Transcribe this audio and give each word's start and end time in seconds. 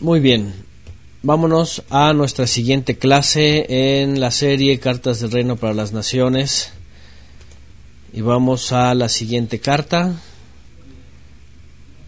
Muy 0.00 0.20
bien, 0.20 0.54
vámonos 1.24 1.82
a 1.90 2.12
nuestra 2.12 2.46
siguiente 2.46 2.98
clase 2.98 4.00
en 4.00 4.20
la 4.20 4.30
serie 4.30 4.78
Cartas 4.78 5.18
del 5.18 5.32
Reino 5.32 5.56
para 5.56 5.74
las 5.74 5.90
Naciones. 5.90 6.70
Y 8.12 8.20
vamos 8.20 8.70
a 8.70 8.94
la 8.94 9.08
siguiente 9.08 9.58
carta. 9.58 10.14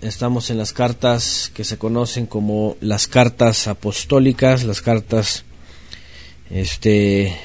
Estamos 0.03 0.51
en 0.51 0.59
las 0.59 0.73
cartas 0.73 1.51
que 1.53 1.65
se 1.65 1.79
conocen 1.79 2.27
como 2.27 2.77
las 2.81 3.09
cartas 3.09 3.67
apostólicas, 3.67 4.63
las 4.63 4.83
cartas 4.83 5.43
este 6.49 7.37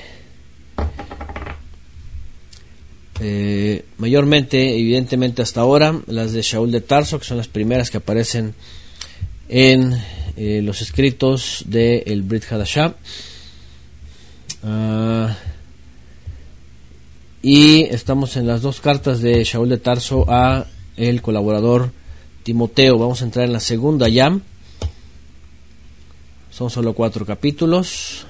eh, 3.19 3.83
mayormente, 3.97 4.77
evidentemente 4.77 5.41
hasta 5.41 5.61
ahora, 5.61 5.99
las 6.05 6.33
de 6.33 6.43
Shaul 6.43 6.71
de 6.71 6.81
Tarso, 6.81 7.17
que 7.17 7.25
son 7.25 7.37
las 7.37 7.47
primeras 7.47 7.89
que 7.89 7.97
aparecen 7.97 8.53
en 9.49 9.99
eh, 10.37 10.61
los 10.61 10.81
escritos 10.81 11.63
de 11.67 11.99
el 12.07 12.21
Brit 12.21 12.43
Hadashah. 12.51 12.95
Ah, 14.63 15.35
y 17.41 17.83
estamos 17.83 18.37
en 18.37 18.47
las 18.47 18.61
dos 18.61 18.81
cartas 18.81 19.21
de 19.21 19.43
Shaul 19.43 19.69
de 19.69 19.77
Tarso 19.77 20.25
a 20.27 20.65
el 20.97 21.21
colaborador 21.21 21.91
Timoteo. 22.43 22.97
Vamos 22.97 23.21
a 23.21 23.25
entrar 23.25 23.45
en 23.45 23.53
la 23.53 23.59
segunda 23.59 24.09
ya. 24.09 24.37
Son 26.51 26.69
solo 26.69 26.93
cuatro 26.93 27.25
capítulos. 27.25 28.25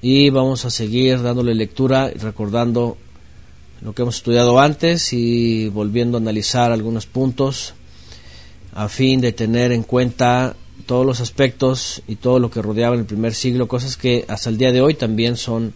Y 0.00 0.30
vamos 0.30 0.64
a 0.64 0.70
seguir 0.70 1.22
dándole 1.22 1.54
lectura 1.54 2.10
recordando 2.10 2.96
lo 3.82 3.94
que 3.94 4.02
hemos 4.02 4.16
estudiado 4.16 4.58
antes 4.58 5.12
y 5.12 5.68
volviendo 5.68 6.16
a 6.16 6.20
analizar 6.20 6.72
algunos 6.72 7.06
puntos 7.06 7.74
a 8.74 8.88
fin 8.88 9.20
de 9.20 9.32
tener 9.32 9.70
en 9.70 9.82
cuenta 9.82 10.56
todos 10.82 11.06
los 11.06 11.20
aspectos 11.20 12.02
y 12.06 12.16
todo 12.16 12.38
lo 12.38 12.50
que 12.50 12.62
rodeaba 12.62 12.94
en 12.94 13.00
el 13.00 13.06
primer 13.06 13.34
siglo, 13.34 13.68
cosas 13.68 13.96
que 13.96 14.24
hasta 14.28 14.50
el 14.50 14.58
día 14.58 14.72
de 14.72 14.80
hoy 14.80 14.94
también 14.94 15.36
son 15.36 15.74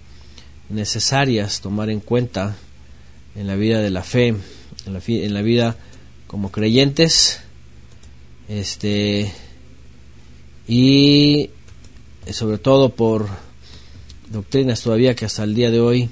necesarias 0.69 1.61
tomar 1.61 1.91
en 1.91 2.01
cuenta 2.01 2.57
en 3.35 3.47
la 3.47 3.57
vida 3.57 3.81
de 3.81 3.91
la 3.91 4.03
fe, 4.03 4.29
en 4.29 4.93
la, 4.93 5.01
en 5.07 5.35
la 5.35 5.43
vida 5.43 5.77
como 6.27 6.51
creyentes, 6.51 7.41
este 8.49 9.33
y 10.69 11.51
sobre 12.31 12.59
todo 12.59 12.91
por 12.91 13.29
doctrinas 14.31 14.83
todavía 14.83 15.15
que 15.15 15.25
hasta 15.25 15.45
el 15.45 15.55
día 15.55 15.71
de 15.71 15.81
hoy 15.81 16.11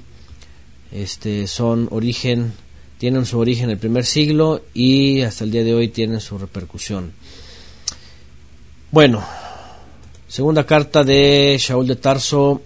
este, 0.91 1.47
son 1.47 1.87
origen, 1.91 2.53
tienen 2.97 3.25
su 3.25 3.37
origen 3.37 3.65
en 3.65 3.71
el 3.71 3.77
primer 3.77 4.05
siglo 4.05 4.63
y 4.73 5.21
hasta 5.21 5.43
el 5.43 5.51
día 5.51 5.63
de 5.63 5.73
hoy 5.73 5.89
tienen 5.89 6.21
su 6.21 6.37
repercusión. 6.37 7.11
Bueno, 8.95 9.21
segunda 10.25 10.65
carta 10.65 11.03
de 11.03 11.57
Shaul 11.59 11.85
de 11.85 11.97
Tarso 11.97 12.61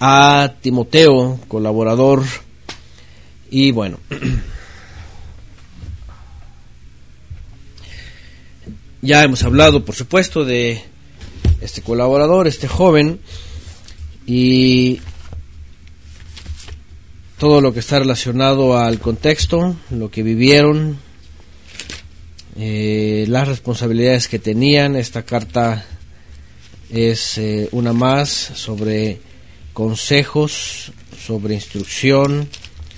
a 0.00 0.52
Timoteo, 0.60 1.40
colaborador, 1.48 2.22
y 3.50 3.72
bueno, 3.72 3.98
ya 9.00 9.22
hemos 9.22 9.42
hablado, 9.44 9.82
por 9.82 9.94
supuesto, 9.94 10.44
de 10.44 10.82
este 11.62 11.80
colaborador, 11.80 12.46
este 12.46 12.68
joven, 12.68 13.18
y 14.26 15.00
todo 17.38 17.62
lo 17.62 17.72
que 17.72 17.80
está 17.80 17.98
relacionado 17.98 18.76
al 18.76 18.98
contexto, 18.98 19.74
lo 19.88 20.10
que 20.10 20.22
vivieron, 20.22 20.98
eh, 22.58 23.26
las 23.28 23.48
responsabilidades 23.48 24.28
que 24.28 24.38
tenían. 24.38 24.96
Esta 24.96 25.22
carta 25.22 25.84
es 26.90 27.38
eh, 27.38 27.68
una 27.72 27.92
más 27.92 28.30
sobre 28.30 29.20
consejos, 29.72 30.92
sobre 31.18 31.54
instrucción, 31.54 32.48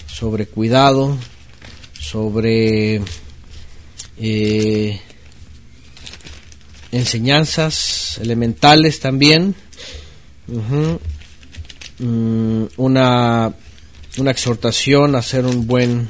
sobre 0.07 0.47
cuidado, 0.47 1.17
sobre 1.99 3.03
eh, 4.19 5.01
enseñanzas 6.93 8.19
elementales 8.23 9.01
también. 9.01 9.55
Mm, 11.99 12.65
una 12.77 13.55
una 14.21 14.31
exhortación 14.31 15.15
a 15.15 15.23
ser 15.23 15.47
un 15.47 15.67
buen 15.67 16.09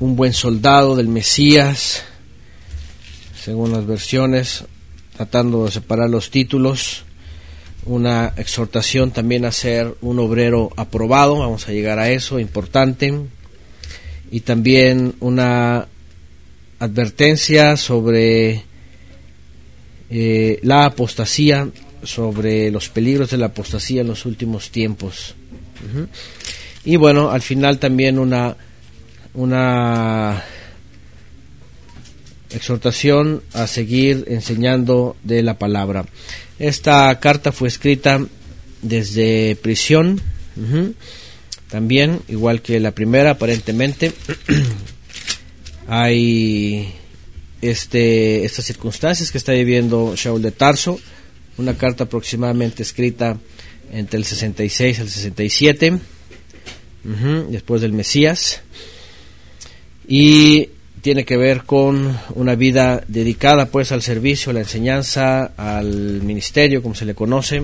un 0.00 0.16
buen 0.16 0.32
soldado 0.32 0.96
del 0.96 1.08
Mesías, 1.08 2.02
según 3.38 3.72
las 3.72 3.86
versiones, 3.86 4.64
tratando 5.14 5.66
de 5.66 5.70
separar 5.70 6.08
los 6.08 6.30
títulos, 6.30 7.04
una 7.84 8.32
exhortación 8.38 9.10
también 9.10 9.44
a 9.44 9.52
ser 9.52 9.94
un 10.00 10.18
obrero 10.18 10.70
aprobado, 10.76 11.38
vamos 11.38 11.68
a 11.68 11.72
llegar 11.72 11.98
a 11.98 12.10
eso, 12.10 12.38
importante, 12.38 13.12
y 14.30 14.40
también 14.40 15.14
una 15.20 15.86
advertencia 16.78 17.76
sobre 17.76 18.64
eh, 20.08 20.60
la 20.62 20.86
apostasía, 20.86 21.68
sobre 22.02 22.70
los 22.70 22.88
peligros 22.88 23.30
de 23.30 23.36
la 23.36 23.46
apostasía 23.46 24.00
en 24.00 24.08
los 24.08 24.24
últimos 24.24 24.70
tiempos. 24.70 25.34
Y 26.86 26.96
bueno, 26.96 27.30
al 27.30 27.42
final 27.42 27.78
también 27.78 28.18
una, 28.18 28.56
una 29.34 30.42
exhortación 32.50 33.42
a 33.52 33.66
seguir 33.66 34.24
enseñando 34.28 35.16
de 35.22 35.42
la 35.42 35.58
palabra. 35.58 36.06
Esta 36.58 37.18
carta 37.20 37.52
fue 37.52 37.68
escrita 37.68 38.20
desde 38.82 39.56
prisión, 39.56 40.20
también, 41.70 42.20
igual 42.28 42.60
que 42.60 42.80
la 42.80 42.90
primera, 42.90 43.30
aparentemente. 43.30 44.12
Hay 45.86 46.92
este, 47.62 48.44
estas 48.44 48.64
circunstancias 48.64 49.30
que 49.30 49.38
está 49.38 49.52
viviendo 49.52 50.14
Shaul 50.16 50.42
de 50.42 50.50
Tarso, 50.50 51.00
una 51.56 51.76
carta 51.76 52.04
aproximadamente 52.04 52.82
escrita 52.82 53.38
entre 53.92 54.18
el 54.18 54.24
66 54.24 54.98
y 54.98 55.00
el 55.00 55.08
67, 55.08 55.98
después 57.48 57.80
del 57.80 57.92
Mesías, 57.92 58.62
y 60.10 60.70
tiene 61.02 61.24
que 61.24 61.36
ver 61.36 61.62
con 61.62 62.18
una 62.34 62.56
vida 62.56 63.04
dedicada 63.06 63.66
pues 63.66 63.92
al 63.92 64.02
servicio, 64.02 64.50
a 64.50 64.54
la 64.54 64.60
enseñanza, 64.60 65.52
al 65.56 66.20
ministerio, 66.22 66.82
como 66.82 66.96
se 66.96 67.04
le 67.04 67.14
conoce, 67.14 67.62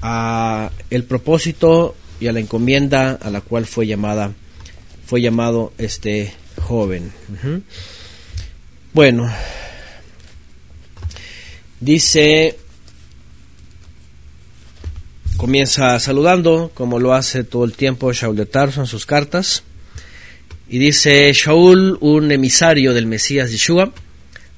a 0.00 0.70
el 0.88 1.02
propósito 1.02 1.96
y 2.20 2.28
a 2.28 2.32
la 2.32 2.38
encomienda 2.38 3.18
a 3.20 3.28
la 3.30 3.40
cual 3.40 3.66
fue 3.66 3.88
llamada, 3.88 4.32
fue 5.04 5.20
llamado 5.20 5.72
este 5.78 6.32
joven. 6.62 7.10
Bueno, 8.94 9.28
dice 11.80 12.56
Comienza 15.36 15.98
saludando, 16.00 16.70
como 16.74 17.00
lo 17.00 17.14
hace 17.14 17.42
todo 17.42 17.64
el 17.64 17.72
tiempo 17.72 18.12
Shaul 18.12 18.36
de 18.36 18.46
Tarso 18.46 18.80
en 18.80 18.86
sus 18.86 19.06
cartas. 19.06 19.64
Y 20.68 20.78
dice 20.78 21.32
Shaul, 21.32 21.96
un 22.00 22.30
emisario 22.30 22.92
del 22.92 23.06
Mesías 23.06 23.50
Yeshua, 23.50 23.92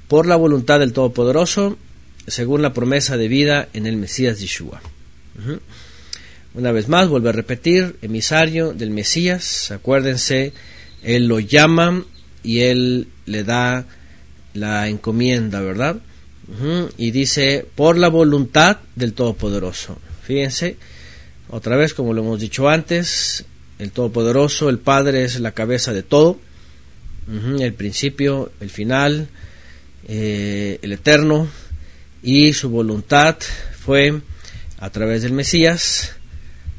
por 0.09 0.27
la 0.27 0.35
voluntad 0.35 0.81
del 0.81 0.93
Todopoderoso, 0.93 1.79
según 2.27 2.63
la 2.63 2.73
promesa 2.73 3.17
de 3.17 3.29
vida 3.29 3.69
en 3.73 3.87
el 3.87 3.97
Mesías 3.97 4.41
Yeshua. 4.41 4.83
Una 6.55 6.73
vez 6.73 6.89
más, 6.89 7.09
vuelve 7.09 7.29
a 7.29 7.33
repetir, 7.33 7.97
emisario 8.03 8.73
del 8.73 8.91
Mesías, 8.91 9.71
acuérdense, 9.71 10.53
él 11.05 11.27
lo 11.27 11.39
llama 11.39 12.05
y 12.43 12.61
él 12.61 13.07
le 13.27 13.45
da 13.45 13.87
la 14.55 14.89
encomienda, 14.89 15.61
¿verdad? 15.61 16.01
Y 16.99 17.13
dice, 17.13 17.65
por 17.77 17.97
la 17.97 18.09
voluntad 18.09 18.79
del 18.97 19.13
Todopoderoso. 19.13 19.97
Fíjense, 20.25 20.77
otra 21.49 21.77
vez 21.77 21.95
como 21.95 22.13
lo 22.13 22.23
hemos 22.23 22.41
dicho 22.41 22.69
antes, 22.69 23.45
el 23.81 23.93
Todopoderoso, 23.93 24.69
el 24.69 24.79
Padre 24.79 25.25
es 25.25 25.41
la 25.41 25.53
cabeza 25.53 25.93
de 25.93 26.03
todo, 26.03 26.39
el 27.61 27.75
principio, 27.75 28.51
el 28.61 28.71
final, 28.71 29.29
eh, 30.09 30.79
el 30.83 30.93
eterno, 30.93 31.49
y 32.23 32.53
su 32.53 32.71
voluntad 32.71 33.37
fue 33.79 34.21
a 34.79 34.91
través 34.91 35.23
del 35.23 35.33
Mesías 35.33 36.17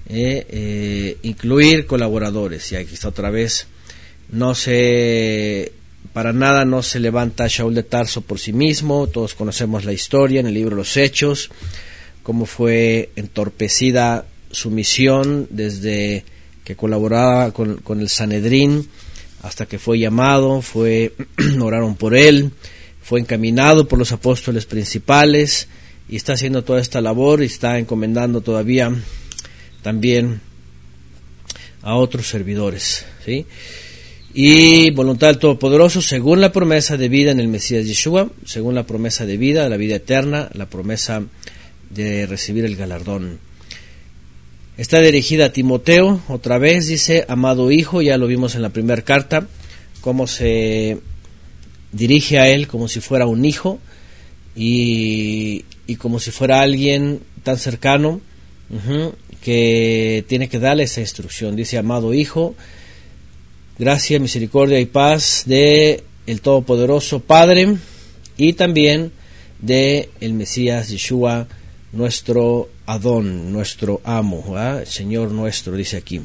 eh, 0.09 0.45
eh, 0.49 1.17
incluir 1.23 1.85
colaboradores. 1.85 2.71
Y 2.71 2.75
aquí 2.75 2.93
está 2.93 3.07
otra 3.07 3.29
vez, 3.29 3.67
no 4.29 4.53
se 4.55 5.71
para 6.13 6.33
nada 6.33 6.65
no 6.65 6.83
se 6.83 6.99
levanta 6.99 7.47
Shaul 7.47 7.73
de 7.73 7.83
Tarso 7.83 8.21
por 8.21 8.37
sí 8.37 8.51
mismo, 8.51 9.07
todos 9.07 9.33
conocemos 9.33 9.85
la 9.85 9.93
historia 9.93 10.41
en 10.41 10.47
el 10.47 10.53
libro 10.53 10.75
Los 10.75 10.97
Hechos, 10.97 11.49
cómo 12.23 12.45
fue 12.45 13.11
entorpecida 13.15 14.25
su 14.51 14.69
misión 14.69 15.47
desde 15.49 16.25
que 16.71 16.77
colaboraba 16.77 17.51
con, 17.51 17.99
el 17.99 18.07
Sanedrín 18.07 18.87
hasta 19.43 19.65
que 19.65 19.77
fue 19.77 19.99
llamado, 19.99 20.61
fue 20.61 21.13
oraron 21.59 21.95
por 21.95 22.15
él, 22.15 22.51
fue 23.03 23.19
encaminado 23.19 23.89
por 23.89 23.99
los 23.99 24.13
apóstoles 24.13 24.65
principales 24.65 25.67
y 26.07 26.15
está 26.15 26.31
haciendo 26.31 26.63
toda 26.63 26.79
esta 26.79 27.01
labor 27.01 27.43
y 27.43 27.47
está 27.47 27.77
encomendando 27.77 28.39
todavía 28.39 28.89
también 29.81 30.39
a 31.81 31.95
otros 31.95 32.27
servidores. 32.27 33.05
¿sí? 33.25 33.45
Y 34.33 34.91
voluntad 34.91 35.27
del 35.27 35.39
Todopoderoso, 35.39 36.01
según 36.01 36.39
la 36.39 36.53
promesa 36.53 36.95
de 36.95 37.09
vida 37.09 37.31
en 37.31 37.41
el 37.41 37.49
Mesías 37.49 37.85
Yeshua, 37.85 38.29
según 38.45 38.75
la 38.75 38.85
promesa 38.85 39.25
de 39.25 39.35
vida, 39.35 39.67
la 39.67 39.75
vida 39.75 39.95
eterna, 39.95 40.49
la 40.53 40.67
promesa 40.67 41.21
de 41.89 42.25
recibir 42.27 42.63
el 42.63 42.77
galardón. 42.77 43.50
Está 44.77 44.99
dirigida 45.01 45.47
a 45.47 45.51
Timoteo, 45.51 46.21
otra 46.29 46.57
vez 46.57 46.87
dice, 46.87 47.25
amado 47.27 47.71
hijo, 47.71 48.01
ya 48.01 48.17
lo 48.17 48.25
vimos 48.27 48.55
en 48.55 48.61
la 48.61 48.69
primera 48.69 49.01
carta, 49.01 49.47
cómo 49.99 50.27
se 50.27 50.97
dirige 51.91 52.39
a 52.39 52.47
él 52.47 52.67
como 52.67 52.87
si 52.87 53.01
fuera 53.01 53.25
un 53.25 53.43
hijo 53.43 53.79
y, 54.55 55.65
como 55.97 56.19
si 56.19 56.31
fuera 56.31 56.61
alguien 56.61 57.19
tan 57.43 57.57
cercano 57.57 58.21
que 59.41 60.23
tiene 60.29 60.47
que 60.47 60.59
darle 60.59 60.83
esa 60.83 61.01
instrucción. 61.01 61.57
Dice, 61.57 61.77
amado 61.77 62.13
hijo, 62.13 62.55
gracia, 63.77 64.19
misericordia 64.19 64.79
y 64.79 64.85
paz 64.85 65.43
de 65.47 66.03
el 66.27 66.39
Todopoderoso 66.39 67.19
Padre 67.19 67.75
y 68.37 68.53
también 68.53 69.11
de 69.59 70.09
el 70.21 70.33
Mesías 70.33 70.89
Yeshua, 70.89 71.47
nuestro 71.93 72.69
Adón, 72.85 73.51
nuestro 73.51 74.01
amo, 74.03 74.55
Señor 74.85 75.31
nuestro, 75.31 75.75
dice 75.75 75.97
aquí. 75.97 76.21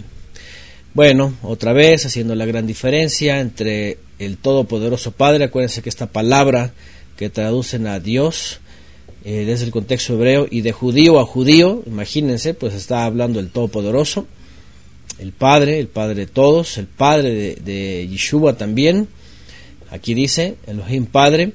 Bueno, 0.95 1.35
otra 1.43 1.73
vez 1.73 2.07
haciendo 2.07 2.35
la 2.35 2.47
gran 2.47 2.67
diferencia 2.67 3.41
entre 3.41 3.99
el 4.19 4.39
Todopoderoso 4.39 5.13
Padre, 5.13 5.45
acuérdense 5.45 5.83
que 5.83 5.89
esta 5.89 6.07
palabra 6.07 6.73
que 7.17 7.29
traducen 7.29 7.87
a 7.87 8.01
Dios 8.01 8.61
eh, 9.25 9.45
desde 9.45 9.67
el 9.67 9.73
contexto 9.73 10.15
hebreo 10.15 10.47
y 10.51 10.63
de 10.63 10.73
judío 10.73 11.21
a 11.21 11.27
judío, 11.27 11.83
imagínense, 11.87 12.55
pues 12.55 12.75
está 12.75 13.05
hablando 13.05 13.41
el 13.41 13.51
Todopoderoso 13.51 14.27
el 15.19 15.33
Padre, 15.33 15.79
el 15.79 15.89
Padre 15.89 16.15
de 16.15 16.27
todos, 16.27 16.79
el 16.79 16.87
Padre 16.87 17.35
de, 17.35 17.55
de 17.57 18.09
Yeshua 18.09 18.57
también. 18.57 19.09
Aquí 19.91 20.15
dice 20.15 20.57
Elohim 20.67 21.07
Padre 21.07 21.53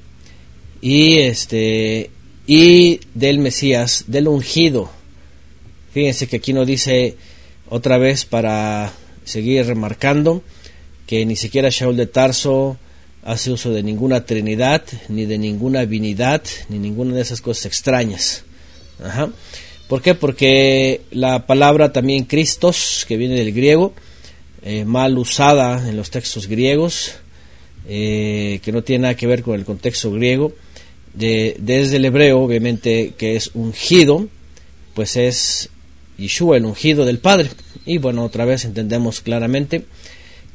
y 0.80 1.18
este 1.18 2.10
y 2.46 3.00
del 3.14 3.38
Mesías, 3.38 4.04
del 4.06 4.28
ungido. 4.28 4.90
Fíjense 5.92 6.26
que 6.26 6.36
aquí 6.36 6.52
no 6.52 6.64
dice 6.64 7.16
otra 7.68 7.98
vez 7.98 8.24
para 8.24 8.92
seguir 9.24 9.66
remarcando 9.66 10.42
que 11.06 11.24
ni 11.26 11.36
siquiera 11.36 11.68
Shaul 11.70 11.96
de 11.96 12.06
Tarso 12.06 12.78
hace 13.22 13.52
uso 13.52 13.70
de 13.70 13.82
ninguna 13.82 14.24
trinidad, 14.24 14.82
ni 15.08 15.26
de 15.26 15.38
ninguna 15.38 15.80
divinidad, 15.80 16.42
ni 16.68 16.78
ninguna 16.78 17.14
de 17.14 17.22
esas 17.22 17.40
cosas 17.40 17.66
extrañas. 17.66 18.44
¿Por 19.88 20.02
qué? 20.02 20.14
Porque 20.14 21.02
la 21.10 21.46
palabra 21.46 21.92
también 21.92 22.24
Christos, 22.24 23.04
que 23.06 23.16
viene 23.16 23.34
del 23.34 23.52
griego, 23.52 23.92
eh, 24.62 24.84
mal 24.84 25.18
usada 25.18 25.88
en 25.88 25.96
los 25.96 26.10
textos 26.10 26.46
griegos, 26.46 27.12
eh, 27.88 28.60
que 28.62 28.72
no 28.72 28.82
tiene 28.82 29.02
nada 29.02 29.16
que 29.16 29.26
ver 29.26 29.42
con 29.42 29.54
el 29.54 29.64
contexto 29.64 30.10
griego, 30.12 30.52
de, 31.14 31.56
desde 31.58 31.96
el 31.96 32.04
hebreo, 32.04 32.40
obviamente, 32.40 33.14
que 33.16 33.36
es 33.36 33.50
ungido, 33.54 34.28
pues 34.94 35.16
es 35.16 35.70
Yeshua, 36.18 36.56
el 36.56 36.64
ungido 36.64 37.04
del 37.04 37.18
Padre. 37.18 37.50
Y 37.86 37.98
bueno, 37.98 38.24
otra 38.24 38.44
vez 38.44 38.64
entendemos 38.64 39.20
claramente 39.20 39.84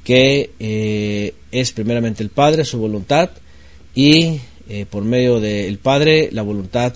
que 0.03 0.51
eh, 0.59 1.33
es 1.51 1.71
primeramente 1.71 2.23
el 2.23 2.29
Padre, 2.29 2.65
su 2.65 2.77
voluntad, 2.77 3.31
y 3.93 4.39
por 4.89 5.03
medio 5.03 5.39
del 5.39 5.77
Padre, 5.79 6.29
la 6.31 6.43
voluntad 6.43 6.93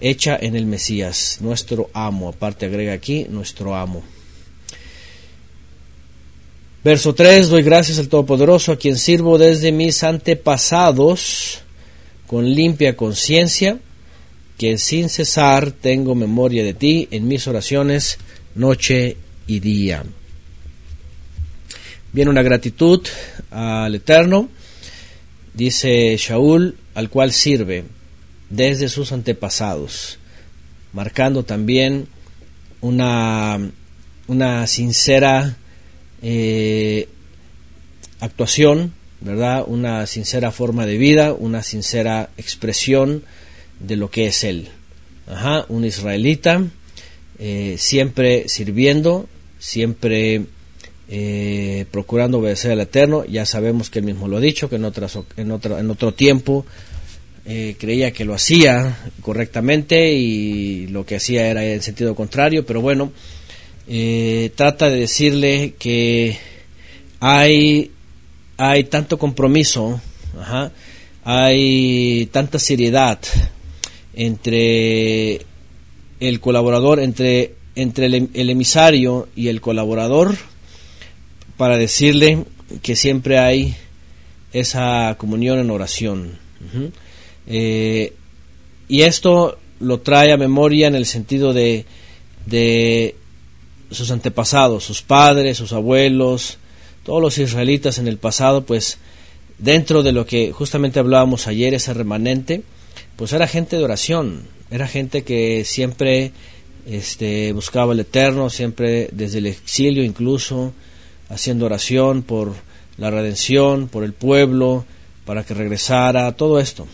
hecha 0.00 0.36
en 0.40 0.56
el 0.56 0.66
Mesías, 0.66 1.38
nuestro 1.40 1.90
amo. 1.92 2.30
Aparte 2.30 2.66
agrega 2.66 2.92
aquí, 2.92 3.26
nuestro 3.28 3.76
amo. 3.76 4.02
Verso 6.82 7.14
3, 7.14 7.50
doy 7.50 7.62
gracias 7.62 7.98
al 7.98 8.08
Todopoderoso, 8.08 8.72
a 8.72 8.76
quien 8.76 8.96
sirvo 8.96 9.36
desde 9.36 9.70
mis 9.70 10.02
antepasados, 10.02 11.60
con 12.30 12.48
limpia 12.48 12.96
conciencia, 12.96 13.80
que 14.56 14.78
sin 14.78 15.08
cesar 15.08 15.72
tengo 15.72 16.14
memoria 16.14 16.62
de 16.62 16.74
ti 16.74 17.08
en 17.10 17.26
mis 17.26 17.48
oraciones, 17.48 18.18
noche 18.54 19.16
y 19.48 19.58
día. 19.58 20.04
Viene 22.12 22.30
una 22.30 22.42
gratitud 22.42 23.00
al 23.50 23.96
Eterno, 23.96 24.48
dice 25.54 26.16
Shaul, 26.16 26.76
al 26.94 27.10
cual 27.10 27.32
sirve 27.32 27.82
desde 28.48 28.88
sus 28.88 29.10
antepasados, 29.10 30.20
marcando 30.92 31.42
también 31.42 32.06
una, 32.80 33.58
una 34.28 34.68
sincera 34.68 35.56
eh, 36.22 37.08
actuación, 38.20 38.94
¿verdad? 39.20 39.64
Una 39.66 40.06
sincera 40.06 40.50
forma 40.50 40.86
de 40.86 40.96
vida, 40.96 41.32
una 41.32 41.62
sincera 41.62 42.30
expresión 42.36 43.22
de 43.78 43.96
lo 43.96 44.10
que 44.10 44.26
es 44.26 44.44
él. 44.44 44.68
Ajá, 45.26 45.66
un 45.68 45.84
israelita, 45.84 46.64
eh, 47.38 47.76
siempre 47.78 48.48
sirviendo, 48.48 49.28
siempre 49.58 50.42
eh, 51.08 51.86
procurando 51.90 52.38
obedecer 52.38 52.72
al 52.72 52.80
Eterno. 52.80 53.24
Ya 53.24 53.46
sabemos 53.46 53.90
que 53.90 54.00
él 54.00 54.06
mismo 54.06 54.28
lo 54.28 54.38
ha 54.38 54.40
dicho, 54.40 54.68
que 54.68 54.76
en, 54.76 54.84
otras, 54.84 55.18
en, 55.36 55.50
otra, 55.50 55.78
en 55.80 55.90
otro 55.90 56.12
tiempo 56.12 56.66
eh, 57.46 57.76
creía 57.78 58.12
que 58.12 58.24
lo 58.24 58.34
hacía 58.34 58.98
correctamente 59.22 60.12
y 60.12 60.86
lo 60.88 61.06
que 61.06 61.16
hacía 61.16 61.46
era 61.48 61.64
en 61.64 61.82
sentido 61.82 62.14
contrario, 62.14 62.66
pero 62.66 62.80
bueno, 62.80 63.12
trata 64.54 64.88
de 64.88 65.00
decirle 65.00 65.74
que 65.78 66.36
hay, 67.20 67.90
hay 68.60 68.84
tanto 68.84 69.18
compromiso, 69.18 70.02
hay 71.24 72.28
tanta 72.30 72.58
seriedad 72.58 73.18
entre 74.12 75.46
el 76.20 76.40
colaborador, 76.40 77.00
entre, 77.00 77.54
entre 77.74 78.06
el, 78.06 78.50
emisario 78.50 79.28
y 79.34 79.48
el 79.48 79.62
colaborador, 79.62 80.36
para 81.56 81.78
decirle 81.78 82.44
que 82.82 82.96
siempre 82.96 83.38
hay 83.38 83.74
esa 84.52 85.16
comunión 85.16 85.58
en 85.58 85.70
oración. 85.70 86.38
Eh, 87.46 88.12
y 88.88 89.00
esto 89.02 89.58
lo 89.78 90.00
trae 90.00 90.32
a 90.32 90.36
memoria 90.36 90.86
en 90.86 90.96
el 90.96 91.06
sentido 91.06 91.54
de, 91.54 91.86
de 92.44 93.14
sus 93.90 94.10
antepasados, 94.10 94.84
sus 94.84 95.00
padres, 95.00 95.56
sus 95.56 95.72
abuelos, 95.72 96.58
todos 97.10 97.20
los 97.20 97.38
israelitas 97.38 97.98
en 97.98 98.06
el 98.06 98.18
pasado, 98.18 98.64
pues 98.64 98.98
dentro 99.58 100.04
de 100.04 100.12
lo 100.12 100.26
que 100.26 100.52
justamente 100.52 101.00
hablábamos 101.00 101.48
ayer, 101.48 101.74
ese 101.74 101.92
remanente, 101.92 102.62
pues 103.16 103.32
era 103.32 103.48
gente 103.48 103.76
de 103.76 103.82
oración, 103.82 104.42
era 104.70 104.86
gente 104.86 105.24
que 105.24 105.64
siempre 105.64 106.30
este, 106.86 107.52
buscaba 107.52 107.94
el 107.94 107.98
Eterno, 107.98 108.48
siempre 108.48 109.08
desde 109.10 109.38
el 109.38 109.46
exilio 109.46 110.04
incluso, 110.04 110.72
haciendo 111.28 111.66
oración 111.66 112.22
por 112.22 112.54
la 112.96 113.10
redención, 113.10 113.88
por 113.88 114.04
el 114.04 114.12
pueblo, 114.12 114.84
para 115.24 115.42
que 115.42 115.54
regresara, 115.54 116.30
todo 116.36 116.60
esto. 116.60 116.86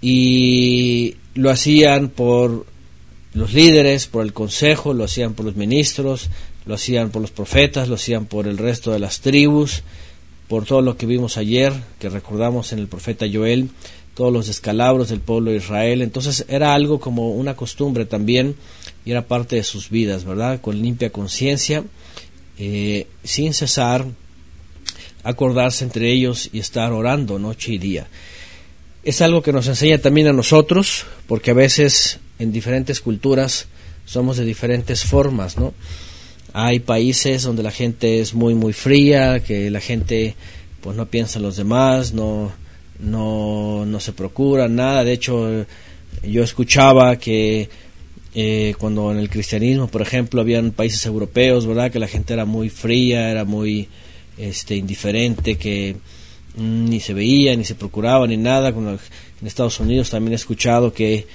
Y 0.00 1.16
lo 1.34 1.50
hacían 1.50 2.08
por 2.10 2.66
los 3.34 3.52
líderes, 3.52 4.06
por 4.06 4.24
el 4.24 4.32
consejo, 4.32 4.94
lo 4.94 5.02
hacían 5.02 5.34
por 5.34 5.44
los 5.44 5.56
ministros, 5.56 6.30
lo 6.66 6.74
hacían 6.74 7.10
por 7.10 7.22
los 7.22 7.30
profetas, 7.30 7.88
lo 7.88 7.94
hacían 7.94 8.26
por 8.26 8.46
el 8.46 8.58
resto 8.58 8.92
de 8.92 8.98
las 8.98 9.20
tribus, 9.20 9.82
por 10.48 10.64
todo 10.64 10.82
lo 10.82 10.96
que 10.96 11.06
vimos 11.06 11.36
ayer, 11.36 11.72
que 11.98 12.08
recordamos 12.08 12.72
en 12.72 12.78
el 12.78 12.88
profeta 12.88 13.26
Joel, 13.32 13.70
todos 14.14 14.32
los 14.32 14.46
descalabros 14.46 15.08
del 15.08 15.20
pueblo 15.20 15.50
de 15.50 15.58
Israel. 15.58 16.02
Entonces 16.02 16.44
era 16.48 16.74
algo 16.74 17.00
como 17.00 17.30
una 17.30 17.54
costumbre 17.54 18.04
también 18.04 18.56
y 19.04 19.12
era 19.12 19.26
parte 19.26 19.56
de 19.56 19.62
sus 19.62 19.90
vidas, 19.90 20.24
¿verdad? 20.24 20.60
Con 20.60 20.80
limpia 20.80 21.10
conciencia, 21.10 21.84
eh, 22.58 23.06
sin 23.24 23.54
cesar, 23.54 24.04
acordarse 25.22 25.84
entre 25.84 26.12
ellos 26.12 26.50
y 26.52 26.58
estar 26.58 26.92
orando 26.92 27.38
noche 27.38 27.72
y 27.72 27.78
día 27.78 28.08
es 29.06 29.22
algo 29.22 29.40
que 29.40 29.52
nos 29.52 29.68
enseña 29.68 29.98
también 29.98 30.26
a 30.26 30.32
nosotros, 30.32 31.06
porque 31.28 31.52
a 31.52 31.54
veces 31.54 32.18
en 32.40 32.50
diferentes 32.50 33.00
culturas 33.00 33.66
somos 34.04 34.36
de 34.36 34.44
diferentes 34.44 35.04
formas, 35.04 35.56
¿no? 35.56 35.74
Hay 36.58 36.80
países 36.80 37.42
donde 37.42 37.62
la 37.62 37.70
gente 37.70 38.20
es 38.20 38.32
muy 38.32 38.54
muy 38.54 38.72
fría, 38.72 39.40
que 39.40 39.70
la 39.70 39.80
gente 39.80 40.34
pues 40.80 40.96
no 40.96 41.04
piensa 41.04 41.38
en 41.38 41.42
los 41.42 41.56
demás, 41.56 42.14
no 42.14 42.50
no, 42.98 43.84
no 43.84 44.00
se 44.00 44.14
procura 44.14 44.66
nada. 44.66 45.04
De 45.04 45.12
hecho, 45.12 45.66
yo 46.22 46.42
escuchaba 46.42 47.16
que 47.16 47.68
eh, 48.34 48.74
cuando 48.78 49.12
en 49.12 49.18
el 49.18 49.28
cristianismo, 49.28 49.88
por 49.88 50.00
ejemplo, 50.00 50.40
habían 50.40 50.70
países 50.70 51.04
europeos, 51.04 51.66
¿verdad? 51.66 51.90
Que 51.90 51.98
la 51.98 52.08
gente 52.08 52.32
era 52.32 52.46
muy 52.46 52.70
fría, 52.70 53.30
era 53.30 53.44
muy 53.44 53.88
este, 54.38 54.76
indiferente, 54.76 55.56
que 55.56 55.96
ni 56.56 57.00
se 57.00 57.12
veía, 57.12 57.54
ni 57.54 57.64
se 57.64 57.74
procuraba, 57.74 58.26
ni 58.26 58.36
nada. 58.36 58.70
En 58.70 59.46
Estados 59.46 59.78
Unidos 59.80 60.10
también 60.10 60.32
he 60.32 60.36
escuchado 60.36 60.92
que 60.92 61.26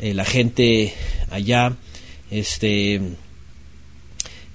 eh, 0.00 0.14
la 0.14 0.24
gente 0.24 0.94
allá, 1.30 1.76
este, 2.30 3.00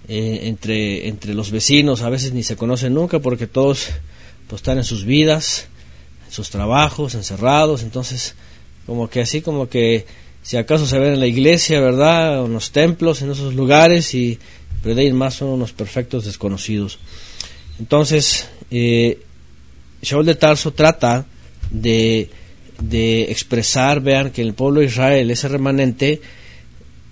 eh, 0.08 0.42
entre, 0.44 1.08
entre 1.08 1.34
los 1.34 1.52
vecinos 1.52 2.02
a 2.02 2.10
veces 2.10 2.34
ni 2.34 2.44
se 2.44 2.56
conocen 2.56 2.94
nunca 2.94 3.20
porque 3.20 3.48
todos 3.48 3.88
pues, 4.48 4.62
están 4.62 4.78
en 4.78 4.84
sus 4.84 5.06
vidas, 5.06 5.68
en 6.26 6.32
sus 6.32 6.50
trabajos, 6.50 7.16
encerrados, 7.16 7.84
entonces 7.84 8.36
como 8.86 9.10
que 9.10 9.22
así 9.22 9.42
como 9.42 9.68
que 9.68 10.06
si 10.44 10.58
acaso 10.58 10.86
se 10.86 11.00
ven 11.00 11.14
en 11.14 11.20
la 11.20 11.26
iglesia, 11.26 11.80
¿verdad? 11.80 12.44
O 12.44 12.46
en 12.46 12.54
los 12.54 12.72
templos, 12.72 13.24
en 13.24 13.32
esos 13.32 13.56
lugares, 13.56 14.14
y 14.14 14.38
pero 14.84 14.94
de 14.94 15.12
más 15.14 15.34
son 15.34 15.48
unos 15.48 15.74
perfectos 15.74 16.26
desconocidos. 16.26 17.00
Entonces, 17.80 18.48
eh, 18.70 19.20
Shaul 20.04 20.28
de 20.28 20.36
Tarso 20.36 20.74
trata 20.74 21.26
de, 21.72 22.30
expresar, 23.28 24.02
vean, 24.02 24.30
que 24.30 24.44
en 24.44 24.50
el 24.50 24.54
pueblo 24.54 24.82
de 24.82 24.86
Israel, 24.86 25.32
ese 25.32 25.48
remanente, 25.48 26.22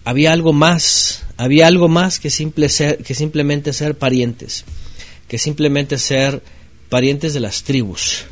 había 0.05 0.31
algo 0.33 0.53
más, 0.53 1.22
había 1.37 1.67
algo 1.67 1.87
más 1.87 2.19
que, 2.19 2.29
simple 2.29 2.69
ser, 2.69 2.97
que 3.03 3.15
simplemente 3.15 3.73
ser 3.73 3.97
parientes, 3.97 4.65
que 5.27 5.37
simplemente 5.37 5.97
ser 5.97 6.41
parientes 6.89 7.33
de 7.33 7.39
las 7.39 7.63
tribus, 7.63 8.25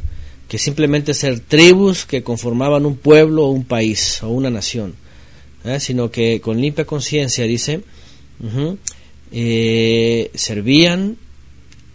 que 0.47 0.57
simplemente 0.57 1.13
ser 1.13 1.39
tribus 1.39 2.05
que 2.05 2.23
conformaban 2.23 2.85
un 2.85 2.97
pueblo 2.97 3.45
o 3.45 3.51
un 3.51 3.63
país 3.63 4.21
o 4.21 4.29
una 4.29 4.49
nación, 4.49 4.95
¿eh? 5.63 5.79
sino 5.79 6.11
que 6.11 6.41
con 6.41 6.59
limpia 6.59 6.85
conciencia, 6.85 7.45
dice, 7.45 7.81
eh, 9.31 10.29
servían 10.33 11.17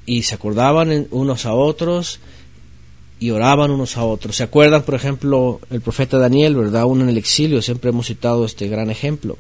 y 0.07 0.23
se 0.23 0.35
acordaban 0.35 1.09
unos 1.11 1.47
a 1.47 1.55
otros 1.55 2.21
y 3.19 3.31
oraban 3.31 3.71
unos 3.71 3.97
a 3.97 4.05
otros. 4.05 4.37
¿Se 4.37 4.43
acuerdan, 4.43 4.83
por 4.83 4.95
ejemplo, 4.95 5.61
el 5.71 5.81
profeta 5.81 6.19
Daniel, 6.19 6.55
verdad? 6.55 6.85
Uno 6.85 7.05
en 7.05 7.11
el 7.11 7.19
exilio, 7.19 7.63
siempre 7.63 7.91
hemos 7.91 8.07
citado 8.07 8.45
este 8.45 8.69
gran 8.69 8.91
ejemplo. 8.91 9.37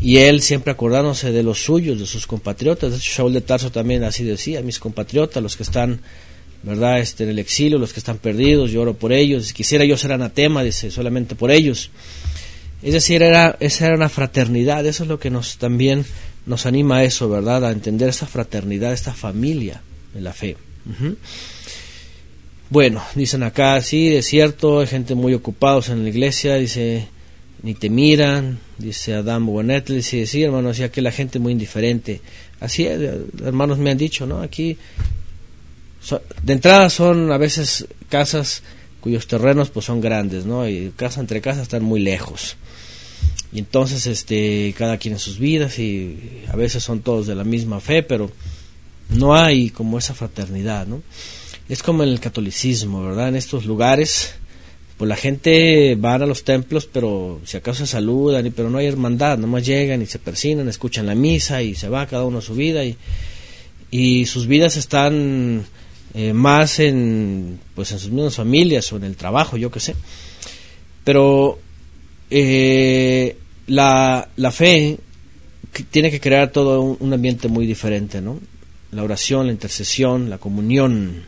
Y 0.00 0.18
él 0.18 0.42
siempre 0.42 0.72
acordándose 0.72 1.32
de 1.32 1.42
los 1.42 1.64
suyos, 1.64 1.98
de 1.98 2.06
sus 2.06 2.26
compatriotas. 2.26 2.90
De 2.90 2.96
hecho, 2.98 3.22
Shaul 3.22 3.32
de 3.32 3.40
Tarso 3.40 3.70
también 3.70 4.04
así 4.04 4.24
decía, 4.24 4.60
mis 4.62 4.78
compatriotas, 4.78 5.42
los 5.42 5.56
que 5.56 5.62
están, 5.62 6.00
¿verdad?, 6.62 7.00
este, 7.00 7.24
en 7.24 7.30
el 7.30 7.38
exilio, 7.38 7.78
los 7.78 7.92
que 7.92 8.00
están 8.00 8.18
perdidos, 8.18 8.70
yo 8.70 8.82
oro 8.82 8.94
por 8.94 9.12
ellos. 9.12 9.52
Quisiera 9.52 9.84
yo 9.84 9.96
ser 9.96 10.12
anatema, 10.12 10.62
dice, 10.62 10.90
solamente 10.90 11.34
por 11.34 11.50
ellos. 11.50 11.90
Es 12.82 12.92
decir, 12.92 13.22
era, 13.22 13.56
esa 13.58 13.86
era 13.86 13.96
una 13.96 14.08
fraternidad, 14.08 14.84
eso 14.86 15.04
es 15.04 15.08
lo 15.08 15.18
que 15.18 15.30
nos 15.30 15.56
también 15.56 16.04
nos 16.44 16.66
anima 16.66 16.98
a 16.98 17.04
eso, 17.04 17.28
¿verdad? 17.28 17.64
A 17.64 17.72
entender 17.72 18.08
esta 18.08 18.26
fraternidad, 18.26 18.92
esta 18.92 19.12
familia 19.12 19.82
de 20.14 20.20
la 20.20 20.32
fe. 20.32 20.56
Bueno, 22.70 23.02
dicen 23.14 23.42
acá, 23.42 23.80
sí, 23.82 24.14
es 24.14 24.26
cierto, 24.26 24.80
hay 24.80 24.86
gente 24.86 25.14
muy 25.14 25.34
ocupados 25.34 25.88
en 25.88 26.02
la 26.02 26.08
iglesia, 26.08 26.56
dice, 26.56 27.08
ni 27.66 27.74
te 27.74 27.90
miran, 27.90 28.60
dice 28.78 29.14
Adam 29.14 29.44
Bonet, 29.44 29.88
dice, 29.88 30.24
sí, 30.28 30.44
hermano, 30.44 30.68
así 30.68 30.88
que 30.88 31.02
la 31.02 31.10
gente 31.10 31.40
muy 31.40 31.50
indiferente. 31.50 32.20
Así, 32.60 32.86
hermanos 32.86 33.78
me 33.78 33.90
han 33.90 33.98
dicho, 33.98 34.24
¿no? 34.24 34.40
Aquí, 34.40 34.78
de 36.44 36.52
entrada 36.52 36.88
son 36.90 37.32
a 37.32 37.38
veces 37.38 37.88
casas 38.08 38.62
cuyos 39.00 39.26
terrenos 39.26 39.70
pues 39.70 39.84
son 39.84 40.00
grandes, 40.00 40.46
¿no? 40.46 40.68
Y 40.68 40.92
casa 40.94 41.18
entre 41.18 41.40
casas 41.40 41.62
están 41.62 41.82
muy 41.82 41.98
lejos. 41.98 42.56
Y 43.52 43.58
entonces, 43.58 44.06
este, 44.06 44.72
cada 44.78 44.96
quien 44.98 45.14
en 45.14 45.20
sus 45.20 45.40
vidas 45.40 45.80
y 45.80 46.44
a 46.46 46.54
veces 46.54 46.84
son 46.84 47.00
todos 47.00 47.26
de 47.26 47.34
la 47.34 47.42
misma 47.42 47.80
fe, 47.80 48.04
pero 48.04 48.30
no 49.08 49.34
hay 49.34 49.70
como 49.70 49.98
esa 49.98 50.14
fraternidad, 50.14 50.86
¿no? 50.86 51.02
es 51.68 51.82
como 51.82 52.04
en 52.04 52.10
el 52.10 52.20
catolicismo, 52.20 53.02
¿verdad? 53.02 53.26
En 53.26 53.34
estos 53.34 53.64
lugares, 53.64 54.34
pues 54.96 55.08
la 55.08 55.16
gente 55.16 55.94
va 55.96 56.14
a 56.14 56.18
los 56.18 56.44
templos, 56.44 56.88
pero 56.90 57.40
si 57.44 57.58
acaso 57.58 57.84
se 57.84 57.92
saludan, 57.92 58.50
pero 58.56 58.70
no 58.70 58.78
hay 58.78 58.86
hermandad, 58.86 59.36
nomás 59.36 59.66
llegan 59.66 60.00
y 60.00 60.06
se 60.06 60.18
persinan, 60.18 60.68
escuchan 60.68 61.06
la 61.06 61.14
misa 61.14 61.62
y 61.62 61.74
se 61.74 61.88
va 61.88 62.06
cada 62.06 62.24
uno 62.24 62.38
a 62.38 62.42
su 62.42 62.54
vida 62.54 62.82
y, 62.82 62.96
y 63.90 64.24
sus 64.24 64.46
vidas 64.46 64.76
están 64.76 65.64
eh, 66.14 66.32
más 66.32 66.80
en, 66.80 67.60
pues 67.74 67.92
en 67.92 67.98
sus 67.98 68.10
mismas 68.10 68.36
familias 68.36 68.90
o 68.90 68.96
en 68.96 69.04
el 69.04 69.16
trabajo, 69.16 69.58
yo 69.58 69.70
qué 69.70 69.80
sé. 69.80 69.94
Pero 71.04 71.58
eh, 72.30 73.36
la, 73.66 74.28
la 74.36 74.50
fe 74.50 74.98
tiene 75.90 76.10
que 76.10 76.20
crear 76.20 76.50
todo 76.52 76.80
un, 76.80 76.96
un 77.00 77.12
ambiente 77.12 77.48
muy 77.48 77.66
diferente, 77.66 78.22
¿no? 78.22 78.40
La 78.92 79.02
oración, 79.02 79.46
la 79.46 79.52
intercesión, 79.52 80.30
la 80.30 80.38
comunión, 80.38 81.24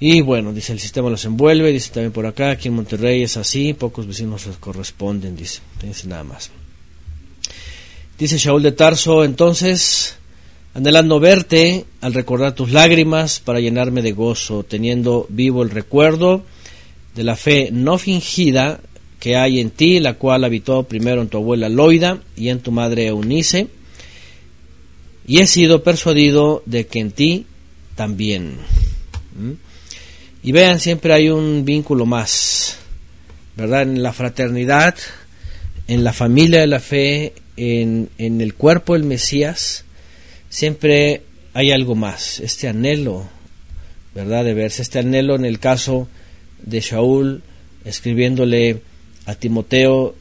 y 0.00 0.20
bueno, 0.20 0.52
dice, 0.52 0.72
el 0.72 0.78
sistema 0.78 1.10
los 1.10 1.24
envuelve, 1.24 1.72
dice 1.72 1.90
también 1.92 2.12
por 2.12 2.26
acá, 2.26 2.50
aquí 2.50 2.68
en 2.68 2.74
Monterrey 2.74 3.22
es 3.22 3.36
así, 3.36 3.74
pocos 3.74 4.06
vecinos 4.06 4.46
corresponden, 4.60 5.36
dice, 5.36 5.60
dice 5.82 6.06
nada 6.06 6.22
más. 6.22 6.50
Dice 8.16 8.38
Shaul 8.38 8.62
de 8.62 8.72
Tarso, 8.72 9.24
entonces, 9.24 10.16
anhelando 10.74 11.18
verte, 11.18 11.84
al 12.00 12.14
recordar 12.14 12.54
tus 12.54 12.70
lágrimas, 12.70 13.40
para 13.40 13.58
llenarme 13.58 14.02
de 14.02 14.12
gozo, 14.12 14.62
teniendo 14.62 15.26
vivo 15.30 15.64
el 15.64 15.70
recuerdo 15.70 16.44
de 17.16 17.24
la 17.24 17.34
fe 17.34 17.70
no 17.72 17.98
fingida 17.98 18.80
que 19.18 19.36
hay 19.36 19.58
en 19.58 19.70
ti, 19.70 19.98
la 19.98 20.14
cual 20.14 20.44
habitó 20.44 20.84
primero 20.84 21.22
en 21.22 21.28
tu 21.28 21.38
abuela 21.38 21.68
Loida 21.68 22.22
y 22.36 22.50
en 22.50 22.60
tu 22.60 22.70
madre 22.70 23.08
Eunice, 23.08 23.66
y 25.26 25.40
he 25.40 25.46
sido 25.48 25.82
persuadido 25.82 26.62
de 26.66 26.86
que 26.86 27.00
en 27.00 27.10
ti 27.10 27.46
también. 27.96 28.58
¿Mm? 29.36 29.67
Y 30.48 30.52
vean, 30.52 30.80
siempre 30.80 31.12
hay 31.12 31.28
un 31.28 31.66
vínculo 31.66 32.06
más, 32.06 32.78
¿verdad? 33.54 33.82
En 33.82 34.02
la 34.02 34.14
fraternidad, 34.14 34.94
en 35.88 36.02
la 36.02 36.14
familia 36.14 36.60
de 36.60 36.66
la 36.66 36.80
fe, 36.80 37.34
en, 37.58 38.08
en 38.16 38.40
el 38.40 38.54
cuerpo 38.54 38.94
del 38.94 39.04
Mesías, 39.04 39.84
siempre 40.48 41.20
hay 41.52 41.70
algo 41.70 41.94
más, 41.94 42.40
este 42.40 42.66
anhelo, 42.66 43.28
¿verdad? 44.14 44.42
De 44.42 44.54
verse, 44.54 44.80
este 44.80 45.00
anhelo 45.00 45.34
en 45.34 45.44
el 45.44 45.58
caso 45.58 46.08
de 46.62 46.80
Shaul, 46.80 47.42
escribiéndole 47.84 48.80
a 49.26 49.34
Timoteo, 49.34 50.14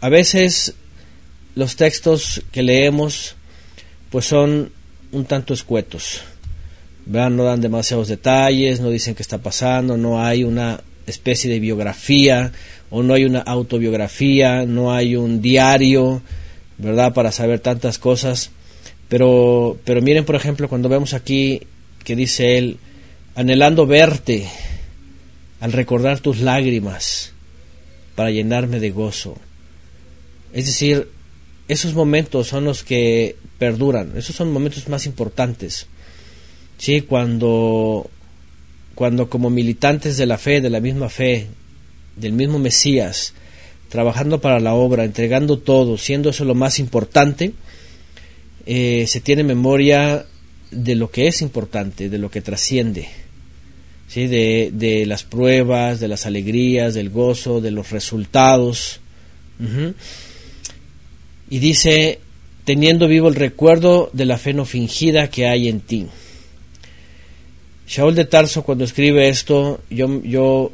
a 0.00 0.08
veces 0.08 0.72
los 1.54 1.76
textos 1.76 2.42
que 2.50 2.62
leemos 2.62 3.34
pues 4.08 4.24
son 4.24 4.72
un 5.12 5.26
tanto 5.26 5.52
escuetos. 5.52 6.22
No 7.06 7.44
dan 7.44 7.60
demasiados 7.60 8.08
detalles, 8.08 8.80
no 8.80 8.90
dicen 8.90 9.14
qué 9.14 9.22
está 9.22 9.38
pasando, 9.38 9.96
no 9.96 10.22
hay 10.22 10.44
una 10.44 10.80
especie 11.06 11.50
de 11.50 11.60
biografía 11.60 12.52
o 12.90 13.02
no 13.02 13.14
hay 13.14 13.24
una 13.24 13.40
autobiografía, 13.40 14.64
no 14.66 14.92
hay 14.92 15.16
un 15.16 15.40
diario, 15.42 16.22
¿verdad? 16.78 17.12
Para 17.14 17.32
saber 17.32 17.60
tantas 17.60 17.98
cosas. 17.98 18.50
Pero, 19.08 19.76
pero 19.84 20.02
miren, 20.02 20.24
por 20.24 20.36
ejemplo, 20.36 20.68
cuando 20.68 20.88
vemos 20.88 21.14
aquí 21.14 21.62
que 22.04 22.16
dice 22.16 22.58
él, 22.58 22.78
anhelando 23.34 23.86
verte, 23.86 24.48
al 25.60 25.72
recordar 25.72 26.20
tus 26.20 26.40
lágrimas, 26.40 27.32
para 28.14 28.30
llenarme 28.30 28.80
de 28.80 28.90
gozo. 28.90 29.36
Es 30.52 30.66
decir, 30.66 31.08
esos 31.68 31.94
momentos 31.94 32.48
son 32.48 32.64
los 32.64 32.82
que 32.82 33.36
perduran, 33.58 34.12
esos 34.16 34.34
son 34.34 34.52
momentos 34.52 34.88
más 34.88 35.06
importantes. 35.06 35.86
Sí, 36.80 37.02
cuando 37.02 38.10
cuando 38.94 39.30
como 39.30 39.50
militantes 39.50 40.16
de 40.16 40.26
la 40.26 40.38
fe, 40.38 40.60
de 40.60 40.70
la 40.70 40.80
misma 40.80 41.08
fe, 41.08 41.46
del 42.16 42.32
mismo 42.32 42.58
Mesías, 42.58 43.34
trabajando 43.88 44.40
para 44.40 44.60
la 44.60 44.74
obra, 44.74 45.04
entregando 45.04 45.58
todo, 45.58 45.96
siendo 45.96 46.30
eso 46.30 46.44
lo 46.44 46.54
más 46.54 46.78
importante, 46.78 47.52
eh, 48.66 49.04
se 49.06 49.20
tiene 49.20 49.44
memoria 49.44 50.26
de 50.70 50.94
lo 50.96 51.10
que 51.10 51.28
es 51.28 51.42
importante, 51.42 52.08
de 52.08 52.18
lo 52.18 52.30
que 52.30 52.40
trasciende, 52.40 53.08
¿sí? 54.08 54.26
de, 54.26 54.70
de 54.72 55.06
las 55.06 55.22
pruebas, 55.22 56.00
de 56.00 56.08
las 56.08 56.26
alegrías, 56.26 56.94
del 56.94 57.10
gozo, 57.10 57.60
de 57.60 57.70
los 57.70 57.90
resultados 57.90 59.00
y 61.50 61.58
dice, 61.58 62.20
teniendo 62.64 63.08
vivo 63.08 63.28
el 63.28 63.34
recuerdo 63.34 64.08
de 64.12 64.24
la 64.24 64.38
fe 64.38 64.54
no 64.54 64.64
fingida 64.64 65.28
que 65.28 65.46
hay 65.46 65.68
en 65.68 65.80
ti. 65.80 66.06
Shaul 67.90 68.14
de 68.14 68.24
Tarso 68.24 68.62
cuando 68.62 68.84
escribe 68.84 69.28
esto, 69.28 69.80
yo, 69.90 70.22
yo, 70.22 70.70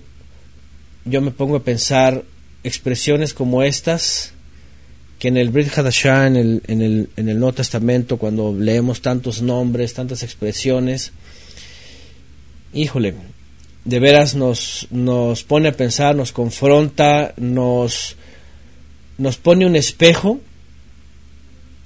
yo 1.07 1.21
me 1.23 1.31
pongo 1.31 1.57
a 1.57 1.65
pensar 1.65 2.25
expresiones 2.63 3.33
como 3.33 3.63
estas, 3.63 4.35
que 5.19 5.29
en 5.29 5.39
el 5.39 5.49
Brit 5.49 5.73
Hadashah, 5.75 6.27
en 6.27 6.37
el, 6.37 6.63
en, 6.67 6.83
el, 6.83 7.09
en 7.17 7.31
el 7.31 7.39
Nuevo 7.39 7.55
Testamento, 7.55 8.19
cuando 8.19 8.55
leemos 8.55 9.01
tantos 9.01 9.41
nombres, 9.41 9.95
tantas 9.95 10.23
expresiones, 10.23 11.13
híjole, 12.75 13.15
de 13.87 13.99
veras 13.99 14.35
nos, 14.35 14.87
nos 14.91 15.43
pone 15.43 15.69
a 15.69 15.73
pensar, 15.73 16.15
nos 16.15 16.33
confronta, 16.33 17.33
nos, 17.39 18.17
nos 19.17 19.39
pone 19.39 19.65
un 19.65 19.75
espejo 19.75 20.39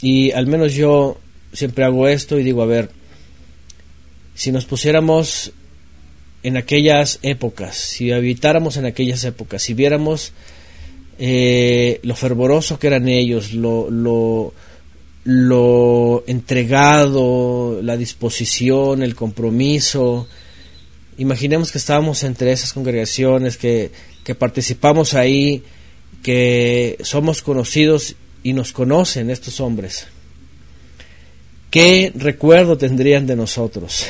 y 0.03 0.33
al 0.33 0.49
menos 0.49 0.75
yo 0.75 1.21
siempre 1.53 1.85
hago 1.85 2.09
esto 2.09 2.37
y 2.37 2.43
digo, 2.43 2.63
a 2.63 2.67
ver, 2.67 3.00
si 4.41 4.53
nos 4.53 4.65
pusiéramos 4.65 5.53
en 6.43 6.57
aquellas 6.57 7.19
épocas, 7.21 7.77
si 7.77 8.11
habitáramos 8.11 8.79
en 8.79 8.87
aquellas 8.87 9.23
épocas, 9.25 9.63
si 9.63 9.75
viéramos 9.75 10.33
eh, 11.19 12.01
lo 12.05 12.17
fervoroso 12.17 12.79
que 12.79 12.87
eran 12.87 13.07
ellos, 13.07 13.53
lo, 13.53 13.91
lo, 15.25 16.25
entregado, 16.27 17.83
la 17.83 17.99
disposición, 17.99 19.03
el 19.03 19.15
compromiso, 19.15 20.27
imaginemos 21.19 21.71
que 21.71 21.77
estábamos 21.77 22.23
entre 22.23 22.51
esas 22.51 22.73
congregaciones, 22.73 23.59
que 23.59 23.91
participamos 24.39 25.13
ahí, 25.13 25.63
que 26.23 26.97
somos 27.03 27.43
conocidos 27.43 28.17
y 28.43 28.55
nos 28.55 28.73
conocen 28.73 29.29
estos 29.29 29.61
hombres. 29.61 30.07
¿Qué 31.71 32.13
recuerdo 32.15 32.77
tendrían 32.77 33.27
de 33.27 33.37
nosotros? 33.37 34.07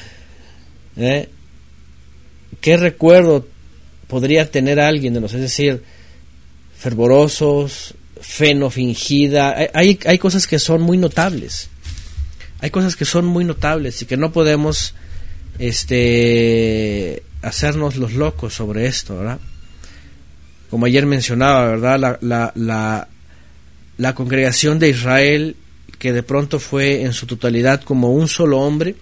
¿Eh? 0.96 1.28
¿Qué 2.60 2.76
recuerdo 2.76 3.46
podría 4.06 4.50
tener 4.50 4.78
alguien 4.78 5.14
de 5.14 5.20
nosotros? 5.20 5.44
Es 5.44 5.50
decir, 5.50 5.82
fervorosos, 6.78 7.94
fe 8.20 8.54
no 8.54 8.70
fingida. 8.70 9.56
Hay, 9.74 9.98
hay 10.04 10.18
cosas 10.18 10.46
que 10.46 10.58
son 10.58 10.82
muy 10.82 10.96
notables. 10.96 11.70
Hay 12.60 12.70
cosas 12.70 12.94
que 12.94 13.04
son 13.04 13.24
muy 13.24 13.44
notables 13.44 14.02
y 14.02 14.06
que 14.06 14.16
no 14.16 14.32
podemos 14.32 14.94
este, 15.58 17.22
hacernos 17.42 17.96
los 17.96 18.12
locos 18.12 18.54
sobre 18.54 18.86
esto, 18.86 19.16
¿verdad? 19.16 19.40
Como 20.68 20.86
ayer 20.86 21.04
mencionaba, 21.06 21.66
¿verdad? 21.66 21.98
La, 21.98 22.18
la, 22.20 22.52
la, 22.54 23.08
la 23.96 24.14
congregación 24.14 24.78
de 24.78 24.90
Israel 24.90 25.56
que 26.00 26.14
de 26.14 26.22
pronto 26.22 26.58
fue 26.58 27.02
en 27.02 27.12
su 27.12 27.26
totalidad 27.26 27.82
como 27.82 28.10
un 28.10 28.26
solo 28.26 28.58
hombre, 28.58 28.96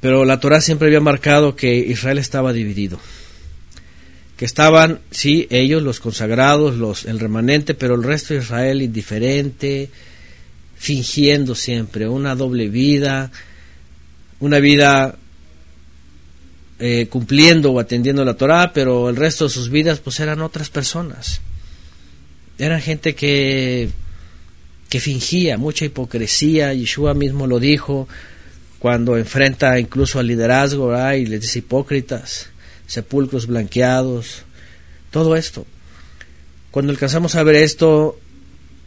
pero 0.00 0.24
la 0.24 0.38
Torah 0.38 0.60
siempre 0.60 0.86
había 0.86 1.00
marcado 1.00 1.56
que 1.56 1.76
Israel 1.76 2.18
estaba 2.18 2.52
dividido, 2.52 3.00
que 4.36 4.44
estaban, 4.44 5.00
sí, 5.10 5.48
ellos, 5.50 5.82
los 5.82 5.98
consagrados, 5.98 6.76
los, 6.76 7.04
el 7.04 7.18
remanente, 7.18 7.74
pero 7.74 7.96
el 7.96 8.04
resto 8.04 8.32
de 8.32 8.40
Israel 8.40 8.80
indiferente, 8.80 9.90
fingiendo 10.76 11.56
siempre, 11.56 12.06
una 12.06 12.36
doble 12.36 12.68
vida, 12.68 13.32
una 14.38 14.60
vida 14.60 15.16
eh, 16.78 17.08
cumpliendo 17.10 17.72
o 17.72 17.80
atendiendo 17.80 18.24
la 18.24 18.34
Torah, 18.34 18.72
pero 18.72 19.10
el 19.10 19.16
resto 19.16 19.46
de 19.46 19.50
sus 19.50 19.68
vidas 19.68 19.98
pues 19.98 20.20
eran 20.20 20.42
otras 20.42 20.70
personas. 20.70 21.40
Eran 22.56 22.80
gente 22.80 23.16
que 23.16 23.90
que 24.88 25.00
fingía 25.00 25.58
mucha 25.58 25.84
hipocresía, 25.84 26.72
Yeshua 26.72 27.14
mismo 27.14 27.46
lo 27.46 27.58
dijo 27.58 28.08
cuando 28.78 29.16
enfrenta 29.16 29.78
incluso 29.80 30.18
al 30.18 30.26
liderazgo 30.26 30.94
y 31.14 31.26
les 31.26 31.40
dice 31.40 31.60
hipócritas, 31.60 32.50
sepulcros 32.86 33.46
blanqueados, 33.46 34.42
todo 35.10 35.34
esto. 35.34 35.66
Cuando 36.70 36.92
alcanzamos 36.92 37.34
a 37.34 37.42
ver 37.42 37.56
esto 37.56 38.18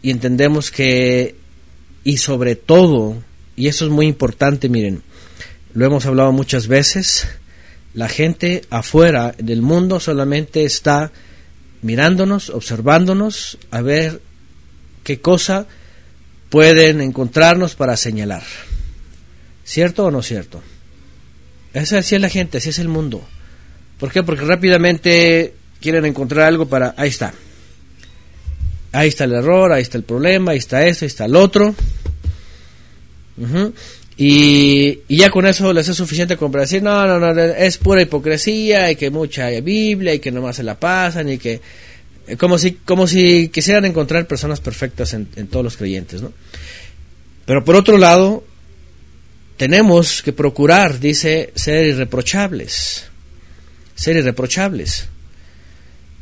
y 0.01 0.11
entendemos 0.11 0.71
que, 0.71 1.35
y 2.03 2.17
sobre 2.17 2.55
todo, 2.55 3.21
y 3.55 3.67
eso 3.67 3.85
es 3.85 3.91
muy 3.91 4.05
importante, 4.05 4.69
miren, 4.69 5.01
lo 5.73 5.85
hemos 5.85 6.05
hablado 6.05 6.31
muchas 6.31 6.67
veces, 6.67 7.27
la 7.93 8.07
gente 8.07 8.61
afuera 8.69 9.35
del 9.37 9.61
mundo 9.61 9.99
solamente 9.99 10.63
está 10.63 11.11
mirándonos, 11.81 12.49
observándonos, 12.49 13.57
a 13.71 13.81
ver 13.81 14.21
qué 15.03 15.19
cosa 15.19 15.67
pueden 16.49 17.01
encontrarnos 17.01 17.75
para 17.75 17.95
señalar. 17.95 18.43
¿Cierto 19.63 20.05
o 20.05 20.11
no 20.11 20.21
cierto? 20.21 20.61
Esa 21.73 21.99
así 21.99 22.15
es 22.15 22.21
la 22.21 22.29
gente, 22.29 22.57
así 22.57 22.69
es 22.69 22.79
el 22.79 22.87
mundo. 22.87 23.21
¿Por 23.99 24.11
qué? 24.11 24.23
Porque 24.23 24.45
rápidamente 24.45 25.53
quieren 25.79 26.05
encontrar 26.05 26.47
algo 26.47 26.67
para... 26.67 26.95
Ahí 26.97 27.09
está. 27.09 27.33
Ahí 28.91 29.09
está 29.09 29.25
el 29.25 29.33
error, 29.33 29.71
ahí 29.71 29.83
está 29.83 29.97
el 29.97 30.03
problema, 30.03 30.51
ahí 30.51 30.57
está 30.57 30.85
esto, 30.85 31.05
ahí 31.05 31.07
está 31.07 31.25
el 31.25 31.35
otro. 31.35 31.75
y, 34.17 34.99
ya 35.07 35.29
con 35.29 35.45
eso 35.45 35.71
les 35.71 35.87
es 35.87 35.95
suficiente 35.95 36.37
como 36.37 36.51
para 36.51 36.63
decir, 36.63 36.81
no, 36.81 37.05
no, 37.05 37.19
no, 37.19 37.39
es 37.39 37.77
pura 37.77 38.01
hipocresía, 38.01 38.89
y 38.89 38.95
que 38.95 39.11
mucha 39.11 39.49
Biblia, 39.61 40.15
y 40.15 40.19
que 40.19 40.31
nomás 40.31 40.55
se 40.55 40.63
la 40.63 40.79
pasan, 40.79 41.29
y 41.29 41.37
que 41.37 41.61
como 42.37 42.57
si, 42.57 42.73
como 42.73 43.07
si 43.07 43.49
quisieran 43.49 43.85
encontrar 43.85 44.27
personas 44.27 44.59
perfectas 44.59 45.13
en, 45.13 45.25
todos 45.47 45.63
los 45.63 45.77
creyentes, 45.77 46.21
¿no? 46.21 46.31
Pero 47.45 47.63
por 47.63 47.75
otro 47.75 47.97
lado, 47.97 48.43
tenemos 49.57 50.21
que 50.21 50.33
procurar, 50.33 50.99
dice, 50.99 51.51
ser 51.55 51.85
irreprochables. 51.87 53.05
Ser 53.95 54.17
irreprochables. 54.17 55.07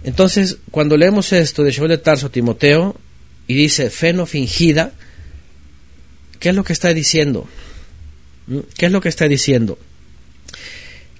Entonces, 0.04 0.58
cuando 0.72 0.96
leemos 0.96 1.34
esto 1.34 1.64
de 1.64 1.72
Shaul 1.72 1.90
de 1.90 1.98
Tarso 1.98 2.32
Timoteo 2.32 2.96
y 3.48 3.56
dice 3.56 3.90
fe 3.90 4.14
no 4.14 4.26
fingida, 4.26 4.94
¿qué 6.40 6.50
es 6.50 6.56
lo 6.56 6.64
que 6.64 6.74
está 6.74 6.94
diciendo? 6.94 7.48
¿Mm? 8.48 8.60
¿Qué 8.78 8.86
es 8.86 8.92
lo 8.92 9.02
que 9.02 9.10
está 9.10 9.28
diciendo? 9.28 9.78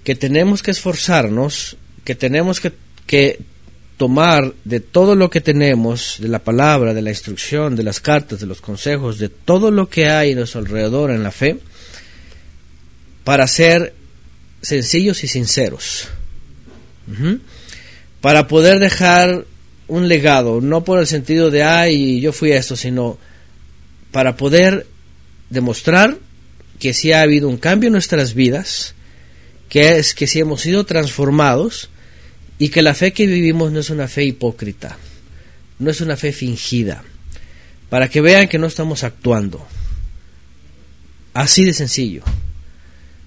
Que 0.04 0.14
tenemos 0.14 0.62
que 0.62 0.70
esforzarnos, 0.70 1.76
que 2.04 2.14
tenemos 2.14 2.60
que, 2.60 2.72
que 3.06 3.40
tomar 3.98 4.54
de 4.64 4.78
todo 4.78 5.16
lo 5.16 5.28
que 5.28 5.40
tenemos, 5.40 6.16
de 6.20 6.28
la 6.28 6.38
palabra, 6.38 6.94
de 6.94 7.02
la 7.02 7.10
instrucción, 7.10 7.74
de 7.74 7.82
las 7.82 8.00
cartas, 8.00 8.38
de 8.40 8.46
los 8.46 8.60
consejos, 8.60 9.18
de 9.18 9.28
todo 9.28 9.72
lo 9.72 9.88
que 9.88 10.08
hay 10.08 10.32
a 10.32 10.36
nuestro 10.36 10.60
alrededor 10.60 11.10
en 11.10 11.24
la 11.24 11.32
fe, 11.32 11.58
para 13.24 13.46
ser 13.48 13.92
sencillos 14.62 15.24
y 15.24 15.28
sinceros. 15.28 16.08
Para 18.20 18.46
poder 18.46 18.78
dejar 18.78 19.44
un 19.88 20.08
legado, 20.08 20.60
no 20.60 20.84
por 20.84 21.00
el 21.00 21.06
sentido 21.08 21.50
de, 21.50 21.64
ay, 21.64 22.20
yo 22.20 22.32
fui 22.32 22.52
esto, 22.52 22.76
sino 22.76 23.18
para 24.12 24.36
poder 24.36 24.86
demostrar 25.50 26.18
que 26.78 26.94
sí 26.94 27.10
ha 27.10 27.22
habido 27.22 27.48
un 27.48 27.56
cambio 27.56 27.88
en 27.88 27.94
nuestras 27.94 28.34
vidas, 28.34 28.94
que 29.68 29.98
es 29.98 30.14
que 30.14 30.28
sí 30.28 30.38
hemos 30.38 30.60
sido 30.60 30.84
transformados, 30.86 31.90
y 32.58 32.68
que 32.68 32.82
la 32.82 32.94
fe 32.94 33.12
que 33.12 33.26
vivimos 33.26 33.72
no 33.72 33.80
es 33.80 33.90
una 33.90 34.08
fe 34.08 34.24
hipócrita, 34.24 34.96
no 35.78 35.90
es 35.90 36.00
una 36.00 36.16
fe 36.16 36.32
fingida, 36.32 37.04
para 37.88 38.08
que 38.08 38.20
vean 38.20 38.48
que 38.48 38.58
no 38.58 38.66
estamos 38.66 39.04
actuando. 39.04 39.66
Así 41.34 41.64
de 41.64 41.72
sencillo. 41.72 42.22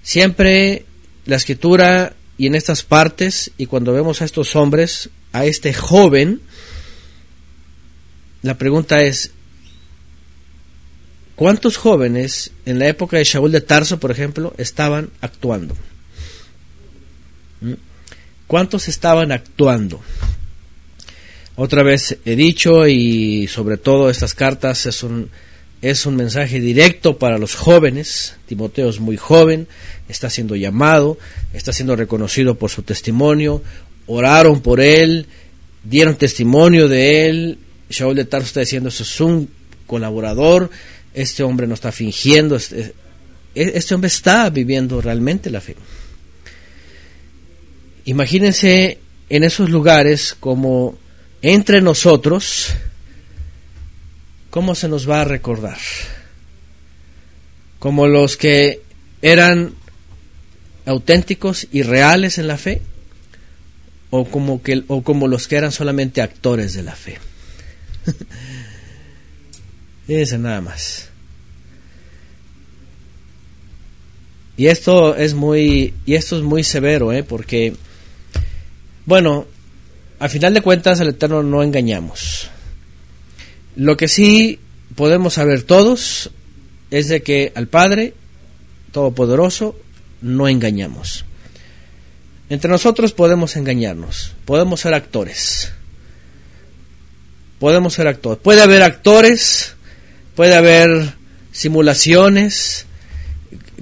Siempre 0.04 0.86
la 1.26 1.38
escritura 1.38 2.14
y 2.38 2.48
en 2.48 2.56
estas 2.56 2.84
partes, 2.84 3.52
y 3.58 3.68
cuando 3.68 3.94
vemos 3.94 4.22
a 4.22 4.26
estos 4.26 4.56
hombres, 4.56 5.10
a 5.32 5.46
este 5.46 5.74
joven, 5.74 6.42
la 8.42 8.58
pregunta 8.58 9.02
es, 9.02 9.32
¿cuántos 11.36 11.78
jóvenes 11.78 12.52
en 12.66 12.80
la 12.80 12.88
época 12.88 13.18
de 13.18 13.24
Shaul 13.24 13.52
de 13.52 13.62
Tarso, 13.62 14.00
por 14.00 14.12
ejemplo, 14.12 14.54
estaban 14.58 15.12
actuando? 15.22 15.78
¿Cuántos 18.52 18.90
estaban 18.90 19.32
actuando? 19.32 20.02
Otra 21.56 21.84
vez 21.84 22.18
he 22.26 22.36
dicho 22.36 22.86
y 22.86 23.48
sobre 23.48 23.78
todo 23.78 24.10
estas 24.10 24.34
cartas 24.34 24.86
es 24.88 25.04
un, 25.04 25.30
es 25.82 26.06
un 26.06 26.18
mensaje 26.18 26.60
directo 26.60 27.18
para 27.18 27.38
los 27.38 27.56
jóvenes. 27.56 28.36
Timoteo 28.48 28.90
es 28.90 29.00
muy 29.00 29.16
joven, 29.16 29.70
está 30.10 30.30
siendo 30.30 30.58
llamado, 30.58 31.18
está 31.54 31.72
siendo 31.72 31.96
reconocido 31.96 32.56
por 32.56 32.70
su 32.70 32.82
testimonio, 32.82 33.64
oraron 34.06 34.60
por 34.60 34.82
él, 34.82 35.28
dieron 35.86 36.18
testimonio 36.18 36.90
de 36.90 37.30
él. 37.30 37.58
Shaul 37.90 38.18
de 38.18 38.26
Tarso 38.26 38.48
está 38.48 38.60
diciendo, 38.60 38.90
eso 38.90 39.04
es 39.04 39.22
un 39.22 39.50
colaborador, 39.88 40.70
este 41.14 41.42
hombre 41.44 41.68
no 41.68 41.76
está 41.76 41.94
fingiendo, 41.94 42.58
este, 42.58 42.96
este 43.56 43.96
hombre 43.96 44.10
está 44.10 44.50
viviendo 44.50 45.00
realmente 45.00 45.50
la 45.50 45.62
fe. 45.62 45.78
Imagínense 48.06 49.00
en 49.30 49.44
esos 49.44 49.70
lugares 49.70 50.36
como 50.40 50.98
entre 51.42 51.82
nosotros, 51.82 52.70
¿cómo 54.50 54.76
se 54.76 54.88
nos 54.88 55.10
va 55.10 55.22
a 55.22 55.26
recordar? 55.26 55.78
Como 57.80 58.08
los 58.08 58.38
que 58.38 58.82
eran 59.22 59.74
auténticos 60.86 61.68
y 61.72 61.84
reales 61.84 62.38
en 62.38 62.48
la 62.48 62.58
fe, 62.58 62.82
o 64.10 64.26
como, 64.26 64.62
que, 64.62 64.84
o 64.88 65.04
como 65.04 65.28
los 65.28 65.48
que 65.48 65.56
eran 65.56 65.72
solamente 65.72 66.22
actores 66.22 66.74
de 66.74 66.84
la 66.84 66.96
fe. 66.96 67.18
Fíjense 70.08 70.38
nada 70.38 70.62
más. 70.62 71.08
Y 74.58 74.68
esto 74.68 75.16
es 75.16 75.34
muy, 75.34 75.94
y 76.06 76.16
esto 76.16 76.38
es 76.38 76.44
muy 76.44 76.64
severo, 76.64 77.14
¿eh? 77.14 77.24
porque 77.24 77.74
bueno, 79.06 79.46
al 80.20 80.30
final 80.30 80.54
de 80.54 80.62
cuentas 80.62 81.02
al 81.02 81.10
Eterno 81.10 81.44
no 81.44 81.64
engañamos. 81.64 82.50
Lo 83.76 83.98
que 83.98 84.08
sí 84.08 84.60
podemos 84.96 85.36
saber 85.36 85.64
todos 85.64 86.32
es 86.92 87.08
de 87.08 87.24
que 87.24 87.52
al 87.56 87.68
Padre 87.68 88.14
Todopoderoso, 88.92 89.76
no 90.22 90.48
engañamos. 90.48 91.26
Entre 92.50 92.70
nosotros 92.70 93.14
podemos 93.14 93.56
engañarnos, 93.56 94.34
podemos 94.44 94.82
ser 94.82 94.94
actores. 94.94 95.72
Podemos 97.60 97.94
ser 97.94 98.08
actores. 98.08 98.40
Puede 98.44 98.62
haber 98.62 98.84
actores, 98.84 99.76
puede 100.36 100.56
haber 100.56 101.14
simulaciones, 101.54 102.86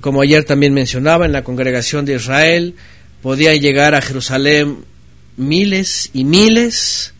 como 0.01 0.21
ayer 0.21 0.43
también 0.43 0.73
mencionaba, 0.73 1.25
en 1.25 1.31
la 1.31 1.43
congregación 1.43 2.05
de 2.05 2.15
Israel, 2.15 2.75
podían 3.23 3.59
llegar 3.59 3.95
a 3.95 4.01
Jerusalén 4.01 4.85
miles 5.39 6.11
y 6.13 6.23
miles, 6.23 7.13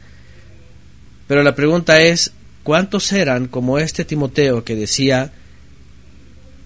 pero 1.28 1.42
la 1.42 1.56
pregunta 1.56 2.02
es, 2.02 2.32
¿cuántos 2.64 3.12
eran 3.12 3.48
como 3.48 3.80
este 3.80 4.06
Timoteo 4.06 4.64
que 4.64 4.76
decía, 4.76 5.32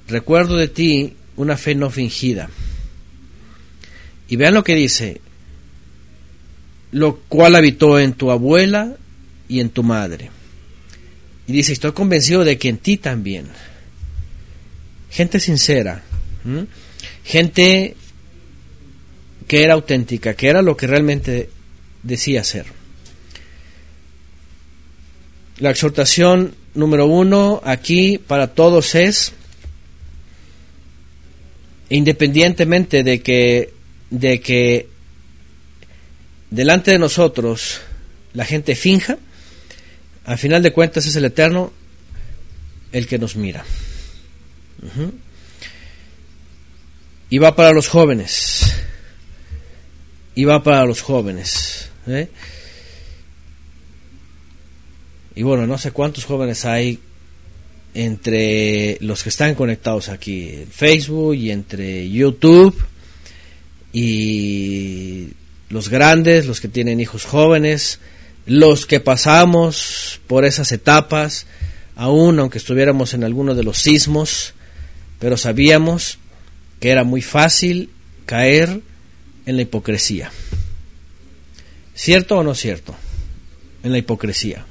recuerdo 0.08 0.58
de 0.58 0.68
ti 0.68 1.14
una 1.36 1.56
fe 1.56 1.76
no 1.76 1.90
fingida? 1.90 2.50
Y 4.28 4.36
vean 4.36 4.54
lo 4.54 4.64
que 4.64 4.76
dice, 4.76 5.22
lo 6.92 7.18
cual 7.28 7.56
habitó 7.56 8.00
en 8.00 8.14
tu 8.14 8.32
abuela 8.32 8.96
y 9.48 9.60
en 9.60 9.70
tu 9.70 9.84
madre. 9.84 10.32
Y 11.46 11.54
dice, 11.54 11.74
estoy 11.74 11.92
convencido 11.92 12.44
de 12.44 12.58
que 12.58 12.70
en 12.70 12.78
ti 12.78 12.98
también. 12.98 13.48
Gente 15.10 15.40
sincera, 15.40 16.04
gente 17.24 17.96
que 19.48 19.64
era 19.64 19.74
auténtica, 19.74 20.34
que 20.36 20.48
era 20.48 20.62
lo 20.62 20.78
que 20.78 20.88
realmente 20.88 21.50
decía 22.04 22.44
ser. 22.44 22.66
La 25.60 25.72
exhortación 25.72 26.56
número 26.74 27.06
uno 27.06 27.62
aquí 27.64 28.18
para 28.18 28.54
todos 28.54 28.96
es, 28.96 29.34
independientemente 31.90 33.04
de 33.04 33.22
que, 33.22 33.74
de 34.10 34.42
que 34.42 34.88
delante 36.50 36.92
de 36.92 37.00
nosotros 37.00 37.82
la 38.34 38.46
gente 38.46 38.76
finja, 38.76 39.18
al 40.26 40.38
final 40.38 40.64
de 40.64 40.74
cuentas 40.74 41.06
es 41.06 41.16
el 41.16 41.26
Eterno 41.26 41.72
el 42.92 43.08
que 43.08 43.20
nos 43.20 43.36
mira. 43.36 43.66
Y 47.30 47.38
va 47.38 47.56
para 47.56 47.72
los 47.72 47.88
jóvenes. 47.88 48.83
Y 50.36 50.46
va 50.46 50.64
para 50.64 50.86
los 50.86 51.02
jóvenes. 51.02 51.90
¿eh? 52.08 52.30
Y 55.36 55.44
bueno, 55.44 55.68
no 55.68 55.78
sé 55.78 55.92
cuántos 55.92 56.26
jóvenes 56.26 56.66
hay 56.66 57.00
entre 57.94 58.98
los 59.02 59.24
que 59.24 59.30
están 59.30 59.56
conectados 59.56 60.10
aquí 60.10 60.50
en 60.50 60.68
Facebook 60.68 61.36
y 61.36 61.52
entre 61.52 62.10
YouTube 62.10 62.76
y 63.92 65.30
los 65.70 65.90
grandes, 65.90 66.48
los 66.48 66.60
que 66.60 66.68
tienen 66.68 67.00
hijos 67.00 67.26
jóvenes, 67.26 68.00
los 68.46 68.86
que 68.86 69.00
pasamos 69.00 70.20
por 70.28 70.46
esas 70.46 70.72
etapas, 70.72 71.46
aún 71.96 72.40
aunque 72.40 72.58
estuviéramos 72.58 73.14
en 73.14 73.24
alguno 73.24 73.56
de 73.56 73.64
los 73.64 73.78
sismos, 73.78 74.54
pero 75.20 75.38
sabíamos 75.38 76.18
que 76.80 76.90
era 76.90 77.04
muy 77.04 77.22
fácil 77.22 77.92
caer 78.26 78.82
en 79.46 79.56
la 79.56 79.64
hipocresía. 79.64 80.32
¿Cierto 81.96 82.38
o 82.38 82.44
no 82.44 82.56
cierto? 82.56 82.96
En 83.84 83.92
la 83.92 83.98
hipocresía. 83.98 84.66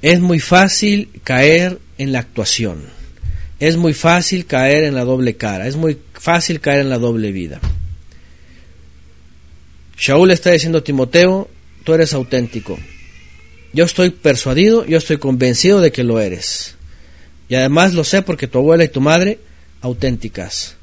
Es 0.00 0.20
muy 0.20 0.40
fácil 0.40 1.10
caer 1.22 1.78
en 1.98 2.12
la 2.12 2.18
actuación. 2.18 2.84
Es 3.60 3.76
muy 3.76 3.94
fácil 3.94 4.46
caer 4.46 4.84
en 4.84 4.94
la 4.94 5.04
doble 5.04 5.36
cara. 5.36 5.68
Es 5.68 5.76
muy 5.76 5.98
fácil 6.14 6.60
caer 6.60 6.80
en 6.80 6.90
la 6.90 6.98
doble 6.98 7.30
vida. 7.30 7.60
Shaul 9.96 10.32
está 10.32 10.50
diciendo 10.50 10.78
a 10.78 10.84
Timoteo, 10.84 11.48
tú 11.84 11.94
eres 11.94 12.12
auténtico. 12.12 12.76
Yo 13.72 13.84
estoy 13.84 14.10
persuadido, 14.10 14.84
yo 14.84 14.98
estoy 14.98 15.18
convencido 15.18 15.80
de 15.80 15.92
que 15.92 16.02
lo 16.02 16.18
eres. 16.18 16.74
Y 17.48 17.54
además 17.54 17.94
lo 17.94 18.02
sé 18.02 18.22
porque 18.22 18.48
tu 18.48 18.58
abuela 18.58 18.82
y 18.82 18.88
tu 18.88 19.00
madre, 19.00 19.38
auténticas. 19.80 20.76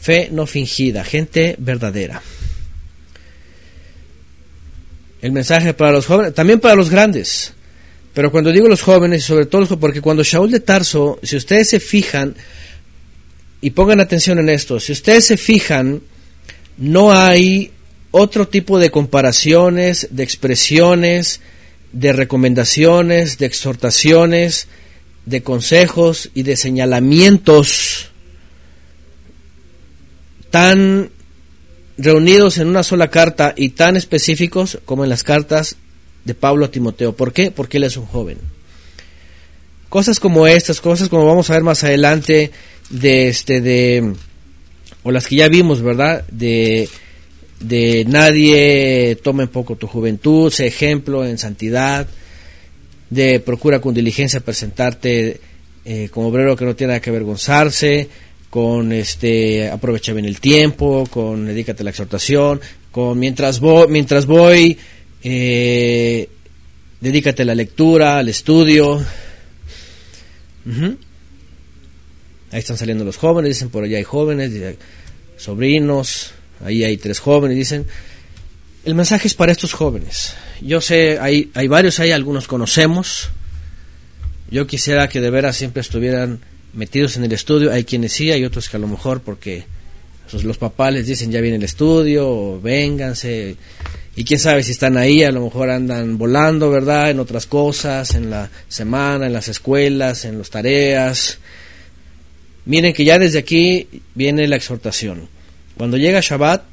Fe 0.00 0.28
no 0.30 0.46
fingida, 0.46 1.04
gente 1.04 1.56
verdadera. 1.58 2.22
El 5.20 5.32
mensaje 5.32 5.74
para 5.74 5.92
los 5.92 6.06
jóvenes, 6.06 6.34
también 6.34 6.60
para 6.60 6.76
los 6.76 6.90
grandes. 6.90 7.52
Pero 8.14 8.30
cuando 8.30 8.52
digo 8.52 8.68
los 8.68 8.82
jóvenes, 8.82 9.24
sobre 9.24 9.46
todo 9.46 9.62
los 9.62 9.78
porque 9.78 10.00
cuando 10.00 10.22
Shaul 10.22 10.50
de 10.50 10.60
Tarso, 10.60 11.18
si 11.22 11.36
ustedes 11.36 11.68
se 11.68 11.80
fijan, 11.80 12.34
y 13.60 13.70
pongan 13.70 14.00
atención 14.00 14.38
en 14.38 14.48
esto, 14.48 14.78
si 14.78 14.92
ustedes 14.92 15.26
se 15.26 15.36
fijan, 15.36 16.00
no 16.76 17.12
hay 17.12 17.72
otro 18.10 18.46
tipo 18.48 18.78
de 18.78 18.90
comparaciones, 18.90 20.08
de 20.12 20.22
expresiones, 20.22 21.40
de 21.92 22.12
recomendaciones, 22.12 23.38
de 23.38 23.46
exhortaciones, 23.46 24.68
de 25.26 25.42
consejos 25.42 26.30
y 26.34 26.42
de 26.44 26.56
señalamientos 26.56 28.10
tan 30.50 31.10
reunidos 31.96 32.58
en 32.58 32.68
una 32.68 32.82
sola 32.82 33.08
carta 33.08 33.54
y 33.56 33.70
tan 33.70 33.96
específicos 33.96 34.78
como 34.84 35.04
en 35.04 35.10
las 35.10 35.24
cartas 35.24 35.76
de 36.24 36.34
Pablo 36.34 36.66
a 36.66 36.70
Timoteo. 36.70 37.14
¿Por 37.14 37.32
qué? 37.32 37.50
Porque 37.50 37.78
él 37.78 37.84
es 37.84 37.96
un 37.96 38.06
joven. 38.06 38.38
Cosas 39.88 40.20
como 40.20 40.46
estas, 40.46 40.80
cosas 40.80 41.08
como 41.08 41.26
vamos 41.26 41.50
a 41.50 41.54
ver 41.54 41.62
más 41.62 41.82
adelante 41.82 42.52
de 42.90 43.28
este 43.28 43.60
de 43.60 44.14
o 45.02 45.10
las 45.10 45.26
que 45.26 45.36
ya 45.36 45.48
vimos, 45.48 45.82
¿verdad? 45.82 46.24
De 46.30 46.88
de 47.60 48.04
nadie 48.06 49.18
tome 49.22 49.44
en 49.44 49.48
poco 49.48 49.76
tu 49.76 49.86
juventud, 49.86 50.52
sé 50.52 50.66
ejemplo 50.66 51.24
en 51.24 51.38
santidad, 51.38 52.06
de 53.10 53.40
procura 53.40 53.80
con 53.80 53.94
diligencia 53.94 54.40
presentarte 54.40 55.40
eh, 55.84 56.08
como 56.12 56.28
obrero 56.28 56.56
que 56.56 56.64
no 56.64 56.76
tiene 56.76 56.92
nada 56.92 57.00
que 57.00 57.10
avergonzarse, 57.10 58.08
con 58.50 58.92
este 58.92 59.70
aprovecha 59.70 60.12
bien 60.12 60.24
el 60.24 60.40
tiempo, 60.40 61.06
con 61.10 61.46
dedícate 61.46 61.82
a 61.82 61.84
la 61.84 61.90
exhortación, 61.90 62.60
con 62.90 63.18
mientras 63.18 63.60
voy, 63.60 63.88
mientras 63.88 64.26
voy 64.26 64.78
eh, 65.22 66.28
dedícate 67.00 67.42
a 67.42 67.46
la 67.46 67.54
lectura, 67.54 68.18
al 68.18 68.28
estudio. 68.28 69.04
Ahí 72.50 72.58
están 72.58 72.76
saliendo 72.76 73.04
los 73.04 73.16
jóvenes, 73.16 73.50
dicen 73.50 73.70
por 73.70 73.84
allá 73.84 73.98
hay 73.98 74.04
jóvenes, 74.04 74.52
sobrinos, 75.36 76.32
ahí 76.64 76.84
hay 76.84 76.96
tres 76.96 77.20
jóvenes, 77.20 77.56
dicen, 77.56 77.86
el 78.84 78.94
mensaje 78.94 79.28
es 79.28 79.34
para 79.34 79.52
estos 79.52 79.72
jóvenes. 79.72 80.34
Yo 80.60 80.80
sé, 80.80 81.18
hay, 81.20 81.50
hay 81.54 81.68
varios 81.68 82.00
ahí, 82.00 82.10
algunos 82.10 82.48
conocemos. 82.48 83.30
Yo 84.50 84.66
quisiera 84.66 85.08
que 85.08 85.20
de 85.20 85.30
veras 85.30 85.56
siempre 85.56 85.82
estuvieran 85.82 86.40
metidos 86.78 87.16
en 87.16 87.24
el 87.24 87.32
estudio. 87.32 87.72
Hay 87.72 87.84
quienes 87.84 88.12
sí, 88.12 88.30
hay 88.30 88.44
otros 88.44 88.68
que 88.68 88.76
a 88.76 88.80
lo 88.80 88.88
mejor 88.88 89.20
porque 89.20 89.64
los 90.44 90.58
papás 90.58 90.92
les 90.92 91.06
dicen 91.06 91.30
ya 91.30 91.40
viene 91.40 91.56
el 91.56 91.64
estudio, 91.64 92.28
o 92.28 92.60
vénganse. 92.60 93.56
Y 94.14 94.24
quién 94.24 94.40
sabe 94.40 94.62
si 94.62 94.72
están 94.72 94.96
ahí, 94.96 95.22
a 95.22 95.30
lo 95.30 95.42
mejor 95.42 95.70
andan 95.70 96.18
volando, 96.18 96.70
¿verdad? 96.70 97.10
En 97.10 97.20
otras 97.20 97.46
cosas, 97.46 98.14
en 98.14 98.30
la 98.30 98.50
semana, 98.68 99.26
en 99.26 99.32
las 99.32 99.48
escuelas, 99.48 100.24
en 100.24 100.38
las 100.38 100.50
tareas. 100.50 101.38
Miren 102.64 102.92
que 102.92 103.04
ya 103.04 103.18
desde 103.18 103.38
aquí 103.38 103.88
viene 104.14 104.46
la 104.46 104.56
exhortación. 104.56 105.28
Cuando 105.76 105.96
llega 105.96 106.20
Shabbat, 106.20 106.64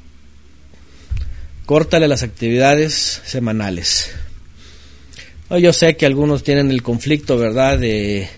córtale 1.66 2.08
las 2.08 2.22
actividades 2.22 3.22
semanales. 3.24 4.10
Yo 5.50 5.72
sé 5.72 5.96
que 5.96 6.06
algunos 6.06 6.42
tienen 6.42 6.70
el 6.72 6.82
conflicto, 6.82 7.38
¿verdad?, 7.38 7.78
de, 7.78 8.28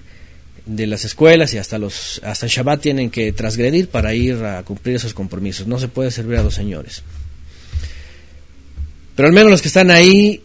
de 0.69 0.87
las 0.87 1.05
escuelas 1.05 1.55
y 1.55 1.59
hasta 1.59 1.79
los 1.79 2.21
hasta 2.23 2.47
el 2.47 2.53
Shabbat 2.53 2.81
tienen 2.81 3.11
que 3.11 3.33
transgredir 3.33 3.89
para 3.89 4.15
ir 4.15 4.37
a 4.45 4.63
cumplir 4.63 4.97
esos 4.97 5.15
compromisos. 5.15 5.67
No 5.67 5.81
se 5.81 5.89
puede 5.89 6.11
servir 6.11 6.39
a 6.39 6.43
dos 6.43 6.55
señores. 6.55 7.03
Pero 9.17 9.27
al 9.27 9.35
menos 9.35 9.51
los 9.51 9.63
que 9.63 9.69
están 9.69 9.91
ahí 9.91 10.43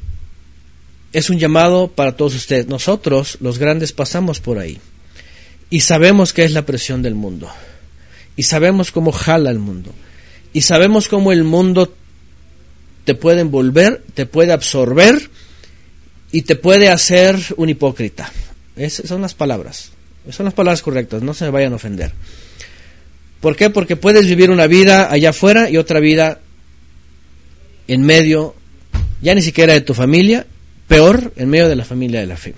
es 1.12 1.30
un 1.30 1.38
llamado 1.38 1.90
para 1.90 2.16
todos 2.16 2.34
ustedes. 2.34 2.68
Nosotros, 2.68 3.38
los 3.40 3.60
grandes, 3.60 3.92
pasamos 3.92 4.40
por 4.40 4.58
ahí 4.58 4.80
y 5.70 5.82
sabemos 5.82 6.34
qué 6.34 6.44
es 6.44 6.52
la 6.52 6.66
presión 6.66 7.02
del 7.02 7.16
mundo 7.16 7.50
y 8.36 8.44
sabemos 8.44 8.92
cómo 8.92 9.12
jala 9.12 9.52
el 9.52 9.60
mundo 9.60 9.92
y 10.54 10.62
sabemos 10.62 11.08
cómo 11.08 11.32
el 11.32 11.44
mundo 11.44 11.94
te 13.06 13.14
puede 13.14 13.42
envolver, 13.42 14.04
te 14.14 14.26
puede 14.26 14.54
absorber 14.54 15.30
y 16.32 16.44
te 16.44 16.56
puede 16.56 16.90
hacer 16.90 17.38
un 17.58 17.70
hipócrita. 17.70 18.32
Esas 18.76 19.08
son 19.08 19.22
las 19.22 19.34
palabras. 19.34 19.93
Son 20.30 20.46
las 20.46 20.54
palabras 20.54 20.82
correctas, 20.82 21.22
no 21.22 21.34
se 21.34 21.46
me 21.46 21.52
vayan 21.52 21.74
a 21.74 21.76
ofender. 21.76 22.12
¿Por 23.42 23.58
qué? 23.58 23.70
Porque 23.70 23.98
puedes 23.98 24.26
vivir 24.26 24.52
una 24.52 24.68
vida 24.68 25.12
allá 25.12 25.32
afuera 25.32 25.70
y 25.70 25.78
otra 25.78 26.00
vida 26.00 26.40
en 27.90 28.02
medio, 28.04 28.56
ya 29.22 29.36
ni 29.36 29.42
siquiera 29.42 29.74
de 29.74 29.82
tu 29.82 29.94
familia, 29.94 30.48
peor, 30.88 31.34
en 31.36 31.50
medio 31.50 31.68
de 31.68 31.76
la 31.76 31.84
familia 31.84 32.22
de 32.22 32.28
la 32.28 32.38
fe. 32.38 32.54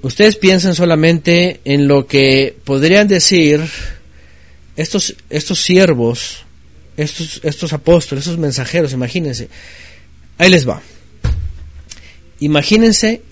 ustedes 0.00 0.36
piensan 0.36 0.74
solamente 0.74 1.60
en 1.64 1.86
lo 1.86 2.06
que 2.06 2.56
podrían 2.64 3.06
decir 3.06 3.60
estos, 4.76 5.14
estos 5.28 5.60
siervos, 5.60 6.44
estos, 6.96 7.40
estos 7.44 7.72
apóstoles, 7.72 8.24
estos 8.24 8.38
mensajeros, 8.38 8.92
imagínense. 8.92 9.48
Ahí 10.38 10.50
les 10.50 10.66
va. 10.66 10.80
Imagínense, 12.40 13.22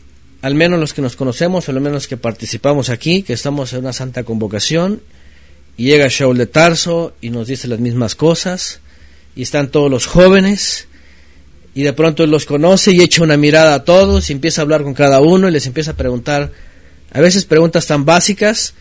al 0.43 0.55
menos 0.55 0.81
los 0.81 0.95
que 0.95 1.03
nos 1.03 1.17
conocemos, 1.17 1.69
o 1.69 1.73
al 1.73 1.81
menos 1.81 1.93
los 1.93 2.09
que 2.09 2.17
participamos 2.17 2.89
aquí, 2.89 3.23
que 3.23 3.35
estamos 3.35 3.73
en 3.73 3.81
una 3.81 3.93
santa 3.93 4.25
convocación, 4.25 5.01
y 5.77 5.85
llega 5.85 6.09
Shaul 6.09 6.39
de 6.39 6.47
Tarso 6.47 7.15
y 7.21 7.31
nos 7.31 7.47
dice 7.47 7.69
las 7.69 7.81
mismas 7.81 8.15
cosas, 8.15 8.81
y 9.37 9.43
están 9.43 9.71
todos 9.71 9.91
los 9.91 10.07
jóvenes, 10.07 10.89
y 11.75 11.83
de 11.83 11.93
pronto 11.93 12.25
él 12.25 12.31
los 12.31 12.47
conoce 12.47 12.93
y 12.93 13.01
echa 13.01 13.23
una 13.23 13.37
mirada 13.37 13.75
a 13.75 13.85
todos 13.85 14.29
y 14.29 14.33
empieza 14.33 14.61
a 14.61 14.65
hablar 14.65 14.83
con 14.83 14.95
cada 14.95 15.21
uno 15.21 15.49
y 15.49 15.53
les 15.53 15.67
empieza 15.67 15.93
a 15.93 15.97
preguntar, 15.97 16.51
a 17.13 17.21
veces 17.21 17.45
preguntas 17.45 17.87
tan 17.87 18.05
básicas, 18.05 18.75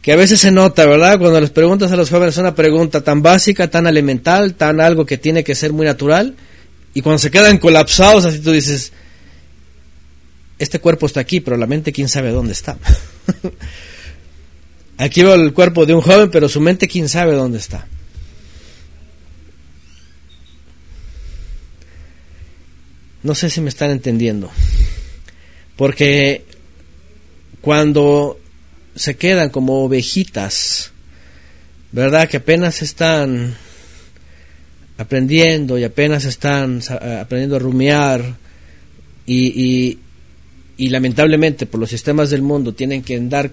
que 0.00 0.12
a 0.12 0.16
veces 0.16 0.40
se 0.40 0.50
nota, 0.50 0.86
¿verdad? 0.86 1.18
Cuando 1.18 1.40
les 1.40 1.50
preguntas 1.50 1.92
a 1.92 1.96
los 1.96 2.08
jóvenes 2.08 2.38
una 2.38 2.54
pregunta 2.54 3.02
tan 3.02 3.20
básica, 3.20 3.68
tan 3.68 3.86
elemental, 3.86 4.54
tan 4.54 4.80
algo 4.80 5.04
que 5.04 5.18
tiene 5.18 5.44
que 5.44 5.54
ser 5.54 5.72
muy 5.72 5.86
natural, 5.86 6.34
y 6.94 7.02
cuando 7.02 7.18
se 7.18 7.30
quedan 7.30 7.58
colapsados, 7.58 8.24
así 8.24 8.38
tú 8.38 8.52
dices, 8.52 8.92
este 10.58 10.80
cuerpo 10.80 11.06
está 11.06 11.20
aquí, 11.20 11.40
pero 11.40 11.56
la 11.56 11.66
mente 11.66 11.92
quién 11.92 12.08
sabe 12.08 12.30
dónde 12.30 12.52
está. 12.52 12.76
aquí 14.98 15.22
veo 15.22 15.34
el 15.34 15.52
cuerpo 15.52 15.86
de 15.86 15.94
un 15.94 16.00
joven, 16.00 16.30
pero 16.30 16.48
su 16.48 16.60
mente 16.60 16.88
quién 16.88 17.08
sabe 17.08 17.34
dónde 17.34 17.58
está. 17.58 17.86
No 23.22 23.34
sé 23.34 23.50
si 23.50 23.60
me 23.60 23.68
están 23.68 23.90
entendiendo. 23.90 24.50
Porque 25.76 26.44
cuando 27.60 28.38
se 28.94 29.16
quedan 29.16 29.50
como 29.50 29.84
ovejitas, 29.84 30.92
¿verdad? 31.92 32.28
Que 32.28 32.38
apenas 32.38 32.82
están 32.82 33.56
aprendiendo 34.96 35.78
y 35.78 35.84
apenas 35.84 36.24
están 36.24 36.80
aprendiendo 37.20 37.56
a 37.56 37.60
rumiar 37.60 38.36
y, 39.26 39.46
y, 39.46 39.98
lamentablemente 40.88 41.66
por 41.66 41.80
los 41.80 41.90
sistemas 41.90 42.30
del 42.30 42.42
mundo 42.42 42.72
tienen 42.72 43.02
que 43.02 43.16
andar 43.16 43.50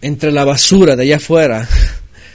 entre 0.00 0.30
la 0.30 0.44
basura 0.44 0.94
de 0.94 1.02
allá 1.02 1.16
afuera, 1.16 1.68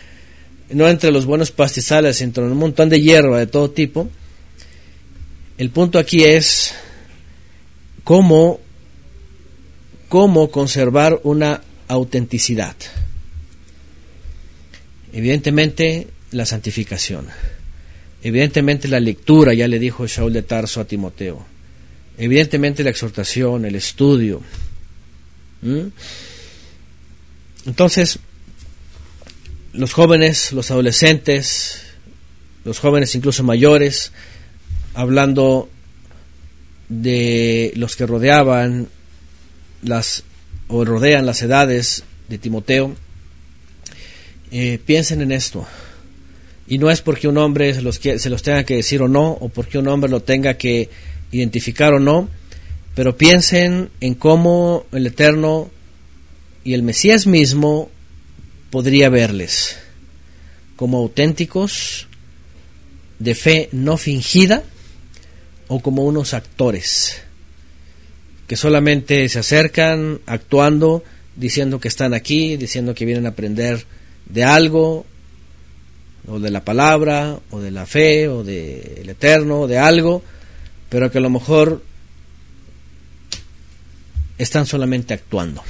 no 0.71 0.87
entre 0.89 1.11
los 1.11 1.25
buenos 1.25 1.51
pastizales, 1.51 2.21
entre 2.21 2.43
un 2.43 2.57
montón 2.57 2.89
de 2.89 2.99
hierba 2.99 3.39
de 3.39 3.47
todo 3.47 3.71
tipo. 3.71 4.09
El 5.57 5.69
punto 5.69 5.97
aquí 5.97 6.23
es 6.23 6.73
cómo 8.03 8.59
cómo 10.09 10.49
conservar 10.49 11.21
una 11.23 11.61
autenticidad. 11.87 12.75
Evidentemente 15.13 16.07
la 16.31 16.45
santificación. 16.45 17.27
Evidentemente 18.21 18.87
la 18.87 18.99
lectura, 18.99 19.53
ya 19.53 19.67
le 19.67 19.79
dijo 19.79 20.05
Shaul 20.05 20.33
de 20.33 20.41
Tarso 20.41 20.81
a 20.81 20.85
Timoteo. 20.85 21.45
Evidentemente 22.19 22.83
la 22.83 22.89
exhortación, 22.89 23.63
el 23.63 23.75
estudio. 23.75 24.41
¿Mm? 25.61 25.87
Entonces, 27.65 28.19
los 29.71 29.93
jóvenes, 29.93 30.51
los 30.51 30.69
adolescentes, 30.69 31.81
los 32.65 32.79
jóvenes 32.79 33.15
incluso 33.15 33.43
mayores, 33.43 34.11
hablando 34.93 35.69
de 36.89 37.71
los 37.75 37.95
que 37.95 38.05
rodeaban 38.05 38.89
las 39.81 40.23
o 40.67 40.83
rodean 40.83 41.25
las 41.25 41.41
edades 41.41 42.03
de 42.27 42.37
Timoteo, 42.37 42.95
eh, 44.51 44.77
piensen 44.85 45.21
en 45.21 45.31
esto. 45.31 45.65
Y 46.67 46.79
no 46.79 46.91
es 46.91 47.01
porque 47.01 47.29
un 47.29 47.37
hombre 47.37 47.73
se 47.73 47.81
los, 47.81 47.95
se 47.95 48.29
los 48.29 48.43
tenga 48.43 48.65
que 48.65 48.75
decir 48.75 49.01
o 49.01 49.07
no, 49.07 49.31
o 49.31 49.47
porque 49.47 49.77
un 49.77 49.87
hombre 49.87 50.09
lo 50.11 50.21
tenga 50.21 50.55
que 50.55 50.89
identificar 51.31 51.93
o 51.93 51.99
no, 51.99 52.29
pero 52.95 53.17
piensen 53.17 53.89
en 54.01 54.15
cómo 54.15 54.85
el 54.91 55.07
Eterno 55.07 55.69
y 56.63 56.73
el 56.73 56.83
Mesías 56.83 57.27
mismo 57.27 57.89
podría 58.71 59.09
verles 59.09 59.77
como 60.75 60.99
auténticos, 60.99 62.07
de 63.19 63.35
fe 63.35 63.69
no 63.73 63.97
fingida, 63.97 64.63
o 65.67 65.81
como 65.81 66.05
unos 66.05 66.33
actores 66.33 67.21
que 68.49 68.55
solamente 68.55 69.29
se 69.29 69.37
acercan 69.37 70.21
actuando, 70.25 71.03
diciendo 71.35 71.79
que 71.79 71.87
están 71.87 72.15
aquí, 72.15 72.57
diciendo 72.57 72.95
que 72.95 73.05
vienen 73.05 73.27
a 73.27 73.29
aprender 73.29 73.85
de 74.25 74.43
algo, 74.43 75.05
o 76.27 76.39
de 76.39 76.49
la 76.49 76.65
palabra, 76.65 77.39
o 77.51 77.59
de 77.59 77.69
la 77.69 77.85
fe, 77.85 78.27
o 78.27 78.43
del 78.43 79.07
eterno, 79.07 79.67
de 79.67 79.77
algo, 79.77 80.23
pero 80.89 81.11
que 81.11 81.19
a 81.19 81.21
lo 81.21 81.29
mejor 81.29 81.83
están 84.37 84.65
solamente 84.65 85.13
actuando. 85.13 85.63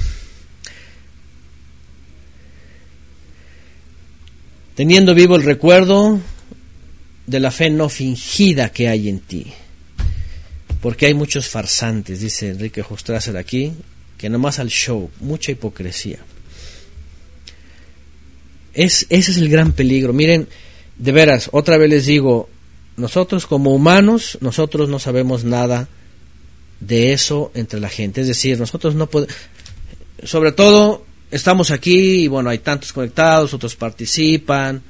Teniendo 4.74 5.14
vivo 5.14 5.36
el 5.36 5.42
recuerdo 5.42 6.20
de 7.26 7.40
la 7.40 7.50
fe 7.50 7.70
no 7.70 7.88
fingida 7.88 8.72
que 8.72 8.88
hay 8.88 9.08
en 9.08 9.20
ti 9.20 9.52
porque 10.80 11.06
hay 11.06 11.14
muchos 11.14 11.48
farsantes, 11.48 12.20
dice 12.20 12.48
Enrique 12.48 12.82
Jostrasser 12.82 13.36
aquí, 13.36 13.72
que 14.16 14.28
nomás 14.28 14.58
al 14.58 14.68
show, 14.68 15.10
mucha 15.20 15.52
hipocresía. 15.52 16.18
Es, 18.72 19.06
ese 19.10 19.32
es 19.32 19.36
el 19.36 19.48
gran 19.48 19.72
peligro. 19.72 20.12
Miren, 20.12 20.48
de 20.96 21.12
veras, 21.12 21.50
otra 21.52 21.76
vez 21.76 21.90
les 21.90 22.06
digo, 22.06 22.48
nosotros 23.00 23.46
como 23.46 23.74
humanos, 23.74 24.38
nosotros 24.40 24.88
no 24.88 24.98
sabemos 24.98 25.44
nada 25.44 25.88
de 26.80 27.12
eso 27.12 27.50
entre 27.54 27.80
la 27.80 27.88
gente. 27.88 28.20
Es 28.20 28.26
decir, 28.26 28.58
nosotros 28.58 28.94
no 28.94 29.08
podemos, 29.08 29.34
sobre 30.24 30.52
todo, 30.52 31.04
estamos 31.30 31.70
aquí 31.70 32.24
y 32.24 32.28
bueno, 32.28 32.50
hay 32.50 32.58
tantos 32.58 32.92
conectados, 32.92 33.54
otros 33.54 33.76
participan, 33.76 34.82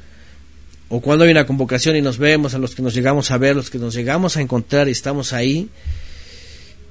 o 0.88 1.01
cuando 1.01 1.25
hay 1.25 1.31
una 1.31 1.46
convocación 1.46 1.94
y 1.96 2.03
nos 2.03 2.18
vemos, 2.18 2.55
a 2.55 2.59
los 2.59 2.75
que 2.75 2.83
nos 2.83 2.94
llegamos 2.94 3.31
a 3.31 3.38
ver, 3.38 3.55
los 3.55 3.70
que 3.70 3.79
nos 3.79 3.94
llegamos 3.94 4.37
a 4.37 4.40
encontrar 4.40 4.88
y 4.88 4.90
estamos 4.90 5.33
ahí. 5.33 5.68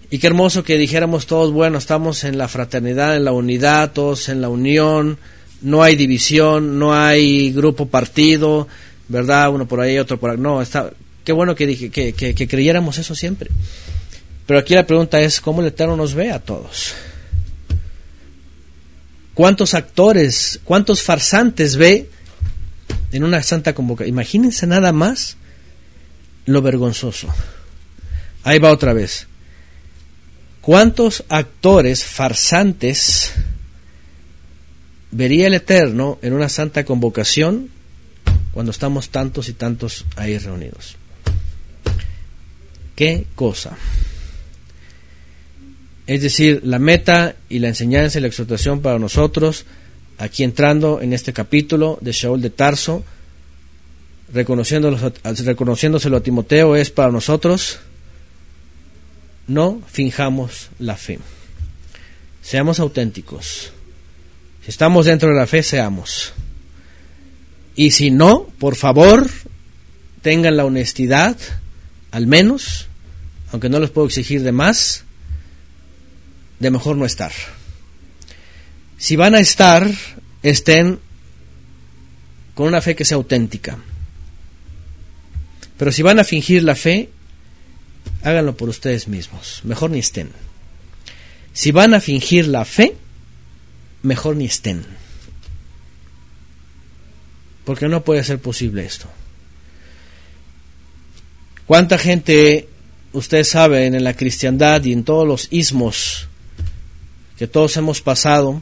Y 0.09 0.19
qué 0.19 0.27
hermoso 0.27 0.63
que 0.63 0.77
dijéramos 0.77 1.27
todos, 1.27 1.51
bueno, 1.51 1.77
estamos 1.77 2.23
en 2.23 2.37
la 2.37 2.47
fraternidad, 2.47 3.17
en 3.17 3.25
la 3.25 3.33
unidad, 3.33 3.91
todos 3.91 4.29
en 4.29 4.41
la 4.41 4.49
unión, 4.49 5.17
no 5.61 5.83
hay 5.83 5.95
división, 5.95 6.79
no 6.79 6.93
hay 6.93 7.51
grupo 7.51 7.87
partido, 7.87 8.67
¿verdad? 9.09 9.51
Uno 9.53 9.67
por 9.67 9.81
ahí, 9.81 9.99
otro 9.99 10.17
por 10.17 10.31
ahí. 10.31 10.37
No, 10.37 10.61
está, 10.61 10.91
qué 11.23 11.31
bueno 11.31 11.55
que, 11.55 11.67
dije, 11.67 11.89
que, 11.89 12.13
que 12.13 12.47
creyéramos 12.47 12.97
eso 12.97 13.15
siempre. 13.15 13.49
Pero 14.45 14.59
aquí 14.59 14.73
la 14.73 14.85
pregunta 14.85 15.19
es, 15.21 15.41
¿cómo 15.41 15.61
el 15.61 15.67
Eterno 15.67 15.95
nos 15.95 16.13
ve 16.13 16.31
a 16.31 16.39
todos? 16.39 16.93
¿Cuántos 19.33 19.73
actores, 19.73 20.59
cuántos 20.63 21.01
farsantes 21.01 21.75
ve 21.75 22.09
en 23.11 23.23
una 23.23 23.43
santa 23.43 23.73
convocación. 23.73 24.09
Imagínense 24.09 24.67
nada 24.67 24.91
más 24.91 25.37
lo 26.45 26.61
vergonzoso. 26.61 27.27
Ahí 28.43 28.59
va 28.59 28.71
otra 28.71 28.93
vez. 28.93 29.27
¿Cuántos 30.61 31.23
actores 31.29 32.03
farsantes 32.03 33.33
vería 35.11 35.47
el 35.47 35.55
Eterno 35.55 36.19
en 36.21 36.33
una 36.33 36.49
santa 36.49 36.83
convocación 36.85 37.69
cuando 38.51 38.71
estamos 38.71 39.09
tantos 39.09 39.49
y 39.49 39.53
tantos 39.53 40.05
ahí 40.15 40.37
reunidos? 40.37 40.98
¿Qué 42.99 43.27
cosa? 43.33 43.77
Es 46.05 46.21
decir, 46.21 46.59
la 46.65 46.79
meta 46.79 47.37
y 47.47 47.59
la 47.59 47.69
enseñanza 47.69 48.17
y 48.17 48.21
la 48.21 48.27
exhortación 48.27 48.81
para 48.81 48.99
nosotros 48.99 49.63
aquí 50.17 50.43
entrando 50.43 50.99
en 50.99 51.13
este 51.13 51.31
capítulo 51.31 51.97
de 52.01 52.11
Shaul 52.11 52.41
de 52.41 52.49
Tarso, 52.49 53.05
reconociéndoselo 54.33 56.17
a 56.17 56.21
Timoteo, 56.21 56.75
es 56.75 56.89
para 56.89 57.09
nosotros, 57.09 57.79
no 59.47 59.81
finjamos 59.87 60.67
la 60.77 60.97
fe. 60.97 61.19
Seamos 62.41 62.81
auténticos. 62.81 63.71
Si 64.61 64.71
estamos 64.71 65.05
dentro 65.05 65.29
de 65.29 65.35
la 65.35 65.47
fe, 65.47 65.63
seamos. 65.63 66.33
Y 67.77 67.91
si 67.91 68.11
no, 68.11 68.49
por 68.59 68.75
favor, 68.75 69.29
tengan 70.21 70.57
la 70.57 70.65
honestidad, 70.65 71.37
al 72.11 72.27
menos, 72.27 72.88
aunque 73.51 73.69
no 73.69 73.79
les 73.79 73.89
puedo 73.89 74.07
exigir 74.07 74.43
de 74.43 74.51
más, 74.51 75.03
de 76.59 76.71
mejor 76.71 76.97
no 76.97 77.05
estar. 77.05 77.31
Si 78.97 79.15
van 79.15 79.35
a 79.35 79.39
estar, 79.39 79.89
estén 80.43 80.99
con 82.53 82.67
una 82.67 82.81
fe 82.81 82.95
que 82.95 83.05
sea 83.05 83.15
auténtica. 83.15 83.77
Pero 85.77 85.91
si 85.91 86.01
van 86.01 86.19
a 86.19 86.25
fingir 86.25 86.63
la 86.63 86.75
fe, 86.75 87.09
háganlo 88.23 88.57
por 88.57 88.67
ustedes 88.67 89.07
mismos. 89.07 89.61
Mejor 89.63 89.91
ni 89.91 89.99
estén. 89.99 90.31
Si 91.53 91.71
van 91.71 91.93
a 91.93 92.01
fingir 92.01 92.47
la 92.47 92.65
fe, 92.65 92.95
mejor 94.03 94.35
ni 94.35 94.45
estén. 94.45 94.85
Porque 97.63 97.87
no 97.87 98.03
puede 98.03 98.23
ser 98.23 98.39
posible 98.39 98.85
esto. 98.85 99.07
¿Cuánta 101.65 101.97
gente, 101.97 102.67
ustedes 103.19 103.49
saben, 103.49 103.95
en 103.95 104.03
la 104.03 104.15
cristiandad 104.15 104.83
y 104.83 104.93
en 104.93 105.03
todos 105.03 105.27
los 105.27 105.47
ismos 105.51 106.27
que 107.37 107.47
todos 107.47 107.77
hemos 107.77 108.01
pasado, 108.01 108.61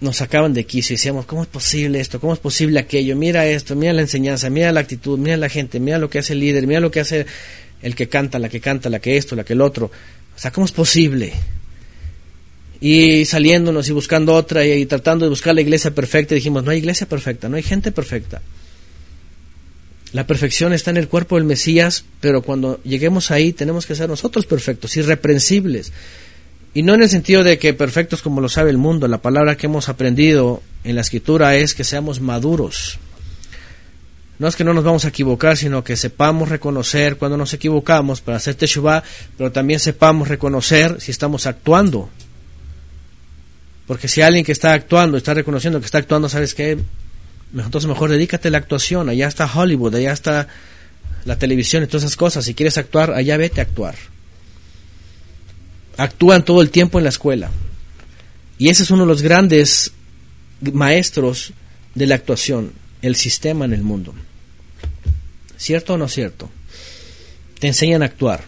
nos 0.00 0.16
sacaban 0.16 0.54
de 0.54 0.64
quicio 0.64 0.94
y 0.94 0.96
decíamos, 0.96 1.26
¿cómo 1.26 1.42
es 1.42 1.48
posible 1.48 2.00
esto? 2.00 2.20
¿Cómo 2.20 2.32
es 2.32 2.38
posible 2.38 2.80
aquello? 2.80 3.16
Mira 3.16 3.46
esto, 3.46 3.76
mira 3.76 3.92
la 3.92 4.00
enseñanza, 4.00 4.48
mira 4.48 4.72
la 4.72 4.80
actitud, 4.80 5.18
mira 5.18 5.36
la 5.36 5.50
gente, 5.50 5.78
mira 5.78 5.98
lo 5.98 6.08
que 6.08 6.20
hace 6.20 6.32
el 6.32 6.40
líder, 6.40 6.66
mira 6.66 6.80
lo 6.80 6.90
que 6.90 7.00
hace 7.00 7.26
el 7.82 7.94
que 7.94 8.08
canta, 8.08 8.38
la 8.38 8.48
que 8.48 8.60
canta, 8.60 8.88
la 8.88 8.98
que 8.98 9.18
esto, 9.18 9.36
la 9.36 9.44
que 9.44 9.52
el 9.52 9.60
otro. 9.60 9.86
O 9.86 10.38
sea, 10.38 10.50
¿cómo 10.52 10.64
es 10.64 10.72
posible? 10.72 11.34
Y 12.80 13.26
saliéndonos 13.26 13.86
y 13.90 13.92
buscando 13.92 14.32
otra 14.32 14.64
y, 14.64 14.86
tratando 14.86 15.26
de 15.26 15.30
buscar 15.30 15.54
la 15.54 15.60
iglesia 15.60 15.90
perfecta, 15.90 16.34
dijimos, 16.34 16.64
no 16.64 16.70
hay 16.70 16.78
iglesia 16.78 17.06
perfecta, 17.06 17.50
no 17.50 17.56
hay 17.56 17.62
gente 17.62 17.92
perfecta. 17.92 18.40
La 20.12 20.26
perfección 20.26 20.72
está 20.72 20.90
en 20.90 20.96
el 20.96 21.08
cuerpo 21.08 21.36
del 21.36 21.44
Mesías, 21.44 22.04
pero 22.20 22.42
cuando 22.42 22.82
lleguemos 22.82 23.30
ahí 23.30 23.52
tenemos 23.52 23.86
que 23.86 23.94
ser 23.94 24.08
nosotros 24.08 24.44
perfectos, 24.44 24.96
irreprensibles. 24.96 25.92
Y 26.74 26.82
no 26.82 26.94
en 26.94 27.02
el 27.02 27.08
sentido 27.08 27.44
de 27.44 27.58
que 27.58 27.74
perfectos 27.74 28.22
como 28.22 28.40
lo 28.40 28.48
sabe 28.48 28.70
el 28.70 28.78
mundo, 28.78 29.06
la 29.08 29.18
palabra 29.18 29.56
que 29.56 29.66
hemos 29.66 29.88
aprendido 29.88 30.62
en 30.82 30.96
la 30.96 31.00
escritura 31.02 31.54
es 31.56 31.74
que 31.74 31.84
seamos 31.84 32.20
maduros. 32.20 32.98
No 34.40 34.48
es 34.48 34.56
que 34.56 34.64
no 34.64 34.72
nos 34.72 34.84
vamos 34.84 35.04
a 35.04 35.08
equivocar, 35.08 35.56
sino 35.56 35.84
que 35.84 35.96
sepamos 35.96 36.48
reconocer 36.48 37.16
cuando 37.16 37.36
nos 37.36 37.52
equivocamos 37.52 38.20
para 38.20 38.38
hacer 38.38 38.54
teshuvah, 38.54 39.04
pero 39.36 39.52
también 39.52 39.78
sepamos 39.78 40.28
reconocer 40.28 41.00
si 41.00 41.10
estamos 41.10 41.46
actuando. 41.46 42.08
Porque 43.86 44.08
si 44.08 44.22
alguien 44.22 44.44
que 44.44 44.52
está 44.52 44.72
actuando, 44.72 45.18
está 45.18 45.34
reconociendo 45.34 45.78
que 45.78 45.86
está 45.86 45.98
actuando, 45.98 46.28
¿sabes 46.28 46.54
qué? 46.54 46.78
Entonces 47.54 47.88
mejor 47.88 48.10
dedícate 48.10 48.48
a 48.48 48.50
la 48.50 48.58
actuación, 48.58 49.08
allá 49.08 49.26
está 49.26 49.50
Hollywood, 49.52 49.94
allá 49.94 50.12
está 50.12 50.48
la 51.24 51.36
televisión 51.36 51.82
y 51.82 51.86
todas 51.86 52.04
esas 52.04 52.16
cosas. 52.16 52.44
Si 52.44 52.54
quieres 52.54 52.78
actuar, 52.78 53.12
allá 53.12 53.36
vete 53.36 53.60
a 53.60 53.64
actuar 53.64 53.96
actúan 56.00 56.44
todo 56.44 56.62
el 56.62 56.70
tiempo 56.70 56.98
en 56.98 57.04
la 57.04 57.10
escuela. 57.10 57.50
Y 58.58 58.68
ese 58.68 58.82
es 58.82 58.90
uno 58.90 59.02
de 59.02 59.08
los 59.08 59.22
grandes 59.22 59.92
maestros 60.60 61.52
de 61.94 62.06
la 62.06 62.14
actuación, 62.14 62.72
el 63.02 63.16
sistema 63.16 63.64
en 63.64 63.72
el 63.72 63.82
mundo. 63.82 64.14
¿Cierto 65.56 65.94
o 65.94 65.98
no 65.98 66.08
cierto? 66.08 66.50
Te 67.58 67.66
enseñan 67.66 68.02
a 68.02 68.06
actuar. 68.06 68.44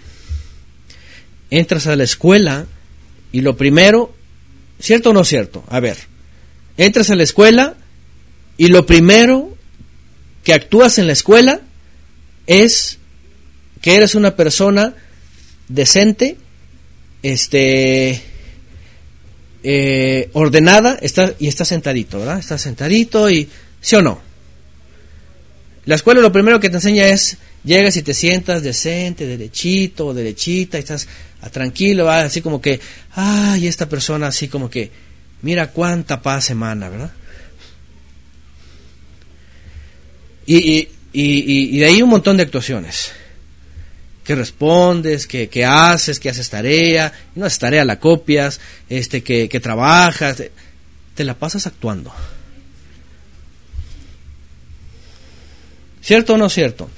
Entras 1.51 1.87
a 1.87 1.97
la 1.97 2.05
escuela 2.05 2.67
y 3.33 3.43
lo 3.43 3.57
primero, 3.57 4.15
¿cierto 4.81 5.11
o 5.11 5.13
no 5.13 5.25
cierto? 5.25 5.65
A 5.69 5.81
ver, 5.81 5.99
entras 6.79 7.11
a 7.11 7.17
la 7.17 7.23
escuela 7.23 7.77
y 8.63 8.69
lo 8.69 8.87
primero 8.87 9.57
que 10.45 10.55
actúas 10.55 10.99
en 10.99 11.09
la 11.09 11.15
escuela 11.15 11.63
es 12.47 12.99
que 13.81 13.97
eres 13.97 14.15
una 14.15 14.37
persona 14.37 14.95
decente, 15.67 16.37
este 17.25 18.23
eh, 19.65 20.31
ordenada 20.33 20.97
está, 21.03 21.35
y 21.41 21.49
está 21.49 21.65
sentadito, 21.65 22.21
¿verdad? 22.21 22.39
Está 22.39 22.57
sentadito 22.57 23.29
y 23.29 23.49
¿sí 23.81 23.97
o 23.97 24.03
no? 24.03 24.21
La 25.85 25.97
escuela 25.97 26.21
lo 26.21 26.31
primero 26.31 26.61
que 26.61 26.71
te 26.71 26.77
enseña 26.77 27.09
es 27.09 27.39
llegas 27.65 27.97
y 27.97 28.05
te 28.05 28.15
sientas 28.15 28.63
decente, 28.63 29.27
derechito 29.27 30.07
o 30.07 30.15
derechita, 30.15 30.79
y 30.79 30.83
estás 30.83 31.09
tranquilo, 31.51 32.09
así 32.09 32.41
como 32.41 32.61
que, 32.61 32.79
ay, 33.11 33.67
esta 33.67 33.89
persona 33.89 34.29
así 34.29 34.47
como 34.47 34.71
que, 34.71 34.93
mira 35.41 35.73
cuánta 35.73 36.23
paz 36.23 36.45
semana, 36.45 36.89
¿verdad? 36.89 37.11
Y, 40.47 40.57
y, 40.57 40.89
y, 41.13 41.77
y 41.77 41.79
de 41.79 41.87
ahí 41.87 42.03
un 42.03 42.11
montón 42.11 42.37
de 42.37 42.45
actuaciones 42.45 43.13
que 44.25 44.35
respondes, 44.35 45.27
que, 45.27 45.49
que, 45.49 45.65
haces, 45.65 46.21
que 46.21 46.31
haces 46.31 46.49
tarea, 46.49 47.13
no 47.35 47.45
haces 47.45 47.59
tarea, 47.59 47.85
la 47.85 47.99
copias, 47.99 48.61
este, 48.89 49.23
que, 49.23 49.49
que 49.49 49.61
trabajas, 49.61 50.43
te 51.15 51.25
la 51.25 51.35
pasas 51.35 51.67
actuando. 51.67 52.13
¿Cierto 56.01 56.35
o 56.35 56.37
no 56.37 56.49
cierto? 56.49 56.89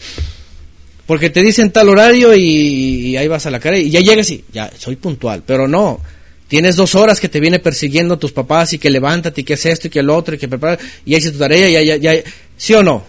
Porque 1.06 1.28
te 1.30 1.42
dicen 1.42 1.70
tal 1.70 1.88
horario 1.90 2.34
y, 2.34 3.16
ahí 3.16 3.28
vas 3.28 3.46
a 3.46 3.50
la 3.50 3.60
cara 3.60 3.78
y 3.78 3.90
ya 3.90 4.00
llegas 4.00 4.30
y 4.30 4.44
ya 4.52 4.70
soy 4.78 4.96
puntual, 4.96 5.42
pero 5.46 5.68
no. 5.68 6.00
Tienes 6.48 6.76
dos 6.76 6.94
horas 6.94 7.20
que 7.20 7.28
te 7.28 7.40
viene 7.40 7.58
persiguiendo 7.58 8.18
tus 8.18 8.32
papás 8.32 8.72
y 8.74 8.78
que 8.78 8.90
levántate 8.90 9.40
y 9.40 9.44
que 9.44 9.54
es 9.54 9.66
esto 9.66 9.88
y 9.88 9.90
que 9.90 10.00
el 10.00 10.10
otro 10.10 10.34
y 10.34 10.38
que 10.38 10.48
prepara 10.48 10.78
y 11.04 11.14
haces 11.14 11.32
tu 11.32 11.38
tarea 11.38 11.68
y 11.68 11.72
ya, 11.72 11.82
ya, 11.82 11.96
ya. 11.96 12.22
¿Sí 12.56 12.74
o 12.74 12.82
no? 12.82 13.04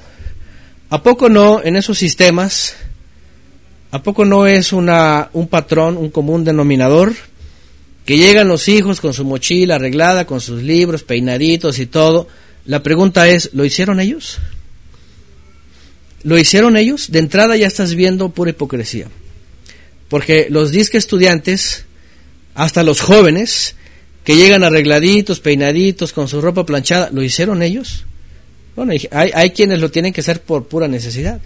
¿A 0.89 1.01
poco 1.03 1.29
no 1.29 1.61
en 1.63 1.75
esos 1.75 1.97
sistemas 1.97 2.75
¿A 3.95 4.03
poco 4.03 4.25
no 4.25 4.45
es 4.45 4.73
una, 4.73 5.29
un 5.31 5.47
patrón, 5.47 5.95
un 5.95 6.09
común 6.09 6.43
denominador? 6.43 7.13
Que 8.03 8.17
llegan 8.17 8.49
los 8.49 8.67
hijos 8.67 8.99
con 8.99 9.13
su 9.13 9.23
mochila 9.23 9.75
arreglada, 9.75 10.27
con 10.27 10.41
sus 10.41 10.61
libros, 10.61 11.03
peinaditos 11.03 11.79
y 11.79 11.85
todo. 11.85 12.27
La 12.65 12.83
pregunta 12.83 13.29
es, 13.29 13.51
¿lo 13.53 13.63
hicieron 13.63 14.01
ellos? 14.01 14.39
¿Lo 16.23 16.37
hicieron 16.37 16.75
ellos? 16.75 17.09
De 17.09 17.19
entrada 17.19 17.55
ya 17.55 17.67
estás 17.67 17.95
viendo 17.95 18.27
pura 18.31 18.49
hipocresía. 18.49 19.07
Porque 20.09 20.47
los 20.49 20.71
disque 20.71 20.97
estudiantes, 20.97 21.85
hasta 22.53 22.83
los 22.83 22.99
jóvenes, 22.99 23.77
que 24.25 24.35
llegan 24.35 24.65
arregladitos, 24.65 25.39
peinaditos, 25.39 26.11
con 26.11 26.27
su 26.27 26.41
ropa 26.41 26.65
planchada, 26.65 27.11
¿lo 27.13 27.23
hicieron 27.23 27.63
ellos? 27.63 28.03
Bueno, 28.75 28.93
hay, 29.11 29.31
hay 29.33 29.49
quienes 29.51 29.79
lo 29.79 29.89
tienen 29.89 30.13
que 30.13 30.21
hacer 30.21 30.41
por 30.41 30.67
pura 30.67 30.87
necesidad. 30.87 31.39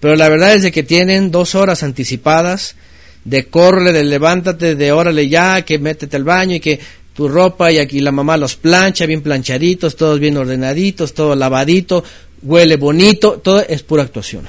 Pero 0.00 0.16
la 0.16 0.28
verdad 0.28 0.54
es 0.54 0.62
de 0.62 0.72
que 0.72 0.82
tienen 0.82 1.30
dos 1.30 1.54
horas 1.54 1.82
anticipadas 1.82 2.76
de 3.24 3.46
corre, 3.46 3.92
de 3.92 4.04
levántate, 4.04 4.76
de 4.76 4.92
órale 4.92 5.28
ya, 5.28 5.62
que 5.62 5.78
métete 5.78 6.16
al 6.16 6.24
baño 6.24 6.54
y 6.54 6.60
que 6.60 6.78
tu 7.14 7.28
ropa 7.28 7.72
y 7.72 7.78
aquí 7.78 8.00
la 8.00 8.12
mamá 8.12 8.36
los 8.36 8.56
plancha, 8.56 9.06
bien 9.06 9.22
planchaditos, 9.22 9.96
todos 9.96 10.20
bien 10.20 10.36
ordenaditos, 10.36 11.14
todo 11.14 11.34
lavadito, 11.34 12.04
huele 12.42 12.76
bonito, 12.76 13.40
todo 13.42 13.64
es 13.66 13.82
pura 13.82 14.02
actuación. 14.02 14.46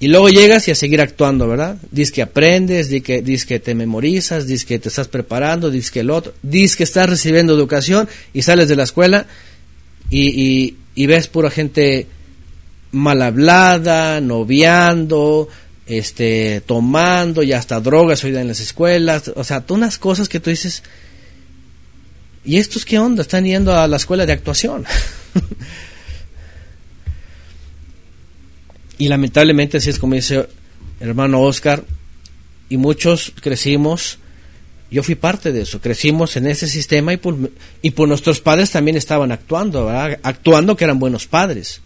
Y 0.00 0.08
luego 0.08 0.28
llegas 0.28 0.68
y 0.68 0.70
a 0.70 0.74
seguir 0.74 1.00
actuando, 1.00 1.48
¿verdad? 1.48 1.76
Dices 1.90 2.12
que 2.12 2.22
aprendes, 2.22 2.88
dices 2.88 3.04
que, 3.04 3.22
dices 3.22 3.46
que 3.46 3.58
te 3.58 3.74
memorizas, 3.74 4.46
dices 4.46 4.66
que 4.66 4.78
te 4.78 4.88
estás 4.88 5.08
preparando, 5.08 5.70
dices 5.70 5.90
que 5.90 6.00
el 6.00 6.10
otro, 6.10 6.32
dices 6.42 6.76
que 6.76 6.84
estás 6.84 7.08
recibiendo 7.08 7.54
educación 7.54 8.08
y 8.32 8.42
sales 8.42 8.68
de 8.68 8.76
la 8.76 8.84
escuela 8.84 9.26
y, 10.10 10.76
y, 10.94 11.06
ves 11.06 11.28
pura 11.28 11.50
gente 11.50 12.06
mal 12.92 13.22
hablada, 13.22 14.20
noviando, 14.20 15.48
este, 15.86 16.62
tomando 16.66 17.42
y 17.42 17.52
hasta 17.52 17.80
drogas 17.80 18.22
hoy 18.24 18.36
en 18.36 18.48
las 18.48 18.60
escuelas, 18.60 19.32
o 19.34 19.44
sea, 19.44 19.62
todas 19.62 19.78
unas 19.78 19.98
cosas 19.98 20.28
que 20.28 20.40
tú 20.40 20.50
dices, 20.50 20.82
¿y 22.44 22.58
estos 22.58 22.84
qué 22.84 22.98
onda? 22.98 23.22
Están 23.22 23.44
yendo 23.44 23.76
a 23.76 23.88
la 23.88 23.96
escuela 23.96 24.26
de 24.26 24.32
actuación. 24.32 24.84
y 28.98 29.08
lamentablemente 29.08 29.78
así 29.78 29.90
es 29.90 29.98
como 29.98 30.14
dice 30.14 30.46
hermano 31.00 31.42
Oscar, 31.42 31.84
y 32.68 32.76
muchos 32.76 33.32
crecimos, 33.40 34.18
yo 34.94 35.02
fui 35.02 35.16
parte 35.16 35.50
de 35.50 35.62
eso, 35.62 35.80
crecimos 35.80 36.36
en 36.36 36.46
ese 36.46 36.68
sistema 36.68 37.12
y 37.12 37.16
por, 37.16 37.50
y 37.82 37.90
por 37.90 38.06
nuestros 38.06 38.40
padres 38.40 38.70
también 38.70 38.96
estaban 38.96 39.32
actuando, 39.32 39.88
actuando 39.90 40.76
que 40.76 40.84
eran 40.84 41.00
buenos 41.00 41.26
padres. 41.26 41.80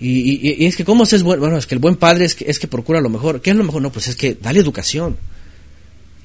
Y, 0.00 0.64
es 0.64 0.76
que, 0.76 0.84
¿cómo 0.86 1.04
es 1.04 1.22
bueno? 1.22 1.40
Bueno, 1.40 1.58
es 1.58 1.66
que 1.66 1.74
el 1.74 1.78
buen 1.78 1.96
padre 1.96 2.24
es 2.24 2.34
que, 2.34 2.46
es 2.48 2.58
que 2.58 2.68
procura 2.68 3.02
lo 3.02 3.10
mejor. 3.10 3.42
¿Qué 3.42 3.50
es 3.50 3.56
lo 3.56 3.64
mejor? 3.64 3.82
No, 3.82 3.92
pues 3.92 4.08
es 4.08 4.16
que 4.16 4.34
dale 4.34 4.60
educación. 4.60 5.18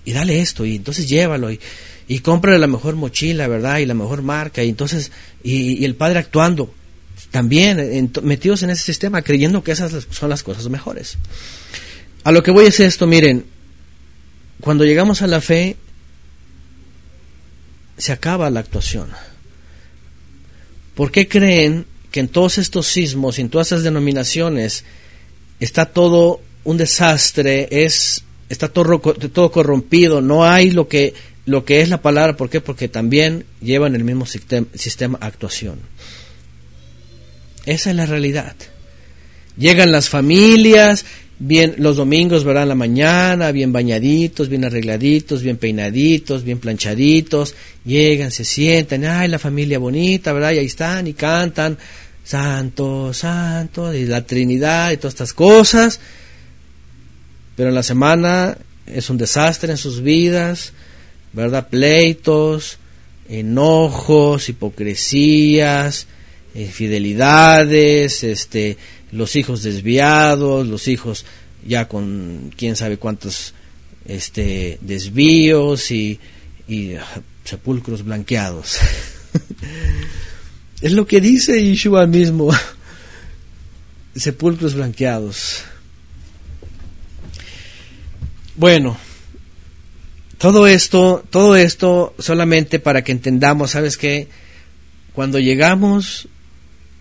Y 0.05 0.13
dale 0.13 0.39
esto, 0.39 0.65
y 0.65 0.77
entonces 0.77 1.09
llévalo, 1.09 1.51
y, 1.51 1.59
y 2.07 2.19
cómprale 2.19 2.57
la 2.57 2.67
mejor 2.67 2.95
mochila, 2.95 3.49
¿verdad? 3.49 3.79
Y 3.79 3.85
la 3.85 3.93
mejor 3.93 4.21
marca, 4.21 4.63
y 4.63 4.69
entonces, 4.69 5.11
y, 5.43 5.83
el 5.83 5.95
padre 5.95 6.19
actuando, 6.19 6.73
también 7.31 8.11
metidos 8.23 8.63
en 8.63 8.69
ese 8.69 8.83
sistema, 8.83 9.21
creyendo 9.23 9.61
que 9.61 9.73
esas 9.73 10.07
son 10.09 10.29
las 10.29 10.41
cosas 10.41 10.69
mejores. 10.69 11.17
A 12.23 12.31
lo 12.31 12.41
que 12.43 12.51
voy 12.51 12.65
es 12.65 12.79
esto, 12.79 13.07
miren, 13.07 13.43
cuando 14.61 14.85
llegamos 14.85 15.21
a 15.21 15.27
la 15.27 15.41
fe, 15.41 15.75
se 17.97 18.11
acaba 18.11 18.49
la 18.49 18.59
actuación. 18.59 19.09
¿Por 20.95 21.11
qué 21.11 21.27
creen 21.27 21.85
que 22.11 22.19
en 22.19 22.27
todos 22.27 22.57
estos 22.57 22.87
sismos, 22.87 23.39
en 23.39 23.49
todas 23.49 23.67
esas 23.67 23.83
denominaciones, 23.83 24.83
está 25.59 25.85
todo 25.85 26.41
un 26.63 26.77
desastre, 26.77 27.67
es, 27.71 28.23
está 28.49 28.67
todo, 28.67 28.99
todo 28.99 29.51
corrompido, 29.51 30.21
no 30.21 30.45
hay 30.45 30.71
lo 30.71 30.87
que, 30.87 31.13
lo 31.45 31.65
que 31.65 31.81
es 31.81 31.89
la 31.89 32.01
palabra, 32.01 32.37
¿por 32.37 32.49
qué? 32.49 32.61
Porque 32.61 32.87
también 32.87 33.45
llevan 33.61 33.95
el 33.95 34.03
mismo 34.03 34.25
sistema, 34.25 34.67
sistema 34.75 35.17
actuación. 35.21 35.79
Esa 37.65 37.91
es 37.91 37.95
la 37.95 38.05
realidad. 38.05 38.55
Llegan 39.57 39.91
las 39.91 40.09
familias, 40.09 41.05
bien 41.43 41.73
los 41.79 41.97
domingos, 41.97 42.43
¿verdad? 42.43 42.63
En 42.63 42.69
la 42.69 42.75
mañana, 42.75 43.51
bien 43.51 43.73
bañaditos, 43.73 44.47
bien 44.47 44.63
arregladitos, 44.63 45.41
bien 45.41 45.57
peinaditos, 45.57 46.43
bien 46.43 46.59
planchaditos, 46.59 47.55
llegan, 47.83 48.29
se 48.29 48.45
sientan, 48.45 49.05
ay, 49.05 49.27
la 49.27 49.39
familia 49.39 49.79
bonita, 49.79 50.33
¿verdad? 50.33 50.51
Y 50.51 50.59
ahí 50.59 50.67
están 50.67 51.07
y 51.07 51.13
cantan, 51.13 51.79
santo, 52.23 53.11
santo, 53.11 53.91
y 53.91 54.05
la 54.05 54.23
Trinidad 54.23 54.91
y 54.91 54.97
todas 54.97 55.15
estas 55.15 55.33
cosas. 55.33 55.99
Pero 57.55 57.69
en 57.69 57.75
la 57.75 57.83
semana 57.83 58.55
es 58.85 59.09
un 59.09 59.17
desastre 59.17 59.71
en 59.71 59.77
sus 59.77 60.03
vidas, 60.03 60.73
¿verdad? 61.33 61.69
Pleitos, 61.69 62.77
enojos, 63.27 64.47
hipocresías, 64.47 66.05
infidelidades, 66.53 68.23
este, 68.23 68.77
los 69.11 69.35
hijos 69.35 69.63
desviados, 69.63 70.67
los 70.67 70.87
hijos 70.87 71.25
ya 71.65 71.87
con 71.87 72.51
quién 72.55 72.75
sabe 72.75 72.97
cuántos 72.97 73.53
este, 74.05 74.77
desvíos 74.81 75.91
y, 75.91 76.19
y 76.67 76.95
ah, 76.95 77.21
sepulcros 77.43 78.03
blanqueados. 78.03 78.77
es 80.81 80.91
lo 80.93 81.05
que 81.05 81.21
dice 81.21 81.63
Yeshua 81.63 82.07
mismo, 82.07 82.49
sepulcros 84.15 84.75
blanqueados. 84.75 85.63
Bueno, 88.55 88.97
todo 90.37 90.67
esto, 90.67 91.23
todo 91.29 91.55
esto 91.55 92.13
solamente 92.19 92.79
para 92.79 93.03
que 93.03 93.11
entendamos, 93.11 93.71
¿sabes 93.71 93.97
qué? 93.97 94.27
Cuando 95.13 95.39
llegamos 95.39 96.27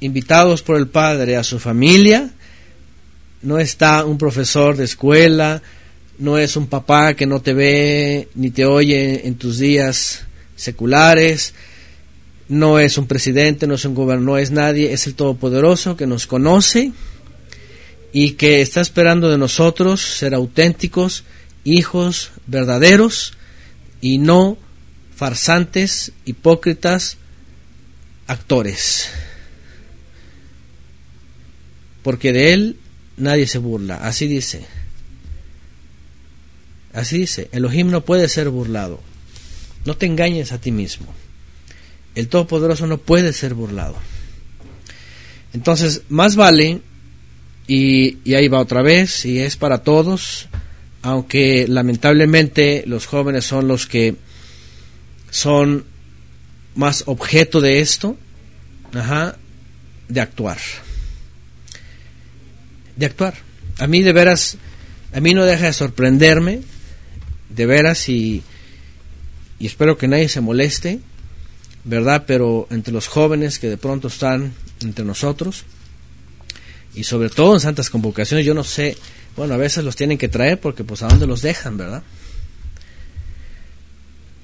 invitados 0.00 0.62
por 0.62 0.76
el 0.76 0.88
Padre 0.88 1.36
a 1.36 1.44
su 1.44 1.58
familia, 1.58 2.30
no 3.42 3.58
está 3.58 4.04
un 4.04 4.18
profesor 4.18 4.76
de 4.76 4.84
escuela, 4.84 5.62
no 6.18 6.38
es 6.38 6.56
un 6.56 6.66
papá 6.66 7.14
que 7.14 7.26
no 7.26 7.40
te 7.40 7.54
ve 7.54 8.28
ni 8.34 8.50
te 8.50 8.66
oye 8.66 9.26
en 9.26 9.36
tus 9.36 9.58
días 9.58 10.24
seculares, 10.56 11.54
no 12.48 12.78
es 12.78 12.98
un 12.98 13.06
presidente, 13.06 13.66
no 13.66 13.74
es 13.74 13.84
un 13.84 13.94
gobernador, 13.94 14.26
no 14.26 14.38
es 14.38 14.50
nadie, 14.50 14.92
es 14.92 15.06
el 15.06 15.14
Todopoderoso 15.14 15.96
que 15.96 16.06
nos 16.06 16.26
conoce 16.26 16.92
y 18.12 18.32
que 18.32 18.60
está 18.60 18.80
esperando 18.80 19.30
de 19.30 19.38
nosotros 19.38 20.00
ser 20.00 20.34
auténticos, 20.34 21.24
hijos 21.64 22.32
verdaderos 22.46 23.34
y 24.00 24.18
no 24.18 24.58
farsantes, 25.14 26.12
hipócritas, 26.24 27.18
actores. 28.26 29.08
Porque 32.02 32.32
de 32.32 32.52
él 32.52 32.76
nadie 33.16 33.46
se 33.46 33.58
burla. 33.58 33.96
Así 33.96 34.26
dice. 34.26 34.66
Así 36.92 37.18
dice. 37.18 37.48
Elohim 37.52 37.90
no 37.90 38.04
puede 38.04 38.28
ser 38.28 38.48
burlado. 38.48 39.00
No 39.84 39.96
te 39.96 40.06
engañes 40.06 40.52
a 40.52 40.60
ti 40.60 40.72
mismo. 40.72 41.12
El 42.14 42.28
Todopoderoso 42.28 42.86
no 42.86 42.98
puede 42.98 43.32
ser 43.32 43.54
burlado. 43.54 43.96
Entonces, 45.52 46.02
más 46.08 46.36
vale, 46.36 46.80
y, 47.66 48.18
y 48.24 48.34
ahí 48.34 48.48
va 48.48 48.60
otra 48.60 48.82
vez, 48.82 49.24
y 49.24 49.38
es 49.40 49.56
para 49.56 49.82
todos, 49.82 50.48
aunque 51.02 51.66
lamentablemente 51.68 52.84
los 52.86 53.06
jóvenes 53.06 53.44
son 53.44 53.68
los 53.68 53.86
que 53.86 54.16
son 55.30 55.84
más 56.74 57.04
objeto 57.06 57.60
de 57.60 57.80
esto, 57.80 58.16
ajá, 58.92 59.36
de 60.08 60.20
actuar. 60.20 60.58
De 62.96 63.06
actuar. 63.06 63.34
A 63.78 63.86
mí 63.86 64.02
de 64.02 64.12
veras, 64.12 64.56
a 65.12 65.20
mí 65.20 65.34
no 65.34 65.44
deja 65.44 65.66
de 65.66 65.72
sorprenderme, 65.72 66.60
de 67.48 67.66
veras, 67.66 68.08
y, 68.08 68.42
y 69.58 69.66
espero 69.66 69.96
que 69.96 70.08
nadie 70.08 70.28
se 70.28 70.40
moleste, 70.40 71.00
¿verdad? 71.84 72.24
Pero 72.26 72.66
entre 72.70 72.92
los 72.92 73.08
jóvenes 73.08 73.58
que 73.58 73.68
de 73.68 73.76
pronto 73.76 74.08
están 74.08 74.52
entre 74.80 75.04
nosotros, 75.04 75.64
y 76.94 77.04
sobre 77.04 77.30
todo 77.30 77.54
en 77.54 77.60
santas 77.60 77.90
convocaciones, 77.90 78.44
yo 78.44 78.54
no 78.54 78.64
sé, 78.64 78.96
bueno, 79.36 79.54
a 79.54 79.56
veces 79.56 79.84
los 79.84 79.96
tienen 79.96 80.18
que 80.18 80.28
traer 80.28 80.60
porque 80.60 80.84
pues 80.84 81.02
a 81.02 81.08
dónde 81.08 81.26
los 81.26 81.42
dejan, 81.42 81.76
¿verdad? 81.76 82.02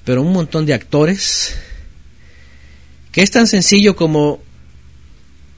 Pero 0.05 0.21
un 0.21 0.31
montón 0.31 0.65
de 0.65 0.73
actores 0.73 1.55
que 3.11 3.21
es 3.21 3.31
tan 3.31 3.47
sencillo 3.47 3.95
como 3.95 4.41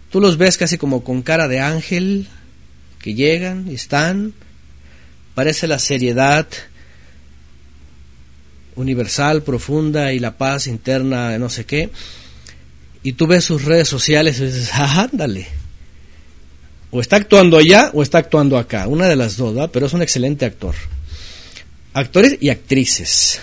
tú 0.10 0.20
los 0.20 0.38
ves 0.38 0.58
casi 0.58 0.78
como 0.78 1.04
con 1.04 1.22
cara 1.22 1.48
de 1.48 1.60
ángel, 1.60 2.28
que 3.00 3.14
llegan 3.14 3.70
están, 3.70 4.34
parece 5.36 5.68
la 5.68 5.80
seriedad 5.80 6.48
universal, 8.76 9.44
profunda 9.44 10.14
y 10.14 10.20
la 10.20 10.38
paz 10.38 10.68
interna 10.68 11.38
no 11.38 11.50
sé 11.50 11.66
qué, 11.66 11.90
y 13.04 13.14
tú 13.14 13.28
ves 13.28 13.46
sus 13.46 13.64
redes 13.64 13.88
sociales 13.88 14.40
y 14.40 14.46
dices, 14.46 14.72
ah, 14.74 15.08
ándale, 15.12 15.48
o 16.92 17.02
está 17.02 17.18
actuando 17.18 17.58
allá 17.58 17.92
o 17.94 18.02
está 18.02 18.18
actuando 18.18 18.58
acá, 18.58 18.88
una 18.88 19.08
de 19.08 19.16
las 19.16 19.38
dos, 19.38 19.54
¿verdad? 19.54 19.70
pero 19.72 19.86
es 19.86 19.94
un 19.94 20.02
excelente 20.02 20.46
actor. 20.46 20.76
Actores 21.94 22.38
y 22.40 22.50
actrices. 22.50 23.40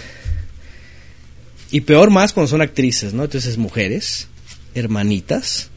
Y 1.70 1.80
peor 1.82 2.10
más 2.10 2.32
cuando 2.32 2.48
son 2.48 2.62
actrices, 2.62 3.12
¿no? 3.12 3.24
Entonces 3.24 3.58
mujeres, 3.58 4.28
hermanitas. 4.74 5.70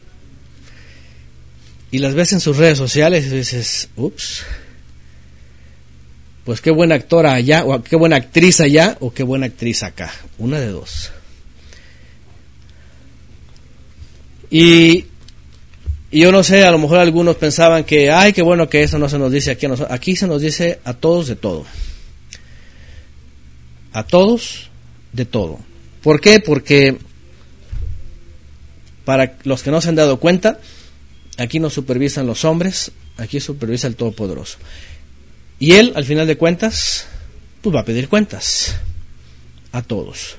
Y 1.90 1.98
las 1.98 2.14
ves 2.14 2.32
en 2.32 2.40
sus 2.40 2.56
redes 2.56 2.78
sociales 2.78 3.26
y 3.26 3.30
dices, 3.30 3.88
ups, 3.96 4.44
pues 6.44 6.60
qué 6.60 6.70
buena 6.70 6.94
actora 6.94 7.34
allá, 7.34 7.64
o 7.64 7.82
qué 7.82 7.96
buena 7.96 8.16
actriz 8.16 8.60
allá, 8.60 8.96
o 9.00 9.12
qué 9.12 9.22
buena 9.22 9.46
actriz 9.46 9.82
acá. 9.82 10.12
Una 10.38 10.60
de 10.60 10.68
dos. 10.68 11.10
Y 14.50 15.06
y 16.12 16.20
yo 16.20 16.32
no 16.32 16.42
sé, 16.42 16.64
a 16.64 16.72
lo 16.72 16.78
mejor 16.78 16.98
algunos 16.98 17.36
pensaban 17.36 17.84
que, 17.84 18.10
ay, 18.10 18.32
qué 18.32 18.42
bueno 18.42 18.68
que 18.68 18.82
eso 18.82 18.98
no 18.98 19.08
se 19.08 19.18
nos 19.18 19.30
dice 19.30 19.52
aquí 19.52 19.66
a 19.66 19.68
nosotros. 19.68 19.94
Aquí 19.94 20.16
se 20.16 20.26
nos 20.26 20.42
dice 20.42 20.80
a 20.84 20.94
todos 20.94 21.28
de 21.28 21.36
todo. 21.36 21.64
A 23.92 24.02
todos 24.02 24.70
de 25.12 25.24
todo. 25.24 25.60
¿Por 26.02 26.20
qué? 26.20 26.40
Porque 26.40 26.98
para 29.04 29.36
los 29.44 29.62
que 29.62 29.70
no 29.70 29.80
se 29.80 29.88
han 29.88 29.94
dado 29.94 30.18
cuenta, 30.18 30.58
aquí 31.40 31.58
no 31.58 31.70
supervisan 31.70 32.26
los 32.26 32.44
hombres, 32.44 32.92
aquí 33.16 33.40
supervisa 33.40 33.86
el 33.86 33.96
Todopoderoso. 33.96 34.58
Y 35.58 35.72
él, 35.72 35.92
al 35.96 36.04
final 36.04 36.26
de 36.26 36.36
cuentas, 36.36 37.06
pues 37.62 37.74
va 37.74 37.80
a 37.80 37.84
pedir 37.84 38.08
cuentas 38.08 38.76
a 39.72 39.82
todos. 39.82 40.36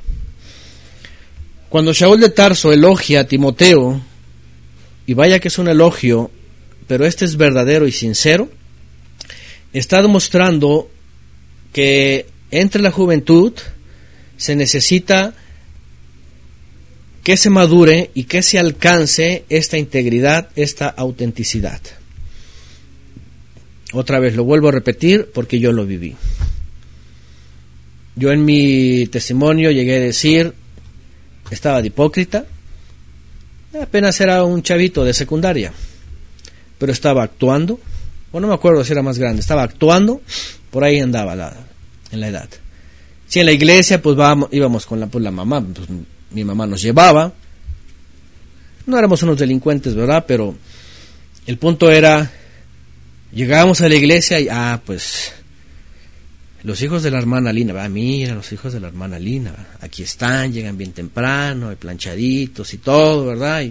Cuando 1.70 1.94
Shaul 1.94 2.20
de 2.20 2.30
Tarso 2.30 2.72
elogia 2.72 3.22
a 3.22 3.28
Timoteo, 3.28 4.02
y 5.08 5.14
vaya 5.14 5.40
que 5.40 5.48
es 5.48 5.58
un 5.58 5.68
elogio, 5.68 6.30
pero 6.88 7.06
este 7.06 7.26
es 7.26 7.36
verdadero 7.36 7.88
y 7.88 7.92
sincero, 7.92 8.50
está 9.74 10.02
demostrando 10.02 10.90
que 11.74 12.28
entre 12.52 12.82
la 12.82 12.92
juventud 12.92 13.54
se 14.38 14.56
necesita 14.56 15.34
que 17.24 17.38
se 17.38 17.50
madure 17.50 18.12
y 18.14 18.24
que 18.24 18.42
se 18.42 18.60
alcance 18.60 19.46
esta 19.50 19.78
integridad, 19.78 20.50
esta 20.56 20.88
autenticidad. 20.88 21.82
Otra 23.94 24.20
vez 24.20 24.36
lo 24.36 24.44
vuelvo 24.44 24.70
a 24.70 24.72
repetir 24.72 25.30
porque 25.34 25.60
yo 25.60 25.72
lo 25.72 25.86
viví. 25.86 26.16
Yo 28.16 28.32
en 28.32 28.44
mi 28.44 29.08
testimonio 29.08 29.72
llegué 29.72 29.98
a 29.98 30.00
decir, 30.00 30.54
estaba 31.50 31.82
de 31.82 31.88
hipócrita, 31.88 32.46
Apenas 33.80 34.20
era 34.20 34.44
un 34.44 34.64
chavito 34.64 35.06
de 35.06 35.14
secundaria, 35.14 35.72
pero 36.78 36.92
estaba 36.92 37.24
actuando, 37.24 37.80
o 38.32 38.40
no 38.40 38.48
me 38.48 38.54
acuerdo 38.54 38.84
si 38.84 38.92
era 38.92 39.02
más 39.02 39.18
grande, 39.18 39.40
estaba 39.40 39.64
actuando, 39.64 40.22
por 40.70 40.84
ahí 40.84 41.00
andaba 41.00 41.36
la, 41.36 41.56
en 42.12 42.20
la 42.20 42.28
edad. 42.28 42.50
Si 43.28 43.40
en 43.40 43.46
la 43.46 43.54
iglesia, 43.54 44.02
pues 44.02 44.18
íbamos 44.52 44.86
con 44.86 45.00
la, 45.00 45.08
pues 45.08 45.24
la 45.24 45.32
mamá, 45.32 45.66
pues 45.66 45.88
mi 46.32 46.44
mamá 46.44 46.68
nos 46.68 46.82
llevaba. 46.82 47.34
No 48.86 48.98
éramos 48.98 49.24
unos 49.24 49.38
delincuentes, 49.38 49.96
¿verdad? 49.96 50.26
Pero 50.28 50.56
el 51.46 51.58
punto 51.58 51.92
era, 51.92 52.32
llegábamos 53.32 53.82
a 53.82 53.90
la 53.90 53.96
iglesia 53.96 54.40
y, 54.40 54.48
ah, 54.50 54.82
pues 54.86 55.34
los 56.64 56.82
hijos 56.82 57.02
de 57.02 57.10
la 57.10 57.18
hermana 57.18 57.52
Lina, 57.52 57.74
va, 57.74 57.90
mira, 57.90 58.36
los 58.36 58.52
hijos 58.52 58.74
de 58.74 58.80
la 58.80 58.88
hermana 58.88 59.18
Lina, 59.18 59.54
aquí 59.82 60.04
están, 60.04 60.54
llegan 60.54 60.78
bien 60.78 60.92
temprano, 60.92 61.76
planchaditos 61.78 62.74
y 62.74 62.78
todo, 62.78 63.26
¿verdad? 63.26 63.66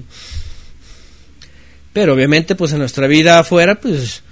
pero 1.92 2.14
obviamente, 2.14 2.54
pues 2.54 2.72
en 2.72 2.78
nuestra 2.78 3.06
vida 3.06 3.38
afuera, 3.38 3.80
pues 3.80 4.22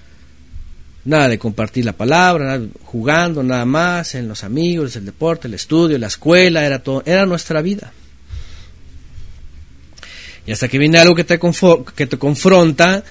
nada 1.05 1.29
de 1.29 1.39
compartir 1.39 1.85
la 1.85 1.93
palabra, 1.93 2.61
jugando 2.85 3.43
nada 3.43 3.65
más, 3.65 4.15
en 4.15 4.29
los 4.29 4.43
amigos, 4.43 4.97
el 4.97 5.05
deporte, 5.05 5.49
el 5.49 5.55
estudio, 5.55 5.99
la 5.99 6.09
escuela, 6.09 6.65
era 6.65 6.81
todo, 6.81 7.03
era 7.07 7.27
nuestra 7.27 7.63
vida. 7.63 7.93
Y 10.49 10.53
hasta 10.53 10.67
que 10.67 10.79
viene 10.79 10.97
algo 10.97 11.15
que 11.15 11.25
te, 11.25 11.39
que 11.95 12.07
te 12.07 12.17
confronta 12.17 13.05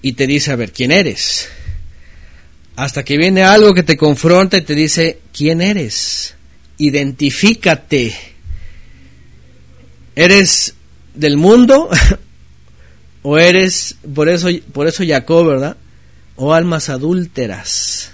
y 0.00 0.14
te 0.14 0.26
dice, 0.26 0.50
a 0.50 0.56
ver, 0.56 0.72
¿quién 0.72 0.90
eres? 0.90 1.50
hasta 2.76 3.04
que 3.04 3.18
viene 3.18 3.42
algo 3.42 3.74
que 3.74 3.82
te 3.82 3.96
confronta 3.96 4.56
y 4.56 4.62
te 4.62 4.74
dice, 4.74 5.20
¿quién 5.32 5.60
eres? 5.60 6.34
Identifícate. 6.78 8.14
¿Eres 10.16 10.74
del 11.14 11.36
mundo? 11.36 11.90
¿O 13.22 13.38
eres, 13.38 13.96
por 14.14 14.28
eso, 14.28 14.48
por 14.72 14.88
eso 14.88 15.04
Jacob, 15.06 15.46
¿verdad? 15.46 15.76
O 16.36 16.54
almas 16.54 16.88
adúlteras. 16.88 18.10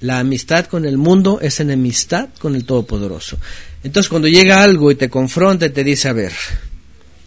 La 0.00 0.18
amistad 0.18 0.66
con 0.66 0.84
el 0.86 0.96
mundo 0.96 1.40
es 1.40 1.60
enemistad 1.60 2.30
con 2.38 2.54
el 2.56 2.64
Todopoderoso. 2.64 3.38
Entonces 3.84 4.08
cuando 4.08 4.28
llega 4.28 4.62
algo 4.62 4.90
y 4.90 4.94
te 4.94 5.10
confronta 5.10 5.66
y 5.66 5.70
te 5.70 5.84
dice, 5.84 6.08
a 6.08 6.14
ver, 6.14 6.32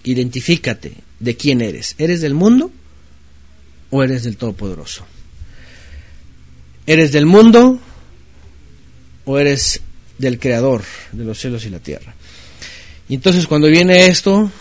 identifícate 0.03 0.91
de 1.19 1.37
quién 1.37 1.61
eres. 1.61 1.93
¿Eres 1.99 2.19
del 2.19 2.33
mundo 2.33 2.71
o 3.91 4.03
eres 4.03 4.23
del 4.23 4.37
Todopoderoso? 4.37 5.05
¿Eres 6.87 7.11
del 7.11 7.27
mundo 7.27 7.79
o 9.25 9.37
eres 9.37 9.81
del 10.17 10.39
Creador 10.39 10.83
de 11.11 11.23
los 11.23 11.39
cielos 11.39 11.63
y 11.65 11.69
la 11.69 11.79
tierra? 11.79 12.15
Y 13.07 13.13
entonces 13.13 13.45
cuando 13.45 13.67
viene 13.67 14.07
esto, 14.07 14.51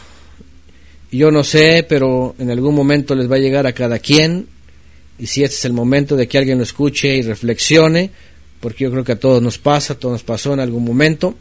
yo 1.10 1.30
no 1.30 1.44
sé, 1.44 1.86
pero 1.88 2.34
en 2.38 2.50
algún 2.50 2.74
momento 2.74 3.14
les 3.14 3.30
va 3.30 3.36
a 3.36 3.40
llegar 3.40 3.66
a 3.66 3.72
cada 3.72 3.98
quien, 3.98 4.48
y 5.18 5.26
si 5.28 5.42
este 5.42 5.56
es 5.56 5.64
el 5.64 5.72
momento 5.72 6.14
de 6.14 6.28
que 6.28 6.36
alguien 6.36 6.58
lo 6.58 6.64
escuche 6.64 7.16
y 7.16 7.22
reflexione, 7.22 8.10
porque 8.60 8.84
yo 8.84 8.90
creo 8.90 9.02
que 9.02 9.12
a 9.12 9.18
todos 9.18 9.40
nos 9.40 9.56
pasa, 9.56 9.94
a 9.94 9.98
todos 9.98 10.12
nos 10.12 10.22
pasó 10.24 10.52
en 10.52 10.60
algún 10.60 10.84
momento, 10.84 11.36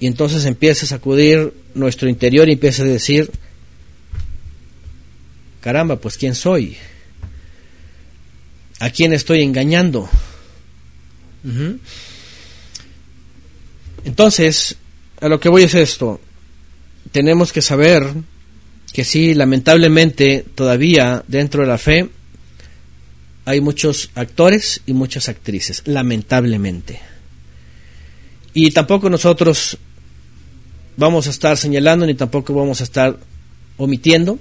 y 0.00 0.06
entonces 0.06 0.44
empieza 0.44 0.86
a 0.86 0.88
sacudir 0.88 1.52
nuestro 1.74 2.08
interior 2.08 2.48
y 2.48 2.52
empieza 2.52 2.82
a 2.82 2.86
decir, 2.86 3.30
caramba, 5.60 5.96
pues 5.96 6.16
¿quién 6.16 6.34
soy? 6.34 6.76
¿A 8.80 8.90
quién 8.90 9.12
estoy 9.12 9.42
engañando? 9.42 10.08
Entonces, 14.04 14.76
a 15.20 15.28
lo 15.28 15.40
que 15.40 15.48
voy 15.48 15.64
es 15.64 15.74
esto, 15.74 16.20
tenemos 17.10 17.52
que 17.52 17.62
saber 17.62 18.14
que 18.92 19.04
sí, 19.04 19.34
lamentablemente, 19.34 20.44
todavía 20.54 21.24
dentro 21.26 21.62
de 21.62 21.68
la 21.68 21.78
fe 21.78 22.08
hay 23.44 23.60
muchos 23.60 24.10
actores 24.14 24.82
y 24.86 24.92
muchas 24.92 25.28
actrices, 25.28 25.82
lamentablemente. 25.86 27.00
Y 28.52 28.70
tampoco 28.70 29.08
nosotros 29.08 29.78
vamos 30.98 31.28
a 31.28 31.30
estar 31.30 31.56
señalando 31.56 32.04
ni 32.04 32.14
tampoco 32.14 32.52
vamos 32.52 32.80
a 32.80 32.84
estar 32.84 33.16
omitiendo 33.76 34.38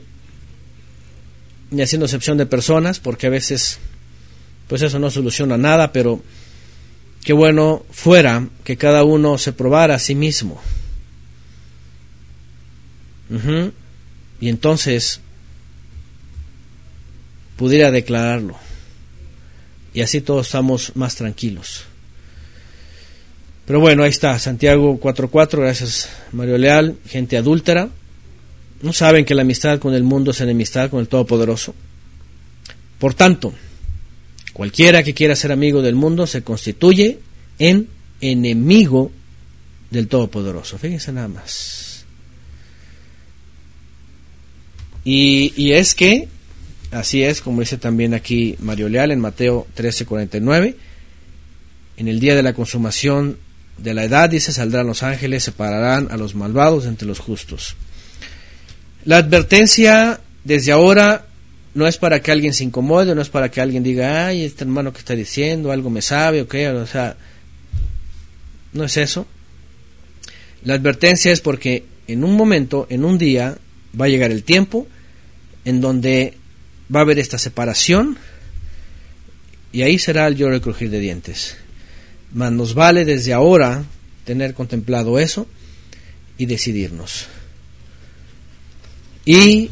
ni 1.70 1.82
haciendo 1.82 2.06
excepción 2.06 2.38
de 2.38 2.46
personas, 2.46 3.00
porque 3.00 3.28
a 3.28 3.30
veces 3.30 3.80
pues 4.68 4.82
eso 4.82 5.00
no 5.00 5.12
soluciona 5.12 5.58
nada, 5.58 5.92
pero 5.92 6.22
qué 7.24 7.34
bueno 7.34 7.86
fuera 7.92 8.48
que 8.64 8.76
cada 8.76 9.04
uno 9.04 9.38
se 9.38 9.54
probara 9.54 9.96
a 9.96 10.00
sí 10.00 10.16
mismo. 10.16 10.60
Y 14.40 14.50
entonces 14.50 15.22
pudiera 17.58 17.92
declararlo. 17.92 18.58
Y 19.94 20.02
así 20.02 20.22
todos 20.22 20.48
estamos 20.48 20.94
más 20.96 21.16
tranquilos. 21.16 21.84
Pero 23.68 23.82
bueno, 23.82 24.04
ahí 24.04 24.10
está, 24.10 24.40
Santiago 24.40 24.98
4.4, 24.98 25.60
gracias 25.60 26.10
Mario 26.32 26.58
Leal, 26.58 26.96
gente 27.06 27.36
adúltera. 27.36 27.90
No 28.82 28.94
saben 28.94 29.26
que 29.26 29.36
la 29.36 29.42
amistad 29.42 29.78
con 29.80 29.94
el 29.94 30.04
mundo 30.04 30.32
es 30.32 30.40
enemistad 30.40 30.90
con 30.90 31.02
el 31.02 31.10
Todopoderoso. 31.10 31.76
Por 32.98 33.14
tanto, 33.14 33.54
cualquiera 34.54 35.04
que 35.04 35.14
quiera 35.14 35.36
ser 35.36 35.52
amigo 35.52 35.82
del 35.82 35.96
mundo 35.96 36.28
se 36.28 36.44
constituye 36.44 37.20
en 37.60 37.90
enemigo 38.22 39.12
del 39.92 40.08
Todopoderoso. 40.08 40.78
Fíjense 40.78 41.12
nada 41.12 41.28
más. 41.28 42.06
Y, 45.04 45.52
y 45.58 45.74
es 45.74 45.94
que, 45.94 46.30
así 46.92 47.22
es, 47.22 47.42
como 47.42 47.60
dice 47.60 47.78
también 47.78 48.14
aquí 48.14 48.56
Mario 48.60 48.88
Leal 48.88 49.12
en 49.12 49.20
Mateo 49.20 49.68
13:49, 49.76 50.76
en 51.98 52.08
el 52.08 52.22
día 52.22 52.34
de 52.34 52.44
la 52.44 52.54
consumación 52.54 53.38
de 53.78 53.94
la 53.94 54.04
edad, 54.04 54.30
dice, 54.30 54.52
saldrán 54.52 54.88
los 54.88 55.04
ángeles, 55.04 55.44
separarán 55.44 56.08
a 56.12 56.18
los 56.18 56.36
malvados 56.36 56.86
entre 56.86 57.08
los 57.08 57.20
justos. 57.20 57.76
La 59.06 59.18
advertencia 59.18 60.20
desde 60.44 60.72
ahora 60.72 61.26
no 61.74 61.88
es 61.88 61.98
para 61.98 62.22
que 62.22 62.32
alguien 62.32 62.54
se 62.54 62.64
incomode, 62.64 63.14
no 63.14 63.22
es 63.22 63.30
para 63.30 63.52
que 63.52 63.62
alguien 63.62 63.84
diga, 63.84 64.28
ay, 64.28 64.44
este 64.44 64.64
hermano 64.64 64.92
que 64.92 65.00
está 65.00 65.14
diciendo, 65.14 65.72
algo 65.72 65.90
me 65.90 66.02
sabe, 66.02 66.42
o 66.42 66.48
qué, 66.48 66.70
o 66.70 66.88
sea, 66.88 67.16
no 68.74 68.84
es 68.84 68.98
eso. 68.98 69.28
La 70.64 70.74
advertencia 70.74 71.32
es 71.32 71.40
porque 71.40 71.86
en 72.08 72.24
un 72.24 72.36
momento, 72.36 72.88
en 72.90 73.06
un 73.06 73.18
día, 73.18 73.58
va 74.00 74.06
a 74.06 74.10
llegar 74.10 74.32
el 74.32 74.44
tiempo 74.44 74.88
en 75.66 75.82
donde 75.82 76.34
va 76.94 77.02
a 77.02 77.04
haber 77.04 77.20
esta 77.20 77.38
separación 77.38 78.18
y 79.72 79.82
ahí 79.84 80.00
será 80.00 80.28
el 80.28 80.36
lloro 80.36 80.56
y 80.56 80.62
crujir 80.62 80.90
de 80.90 81.00
dientes. 81.00 81.58
Mas 82.34 82.52
nos 82.52 82.74
vale 82.74 83.06
desde 83.06 83.34
ahora 83.34 83.84
tener 84.26 84.54
contemplado 84.54 85.20
eso 85.20 85.48
y 86.38 86.46
decidirnos. 86.46 87.28
Y 89.26 89.70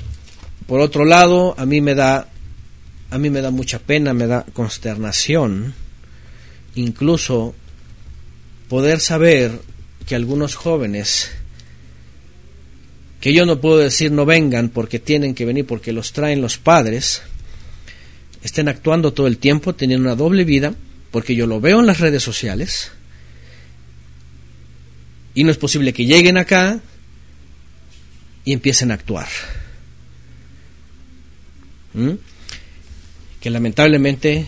por 0.67 0.81
otro 0.81 1.05
lado, 1.05 1.55
a 1.57 1.65
mí 1.65 1.81
me 1.81 1.95
da 1.95 2.27
a 3.11 3.17
mí 3.17 3.29
me 3.29 3.41
da 3.41 3.51
mucha 3.51 3.79
pena, 3.79 4.13
me 4.13 4.27
da 4.27 4.45
consternación 4.53 5.73
incluso 6.75 7.55
poder 8.67 8.99
saber 8.99 9.51
que 10.05 10.15
algunos 10.15 10.55
jóvenes 10.55 11.31
que 13.21 13.33
yo 13.33 13.45
no 13.45 13.59
puedo 13.59 13.77
decir 13.77 14.11
no 14.11 14.25
vengan 14.25 14.69
porque 14.69 14.99
tienen 14.99 15.33
que 15.33 15.45
venir 15.45 15.65
porque 15.65 15.93
los 15.93 16.13
traen 16.13 16.41
los 16.41 16.57
padres, 16.57 17.23
estén 18.43 18.67
actuando 18.67 19.13
todo 19.13 19.25
el 19.25 19.39
tiempo, 19.39 19.73
teniendo 19.73 20.07
una 20.07 20.15
doble 20.15 20.43
vida, 20.43 20.75
porque 21.15 21.33
yo 21.33 21.47
lo 21.47 21.61
veo 21.61 21.79
en 21.79 21.85
las 21.85 22.01
redes 22.01 22.21
sociales, 22.21 22.91
y 25.33 25.45
no 25.45 25.51
es 25.51 25.55
posible 25.55 25.93
que 25.93 26.05
lleguen 26.05 26.37
acá 26.37 26.81
y 28.43 28.51
empiecen 28.51 28.91
a 28.91 28.95
actuar. 28.95 29.29
¿Mm? 31.93 32.15
Que 33.39 33.49
lamentablemente 33.49 34.45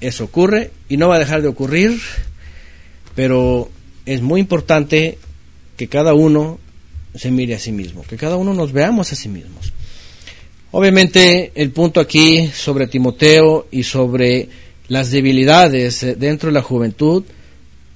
eso 0.00 0.24
ocurre 0.24 0.70
y 0.88 0.96
no 0.96 1.08
va 1.08 1.16
a 1.16 1.18
dejar 1.18 1.42
de 1.42 1.48
ocurrir, 1.48 2.00
pero 3.14 3.70
es 4.06 4.22
muy 4.22 4.40
importante 4.40 5.18
que 5.76 5.88
cada 5.88 6.14
uno 6.14 6.58
se 7.14 7.30
mire 7.30 7.54
a 7.54 7.58
sí 7.58 7.70
mismo, 7.70 8.02
que 8.08 8.16
cada 8.16 8.36
uno 8.36 8.54
nos 8.54 8.72
veamos 8.72 9.12
a 9.12 9.14
sí 9.14 9.28
mismos. 9.28 9.74
Obviamente 10.70 11.52
el 11.54 11.70
punto 11.72 12.00
aquí 12.00 12.48
sobre 12.48 12.86
Timoteo 12.86 13.68
y 13.70 13.82
sobre 13.82 14.67
las 14.88 15.10
debilidades 15.10 16.18
dentro 16.18 16.48
de 16.48 16.54
la 16.54 16.62
juventud 16.62 17.24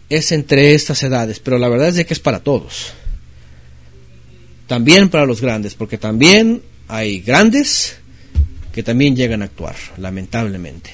es 0.08 0.32
entre 0.32 0.74
estas 0.74 1.02
edades, 1.02 1.40
pero 1.40 1.58
la 1.58 1.68
verdad 1.68 1.88
es 1.88 1.96
de 1.96 2.06
que 2.06 2.14
es 2.14 2.20
para 2.20 2.40
todos 2.40 2.92
también 4.72 5.10
para 5.10 5.26
los 5.26 5.42
grandes, 5.42 5.74
porque 5.74 5.98
también 5.98 6.62
hay 6.88 7.20
grandes 7.20 7.96
que 8.72 8.82
también 8.82 9.14
llegan 9.14 9.42
a 9.42 9.44
actuar, 9.44 9.76
lamentablemente. 9.98 10.88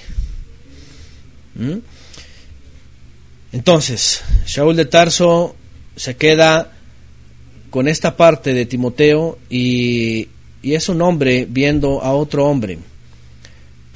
¿Mm? 1.55 1.78
Entonces, 3.53 4.20
Shaul 4.49 4.74
de 4.74 4.86
Tarso 4.86 5.55
se 5.94 6.16
queda 6.16 6.72
con 7.70 7.86
esta 7.86 8.16
parte 8.16 8.53
de 8.53 8.66
Timoteo 8.66 9.38
y, 9.49 10.28
es 10.61 10.88
un 10.88 11.01
hombre 11.01 11.46
viendo 11.49 12.03
a 12.03 12.12
otro 12.14 12.46
hombre. 12.46 12.78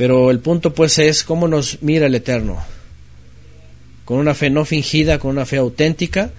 Pero 0.03 0.33
el 0.33 0.41
punto 0.41 0.75
pues 0.75 0.99
es 0.99 1.23
cómo 1.23 1.47
nos 1.47 1.81
mira 1.81 2.07
el 2.07 2.15
Eterno. 2.17 2.59
Con 4.05 4.19
una 4.19 4.35
fe 4.35 4.51
no 4.51 4.65
fingida, 4.65 5.21
con 5.21 5.31
una 5.31 5.47
fe 5.47 5.59
auténtica, 5.59 6.33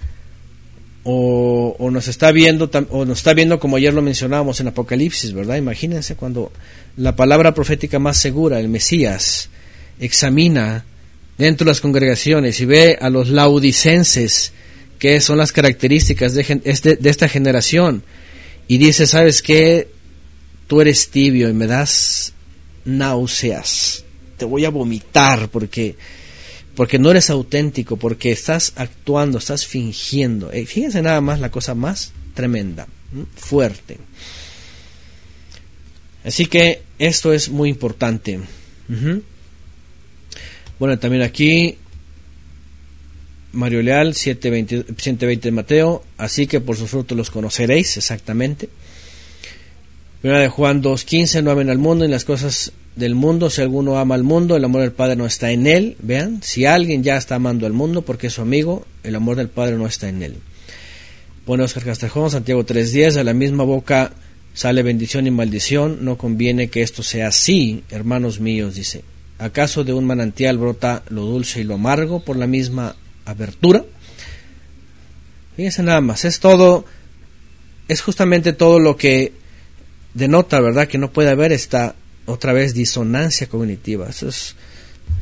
o, 1.02 1.74
nos 1.90 2.06
está 2.06 2.30
viendo 2.30 2.70
o 2.90 3.06
nos 3.06 3.16
está 3.16 3.32
viendo 3.32 3.58
como 3.58 3.76
ayer 3.76 3.94
lo 3.94 4.02
mencionábamos 4.02 4.60
en 4.60 4.68
Apocalipsis, 4.68 5.32
¿verdad? 5.32 5.56
Imagínense 5.56 6.14
cuando 6.14 6.52
la 6.98 7.16
palabra 7.16 7.54
profética 7.54 7.98
más 7.98 8.18
segura, 8.18 8.60
el 8.60 8.68
Mesías, 8.68 9.48
examina 9.98 10.84
dentro 11.38 11.64
de 11.64 11.70
las 11.70 11.80
congregaciones 11.80 12.60
y 12.60 12.66
ve 12.66 12.98
a 13.00 13.08
los 13.08 13.30
laudicenses, 13.30 14.52
que 14.98 15.22
son 15.22 15.38
las 15.38 15.52
características 15.52 16.34
de, 16.34 16.98
de 17.00 17.08
esta 17.10 17.30
generación, 17.30 18.02
y 18.68 18.76
dice, 18.76 19.06
¿sabes 19.06 19.40
qué? 19.40 19.88
Tú 20.66 20.82
eres 20.82 21.08
tibio 21.08 21.48
y 21.48 21.54
me 21.54 21.66
das 21.66 22.33
náuseas, 22.84 24.04
te 24.36 24.44
voy 24.44 24.64
a 24.64 24.70
vomitar 24.70 25.48
porque 25.48 25.96
porque 26.74 26.98
no 26.98 27.10
eres 27.10 27.30
auténtico, 27.30 27.96
porque 27.96 28.32
estás 28.32 28.72
actuando, 28.74 29.38
estás 29.38 29.64
fingiendo. 29.64 30.50
Eh, 30.50 30.66
fíjense 30.66 31.02
nada 31.02 31.20
más 31.20 31.38
la 31.38 31.50
cosa 31.50 31.74
más 31.74 32.12
tremenda, 32.34 32.88
fuerte. 33.36 33.98
Así 36.24 36.46
que 36.46 36.82
esto 36.98 37.32
es 37.32 37.48
muy 37.48 37.68
importante. 37.68 38.40
Bueno, 40.78 40.98
también 40.98 41.22
aquí 41.22 41.76
Mario 43.52 43.82
Leal, 43.82 44.14
720, 44.14 44.94
120 45.00 45.48
de 45.48 45.52
Mateo, 45.52 46.04
así 46.18 46.46
que 46.46 46.60
por 46.60 46.76
sus 46.76 46.90
frutos 46.90 47.16
los 47.16 47.30
conoceréis 47.30 47.96
exactamente. 47.96 48.68
Primera 50.24 50.40
de 50.40 50.48
Juan 50.48 50.82
2.15, 50.82 51.42
no 51.42 51.50
amen 51.50 51.68
al 51.68 51.76
mundo 51.76 52.06
y 52.06 52.08
las 52.08 52.24
cosas 52.24 52.72
del 52.96 53.14
mundo, 53.14 53.50
si 53.50 53.60
alguno 53.60 53.98
ama 53.98 54.14
al 54.14 54.22
mundo, 54.22 54.56
el 54.56 54.64
amor 54.64 54.80
del 54.80 54.92
Padre 54.92 55.16
no 55.16 55.26
está 55.26 55.50
en 55.50 55.66
él. 55.66 55.98
Vean, 56.00 56.42
si 56.42 56.64
alguien 56.64 57.02
ya 57.02 57.18
está 57.18 57.34
amando 57.34 57.66
al 57.66 57.74
mundo 57.74 58.00
porque 58.00 58.28
es 58.28 58.32
su 58.32 58.40
amigo, 58.40 58.86
el 59.02 59.16
amor 59.16 59.36
del 59.36 59.50
Padre 59.50 59.76
no 59.76 59.86
está 59.86 60.08
en 60.08 60.22
él. 60.22 60.36
Pone 61.44 61.62
Oscar 61.62 61.84
Castrejón, 61.84 62.30
Santiago 62.30 62.64
3.10, 62.64 63.18
a 63.18 63.22
la 63.22 63.34
misma 63.34 63.64
boca 63.64 64.12
sale 64.54 64.82
bendición 64.82 65.26
y 65.26 65.30
maldición, 65.30 66.06
no 66.06 66.16
conviene 66.16 66.68
que 66.68 66.80
esto 66.80 67.02
sea 67.02 67.28
así, 67.28 67.84
hermanos 67.90 68.40
míos, 68.40 68.76
dice. 68.76 69.04
¿Acaso 69.38 69.84
de 69.84 69.92
un 69.92 70.06
manantial 70.06 70.56
brota 70.56 71.02
lo 71.10 71.26
dulce 71.26 71.60
y 71.60 71.64
lo 71.64 71.74
amargo 71.74 72.24
por 72.24 72.38
la 72.38 72.46
misma 72.46 72.96
abertura? 73.26 73.84
Fíjense 75.54 75.82
nada 75.82 76.00
más, 76.00 76.24
es 76.24 76.40
todo, 76.40 76.86
es 77.88 78.00
justamente 78.00 78.54
todo 78.54 78.78
lo 78.78 78.96
que 78.96 79.43
denota, 80.14 80.60
¿verdad? 80.60 80.88
Que 80.88 80.98
no 80.98 81.12
puede 81.12 81.30
haber 81.30 81.52
esta 81.52 81.94
otra 82.26 82.52
vez 82.52 82.72
disonancia 82.72 83.48
cognitiva. 83.48 84.08
Eso 84.08 84.28
es, 84.28 84.54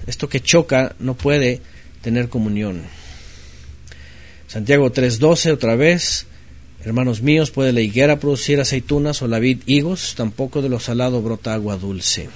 esto 0.07 0.29
que 0.29 0.41
choca 0.41 0.95
no 0.99 1.15
puede 1.15 1.61
tener 2.03 2.29
comunión. 2.29 2.83
Santiago 4.47 4.93
3:12 4.93 5.53
otra 5.53 5.77
vez, 5.77 6.27
hermanos 6.85 7.23
míos, 7.23 7.51
puede 7.51 7.73
la 7.73 7.81
higuera 7.81 8.21
producir 8.21 8.61
aceitunas 8.61 9.23
o 9.23 9.29
la 9.29 9.39
vid 9.39 9.63
higos, 9.67 10.15
tampoco 10.17 10.63
de 10.63 10.69
lo 10.69 10.79
salado 10.79 11.23
brota 11.23 11.55
agua 11.55 11.77
dulce. 11.77 12.29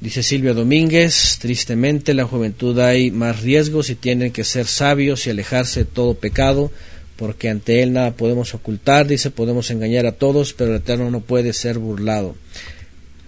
Dice 0.00 0.22
Silvia 0.22 0.52
Domínguez, 0.52 1.38
tristemente 1.40 2.12
la 2.12 2.26
juventud 2.26 2.78
hay 2.78 3.10
más 3.10 3.40
riesgos 3.40 3.88
y 3.88 3.94
tienen 3.94 4.32
que 4.32 4.44
ser 4.44 4.66
sabios 4.66 5.26
y 5.26 5.30
alejarse 5.30 5.80
de 5.80 5.86
todo 5.86 6.12
pecado 6.12 6.70
porque 7.16 7.48
ante 7.48 7.82
Él 7.82 7.92
nada 7.92 8.12
podemos 8.12 8.54
ocultar, 8.54 9.06
dice, 9.06 9.30
podemos 9.30 9.70
engañar 9.70 10.06
a 10.06 10.12
todos, 10.12 10.52
pero 10.52 10.70
el 10.70 10.78
Eterno 10.78 11.10
no 11.10 11.20
puede 11.20 11.52
ser 11.52 11.78
burlado. 11.78 12.34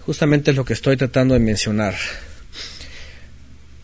Justamente 0.05 0.51
es 0.51 0.57
lo 0.57 0.65
que 0.65 0.73
estoy 0.73 0.97
tratando 0.97 1.33
de 1.33 1.39
mencionar. 1.39 1.95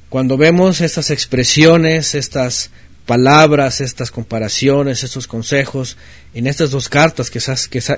Cuando 0.10 0.38
vemos 0.38 0.82
estas 0.82 1.10
expresiones, 1.10 2.16
estas 2.16 2.70
palabras, 3.06 3.82
estas 3.82 4.12
comparaciones, 4.12 5.04
estos 5.04 5.28
consejos, 5.28 5.97
en 6.34 6.47
estas 6.47 6.72
dos 6.72 6.88
cartas 6.88 7.30
que, 7.30 7.39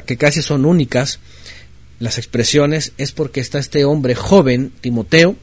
que 0.05 0.17
casi 0.17 0.41
son 0.41 0.65
únicas, 0.65 1.19
las 1.99 2.17
expresiones, 2.17 2.93
es 2.97 3.11
porque 3.11 3.39
está 3.39 3.59
este 3.59 3.85
hombre 3.85 4.15
joven, 4.15 4.71
Timoteo, 4.81 5.35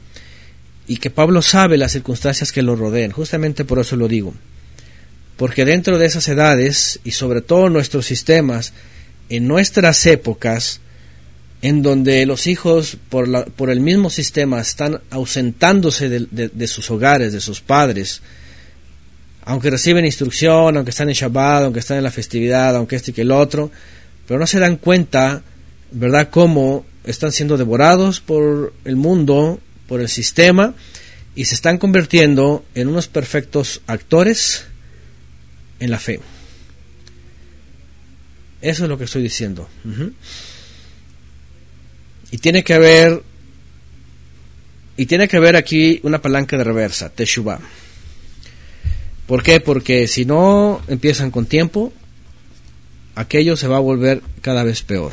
y 0.87 0.97
que 0.97 1.09
Pablo 1.09 1.41
sabe 1.41 1.77
las 1.77 1.93
circunstancias 1.93 2.51
que 2.51 2.61
lo 2.61 2.75
rodean. 2.75 3.11
Justamente 3.11 3.65
por 3.65 3.79
eso 3.79 3.95
lo 3.95 4.07
digo 4.07 4.33
porque 5.43 5.65
dentro 5.65 5.97
de 5.97 6.05
esas 6.05 6.25
edades 6.29 7.01
y 7.03 7.11
sobre 7.11 7.41
todo 7.41 7.67
nuestros 7.67 8.05
sistemas, 8.05 8.71
en 9.27 9.45
nuestras 9.45 10.05
épocas, 10.05 10.79
en 11.61 11.81
donde 11.81 12.25
los 12.25 12.47
hijos 12.47 12.95
por, 13.09 13.27
la, 13.27 13.43
por 13.43 13.69
el 13.69 13.81
mismo 13.81 14.09
sistema 14.09 14.61
están 14.61 15.01
ausentándose 15.09 16.07
de, 16.07 16.67
sus 16.69 16.89
hogares, 16.89 17.33
de 17.33 17.41
sus 17.41 17.59
padres, 17.59 18.21
aunque 19.43 19.69
reciben 19.69 20.05
instrucción, 20.05 20.77
aunque 20.77 20.91
están 20.91 21.09
en 21.09 21.15
Shabbat, 21.15 21.63
aunque 21.63 21.81
están 21.81 21.97
en 21.97 22.03
la 22.03 22.11
festividad, 22.11 22.73
aunque 22.77 22.95
este 22.95 23.11
y 23.11 23.13
que 23.13 23.23
el 23.23 23.31
otro, 23.31 23.69
pero 24.25 24.39
no 24.39 24.47
se 24.47 24.59
dan 24.59 24.77
cuenta, 24.77 25.41
¿verdad?, 25.91 26.29
cómo 26.31 26.85
están 27.03 27.33
siendo 27.33 27.57
devorados 27.57 28.21
por 28.21 28.73
el 28.85 28.95
mundo, 28.95 29.59
por 29.89 29.99
el 29.99 30.07
sistema, 30.07 30.73
y 31.35 31.43
se 31.43 31.55
están 31.55 31.79
convirtiendo 31.79 32.63
en 32.75 32.87
unos 32.87 33.09
perfectos 33.09 33.81
actores 33.87 34.67
en 35.83 35.91
la 35.91 35.99
fe. 35.99 36.19
Eso 38.61 38.83
es 38.83 38.89
lo 38.89 38.97
que 38.97 39.03
estoy 39.03 39.21
diciendo. 39.21 39.67
Y 42.31 42.37
tiene 42.37 42.63
que 42.63 42.73
haber 42.73 43.21
y 44.95 45.05
tiene 45.07 45.27
que 45.27 45.37
haber 45.37 45.55
aquí 45.57 45.99
una 46.03 46.21
palanca 46.21 46.55
de 46.55 46.63
reversa, 46.63 47.09
Teshuvah. 47.09 47.59
¿Por 49.27 49.43
qué? 49.43 49.59
Porque 49.59 50.07
si 50.07 50.23
no 50.23 50.81
empiezan 50.87 51.31
con 51.31 51.47
tiempo, 51.47 51.91
aquello 53.15 53.57
se 53.57 53.67
va 53.67 53.77
a 53.77 53.81
volver 53.81 54.21
cada 54.41 54.63
vez 54.63 54.83
peor. 54.83 55.11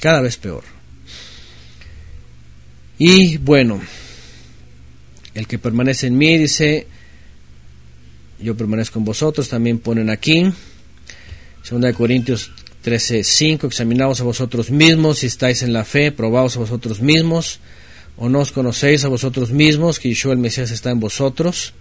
Cada 0.00 0.20
vez 0.20 0.36
peor. 0.36 0.64
Y 2.98 3.36
bueno, 3.36 3.80
el 5.34 5.46
que 5.46 5.58
permanece 5.58 6.08
en 6.08 6.18
mí 6.18 6.36
dice, 6.38 6.88
yo 8.40 8.56
permanezco 8.56 8.98
en 8.98 9.04
vosotros, 9.04 9.48
también 9.48 9.78
ponen 9.78 10.10
aquí. 10.10 10.52
Segunda 11.62 11.88
de 11.88 11.94
Corintios 11.94 12.50
13, 12.82 13.24
5, 13.24 13.66
examinaos 13.66 14.20
a 14.20 14.24
vosotros 14.24 14.70
mismos 14.70 15.18
si 15.18 15.26
estáis 15.26 15.62
en 15.62 15.72
la 15.72 15.84
fe, 15.84 16.12
probaos 16.12 16.56
a 16.56 16.60
vosotros 16.60 17.00
mismos, 17.00 17.60
o 18.16 18.28
no 18.28 18.40
os 18.40 18.52
conocéis 18.52 19.04
a 19.04 19.08
vosotros 19.08 19.50
mismos 19.50 19.98
que 19.98 20.08
Yeshua 20.08 20.32
el 20.32 20.38
Mesías 20.38 20.70
está 20.70 20.90
en 20.90 21.00
vosotros, 21.00 21.74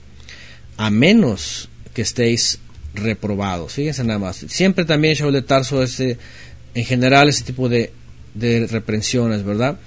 a 0.78 0.89
menos 0.89 1.70
que 1.93 2.01
estéis 2.01 2.60
reprobados. 2.93 3.74
Fíjense 3.74 4.03
nada 4.03 4.20
más. 4.20 4.38
Siempre 4.47 4.86
también 4.86 5.14
Shaul 5.14 5.34
de 5.34 5.41
Tarso, 5.41 5.82
ese, 5.82 6.18
en 6.74 6.86
general, 6.86 7.30
ese 7.30 7.43
tipo 7.43 7.70
de, 7.70 7.91
de 8.34 8.68
reprensiones, 8.68 9.43
¿verdad? 9.43 9.80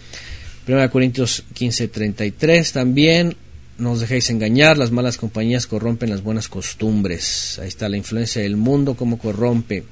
Primera 0.65 0.87
de 0.87 0.91
Corintios 0.91 1.45
15, 1.55 1.89
33 1.89 2.73
también, 2.73 3.37
no 3.81 3.93
os 3.93 4.01
dejéis 4.01 4.31
engañar, 4.31 4.79
las 4.79 4.91
malas 4.91 5.17
compañías 5.17 5.67
corrompen 5.67 6.11
las 6.11 6.23
buenas 6.23 6.49
costumbres. 6.49 7.59
Ahí 7.61 7.69
está 7.69 7.89
la 7.89 7.97
influencia 7.97 8.43
del 8.43 8.57
mundo, 8.57 8.95
cómo 8.95 9.19
corrompe. 9.19 9.85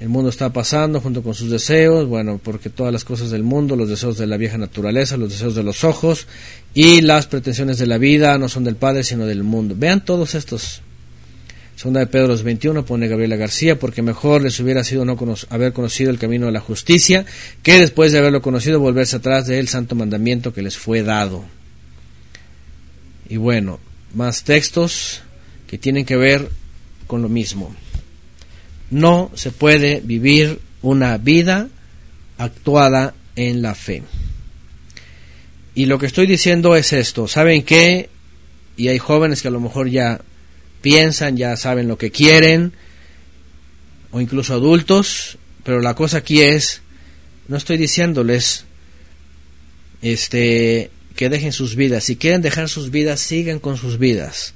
El 0.00 0.08
mundo 0.08 0.28
está 0.28 0.52
pasando 0.52 1.00
junto 1.00 1.22
con 1.22 1.34
sus 1.34 1.50
deseos, 1.50 2.06
bueno, 2.06 2.40
porque 2.42 2.68
todas 2.68 2.92
las 2.92 3.04
cosas 3.04 3.30
del 3.30 3.42
mundo, 3.42 3.76
los 3.76 3.88
deseos 3.88 4.18
de 4.18 4.26
la 4.26 4.36
vieja 4.36 4.58
naturaleza, 4.58 5.16
los 5.16 5.30
deseos 5.30 5.54
de 5.54 5.62
los 5.62 5.82
ojos 5.82 6.26
y 6.74 7.00
las 7.00 7.26
pretensiones 7.26 7.78
de 7.78 7.86
la 7.86 7.98
vida 7.98 8.36
no 8.38 8.48
son 8.48 8.64
del 8.64 8.76
Padre, 8.76 9.02
sino 9.02 9.26
del 9.26 9.42
mundo. 9.42 9.74
Vean 9.78 10.04
todos 10.04 10.34
estos. 10.34 10.82
Segunda 11.76 12.00
de 12.00 12.06
Pedro 12.06 12.36
21 12.36 12.84
pone 12.84 13.08
Gabriela 13.08 13.36
García, 13.36 13.78
porque 13.78 14.02
mejor 14.02 14.42
les 14.42 14.60
hubiera 14.60 14.84
sido 14.84 15.04
no 15.04 15.16
haber 15.50 15.72
conocido 15.72 16.10
el 16.10 16.18
camino 16.18 16.46
de 16.46 16.52
la 16.52 16.60
justicia, 16.60 17.24
que 17.62 17.80
después 17.80 18.12
de 18.12 18.18
haberlo 18.18 18.42
conocido 18.42 18.78
volverse 18.78 19.16
atrás 19.16 19.46
del 19.46 19.68
santo 19.68 19.94
mandamiento 19.94 20.52
que 20.52 20.62
les 20.62 20.76
fue 20.76 21.02
dado. 21.02 21.44
Y 23.28 23.36
bueno, 23.36 23.80
más 24.14 24.44
textos 24.44 25.22
que 25.66 25.78
tienen 25.78 26.04
que 26.04 26.16
ver 26.16 26.50
con 27.06 27.22
lo 27.22 27.28
mismo. 27.28 27.74
No 28.90 29.30
se 29.34 29.50
puede 29.50 30.00
vivir 30.00 30.60
una 30.82 31.16
vida 31.18 31.68
actuada 32.38 33.14
en 33.36 33.62
la 33.62 33.74
fe. 33.74 34.02
Y 35.74 35.86
lo 35.86 35.98
que 35.98 36.06
estoy 36.06 36.26
diciendo 36.26 36.76
es 36.76 36.92
esto, 36.92 37.26
¿saben 37.26 37.62
qué? 37.64 38.08
Y 38.76 38.88
hay 38.88 38.98
jóvenes 38.98 39.42
que 39.42 39.48
a 39.48 39.50
lo 39.50 39.60
mejor 39.60 39.88
ya 39.88 40.20
piensan, 40.82 41.36
ya 41.36 41.56
saben 41.56 41.88
lo 41.88 41.98
que 41.98 42.10
quieren, 42.10 42.72
o 44.12 44.20
incluso 44.20 44.54
adultos, 44.54 45.38
pero 45.64 45.80
la 45.80 45.94
cosa 45.94 46.18
aquí 46.18 46.42
es, 46.42 46.82
no 47.48 47.56
estoy 47.56 47.76
diciéndoles, 47.76 48.64
este, 50.02 50.90
que 51.16 51.28
dejen 51.28 51.52
sus 51.52 51.76
vidas. 51.76 52.04
Si 52.04 52.16
quieren 52.16 52.42
dejar 52.42 52.68
sus 52.68 52.90
vidas, 52.90 53.20
sigan 53.20 53.58
con 53.58 53.76
sus 53.76 53.98
vidas. 53.98 54.54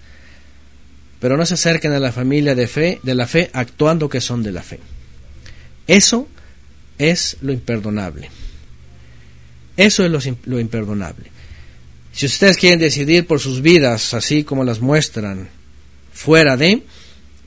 Pero 1.20 1.36
no 1.36 1.46
se 1.46 1.54
acerquen 1.54 1.92
a 1.92 1.98
la 1.98 2.12
familia 2.12 2.54
de 2.54 2.66
fe, 2.66 3.00
de 3.02 3.14
la 3.14 3.26
fe, 3.26 3.50
actuando 3.52 4.08
que 4.08 4.20
son 4.20 4.42
de 4.42 4.52
la 4.52 4.62
fe. 4.62 4.78
Eso 5.86 6.28
es 6.98 7.36
lo 7.40 7.52
imperdonable. 7.52 8.30
Eso 9.76 10.04
es 10.04 10.10
lo, 10.10 10.20
lo 10.46 10.60
imperdonable. 10.60 11.30
Si 12.12 12.26
ustedes 12.26 12.56
quieren 12.56 12.80
decidir 12.80 13.26
por 13.26 13.40
sus 13.40 13.62
vidas, 13.62 14.14
así 14.14 14.42
como 14.42 14.64
las 14.64 14.80
muestran, 14.80 15.48
fuera 16.12 16.56
de, 16.56 16.82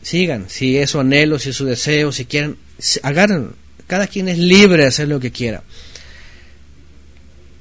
sigan. 0.01 0.49
Si 0.49 0.77
es 0.77 0.91
su 0.91 0.99
anhelo, 0.99 1.39
si 1.39 1.49
es 1.49 1.55
su 1.55 1.65
deseo, 1.65 2.11
si 2.11 2.25
quieren, 2.25 2.57
agarren. 3.03 3.49
Cada 3.87 4.07
quien 4.07 4.29
es 4.29 4.37
libre 4.37 4.83
de 4.83 4.87
hacer 4.87 5.09
lo 5.09 5.19
que 5.19 5.31
quiera 5.31 5.63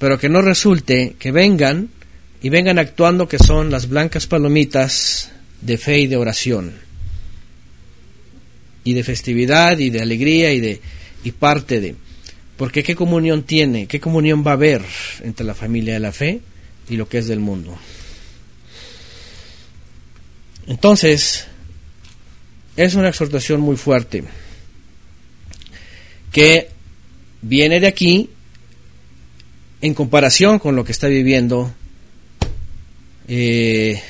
pero 0.01 0.18
que 0.18 0.30
no 0.30 0.40
resulte 0.40 1.14
que 1.18 1.30
vengan 1.30 1.90
y 2.40 2.48
vengan 2.48 2.78
actuando 2.78 3.28
que 3.28 3.38
son 3.38 3.70
las 3.70 3.86
blancas 3.86 4.26
palomitas 4.26 5.30
de 5.61 5.76
fe 5.76 6.01
y 6.01 6.07
de 6.07 6.16
oración 6.16 6.72
y 8.82 8.94
de 8.94 9.05
festividad 9.05 9.78
y 9.78 9.90
de 9.90 10.01
alegría 10.01 10.55
y 10.55 10.61
de 10.61 10.80
y 11.22 11.32
parte 11.32 11.82
de 11.82 11.96
porque 12.57 12.82
qué 12.82 12.96
comunión 12.96 13.42
tiene, 13.42 13.86
qué 13.86 14.01
comunión 14.01 14.42
va 14.44 14.53
a 14.53 14.55
haber 14.55 14.82
entre 15.22 15.44
la 15.44 15.55
familia 15.55 15.92
de 15.92 16.01
la 16.01 16.12
fe 16.12 16.40
y 16.88 16.96
lo 16.96 17.07
que 17.07 17.18
es 17.18 17.26
del 17.26 17.40
mundo. 17.40 17.78
Entonces, 20.66 21.46
es 22.76 22.94
una 22.94 23.09
exhortación 23.09 23.61
muy 23.61 23.76
fuerte 23.76 24.24
que 26.32 26.68
viene 27.42 27.80
de 27.80 27.86
aquí 27.86 28.30
en 29.81 29.95
comparación 29.95 30.59
con 30.59 30.76
lo 30.76 30.85
que 30.85 30.93
está 30.93 31.09
viviendo 31.09 31.72
eh, 33.28 34.01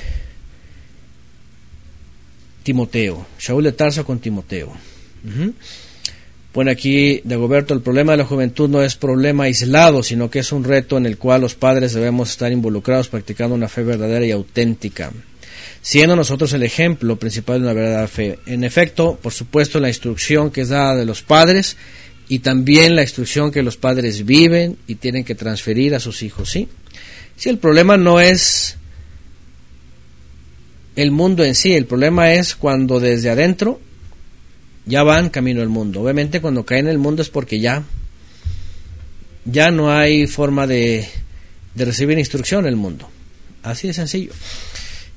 Timoteo, 2.63 3.25
Shaul 3.39 3.63
de 3.63 3.71
Tarso 3.71 4.05
con 4.05 4.19
Timoteo. 4.19 4.71
Pone 6.51 6.71
aquí 6.71 7.21
de 7.23 7.35
Goberto, 7.37 7.73
el 7.73 7.81
problema 7.81 8.11
de 8.11 8.17
la 8.17 8.25
juventud 8.25 8.69
no 8.69 8.83
es 8.83 8.95
problema 8.95 9.45
aislado, 9.45 10.03
sino 10.03 10.29
que 10.29 10.39
es 10.39 10.51
un 10.51 10.63
reto 10.63 10.97
en 10.97 11.05
el 11.05 11.17
cual 11.17 11.41
los 11.41 11.55
padres 11.55 11.93
debemos 11.93 12.31
estar 12.31 12.51
involucrados 12.51 13.07
practicando 13.07 13.55
una 13.55 13.69
fe 13.69 13.83
verdadera 13.83 14.25
y 14.25 14.31
auténtica, 14.31 15.11
siendo 15.81 16.15
nosotros 16.15 16.51
el 16.51 16.63
ejemplo 16.63 17.15
principal 17.15 17.59
de 17.59 17.63
una 17.63 17.73
verdadera 17.73 18.07
fe. 18.07 18.39
En 18.45 18.65
efecto, 18.65 19.17
por 19.21 19.31
supuesto, 19.31 19.79
la 19.79 19.87
instrucción 19.87 20.51
que 20.51 20.61
es 20.61 20.69
dada 20.69 20.95
de 20.97 21.05
los 21.05 21.21
padres 21.21 21.77
y 22.31 22.39
también 22.39 22.95
la 22.95 23.01
instrucción 23.01 23.51
que 23.51 23.61
los 23.61 23.75
padres 23.75 24.25
viven 24.25 24.77
y 24.87 24.95
tienen 24.95 25.25
que 25.25 25.35
transferir 25.35 25.93
a 25.95 25.99
sus 25.99 26.23
hijos, 26.23 26.49
¿sí? 26.49 26.69
Si 27.35 27.49
el 27.49 27.57
problema 27.57 27.97
no 27.97 28.21
es 28.21 28.77
el 30.95 31.11
mundo 31.11 31.43
en 31.43 31.55
sí. 31.55 31.73
El 31.73 31.87
problema 31.87 32.31
es 32.31 32.55
cuando 32.55 33.01
desde 33.01 33.31
adentro 33.31 33.81
ya 34.85 35.03
van 35.03 35.29
camino 35.29 35.61
al 35.61 35.67
mundo. 35.67 36.01
Obviamente 36.01 36.39
cuando 36.39 36.65
caen 36.65 36.85
en 36.85 36.91
el 36.91 36.99
mundo 36.99 37.21
es 37.21 37.27
porque 37.27 37.59
ya, 37.59 37.83
ya 39.43 39.69
no 39.69 39.91
hay 39.91 40.25
forma 40.25 40.67
de, 40.67 41.05
de 41.75 41.83
recibir 41.83 42.17
instrucción 42.17 42.61
en 42.61 42.69
el 42.69 42.77
mundo. 42.77 43.09
Así 43.61 43.87
de 43.87 43.93
sencillo. 43.93 44.31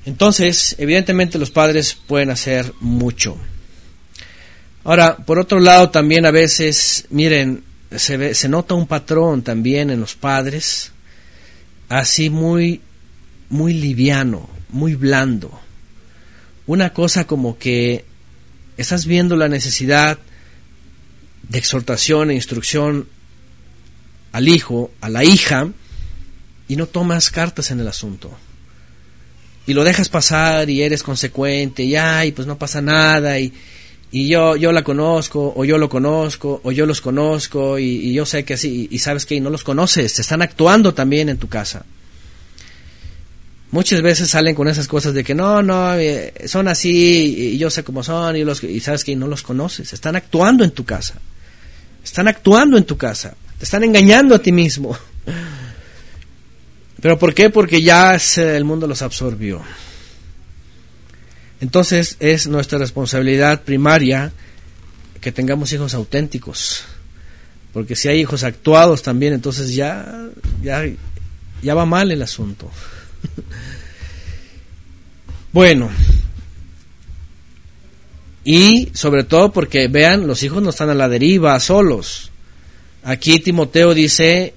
Entonces, 0.05 0.75
evidentemente 0.79 1.39
los 1.39 1.49
padres 1.49 1.97
pueden 2.07 2.29
hacer 2.29 2.73
mucho. 2.81 3.37
Ahora, 4.85 5.17
por 5.17 5.39
otro 5.39 5.59
lado, 5.59 5.89
también 5.89 6.25
a 6.25 6.31
veces, 6.31 7.05
miren, 7.09 7.63
se, 7.93 8.15
ve, 8.15 8.33
se 8.33 8.47
nota 8.47 8.73
un 8.73 8.87
patrón 8.87 9.41
también 9.41 9.89
en 9.89 9.99
los 9.99 10.15
padres, 10.15 10.93
así 11.89 12.29
muy, 12.29 12.79
muy 13.49 13.73
liviano, 13.73 14.49
muy 14.69 14.95
blando 14.95 15.65
una 16.67 16.93
cosa 16.93 17.27
como 17.27 17.57
que 17.57 18.05
estás 18.77 19.05
viendo 19.05 19.35
la 19.35 19.47
necesidad 19.47 20.17
de 21.47 21.59
exhortación 21.59 22.31
e 22.31 22.35
instrucción 22.35 23.07
al 24.31 24.47
hijo, 24.47 24.91
a 24.99 25.09
la 25.09 25.23
hija, 25.23 25.69
y 26.67 26.75
no 26.75 26.87
tomas 26.87 27.29
cartas 27.29 27.69
en 27.69 27.79
el 27.79 27.87
asunto. 27.87 28.35
Y 29.67 29.73
lo 29.73 29.83
dejas 29.83 30.09
pasar 30.09 30.69
y 30.69 30.81
eres 30.81 31.03
consecuente, 31.03 31.83
y 31.83 31.95
ay, 31.95 32.31
pues 32.31 32.47
no 32.47 32.57
pasa 32.57 32.81
nada, 32.81 33.39
y, 33.39 33.53
y 34.11 34.27
yo, 34.29 34.55
yo 34.55 34.71
la 34.71 34.83
conozco, 34.83 35.53
o 35.55 35.65
yo 35.65 35.77
lo 35.77 35.89
conozco, 35.89 36.61
o 36.63 36.71
yo 36.71 36.85
los 36.85 37.01
conozco, 37.01 37.77
y, 37.79 38.13
yo 38.13 38.25
sé 38.25 38.45
que 38.45 38.53
así, 38.53 38.87
y, 38.89 38.95
y 38.95 38.99
sabes 38.99 39.25
que 39.25 39.39
no 39.39 39.49
los 39.49 39.63
conoces, 39.63 40.13
te 40.13 40.21
están 40.21 40.41
actuando 40.41 40.93
también 40.93 41.29
en 41.29 41.37
tu 41.37 41.47
casa. 41.49 41.85
Muchas 43.75 44.01
veces 44.01 44.29
salen 44.29 44.55
con 44.55 44.69
esas 44.69 44.87
cosas 44.87 45.13
de 45.13 45.21
que 45.21 45.35
no, 45.35 45.61
no, 45.61 45.95
eh, 45.95 46.33
son 46.45 46.69
así 46.69 47.51
y 47.53 47.57
yo 47.57 47.69
sé 47.69 47.83
cómo 47.83 48.03
son 48.03 48.37
y, 48.37 48.45
los, 48.45 48.63
y 48.63 48.79
sabes 48.79 49.03
que 49.03 49.17
no 49.17 49.27
los 49.27 49.43
conoces. 49.43 49.91
Están 49.91 50.15
actuando 50.15 50.63
en 50.63 50.71
tu 50.71 50.85
casa. 50.85 51.15
Están 52.01 52.29
actuando 52.29 52.77
en 52.77 52.85
tu 52.85 52.95
casa. 52.95 53.35
Te 53.57 53.65
están 53.65 53.83
engañando 53.83 54.33
a 54.33 54.39
ti 54.39 54.53
mismo. 54.53 54.97
¿Pero 57.01 57.19
por 57.19 57.33
qué? 57.33 57.49
Porque 57.49 57.81
ya 57.81 58.15
el 58.37 58.63
mundo 58.63 58.87
los 58.87 59.01
absorbió. 59.01 59.61
Entonces 61.61 62.17
es 62.19 62.47
nuestra 62.47 62.77
responsabilidad 62.77 63.63
primaria 63.63 64.31
que 65.21 65.31
tengamos 65.31 65.71
hijos 65.73 65.93
auténticos. 65.93 66.83
Porque 67.73 67.95
si 67.95 68.07
hay 68.07 68.19
hijos 68.19 68.43
actuados 68.43 69.01
también, 69.01 69.33
entonces 69.33 69.73
ya, 69.73 70.29
ya, 70.61 70.83
ya 71.61 71.73
va 71.73 71.85
mal 71.85 72.11
el 72.11 72.21
asunto. 72.21 72.69
bueno. 75.51 75.89
Y 78.43 78.91
sobre 78.93 79.23
todo 79.23 79.51
porque 79.51 79.87
vean, 79.87 80.27
los 80.27 80.43
hijos 80.43 80.61
no 80.61 80.69
están 80.69 80.89
a 80.89 80.93
la 80.93 81.09
deriva, 81.09 81.59
solos. 81.59 82.31
Aquí 83.03 83.39
Timoteo 83.39 83.93
dice, 83.93 84.53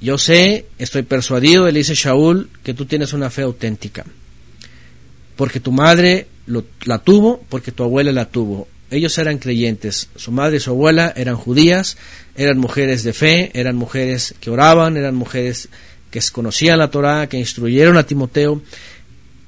yo 0.00 0.16
sé, 0.16 0.66
estoy 0.78 1.02
persuadido, 1.02 1.66
él 1.66 1.74
dice 1.74 1.94
Shaul, 1.94 2.48
que 2.62 2.74
tú 2.74 2.86
tienes 2.86 3.12
una 3.12 3.30
fe 3.30 3.42
auténtica. 3.42 4.04
Porque 5.38 5.60
tu 5.60 5.70
madre 5.70 6.26
la 6.84 6.98
tuvo, 6.98 7.44
porque 7.48 7.70
tu 7.70 7.84
abuela 7.84 8.10
la 8.10 8.24
tuvo. 8.24 8.66
Ellos 8.90 9.16
eran 9.18 9.38
creyentes, 9.38 10.08
su 10.16 10.32
madre 10.32 10.56
y 10.56 10.60
su 10.60 10.70
abuela 10.70 11.12
eran 11.14 11.36
judías, 11.36 11.96
eran 12.34 12.58
mujeres 12.58 13.04
de 13.04 13.12
fe, 13.12 13.52
eran 13.54 13.76
mujeres 13.76 14.34
que 14.40 14.50
oraban, 14.50 14.96
eran 14.96 15.14
mujeres 15.14 15.68
que 16.10 16.20
conocían 16.32 16.80
la 16.80 16.90
Torah, 16.90 17.28
que 17.28 17.38
instruyeron 17.38 17.96
a 17.98 18.02
Timoteo, 18.02 18.62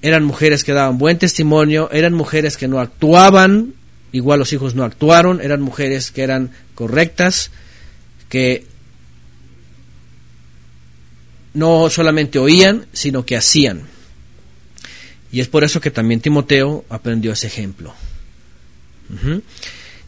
eran 0.00 0.22
mujeres 0.22 0.62
que 0.62 0.74
daban 0.74 0.96
buen 0.96 1.18
testimonio, 1.18 1.90
eran 1.90 2.14
mujeres 2.14 2.56
que 2.56 2.68
no 2.68 2.78
actuaban, 2.78 3.74
igual 4.12 4.38
los 4.38 4.52
hijos 4.52 4.76
no 4.76 4.84
actuaron, 4.84 5.40
eran 5.40 5.60
mujeres 5.60 6.12
que 6.12 6.22
eran 6.22 6.52
correctas, 6.76 7.50
que 8.28 8.64
no 11.52 11.90
solamente 11.90 12.38
oían, 12.38 12.86
sino 12.92 13.26
que 13.26 13.36
hacían. 13.36 13.82
Y 15.32 15.40
es 15.40 15.48
por 15.48 15.64
eso 15.64 15.80
que 15.80 15.90
también 15.90 16.20
Timoteo 16.20 16.84
aprendió 16.88 17.32
ese 17.32 17.46
ejemplo. 17.46 17.94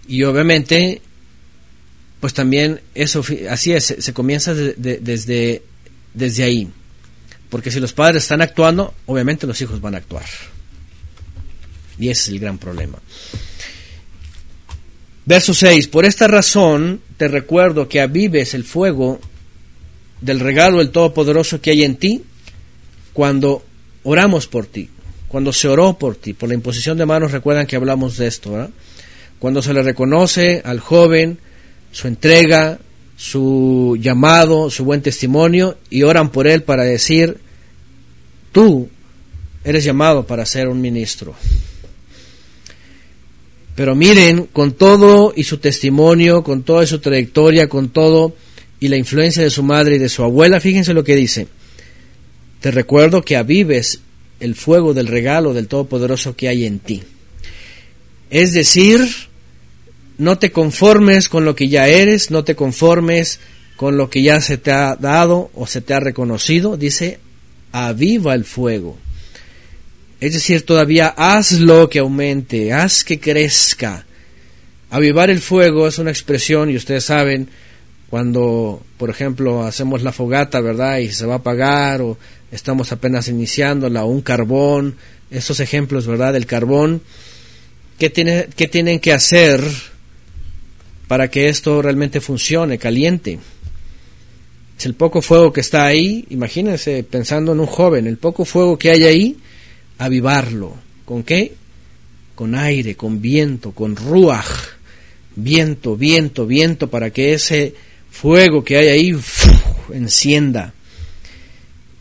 Y 0.07 0.23
obviamente, 0.25 1.01
pues 2.20 2.35
también 2.35 2.81
eso, 2.95 3.25
así 3.49 3.73
es, 3.73 3.97
se, 3.99 4.12
comienza 4.12 4.55
desde 4.55 5.62
desde 6.14 6.45
ahí. 6.45 6.68
Porque 7.49 7.70
si 7.70 7.81
los 7.81 7.93
padres 7.93 8.23
están 8.23 8.41
actuando, 8.41 8.95
obviamente 9.07 9.47
los 9.47 9.61
hijos 9.61 9.81
van 9.81 9.95
a 9.95 9.99
actuar. 9.99 10.25
Y 11.99 12.09
ese 12.09 12.23
es 12.23 12.29
el 12.29 12.39
gran 12.39 12.59
problema. 12.59 12.99
Verso 15.25 15.55
6. 15.55 15.89
Por 15.89 16.05
esta 16.05 16.27
razón 16.27 17.01
te 17.16 17.29
recuerdo 17.29 17.89
que 17.89 18.01
avives 18.01 18.55
el 18.55 18.64
fuego 18.64 19.20
del 20.20 20.41
regalo 20.41 20.79
del 20.79 20.91
Todopoderoso 20.91 21.61
que 21.61 21.70
hay 21.70 21.85
en 21.85 21.97
ti 21.97 22.23
cuando 23.12 23.64
oramos 24.05 24.47
por 24.47 24.66
ti, 24.66 24.89
cuando 25.33 25.51
se 25.55 25.66
oró 25.66 25.95
por 25.95 26.14
ti, 26.16 26.35
por 26.35 26.51
la 26.51 26.55
imposición 26.55 26.99
de 26.99 27.07
manos, 27.07 27.33
recuerdan 27.33 27.66
que 27.66 27.74
hablamos 27.74 28.18
de 28.18 28.26
esto, 28.26 28.68
cuando 29.39 29.62
se 29.62 29.72
le 29.72 29.83
reconoce 29.83 30.61
al 30.62 30.78
joven 30.78 31.39
su 31.91 32.07
entrega, 32.07 32.78
su 33.16 33.97
llamado, 33.99 34.68
su 34.68 34.85
buen 34.85 35.01
testimonio 35.01 35.78
y 35.89 36.03
oran 36.03 36.28
por 36.28 36.47
él 36.47 36.64
para 36.64 36.85
decir, 36.85 37.39
tú 38.53 38.91
eres 39.64 39.85
llamado 39.85 40.26
para 40.26 40.45
ser 40.45 40.68
un 40.68 40.83
ministro. 40.83 41.35
Pero 43.74 43.95
miren, 43.95 44.49
con 44.53 44.72
todo 44.72 45.33
y 45.35 45.45
su 45.45 45.57
testimonio, 45.57 46.45
con 46.45 46.62
toda 46.62 46.85
su 46.85 46.99
trayectoria, 46.99 47.70
con 47.70 47.89
todo 47.89 48.37
y 48.80 48.89
la 48.89 48.99
influencia 48.99 49.43
de 49.43 49.49
su 49.49 49.62
madre 49.62 49.95
y 49.95 49.99
de 49.99 50.11
su 50.11 50.22
abuela, 50.22 50.61
fíjense 50.61 50.93
lo 50.93 51.05
que 51.05 51.16
dice. 51.16 51.49
Te 52.61 52.70
recuerdo 52.70 53.22
que 53.22 53.39
avives 53.39 54.03
el 54.43 54.55
fuego 54.55 54.93
del 54.93 55.07
regalo 55.07 55.55
del 55.55 55.68
Todopoderoso 55.68 56.36
que 56.36 56.49
hay 56.49 56.66
en 56.66 56.80
ti. 56.80 57.03
Es 58.28 58.53
decir, 58.53 59.01
no 60.18 60.38
te 60.38 60.53
conformes 60.53 61.28
con 61.28 61.45
lo 61.45 61.55
que 61.55 61.68
ya 61.68 61.86
eres, 61.86 62.30
no 62.30 62.45
te 62.45 62.57
conformes 62.57 63.40
con 63.76 63.97
lo 63.97 64.11
que 64.11 64.22
ya 64.22 64.40
se 64.40 64.59
te 64.59 64.72
ha 64.72 64.97
dado 64.97 65.51
o 65.55 65.66
se 65.66 65.80
te 65.80 65.95
ha 65.95 66.01
reconocido, 66.01 66.76
dice, 66.76 67.18
aviva 67.72 68.34
el 68.34 68.45
fuego. 68.45 68.99
Es 70.20 70.34
decir, 70.34 70.64
todavía 70.64 71.09
hazlo 71.09 71.88
que 71.88 71.99
aumente, 71.99 72.72
haz 72.72 73.03
que 73.03 73.18
crezca. 73.18 74.07
Avivar 74.90 75.30
el 75.30 75.40
fuego 75.40 75.88
es 75.88 75.99
una 75.99 76.11
expresión, 76.11 76.70
y 76.70 76.76
ustedes 76.76 77.05
saben, 77.05 77.49
cuando, 78.09 78.82
por 78.99 79.11
ejemplo, 79.11 79.64
hacemos 79.64 80.03
la 80.03 80.12
fogata, 80.12 80.61
¿verdad? 80.61 80.99
Y 80.99 81.11
se 81.11 81.26
va 81.26 81.34
a 81.34 81.38
apagar, 81.38 82.03
o 82.03 82.18
estamos 82.53 82.92
apenas 82.92 83.26
iniciándola, 83.28 84.05
un 84.05 84.20
carbón, 84.20 84.94
esos 85.30 85.59
ejemplos, 85.59 86.07
¿verdad? 86.07 86.34
Del 86.34 86.46
carbón, 86.46 87.00
¿qué, 87.98 88.11
tiene, 88.11 88.48
qué 88.55 88.68
tienen 88.68 89.00
que 89.00 89.12
hacer 89.12 89.61
para 91.09 91.28
que 91.28 91.48
esto 91.48 91.82
realmente 91.82 92.20
funcione, 92.20 92.78
caliente. 92.78 93.38
Es 94.78 94.86
el 94.86 94.94
poco 94.94 95.20
fuego 95.20 95.53
que 95.53 95.61
está 95.61 95.84
ahí, 95.84 96.24
imagínense 96.30 97.05
pensando 97.05 97.53
en 97.53 97.61
un 97.61 97.66
joven, 97.66 98.07
el 98.07 98.18
poco 98.18 98.44
fuego 98.44 98.78
que 98.78 98.90
hay 98.90 99.05
ahí, 99.05 99.36
avivarlo. 99.98 100.74
¿Con 101.05 101.22
qué? 101.22 101.53
Con 102.34 102.55
aire, 102.55 102.94
con 102.94 103.20
viento, 103.20 103.72
con 103.72 103.96
ruaj, 103.96 104.46
viento, 105.36 105.96
viento, 105.96 106.46
viento, 106.46 106.88
para 106.88 107.11
que 107.11 107.34
ese 107.34 107.74
fuego 108.11 108.64
que 108.64 108.76
hay 108.76 108.88
ahí 108.88 109.16
encienda 109.92 110.72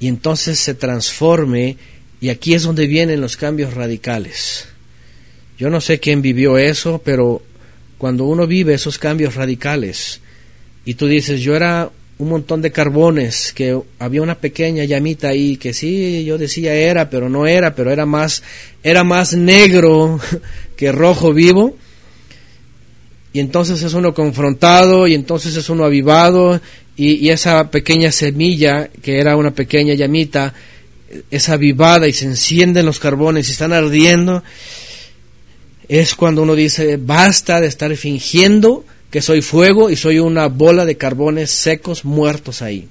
y 0.02 0.08
entonces 0.08 0.60
se 0.60 0.74
transforme 0.74 1.78
y 2.20 2.30
aquí 2.30 2.56
es 2.56 2.64
donde 2.64 2.88
vienen 2.88 3.22
los 3.22 3.38
cambios 3.38 3.76
radicales. 3.76 4.68
Yo 5.60 5.70
no 5.70 5.80
sé 5.80 6.00
quién 6.00 6.24
vivió 6.24 6.58
eso, 6.58 7.00
pero 7.06 7.44
cuando 8.00 8.26
uno 8.26 8.48
vive 8.48 8.74
esos 8.74 8.98
cambios 8.98 9.36
radicales, 9.36 10.20
y 10.86 10.96
tú 10.96 11.06
dices, 11.06 11.42
yo 11.42 11.56
era 11.56 11.92
un 12.18 12.30
montón 12.30 12.64
de 12.64 12.72
carbones, 12.72 13.54
que 13.54 13.80
había 14.00 14.24
una 14.24 14.40
pequeña 14.40 14.86
llamita 14.86 15.30
ahí, 15.30 15.58
que 15.58 15.72
sí, 15.72 16.24
yo 16.26 16.40
decía 16.40 16.74
era, 16.74 17.12
pero 17.12 17.30
no 17.30 17.46
era, 17.46 17.76
pero 17.76 17.92
era 17.92 18.08
más, 18.08 18.42
era 18.82 19.04
más 19.04 19.36
negro 19.36 20.20
que 20.76 20.92
rojo 20.92 21.32
vivo. 21.32 21.78
Y 23.34 23.40
entonces 23.40 23.84
es 23.84 23.94
uno 23.94 24.16
confrontado, 24.16 25.06
y 25.06 25.14
entonces 25.14 25.56
es 25.56 25.70
uno 25.70 25.86
avivado, 25.86 26.60
y, 26.96 27.30
esa 27.30 27.72
pequeña 27.72 28.12
semilla, 28.12 28.90
que 29.02 29.20
era 29.20 29.36
una 29.36 29.52
pequeña 29.52 29.94
llamita, 29.94 30.54
es 31.30 31.50
avivada 31.50 32.08
y 32.08 32.14
se 32.14 32.26
encienden 32.26 32.86
los 32.86 33.00
carbones 33.00 33.48
y 33.48 33.52
están 33.52 33.74
ardiendo, 33.74 34.44
es 35.88 36.16
cuando 36.16 36.44
uno 36.44 36.56
dice, 36.56 36.98
basta 36.98 37.60
de 37.60 37.68
estar 37.68 37.96
fingiendo 37.96 38.86
que 39.10 39.22
soy 39.22 39.42
fuego 39.42 39.90
y 39.90 39.96
soy 39.98 40.20
una 40.20 40.48
bola 40.48 40.86
de 40.86 40.96
carbones 40.96 41.52
secos 41.52 42.06
muertos 42.06 42.62
ahí. 42.62 42.88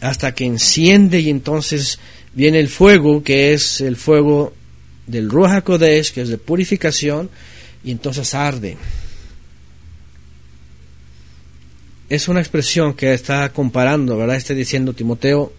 Hasta 0.00 0.34
que 0.34 0.44
enciende 0.44 1.20
y 1.20 1.30
entonces 1.30 1.98
viene 2.34 2.58
el 2.58 2.68
fuego, 2.68 3.22
que 3.22 3.54
es 3.54 3.80
el 3.80 3.96
fuego 3.96 4.52
del 5.06 5.30
Ruach 5.30 5.52
HaKodesh, 5.52 6.12
que 6.12 6.22
es 6.22 6.28
de 6.28 6.38
purificación, 6.38 7.30
y 7.84 7.92
entonces 7.92 8.34
arde. 8.34 8.76
Es 12.08 12.28
una 12.28 12.40
expresión 12.40 12.94
que 12.94 13.14
está 13.14 13.50
comparando, 13.52 14.16
¿verdad? 14.16 14.36
Está 14.36 14.54
diciendo 14.54 14.92
Timoteo, 14.92 15.52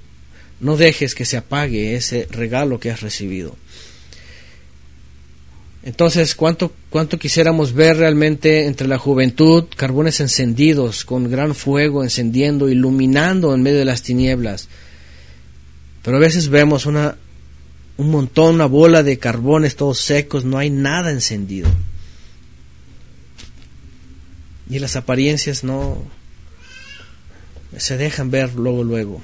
no 0.60 0.78
dejes 0.78 1.16
que 1.16 1.26
se 1.26 1.38
apague 1.38 1.96
ese 1.96 2.28
regalo 2.30 2.80
que 2.80 2.92
has 2.92 3.02
recibido. 3.02 3.56
Entonces, 5.84 6.34
¿cuánto, 6.34 6.74
¿cuánto 6.90 7.20
quisiéramos 7.20 7.74
ver 7.74 7.98
realmente 7.98 8.66
entre 8.66 8.88
la 8.88 8.98
juventud 8.98 9.66
carbones 9.76 10.20
encendidos, 10.20 11.06
con 11.06 11.30
gran 11.30 11.54
fuego 11.54 12.04
encendiendo, 12.04 12.70
iluminando 12.70 13.54
en 13.54 13.62
medio 13.62 13.78
de 13.78 13.86
las 13.86 14.02
tinieblas? 14.02 14.68
Pero 16.02 16.18
a 16.18 16.20
veces 16.20 16.50
vemos 16.50 16.88
una, 16.88 17.18
un 17.98 18.10
montón, 18.10 18.56
una 18.56 18.66
bola 18.66 19.04
de 19.04 19.20
carbones 19.20 19.76
todos 19.76 20.00
secos, 20.00 20.44
no 20.44 20.58
hay 20.58 20.72
nada 20.72 21.12
encendido. 21.12 21.70
Y 24.68 24.80
las 24.80 24.96
apariencias 24.96 25.64
no 25.64 26.04
se 27.78 27.98
dejan 27.98 28.32
ver 28.32 28.54
luego, 28.54 28.84
luego. 28.84 29.22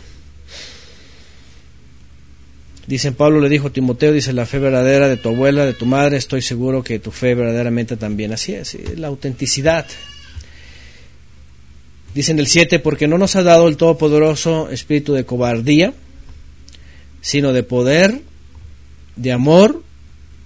Dicen 2.88 3.14
Pablo 3.14 3.40
le 3.40 3.50
dijo 3.50 3.68
a 3.68 3.74
Timoteo, 3.74 4.12
dice 4.12 4.34
la 4.34 4.46
fe 4.46 4.60
verdadera 4.60 5.08
de 5.08 5.18
tu 5.18 5.30
abuela, 5.30 5.66
de 5.66 5.74
tu 5.74 5.86
madre, 5.86 6.18
estoy 6.18 6.42
seguro 6.42 6.84
que 6.84 7.00
tu 7.00 7.12
fe 7.12 7.36
verdaderamente 7.36 7.96
también 7.96 8.34
así 8.34 8.54
es, 8.54 8.78
la 8.98 9.08
autenticidad. 9.08 9.86
Dicen 12.14 12.40
el 12.40 12.48
7, 12.48 12.80
porque 12.80 13.08
no 13.08 13.18
nos 13.18 13.36
ha 13.36 13.44
dado 13.44 13.70
el 13.70 13.78
Todopoderoso 13.78 14.70
espíritu 14.70 15.14
de 15.14 15.26
cobardía, 15.26 15.94
sino 17.22 17.54
de 17.54 17.64
poder, 17.64 18.22
de 19.16 19.32
amor 19.32 19.82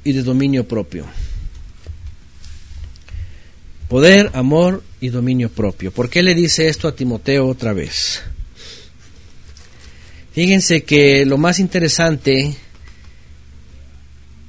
y 0.03 0.11
de 0.11 0.21
dominio 0.21 0.67
propio. 0.67 1.05
Poder, 3.87 4.29
amor 4.33 4.83
y 5.05 5.09
dominio 5.09 5.49
propio. 5.49 5.91
¿Por 5.91 6.09
qué 6.09 6.23
le 6.23 6.33
dice 6.33 6.67
esto 6.67 6.87
a 6.87 6.95
Timoteo 6.95 7.47
otra 7.47 7.73
vez? 7.73 8.23
Fíjense 10.33 10.83
que 10.83 11.25
lo 11.25 11.37
más 11.37 11.59
interesante, 11.59 12.55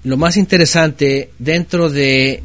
lo 0.03 0.17
más 0.17 0.37
interesante 0.37 1.31
dentro 1.39 1.91
de 1.91 2.43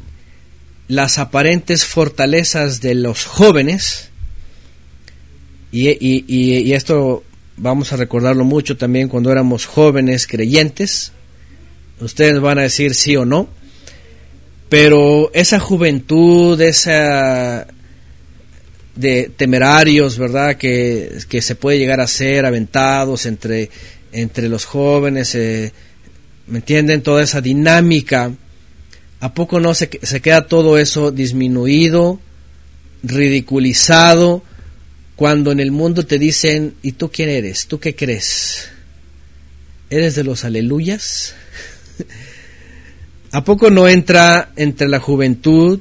las 0.88 1.18
aparentes 1.18 1.86
fortalezas 1.86 2.82
de 2.82 2.96
los 2.96 3.26
jóvenes, 3.26 4.10
y, 5.72 6.74
esto 6.74 7.24
vamos 7.56 7.94
a 7.94 7.98
recordarlo 7.98 8.44
mucho 8.44 8.76
también 8.76 9.08
cuando 9.08 9.32
éramos 9.32 9.66
jóvenes 9.66 10.28
creyentes, 10.28 11.14
ustedes 12.02 12.42
van 12.42 12.60
a 12.60 12.64
decir 12.64 12.94
sí 12.94 13.16
o 13.16 13.24
no, 13.24 13.48
pero 14.68 15.32
esa 15.34 15.60
juventud, 15.60 16.60
esa 16.60 17.68
de 18.96 19.32
temerarios, 19.36 20.18
¿verdad? 20.18 20.58
Que, 20.58 21.20
se 21.42 21.56
puede 21.56 21.80
llegar 21.80 22.02
a 22.02 22.08
ser 22.08 22.46
aventados 22.46 23.26
entre, 23.26 23.70
entre 24.12 24.50
los 24.50 24.66
jóvenes, 24.66 25.36
eh, 25.36 25.72
¿me 26.48 26.60
entienden? 26.60 27.02
Toda 27.02 27.24
esa 27.24 27.42
dinámica. 27.42 28.32
¿A 29.20 29.34
poco 29.34 29.60
no 29.60 29.74
se, 29.74 29.90
se 30.02 30.22
queda 30.22 30.48
todo 30.48 30.78
eso 30.78 31.12
disminuido, 31.12 32.20
ridiculizado, 33.04 34.44
cuando 35.16 35.52
en 35.52 35.60
el 35.60 35.72
mundo 35.72 36.06
te 36.06 36.18
dicen, 36.18 36.74
¿y 36.82 36.94
tú 36.94 37.12
quién 37.12 37.30
eres? 37.30 37.68
¿Tú 37.68 37.80
qué 37.80 37.96
crees? 37.96 38.70
¿Eres 39.90 40.16
de 40.16 40.24
los 40.24 40.44
aleluyas? 40.44 41.36
¿A 43.32 43.44
poco 43.44 43.70
no 43.70 43.88
entra 43.88 44.52
entre 44.56 44.90
la 44.90 45.00
juventud 45.00 45.80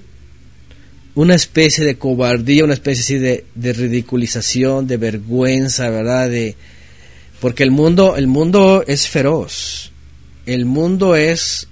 una 1.15 1.35
especie 1.35 1.85
de 1.85 1.97
cobardía, 1.97 2.65
una 2.65 2.75
especie 2.75 3.19
de, 3.19 3.45
de 3.55 3.73
ridiculización, 3.73 4.87
de 4.87 4.97
vergüenza, 4.97 5.91
¿verdad? 5.91 6.31
De, 6.31 6.57
porque 7.41 7.63
el 7.63 7.71
mundo, 7.71 8.17
el 8.17 8.27
mundo 8.27 8.85
es 8.87 9.09
feroz. 9.09 9.93
El 10.47 10.67
mundo 10.67 11.17
es. 11.17 11.69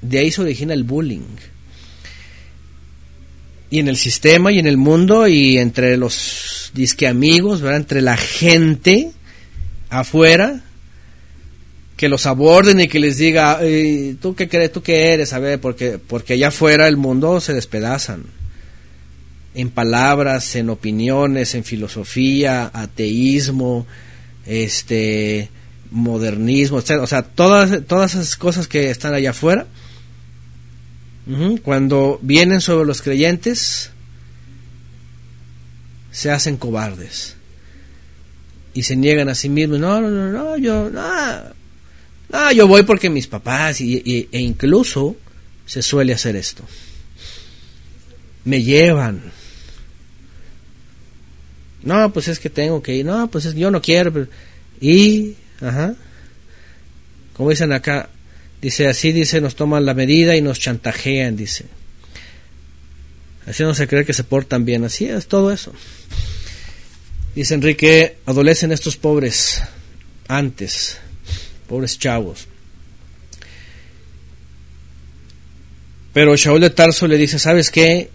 De 0.00 0.18
ahí 0.18 0.30
se 0.32 0.40
origina 0.40 0.74
el 0.74 0.84
bullying. 0.84 1.36
Y 3.70 3.78
en 3.78 3.88
el 3.88 3.96
sistema 3.96 4.52
y 4.52 4.58
en 4.58 4.66
el 4.66 4.76
mundo 4.76 5.28
y 5.28 5.58
entre 5.58 5.96
los 5.96 6.70
disque 6.74 7.06
amigos, 7.06 7.60
¿verdad? 7.60 7.80
Entre 7.80 8.02
la 8.02 8.16
gente 8.16 9.12
afuera, 9.88 10.62
que 12.02 12.08
los 12.08 12.26
aborden 12.26 12.80
y 12.80 12.88
que 12.88 12.98
les 12.98 13.16
diga, 13.16 13.60
¿tú 14.20 14.34
qué 14.34 14.48
crees? 14.48 14.72
¿Tú 14.72 14.82
qué 14.82 15.14
eres? 15.14 15.32
A 15.34 15.38
ver, 15.38 15.60
porque, 15.60 16.00
porque 16.04 16.32
allá 16.32 16.48
afuera 16.48 16.88
el 16.88 16.96
mundo 16.96 17.38
se 17.38 17.54
despedazan 17.54 18.24
en 19.54 19.70
palabras, 19.70 20.56
en 20.56 20.70
opiniones, 20.70 21.54
en 21.54 21.62
filosofía, 21.62 22.72
ateísmo, 22.74 23.86
este 24.46 25.48
modernismo, 25.92 26.80
etc. 26.80 26.98
O 27.02 27.06
sea, 27.06 27.22
todas, 27.22 27.86
todas 27.86 28.16
esas 28.16 28.34
cosas 28.34 28.66
que 28.66 28.90
están 28.90 29.14
allá 29.14 29.30
afuera, 29.30 29.68
cuando 31.62 32.18
vienen 32.20 32.60
sobre 32.60 32.84
los 32.84 33.00
creyentes, 33.00 33.92
se 36.10 36.32
hacen 36.32 36.56
cobardes 36.56 37.36
y 38.74 38.82
se 38.82 38.96
niegan 38.96 39.28
a 39.28 39.36
sí 39.36 39.48
mismos. 39.48 39.78
No, 39.78 40.00
no, 40.00 40.10
no, 40.10 40.32
no 40.32 40.56
yo, 40.56 40.90
no, 40.90 41.61
yo 42.54 42.66
voy 42.66 42.82
porque 42.82 43.10
mis 43.10 43.26
papás 43.26 43.80
y, 43.80 44.28
e 44.30 44.40
incluso 44.40 45.16
se 45.66 45.82
suele 45.82 46.12
hacer 46.12 46.36
esto. 46.36 46.64
Me 48.44 48.62
llevan, 48.62 49.32
no, 51.82 52.12
pues 52.12 52.28
es 52.28 52.38
que 52.38 52.50
tengo 52.50 52.82
que 52.82 52.94
ir. 52.94 53.06
No, 53.06 53.30
pues 53.30 53.44
es, 53.44 53.54
yo 53.54 53.70
no 53.70 53.82
quiero. 53.82 54.28
Y, 54.80 55.34
ajá. 55.60 55.94
Como 57.36 57.50
dicen 57.50 57.72
acá, 57.72 58.08
dice 58.60 58.88
así, 58.88 59.12
dice, 59.12 59.40
nos 59.40 59.56
toman 59.56 59.84
la 59.84 59.94
medida 59.94 60.36
y 60.36 60.42
nos 60.42 60.58
chantajean, 60.58 61.36
dice. 61.36 61.66
Así 63.46 63.64
no 63.64 63.74
se 63.74 63.88
cree 63.88 64.04
que 64.04 64.12
se 64.12 64.24
portan 64.24 64.64
bien. 64.64 64.84
Así 64.84 65.06
es 65.06 65.26
todo 65.26 65.50
eso. 65.50 65.72
Dice 67.34 67.54
Enrique, 67.54 68.18
adolecen 68.26 68.72
estos 68.72 68.96
pobres 68.96 69.62
antes, 70.28 70.98
pobres 71.72 71.98
chavos. 71.98 72.46
Pero 76.12 76.36
Shaul 76.36 76.60
de 76.60 76.68
Tarso 76.68 77.06
le 77.06 77.16
dice, 77.16 77.38
¿sabes 77.38 77.70
qué? 77.70 78.10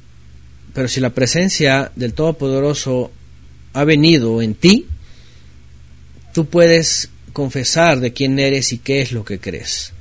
Pero 0.75 0.87
si 0.87 0.99
la 0.99 1.09
presencia 1.09 1.91
del 1.95 2.13
Todopoderoso 2.13 3.11
ha 3.73 3.83
venido 3.83 4.43
en 4.43 4.53
ti, 4.53 4.85
tú 6.35 6.45
puedes 6.45 7.09
confesar 7.33 7.99
de 7.99 8.13
quién 8.13 8.37
eres 8.37 8.73
y 8.73 8.77
qué 8.77 9.01
es 9.01 9.11
lo 9.11 9.25
que 9.25 9.39
crees. 9.39 9.91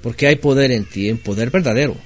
Porque 0.00 0.28
hay 0.28 0.36
poder 0.36 0.70
en 0.70 0.84
ti, 0.84 1.08
en 1.08 1.18
poder 1.18 1.50
verdadero. 1.50 1.96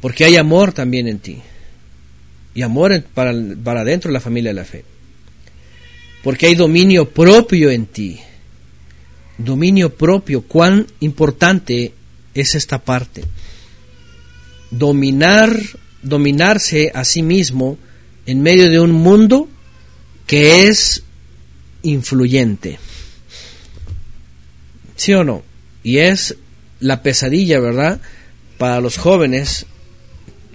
Porque 0.00 0.24
hay 0.24 0.36
amor 0.36 0.72
también 0.72 1.08
en 1.08 1.18
ti. 1.18 1.40
Y 2.54 2.62
amor 2.62 3.02
para, 3.12 3.34
para 3.64 3.82
dentro 3.82 4.10
de 4.10 4.12
la 4.12 4.20
familia 4.20 4.50
de 4.50 4.54
la 4.54 4.64
fe. 4.64 4.84
Porque 6.22 6.46
hay 6.46 6.54
dominio 6.54 7.10
propio 7.10 7.72
en 7.72 7.86
ti. 7.86 8.20
Dominio 9.38 9.94
propio. 9.94 10.42
Cuán 10.42 10.86
importante 11.00 11.92
es 12.34 12.54
esta 12.54 12.78
parte. 12.78 13.24
Dominar, 14.70 15.58
dominarse 16.02 16.90
a 16.94 17.04
sí 17.04 17.22
mismo 17.22 17.78
en 18.26 18.42
medio 18.42 18.70
de 18.70 18.80
un 18.80 18.92
mundo 18.92 19.48
que 20.26 20.68
es 20.68 21.02
influyente. 21.82 22.78
¿Sí 24.96 25.12
o 25.12 25.24
no? 25.24 25.42
Y 25.82 25.98
es 25.98 26.36
la 26.80 27.02
pesadilla, 27.02 27.60
¿verdad? 27.60 28.00
Para 28.58 28.80
los 28.80 28.96
jóvenes 28.96 29.66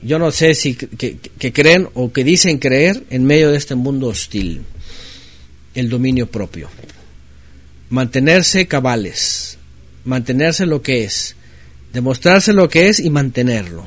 yo 0.03 0.17
no 0.17 0.31
sé 0.31 0.55
si 0.55 0.73
que, 0.75 1.53
creen 1.53 1.87
o 1.93 2.11
que 2.11 2.23
dicen 2.23 2.57
creer 2.57 3.03
en 3.09 3.25
medio 3.25 3.51
de 3.51 3.57
este 3.57 3.75
mundo 3.75 4.07
hostil, 4.07 4.61
el 5.75 5.89
dominio 5.89 6.27
propio. 6.27 6.69
Mantenerse 7.91 8.67
cabales, 8.67 9.59
mantenerse 10.05 10.65
lo 10.65 10.81
que 10.81 11.03
es, 11.03 11.35
demostrarse 11.93 12.53
lo 12.53 12.69
que 12.69 12.89
es 12.89 12.99
y 12.99 13.11
mantenerlo. 13.11 13.85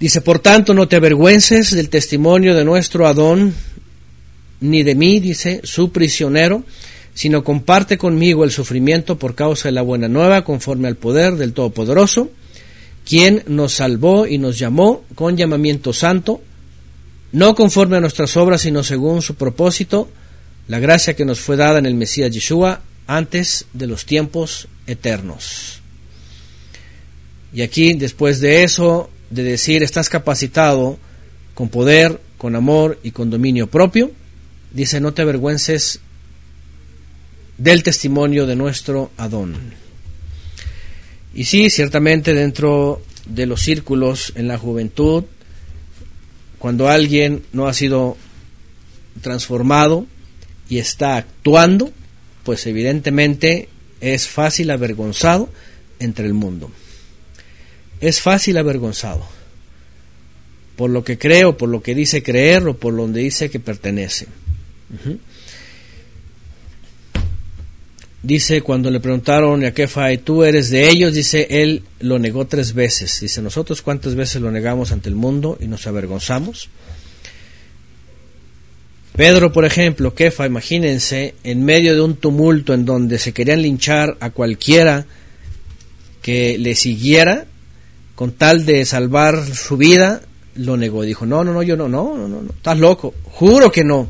Dice, 0.00 0.20
por 0.20 0.38
tanto, 0.38 0.74
no 0.74 0.88
te 0.88 0.96
avergüences 0.96 1.70
del 1.70 1.90
testimonio 1.90 2.54
de 2.54 2.64
nuestro 2.64 3.06
Adón, 3.06 3.54
ni 4.60 4.82
de 4.82 4.94
mí, 4.94 5.20
dice, 5.20 5.60
su 5.64 5.92
prisionero, 5.92 6.64
sino 7.14 7.44
comparte 7.44 7.98
conmigo 7.98 8.44
el 8.44 8.50
sufrimiento 8.50 9.18
por 9.18 9.34
causa 9.34 9.68
de 9.68 9.72
la 9.72 9.82
buena 9.82 10.08
nueva, 10.08 10.44
conforme 10.44 10.88
al 10.88 10.96
poder 10.96 11.34
del 11.36 11.52
Todopoderoso, 11.52 12.30
quien 13.04 13.42
nos 13.48 13.74
salvó 13.74 14.26
y 14.26 14.38
nos 14.38 14.58
llamó 14.58 15.04
con 15.14 15.36
llamamiento 15.36 15.92
santo, 15.92 16.40
no 17.32 17.54
conforme 17.54 17.96
a 17.96 18.00
nuestras 18.00 18.36
obras, 18.36 18.62
sino 18.62 18.82
según 18.82 19.20
su 19.20 19.34
propósito, 19.34 20.08
la 20.68 20.78
gracia 20.78 21.16
que 21.16 21.24
nos 21.24 21.40
fue 21.40 21.56
dada 21.56 21.78
en 21.78 21.86
el 21.86 21.94
Mesías 21.94 22.30
Yeshua 22.30 22.82
antes 23.06 23.64
de 23.72 23.86
los 23.86 24.04
tiempos 24.04 24.68
eternos. 24.86 25.80
Y 27.54 27.62
aquí, 27.62 27.94
después 27.94 28.40
de 28.40 28.62
eso, 28.62 29.10
de 29.30 29.42
decir, 29.42 29.82
estás 29.82 30.10
capacitado 30.10 30.98
con 31.54 31.70
poder, 31.70 32.20
con 32.36 32.54
amor 32.54 33.00
y 33.02 33.10
con 33.10 33.30
dominio 33.30 33.66
propio, 33.66 34.12
dice, 34.70 35.00
no 35.00 35.14
te 35.14 35.22
avergüences 35.22 36.00
del 37.56 37.82
testimonio 37.82 38.46
de 38.46 38.54
nuestro 38.54 39.10
Adón. 39.16 39.56
Y 41.34 41.44
sí, 41.44 41.70
ciertamente 41.70 42.34
dentro 42.34 43.02
de 43.24 43.46
los 43.46 43.62
círculos 43.62 44.32
en 44.36 44.48
la 44.48 44.58
juventud, 44.58 45.24
cuando 46.58 46.88
alguien 46.88 47.42
no 47.52 47.68
ha 47.68 47.72
sido 47.72 48.18
transformado 49.22 50.06
y 50.68 50.78
está 50.78 51.16
actuando, 51.16 51.92
pues 52.44 52.66
evidentemente 52.66 53.68
es 54.00 54.28
fácil 54.28 54.70
avergonzado 54.70 55.48
entre 55.98 56.26
el 56.26 56.34
mundo. 56.34 56.70
Es 58.00 58.20
fácil 58.20 58.56
avergonzado 58.58 59.26
por 60.78 60.90
lo 60.90 61.02
que 61.02 61.18
cree 61.18 61.44
o 61.44 61.56
por 61.56 61.68
lo 61.68 61.82
que 61.82 61.92
dice 61.92 62.22
creer 62.22 62.66
o 62.68 62.76
por 62.76 62.96
donde 62.96 63.20
dice 63.20 63.50
que 63.50 63.58
pertenece. 63.58 64.28
Dice, 68.22 68.62
cuando 68.62 68.88
le 68.88 69.00
preguntaron 69.00 69.64
a 69.64 69.72
Kefa, 69.72 70.16
¿tú 70.18 70.44
eres 70.44 70.70
de 70.70 70.88
ellos? 70.88 71.14
Dice, 71.14 71.48
él 71.50 71.82
lo 71.98 72.20
negó 72.20 72.46
tres 72.46 72.74
veces. 72.74 73.20
Dice, 73.20 73.42
nosotros 73.42 73.82
cuántas 73.82 74.14
veces 74.14 74.40
lo 74.40 74.52
negamos 74.52 74.92
ante 74.92 75.08
el 75.08 75.16
mundo 75.16 75.58
y 75.60 75.66
nos 75.66 75.84
avergonzamos. 75.88 76.68
Pedro, 79.18 79.52
por 79.52 79.66
ejemplo, 79.66 80.14
Kefa, 80.14 80.46
imagínense, 80.46 81.34
en 81.44 81.62
medio 81.62 81.94
de 81.94 82.00
un 82.00 82.16
tumulto 82.16 82.72
en 82.72 82.86
donde 82.86 83.18
se 83.18 83.34
querían 83.34 83.60
linchar 83.60 84.16
a 84.20 84.30
cualquiera 84.30 85.04
que 86.22 86.56
le 86.56 86.74
siguiera, 86.74 87.44
con 88.14 88.32
tal 88.32 88.64
de 88.64 88.86
salvar 88.86 89.44
su 89.54 89.76
vida, 89.76 90.22
lo 90.54 90.78
negó. 90.78 91.02
Dijo, 91.02 91.26
no, 91.26 91.44
no, 91.44 91.52
no, 91.52 91.62
yo 91.62 91.76
no, 91.76 91.88
no, 91.88 92.16
no, 92.16 92.28
no, 92.28 92.42
no, 92.42 92.50
estás 92.50 92.78
loco, 92.78 93.12
juro 93.24 93.70
que 93.70 93.84
no 93.84 94.08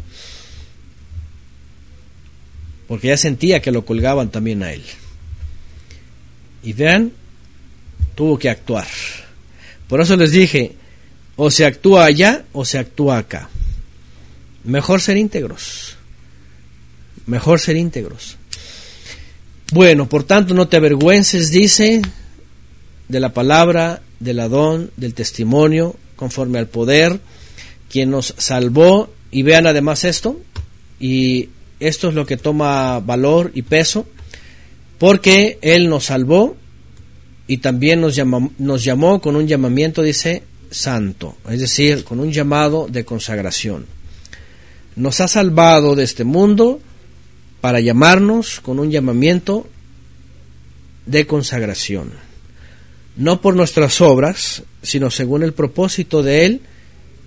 porque 2.89 3.09
ya 3.09 3.17
sentía 3.19 3.61
que 3.61 3.71
lo 3.71 3.85
colgaban 3.85 4.31
también 4.31 4.63
a 4.63 4.73
él. 4.73 4.83
Y 6.65 6.73
vean, 6.73 7.13
tuvo 8.15 8.39
que 8.39 8.49
actuar. 8.49 8.87
Por 9.87 10.01
eso 10.01 10.17
les 10.17 10.33
dije, 10.33 10.73
o 11.37 11.51
se 11.51 11.67
actúa 11.67 12.07
allá 12.07 12.45
o 12.53 12.65
se 12.65 12.79
actúa 12.79 13.19
acá. 13.19 13.51
Mejor 14.65 15.01
ser 15.01 15.17
íntegros. 15.17 15.97
Mejor 17.27 17.61
ser 17.61 17.77
íntegros. 17.77 18.37
Bueno, 19.73 20.09
por 20.09 20.25
tanto, 20.25 20.55
no 20.55 20.69
te 20.69 20.79
avergüences, 20.79 21.51
dice, 21.51 22.01
de 23.09 23.21
la 23.21 23.33
palabra, 23.33 24.03
del 24.19 24.41
adón, 24.41 24.91
del 24.97 25.15
testimonio, 25.15 25.97
conforme 26.17 26.59
al 26.59 26.69
poder, 26.69 27.21
quien 27.91 28.11
nos 28.11 28.35
salvó. 28.39 29.11
Y 29.31 29.43
vean 29.43 29.67
además 29.67 30.05
esto, 30.05 30.41
y 30.99 31.51
esto 31.81 32.09
es 32.09 32.15
lo 32.15 32.25
que 32.25 32.39
toma 32.39 32.99
valor 33.01 33.51
y 33.55 33.63
peso, 33.63 34.07
porque 34.99 35.59
Él 35.61 35.89
nos 35.89 36.07
salvó 36.07 36.57
y 37.47 37.59
también 37.59 38.01
nos, 38.01 38.15
llamó, 38.15 38.51
nos 38.59 38.85
llamó 38.85 39.21
con 39.21 39.37
un 39.37 39.47
llamamiento, 39.47 40.03
dice, 40.03 40.43
santo, 40.71 41.37
es 41.49 41.61
decir, 41.61 42.05
con 42.05 42.21
un 42.21 42.33
llamado 42.33 42.89
de 42.89 43.05
consagración. 43.05 43.87
Nos 44.99 45.21
ha 45.21 45.29
salvado 45.29 45.95
de 45.95 46.05
este 46.05 46.25
mundo 46.25 46.81
para 47.61 47.81
llamarnos 47.81 48.61
con 48.61 48.79
un 48.79 48.91
llamamiento 48.91 49.67
de 51.07 51.27
consagración. 51.27 52.11
No 53.17 53.41
por 53.41 53.57
nuestras 53.57 54.01
obras, 54.01 54.63
sino 54.83 55.11
según 55.11 55.43
el 55.43 55.55
propósito 55.55 56.23
de 56.23 56.45
Él 56.45 56.61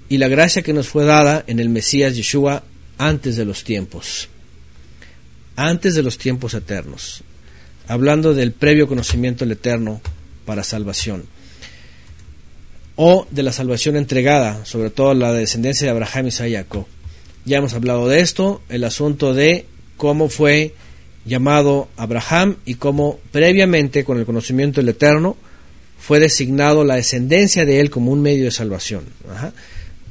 y 0.08 0.20
la 0.20 0.28
gracia 0.28 0.62
que 0.62 0.74
nos 0.74 0.88
fue 0.88 1.04
dada 1.04 1.44
en 1.48 1.60
el 1.60 1.70
Mesías 1.70 2.16
Yeshua 2.16 2.64
antes 2.98 3.36
de 3.36 3.46
los 3.46 3.64
tiempos 3.64 4.30
antes 5.56 5.96
de 5.96 6.04
los 6.04 6.18
tiempos 6.18 6.54
eternos, 6.54 7.24
hablando 7.88 8.34
del 8.34 8.52
previo 8.52 8.88
conocimiento 8.88 9.46
del 9.46 9.54
Eterno 9.54 10.02
para 10.46 10.64
salvación, 10.64 11.26
o 12.96 13.28
de 13.30 13.44
la 13.44 13.52
salvación 13.52 13.96
entregada, 13.96 14.66
sobre 14.66 14.90
todo 14.90 15.14
la 15.14 15.34
descendencia 15.34 15.86
de 15.86 15.92
Abraham 15.92 16.28
y 16.28 16.32
Jacob. 16.32 16.86
Ya 17.46 17.58
hemos 17.58 17.74
hablado 17.74 18.08
de 18.08 18.20
esto, 18.20 18.62
el 18.70 18.84
asunto 18.84 19.34
de 19.34 19.66
cómo 19.98 20.30
fue 20.30 20.74
llamado 21.26 21.88
Abraham 21.98 22.58
y 22.66 22.76
cómo 22.76 23.20
previamente, 23.32 24.04
con 24.04 24.20
el 24.20 24.26
conocimiento 24.26 24.82
del 24.82 24.90
Eterno, 24.90 25.38
fue 26.00 26.20
designado 26.20 26.84
la 26.84 26.96
descendencia 26.96 27.66
de 27.66 27.80
él 27.80 27.90
como 27.90 28.12
un 28.12 28.22
medio 28.22 28.46
de 28.46 28.52
salvación. 28.52 29.04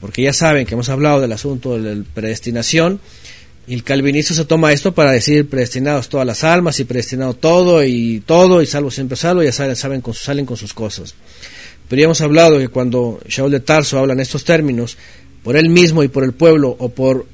Porque 0.01 0.23
ya 0.23 0.33
saben 0.33 0.67
que 0.67 0.75
hemos 0.75 0.89
hablado 0.89 1.21
del 1.21 1.33
asunto 1.33 1.79
de 1.79 1.97
la 1.97 2.05
predestinación, 2.15 3.01
y 3.67 3.75
el 3.75 3.85
calvinismo 3.85 4.35
se 4.35 4.45
toma 4.45 4.73
esto 4.73 4.95
para 4.95 5.13
decir 5.13 5.49
predestinados 5.49 6.09
todas 6.09 6.27
las 6.27 6.43
almas 6.43 6.81
y 6.81 6.85
predestinado 6.85 7.35
todo 7.35 7.85
y 7.85 8.21
todo 8.21 8.63
y 8.63 8.67
salvo 8.67 8.91
siempre 8.91 9.17
salvo, 9.17 9.43
ya 9.43 9.53
saben, 9.53 9.77
saben 9.77 10.01
con, 10.01 10.15
salen 10.15 10.47
con 10.47 10.57
sus 10.57 10.75
cosas. 10.75 11.15
Pero 11.89 12.01
ya 12.01 12.05
hemos 12.07 12.21
hablado 12.21 12.59
que 12.59 12.69
cuando 12.69 13.21
Shaul 13.29 13.51
de 13.51 13.61
Tarso 13.61 13.99
habla 13.99 14.15
en 14.15 14.21
estos 14.21 14.45
términos, 14.45 14.97
por 15.43 15.57
él 15.57 15.69
mismo 15.69 16.03
y 16.03 16.09
por 16.09 16.25
el 16.25 16.33
pueblo, 16.33 16.77
o 16.79 16.91
por, 16.91 17.27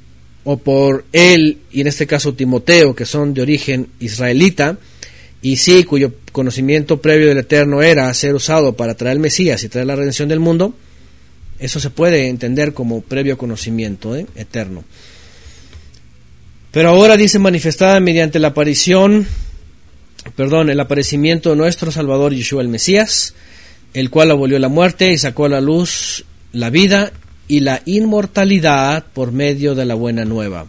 o 0.43 0.57
por 0.57 1.05
él, 1.11 1.59
y 1.71 1.81
en 1.81 1.87
este 1.87 2.07
caso 2.07 2.33
Timoteo, 2.33 2.95
que 2.95 3.05
son 3.05 3.33
de 3.33 3.41
origen 3.41 3.87
israelita, 3.99 4.77
y 5.41 5.57
sí, 5.57 5.83
cuyo 5.83 6.13
conocimiento 6.31 7.01
previo 7.01 7.27
del 7.27 7.37
Eterno 7.37 7.81
era 7.81 8.13
ser 8.13 8.33
usado 8.33 8.73
para 8.73 8.95
traer 8.95 9.13
el 9.13 9.19
Mesías 9.19 9.63
y 9.63 9.69
traer 9.69 9.87
la 9.87 9.95
redención 9.95 10.29
del 10.29 10.39
mundo, 10.39 10.73
eso 11.59 11.79
se 11.79 11.89
puede 11.89 12.27
entender 12.27 12.73
como 12.73 13.01
previo 13.01 13.37
conocimiento 13.37 14.15
¿eh? 14.15 14.27
eterno. 14.35 14.83
Pero 16.71 16.89
ahora 16.89 17.17
dice 17.17 17.39
manifestada 17.39 17.99
mediante 17.99 18.39
la 18.39 18.49
aparición, 18.49 19.25
perdón, 20.35 20.69
el 20.69 20.79
aparecimiento 20.79 21.49
de 21.49 21.55
nuestro 21.55 21.91
Salvador 21.91 22.33
Yeshua 22.33 22.61
el 22.61 22.67
Mesías, 22.67 23.33
el 23.93 24.09
cual 24.09 24.29
abolió 24.31 24.59
la 24.59 24.69
muerte 24.69 25.11
y 25.11 25.17
sacó 25.17 25.45
a 25.45 25.49
la 25.49 25.61
luz 25.61 26.25
la 26.51 26.69
vida 26.69 27.11
y 27.47 27.61
la 27.61 27.81
inmortalidad 27.85 29.05
por 29.13 29.31
medio 29.31 29.75
de 29.75 29.85
la 29.85 29.95
buena 29.95 30.25
nueva, 30.25 30.67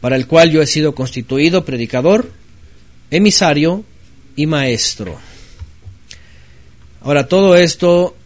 para 0.00 0.16
el 0.16 0.26
cual 0.26 0.50
yo 0.50 0.60
he 0.60 0.66
sido 0.66 0.94
constituido 0.94 1.64
predicador, 1.64 2.30
emisario 3.10 3.84
y 4.36 4.46
maestro. 4.46 5.18
Ahora, 7.00 7.28
todo 7.28 7.54
esto 7.54 8.16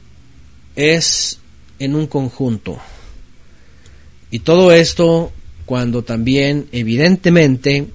es 0.77 1.41
en 1.79 1.95
un 1.95 2.07
conjunto. 2.07 2.79
Y 4.31 4.41
todo 4.41 4.73
esto 4.73 5.33
cuando 5.67 6.03
también 6.03 6.69
evidentemente 6.73 7.87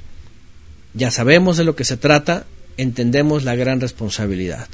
ya 0.93 1.09
sabemos 1.09 1.57
de 1.57 1.63
lo 1.63 1.76
que 1.76 1.86
se 1.86 1.97
trata, 1.97 2.45
entendemos 2.78 3.43
la 3.43 3.55
gran 3.55 3.82
responsabilidad. 3.82 4.67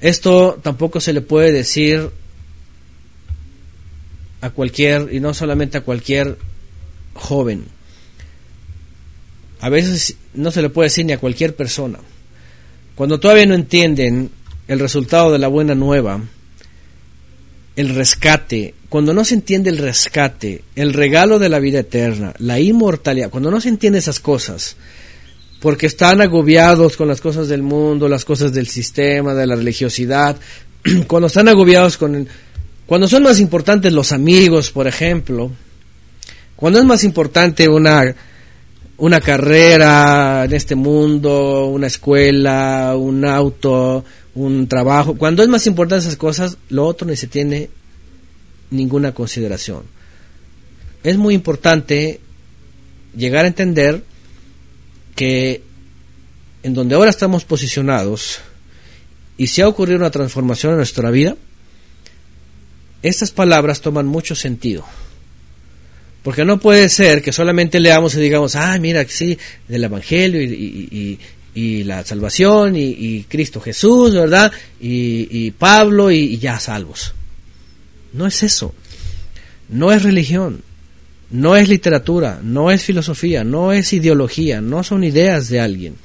Esto 0.00 0.58
tampoco 0.62 1.00
se 1.00 1.14
le 1.14 1.22
puede 1.22 1.52
decir 1.52 2.10
a 4.46 4.50
cualquier, 4.50 5.08
y 5.12 5.20
no 5.20 5.34
solamente 5.34 5.78
a 5.78 5.82
cualquier 5.82 6.38
joven, 7.14 7.64
a 9.60 9.68
veces 9.68 10.16
no 10.34 10.50
se 10.50 10.62
le 10.62 10.70
puede 10.70 10.86
decir 10.86 11.04
ni 11.04 11.12
a 11.12 11.18
cualquier 11.18 11.54
persona. 11.54 11.98
Cuando 12.94 13.20
todavía 13.20 13.46
no 13.46 13.54
entienden 13.54 14.30
el 14.68 14.78
resultado 14.78 15.32
de 15.32 15.38
la 15.38 15.48
buena 15.48 15.74
nueva, 15.74 16.20
el 17.74 17.94
rescate, 17.94 18.74
cuando 18.88 19.12
no 19.12 19.24
se 19.24 19.34
entiende 19.34 19.70
el 19.70 19.78
rescate, 19.78 20.62
el 20.76 20.94
regalo 20.94 21.38
de 21.38 21.48
la 21.48 21.58
vida 21.58 21.80
eterna, 21.80 22.34
la 22.38 22.58
inmortalidad, 22.60 23.30
cuando 23.30 23.50
no 23.50 23.60
se 23.60 23.68
entiende 23.68 23.98
esas 23.98 24.20
cosas, 24.20 24.76
porque 25.60 25.86
están 25.86 26.20
agobiados 26.20 26.96
con 26.96 27.08
las 27.08 27.20
cosas 27.20 27.48
del 27.48 27.62
mundo, 27.62 28.08
las 28.08 28.24
cosas 28.24 28.52
del 28.52 28.66
sistema, 28.66 29.34
de 29.34 29.46
la 29.46 29.56
religiosidad, 29.56 30.36
cuando 31.06 31.26
están 31.26 31.48
agobiados 31.48 31.96
con... 31.96 32.28
cuando 32.86 33.08
son 33.08 33.24
más 33.24 33.40
importantes 33.40 33.92
los 33.92 34.12
amigos, 34.12 34.70
por 34.70 34.86
ejemplo, 34.86 35.50
cuando 36.54 36.78
es 36.78 36.84
más 36.84 37.02
importante 37.04 37.68
una, 37.68 38.14
una 38.96 39.20
carrera 39.20 40.44
en 40.44 40.52
este 40.52 40.74
mundo, 40.74 41.66
una 41.66 41.88
escuela, 41.88 42.94
un 42.96 43.24
auto, 43.24 44.04
un 44.34 44.68
trabajo, 44.68 45.16
cuando 45.16 45.42
es 45.42 45.48
más 45.48 45.66
importante 45.66 46.06
esas 46.06 46.16
cosas, 46.16 46.58
lo 46.68 46.86
otro 46.86 47.08
ni 47.08 47.16
se 47.16 47.26
tiene 47.26 47.70
ninguna 48.70 49.12
consideración. 49.12 49.82
Es 51.02 51.16
muy 51.16 51.34
importante 51.34 52.20
llegar 53.16 53.44
a 53.44 53.48
entender 53.48 54.04
que 55.16 55.62
en 56.62 56.74
donde 56.74 56.94
ahora 56.94 57.10
estamos 57.10 57.44
posicionados 57.44 58.38
y 59.36 59.48
si 59.48 59.60
ha 59.60 59.68
ocurrido 59.68 59.98
una 59.98 60.10
transformación 60.10 60.72
en 60.72 60.78
nuestra 60.78 61.10
vida, 61.10 61.36
estas 63.02 63.30
palabras 63.30 63.80
toman 63.80 64.06
mucho 64.06 64.34
sentido. 64.34 64.84
Porque 66.22 66.44
no 66.44 66.58
puede 66.58 66.88
ser 66.88 67.22
que 67.22 67.32
solamente 67.32 67.78
leamos 67.78 68.14
y 68.16 68.20
digamos, 68.20 68.56
ah, 68.56 68.76
mira, 68.78 69.04
sí, 69.08 69.38
del 69.68 69.84
Evangelio 69.84 70.42
y, 70.42 71.18
la 71.84 72.04
salvación 72.04 72.74
y, 72.76 73.24
Cristo 73.28 73.60
Jesús, 73.60 74.12
¿verdad? 74.12 74.52
Y, 74.80 75.50
Pablo 75.52 76.10
y 76.10 76.36
ya 76.38 76.58
salvos. 76.58 77.14
No 78.12 78.26
es 78.26 78.42
eso. 78.42 78.74
No 79.68 79.92
es 79.92 80.02
religión. 80.02 80.62
No 81.30 81.56
es 81.56 81.68
literatura, 81.68 82.40
no 82.42 82.70
es 82.70 82.84
filosofía, 82.84 83.42
no 83.42 83.72
es 83.72 83.92
ideología, 83.92 84.60
no 84.60 84.84
son 84.84 85.02
ideas 85.02 85.48
de 85.48 85.58
alguien, 85.58 85.96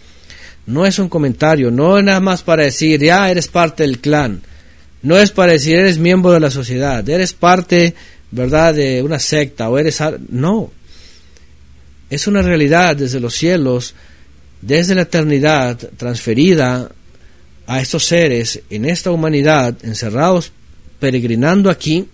no 0.65 0.85
es 0.87 0.97
un 0.97 1.09
comentario, 1.09 1.69
no 1.69 1.99
es 1.99 2.03
nada 2.03 2.19
más 2.19 2.41
para 2.41 2.63
decir, 2.63 2.99
ya 2.99 3.29
eres 3.29 3.47
parte 3.47 3.83
del 3.83 3.99
clan, 3.99 4.41
no 5.03 5.17
es 5.17 5.31
para 5.31 5.53
decir, 5.53 5.75
eres 5.75 5.97
miembro 5.97 6.31
de 6.31 6.39
la 6.39 6.51
sociedad, 6.51 7.07
eres 7.07 7.33
parte, 7.33 7.95
¿verdad?, 8.31 8.73
de 8.75 9.01
una 9.01 9.19
secta 9.19 9.69
o 9.69 9.77
eres... 9.77 9.99
No, 10.29 10.71
es 12.09 12.27
una 12.27 12.41
realidad 12.41 12.95
desde 12.95 13.19
los 13.19 13.33
cielos, 13.33 13.95
desde 14.61 14.95
la 14.95 15.03
eternidad, 15.03 15.77
transferida 15.97 16.91
a 17.67 17.81
estos 17.81 18.05
seres 18.05 18.61
en 18.69 18.85
esta 18.85 19.11
humanidad, 19.11 19.77
encerrados, 19.83 20.51
peregrinando 20.99 21.69
aquí, 21.69 22.07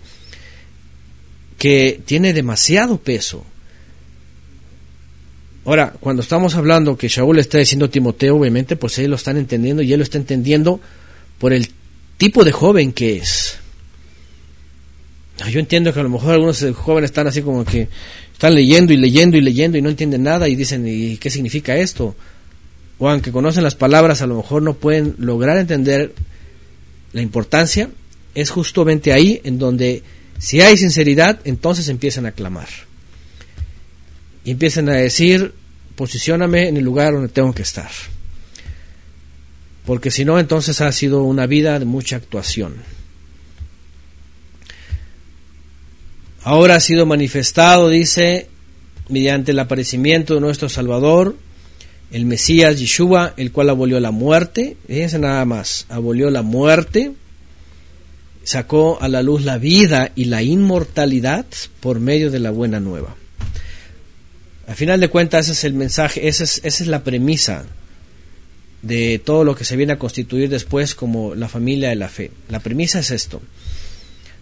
que 1.58 2.00
tiene 2.06 2.32
demasiado 2.32 2.98
peso. 2.98 3.44
Ahora, 5.64 5.92
cuando 6.00 6.22
estamos 6.22 6.54
hablando 6.54 6.96
que 6.96 7.08
Shaul 7.08 7.40
está 7.40 7.58
diciendo 7.58 7.86
a 7.86 7.90
Timoteo, 7.90 8.36
obviamente, 8.36 8.76
pues 8.76 8.96
ellos 8.98 9.10
lo 9.10 9.16
están 9.16 9.36
entendiendo 9.36 9.82
y 9.82 9.92
él 9.92 9.98
lo 9.98 10.04
está 10.04 10.16
entendiendo 10.16 10.80
por 11.38 11.52
el 11.52 11.68
tipo 12.18 12.44
de 12.44 12.52
joven 12.52 12.92
que 12.92 13.16
es. 13.16 13.58
Ah, 15.40 15.48
yo 15.48 15.60
entiendo 15.60 15.92
que 15.94 16.00
a 16.00 16.02
lo 16.02 16.08
mejor 16.08 16.34
algunos 16.34 16.64
jóvenes 16.74 17.10
están 17.10 17.28
así 17.28 17.42
como 17.42 17.64
que 17.64 17.88
están 18.32 18.54
leyendo 18.54 18.92
y 18.92 18.96
leyendo 18.96 19.36
y 19.36 19.40
leyendo 19.40 19.78
y 19.78 19.82
no 19.82 19.88
entienden 19.88 20.24
nada 20.24 20.48
y 20.48 20.56
dicen, 20.56 20.86
¿y 20.86 21.16
qué 21.16 21.30
significa 21.30 21.76
esto? 21.76 22.14
O 22.98 23.08
aunque 23.08 23.30
conocen 23.30 23.62
las 23.62 23.76
palabras, 23.76 24.20
a 24.20 24.26
lo 24.26 24.36
mejor 24.36 24.62
no 24.62 24.74
pueden 24.74 25.14
lograr 25.18 25.56
entender 25.58 26.12
la 27.12 27.22
importancia. 27.22 27.88
Es 28.34 28.50
justamente 28.50 29.12
ahí 29.12 29.40
en 29.44 29.58
donde 29.58 30.02
si 30.38 30.60
hay 30.60 30.76
sinceridad, 30.76 31.40
entonces 31.44 31.88
empiezan 31.88 32.26
a 32.26 32.32
clamar. 32.32 32.68
Y 34.44 34.52
empiezan 34.52 34.88
a 34.88 34.94
decir, 34.94 35.52
posicióname 35.94 36.68
en 36.68 36.76
el 36.76 36.84
lugar 36.84 37.12
donde 37.12 37.28
tengo 37.28 37.52
que 37.52 37.62
estar. 37.62 37.90
Porque 39.88 40.10
si 40.10 40.26
no, 40.26 40.38
entonces 40.38 40.82
ha 40.82 40.92
sido 40.92 41.22
una 41.22 41.46
vida 41.46 41.78
de 41.78 41.86
mucha 41.86 42.16
actuación. 42.16 42.74
Ahora 46.42 46.74
ha 46.74 46.80
sido 46.80 47.06
manifestado, 47.06 47.88
dice, 47.88 48.48
mediante 49.08 49.52
el 49.52 49.58
aparecimiento 49.58 50.34
de 50.34 50.42
nuestro 50.42 50.68
Salvador, 50.68 51.36
el 52.10 52.26
Mesías 52.26 52.78
Yeshua, 52.78 53.32
el 53.38 53.50
cual 53.50 53.70
abolió 53.70 53.98
la 53.98 54.10
muerte. 54.10 54.76
Fíjense 54.86 55.18
nada 55.18 55.46
más, 55.46 55.86
abolió 55.88 56.28
la 56.28 56.42
muerte 56.42 57.12
sacó 58.44 58.98
a 59.00 59.08
la 59.08 59.22
luz 59.22 59.42
la 59.42 59.56
vida 59.56 60.12
y 60.14 60.26
la 60.26 60.42
inmortalidad 60.42 61.46
por 61.80 61.98
medio 61.98 62.30
de 62.30 62.40
la 62.40 62.50
buena 62.50 62.78
nueva. 62.78 63.16
Al 64.66 64.74
final 64.74 65.00
de 65.00 65.08
cuentas, 65.08 65.46
ese 65.46 65.52
es 65.52 65.64
el 65.64 65.72
mensaje, 65.72 66.28
esa 66.28 66.44
es, 66.44 66.60
esa 66.62 66.82
es 66.82 66.88
la 66.88 67.04
premisa 67.04 67.64
de 68.82 69.18
todo 69.18 69.44
lo 69.44 69.54
que 69.54 69.64
se 69.64 69.76
viene 69.76 69.94
a 69.94 69.98
constituir 69.98 70.48
después 70.48 70.94
como 70.94 71.34
la 71.34 71.48
familia 71.48 71.88
de 71.88 71.96
la 71.96 72.08
fe. 72.08 72.30
La 72.48 72.60
premisa 72.60 73.00
es 73.00 73.10
esto. 73.10 73.42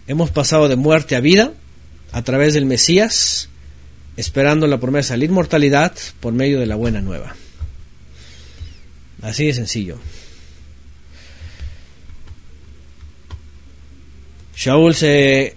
Hemos 0.06 0.30
pasado 0.30 0.68
de 0.68 0.76
muerte 0.76 1.16
a 1.16 1.20
vida 1.20 1.52
a 2.12 2.22
través 2.22 2.54
del 2.54 2.66
Mesías, 2.66 3.48
esperando 4.16 4.66
la 4.66 4.78
promesa 4.78 5.14
de 5.14 5.18
la 5.18 5.24
inmortalidad 5.24 5.92
por 6.20 6.32
medio 6.32 6.60
de 6.60 6.66
la 6.66 6.76
buena 6.76 7.00
nueva. 7.00 7.34
Así 9.22 9.46
de 9.46 9.54
sencillo. 9.54 9.98
Shaul 14.54 14.94
se 14.94 15.54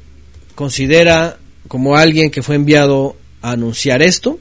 considera 0.55 1.37
como 1.67 1.95
alguien 1.95 2.31
que 2.31 2.43
fue 2.43 2.55
enviado 2.55 3.15
a 3.41 3.51
anunciar 3.51 4.01
esto, 4.01 4.39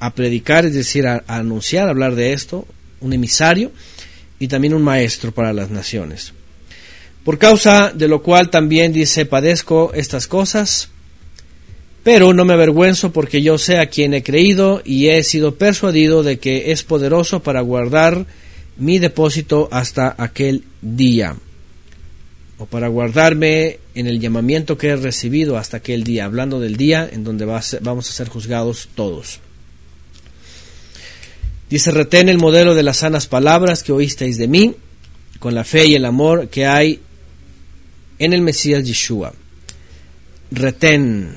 a 0.00 0.14
predicar, 0.14 0.64
es 0.64 0.74
decir, 0.74 1.06
a, 1.06 1.22
anunciar, 1.28 1.86
a 1.86 1.90
hablar 1.90 2.16
de 2.16 2.32
esto, 2.32 2.66
un 3.00 3.12
emisario 3.12 3.72
y 4.38 4.48
también 4.48 4.74
un 4.74 4.82
maestro 4.82 5.32
para 5.32 5.52
las 5.52 5.70
naciones. 5.70 6.32
Por 7.24 7.38
causa 7.38 7.92
de 7.92 8.08
lo 8.08 8.22
cual 8.22 8.50
también 8.50 8.92
dice, 8.92 9.26
padezco 9.26 9.92
estas 9.94 10.26
cosas, 10.26 10.90
pero 12.04 12.32
no 12.32 12.44
me 12.44 12.52
avergüenzo 12.52 13.12
porque 13.12 13.42
yo 13.42 13.58
sé 13.58 13.78
a 13.78 13.86
quien 13.86 14.14
he 14.14 14.22
creído 14.22 14.80
y 14.84 15.08
he 15.08 15.24
sido 15.24 15.56
persuadido 15.56 16.22
de 16.22 16.38
que 16.38 16.70
es 16.70 16.84
poderoso 16.84 17.42
para 17.42 17.62
guardar 17.62 18.26
mi 18.76 19.00
depósito 19.00 19.68
hasta 19.72 20.14
aquel 20.16 20.62
día 20.82 21.36
o 22.58 22.66
para 22.66 22.88
guardarme 22.88 23.80
en 23.94 24.06
el 24.06 24.20
llamamiento 24.20 24.78
que 24.78 24.88
he 24.88 24.96
recibido 24.96 25.58
hasta 25.58 25.78
aquel 25.78 26.04
día, 26.04 26.24
hablando 26.24 26.60
del 26.60 26.76
día 26.76 27.08
en 27.10 27.24
donde 27.24 27.44
vamos 27.44 28.08
a 28.08 28.12
ser 28.12 28.28
juzgados 28.28 28.88
todos. 28.94 29.40
Dice, 31.68 31.90
retén 31.90 32.28
el 32.28 32.38
modelo 32.38 32.74
de 32.74 32.82
las 32.82 32.98
sanas 32.98 33.26
palabras 33.26 33.82
que 33.82 33.92
oísteis 33.92 34.38
de 34.38 34.48
mí, 34.48 34.74
con 35.38 35.54
la 35.54 35.64
fe 35.64 35.86
y 35.86 35.94
el 35.94 36.04
amor 36.04 36.48
que 36.48 36.66
hay 36.66 37.00
en 38.18 38.32
el 38.32 38.40
Mesías 38.40 38.84
Yeshua. 38.84 39.32
Retén, 40.50 41.36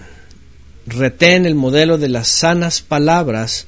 retén 0.85 1.45
el 1.45 1.55
modelo 1.55 1.97
de 1.97 2.09
las 2.09 2.27
sanas 2.27 2.81
palabras 2.81 3.65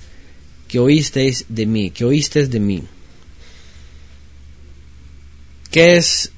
que 0.67 0.79
oísteis 0.79 1.45
de 1.49 1.65
mí, 1.65 1.91
que 1.91 2.05
oísteis 2.05 2.49
de 2.49 2.59
mí. 2.59 2.83
¿Qué 5.71 5.97
es 5.97 6.31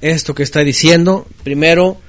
esto 0.00 0.34
que 0.34 0.42
está 0.42 0.60
diciendo. 0.60 1.26
Primero, 1.44 2.00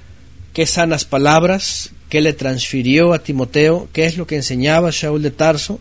qué 0.54 0.66
sanas 0.66 1.06
palabras, 1.06 1.92
qué 2.10 2.22
le 2.22 2.34
transfirió 2.34 3.14
a 3.14 3.20
Timoteo, 3.20 3.90
qué 3.94 4.06
es 4.06 4.18
lo 4.18 4.28
que 4.28 4.36
enseñaba 4.36 4.90
Shaul 4.92 5.22
de 5.22 5.32
Tarso, 5.32 5.80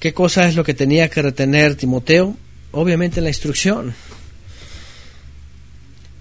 qué 0.00 0.12
cosa 0.12 0.46
es 0.48 0.56
lo 0.56 0.64
que 0.64 0.74
tenía 0.74 1.08
que 1.08 1.22
retener 1.22 1.74
Timoteo. 1.74 2.36
Obviamente 2.72 3.20
la 3.20 3.28
instrucción. 3.28 3.94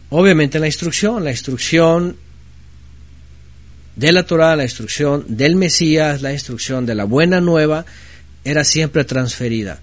Obviamente 0.10 0.60
la 0.60 0.68
instrucción, 0.68 1.24
la 1.24 1.32
instrucción 1.32 2.16
de 3.96 4.12
la 4.12 4.24
Torah, 4.24 4.56
la 4.56 4.64
instrucción 4.64 5.26
del 5.28 5.56
Mesías, 5.56 6.22
la 6.22 6.32
instrucción 6.32 6.86
de 6.86 6.96
la 6.96 7.04
buena 7.04 7.42
nueva, 7.42 7.86
era 8.44 8.64
siempre 8.64 9.04
transferida. 9.04 9.82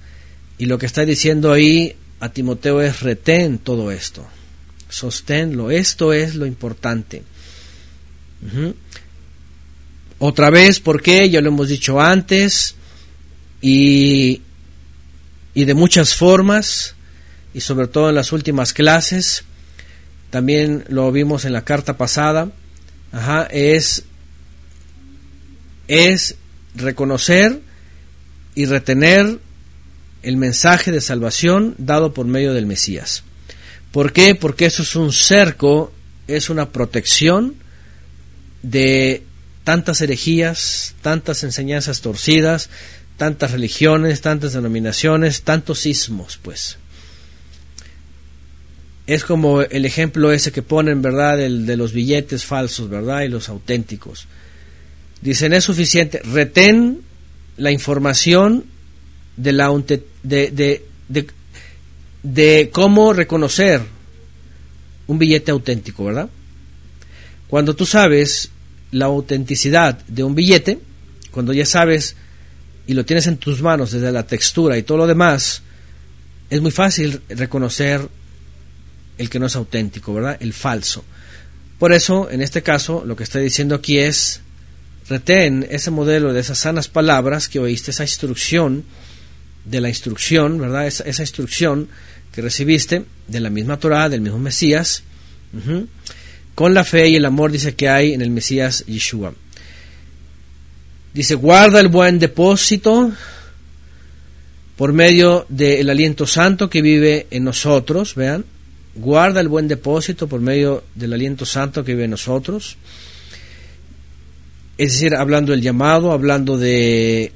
Y 0.57 0.67
lo 0.67 0.79
que 0.79 0.87
está 0.87 1.05
diciendo 1.05 1.53
ahí 1.53 1.95
a 2.21 2.31
Timoteo 2.31 2.81
es 2.81 3.03
retén 3.03 3.59
todo 3.59 3.91
esto 3.91 4.27
sosténlo. 4.95 5.71
Esto 5.71 6.13
es 6.13 6.35
lo 6.37 6.47
importante. 6.47 7.23
Otra 10.19 10.51
vez, 10.51 10.81
¿por 10.81 11.03
qué? 11.03 11.29
Ya 11.29 11.41
lo 11.41 11.49
hemos 11.49 11.69
dicho 11.69 12.01
antes 12.01 12.77
y, 13.67 14.43
y 15.55 15.65
de 15.65 15.73
muchas 15.73 16.15
formas 16.15 16.97
y 17.55 17.63
sobre 17.63 17.89
todo 17.89 18.11
en 18.11 18.15
las 18.15 18.31
últimas 18.31 18.75
clases. 18.75 19.45
También 20.29 20.85
lo 20.89 21.11
vimos 21.11 21.47
en 21.47 21.55
la 21.55 21.65
carta 21.65 21.97
pasada. 21.97 22.53
Es, 23.51 24.05
es 25.89 26.37
reconocer 26.75 27.63
y 28.55 28.67
retener 28.67 29.39
el 30.23 30.37
mensaje 30.37 30.93
de 30.93 31.01
salvación 31.01 31.75
dado 31.79 32.13
por 32.13 32.27
medio 32.27 32.53
del 32.53 32.67
Mesías. 32.67 33.23
¿Por 33.93 34.13
qué? 34.13 34.35
Porque 34.35 34.67
eso 34.67 34.83
es 34.83 34.95
un 34.95 35.11
cerco, 35.11 35.91
es 36.29 36.51
una 36.51 36.69
protección 36.69 37.55
de 38.63 39.23
tantas 39.65 40.03
herejías, 40.03 40.95
tantas 41.01 41.43
enseñanzas 41.45 42.03
torcidas, 42.03 42.69
tantas 43.17 43.53
religiones, 43.53 44.21
tantas 44.21 44.53
denominaciones, 44.53 45.43
tantos 45.43 45.87
ismos, 45.87 46.39
pues. 46.43 46.79
Es 49.07 49.25
como 49.25 49.61
el 49.61 49.85
ejemplo 49.85 50.33
ese 50.33 50.51
que 50.51 50.63
ponen, 50.63 51.03
¿verdad?, 51.03 51.41
el 51.41 51.67
de 51.67 51.77
los 51.77 51.93
billetes 51.93 52.45
falsos, 52.45 52.89
¿verdad?, 52.89 53.23
y 53.23 53.29
los 53.29 53.49
auténticos. 53.49 54.27
Dicen, 55.21 55.53
es 55.53 55.65
suficiente, 55.65 56.21
retén 56.25 57.03
la 57.57 57.71
información 57.71 58.65
de, 59.37 59.53
la, 59.53 59.71
de, 60.23 60.85
de, 61.09 61.27
de 62.23 62.71
cómo 62.73 63.13
reconocer 63.13 63.83
un 65.07 65.19
billete 65.19 65.51
auténtico, 65.51 66.05
¿verdad? 66.05 66.29
Cuando 67.49 67.75
tú 67.77 67.87
sabes 67.87 68.51
la 68.91 69.07
autenticidad 69.07 69.99
de 70.07 70.25
un 70.25 70.35
billete, 70.35 70.79
cuando 71.31 71.53
ya 71.53 71.67
sabes 71.67 72.17
y 72.87 72.95
lo 72.95 73.05
tienes 73.05 73.27
en 73.27 73.39
tus 73.39 73.63
manos 73.63 73.93
desde 73.93 74.13
la 74.13 74.27
textura 74.27 74.77
y 74.77 74.83
todo 74.83 74.99
lo 74.99 75.07
demás, 75.07 75.63
es 76.51 76.61
muy 76.61 76.71
fácil 76.71 77.21
reconocer 77.29 78.07
el 79.17 79.31
que 79.31 79.39
no 79.39 79.47
es 79.47 79.57
auténtico, 79.57 80.13
¿verdad? 80.13 80.37
El 80.41 80.53
falso. 80.53 81.05
Por 81.79 81.93
eso, 81.93 82.31
en 82.31 82.41
este 82.41 82.63
caso, 82.63 83.05
lo 83.05 83.17
que 83.17 83.25
estoy 83.25 83.43
diciendo 83.43 83.75
aquí 83.75 83.99
es, 83.99 84.41
retén 85.09 85.67
ese 85.71 85.91
modelo 85.91 86.33
de 86.33 86.41
esas 86.41 86.59
sanas 86.59 86.89
palabras 86.89 87.49
que 87.49 87.59
oíste, 87.59 87.91
esa 87.91 88.05
instrucción 88.05 88.85
de 89.65 89.81
la 89.81 89.89
instrucción, 89.89 90.59
¿verdad? 90.59 90.87
Esa, 90.87 91.23
instrucción 91.23 91.89
que 92.33 92.43
recibiste 92.43 93.05
de 93.29 93.41
la 93.41 93.51
misma 93.51 93.79
Torah, 93.79 94.09
del 94.09 94.21
mismo 94.21 94.39
Mesías, 94.39 95.03
con 96.55 96.75
la 96.75 96.85
fe 96.85 97.09
y 97.09 97.17
el 97.17 97.25
amor, 97.25 97.51
dice 97.51 97.75
que 97.75 97.89
hay 97.89 98.13
en 98.13 98.23
el 98.23 98.31
Mesías 98.31 98.85
Yeshua. 98.87 99.35
Dice, 101.15 101.37
guarda 101.37 101.81
el 101.81 101.89
buen 101.89 102.19
depósito 102.19 103.13
por 104.77 104.93
medio 104.93 105.47
del 105.49 105.89
aliento 105.89 106.27
santo 106.27 106.69
que 106.69 106.83
vive 106.83 107.29
en 107.31 107.45
nosotros, 107.45 108.17
vean, 108.17 108.45
guarda 108.97 109.41
el 109.41 109.47
buen 109.47 109.69
depósito 109.69 110.27
por 110.27 110.41
medio 110.41 110.83
del 110.97 111.13
aliento 111.13 111.47
santo 111.47 111.85
que 111.85 111.93
vive 111.93 112.05
en 112.05 112.11
nosotros. 112.11 112.77
Es 114.77 114.95
decir, 114.95 115.15
hablando 115.15 115.53
del 115.53 115.63
llamado, 115.63 116.11
hablando 116.11 116.59
de, 116.59 117.33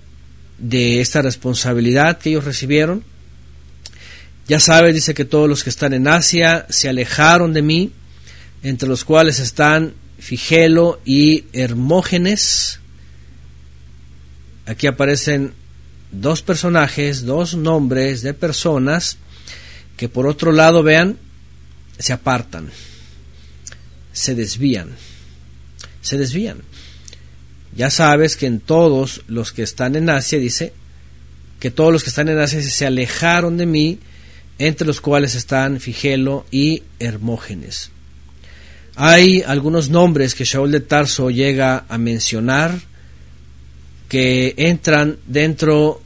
de 0.59 1.01
esta 1.01 1.23
responsabilidad 1.23 2.19
que 2.19 2.31
ellos 2.31 2.45
recibieron. 2.45 3.05
Ya 4.49 4.59
sabes, 4.59 4.95
dice 4.95 5.15
que 5.15 5.25
todos 5.25 5.49
los 5.49 5.63
que 5.63 5.71
están 5.71 5.93
en 5.93 6.09
Asia 6.09 6.67
se 6.69 6.89
alejaron 6.89 7.53
de 7.53 7.63
mí, 7.63 7.93
entre 8.65 8.89
los 8.89 9.05
cuales 9.05 9.39
están 9.39 9.95
Figelo 10.19 11.01
y 11.05 11.45
Hermógenes, 11.53 12.78
Aquí 14.69 14.87
aparecen 14.87 15.53
dos 16.13 16.43
personajes, 16.43 17.25
dos 17.25 17.55
nombres 17.55 18.23
de 18.23 18.35
personas 18.35 19.19
que 19.97 20.09
por 20.09 20.29
otro 20.29 20.53
lado, 20.53 20.83
vean, 20.83 21.19
se 21.99 22.13
apartan, 22.13 22.71
se 24.13 24.37
desvían, 24.37 24.91
se 26.01 26.17
desvían. 26.17 26.59
Ya 27.75 27.91
sabes 27.91 28.37
que 28.37 28.47
en 28.47 28.61
todos 28.61 29.23
los 29.27 29.53
que 29.53 29.65
están 29.65 29.97
en 29.97 30.09
Asia, 30.09 30.39
dice, 30.39 30.73
que 31.59 31.73
todos 31.73 31.93
los 31.93 32.05
que 32.05 32.11
están 32.11 32.29
en 32.29 32.39
Asia 32.39 32.63
se 32.63 32.87
alejaron 32.87 33.57
de 33.57 33.67
mí, 33.67 33.99
entre 34.59 34.87
los 34.87 35.01
cuales 35.01 35.35
están 35.35 35.81
Figelo 35.81 36.47
y 36.53 36.85
Hermógenes. 37.01 37.91
Hay 38.95 39.43
algunos 39.43 39.91
nombres 39.91 40.35
que 40.35 40.45
Shaul 40.45 40.71
de 40.71 40.81
Tarso 40.81 41.31
llega 41.31 41.87
a 41.89 41.99
mencionar, 41.99 42.79
que 44.09 44.55
entran 44.57 45.19
dentro 45.27 46.01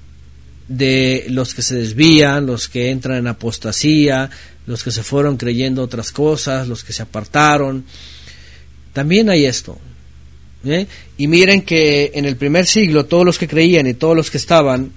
de 0.68 1.26
los 1.28 1.54
que 1.54 1.62
se 1.62 1.76
desvían, 1.76 2.46
los 2.46 2.68
que 2.68 2.90
entran 2.90 3.18
en 3.18 3.26
apostasía, 3.26 4.30
los 4.66 4.82
que 4.82 4.90
se 4.90 5.02
fueron 5.02 5.36
creyendo 5.36 5.82
otras 5.82 6.12
cosas, 6.12 6.68
los 6.68 6.84
que 6.84 6.92
se 6.92 7.02
apartaron. 7.02 7.84
También 8.92 9.30
hay 9.30 9.44
esto. 9.44 9.78
¿eh? 10.64 10.86
Y 11.18 11.26
miren 11.28 11.62
que 11.62 12.12
en 12.14 12.24
el 12.24 12.36
primer 12.36 12.66
siglo 12.66 13.06
todos 13.06 13.24
los 13.24 13.38
que 13.38 13.48
creían 13.48 13.86
y 13.86 13.94
todos 13.94 14.16
los 14.16 14.30
que 14.30 14.38
estaban 14.38 14.92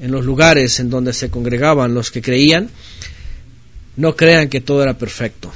en 0.00 0.10
los 0.10 0.24
lugares 0.24 0.78
en 0.80 0.90
donde 0.90 1.12
se 1.12 1.30
congregaban, 1.30 1.94
los 1.94 2.10
que 2.10 2.22
creían, 2.22 2.68
no 3.96 4.14
crean 4.14 4.48
que 4.48 4.60
todo 4.60 4.82
era 4.82 4.98
perfecto. 4.98 5.50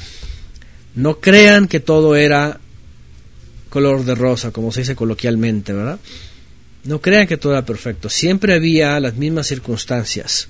No 0.94 1.20
crean 1.20 1.68
que 1.68 1.80
todo 1.80 2.16
era 2.16 2.58
color 3.68 4.04
de 4.04 4.14
rosa, 4.14 4.50
como 4.50 4.72
se 4.72 4.80
dice 4.80 4.96
coloquialmente, 4.96 5.72
¿verdad? 5.72 6.00
No 6.84 7.00
crean 7.00 7.26
que 7.26 7.36
todo 7.36 7.52
era 7.52 7.64
perfecto. 7.64 8.08
Siempre 8.08 8.54
había 8.54 8.98
las 9.00 9.16
mismas 9.16 9.46
circunstancias. 9.46 10.48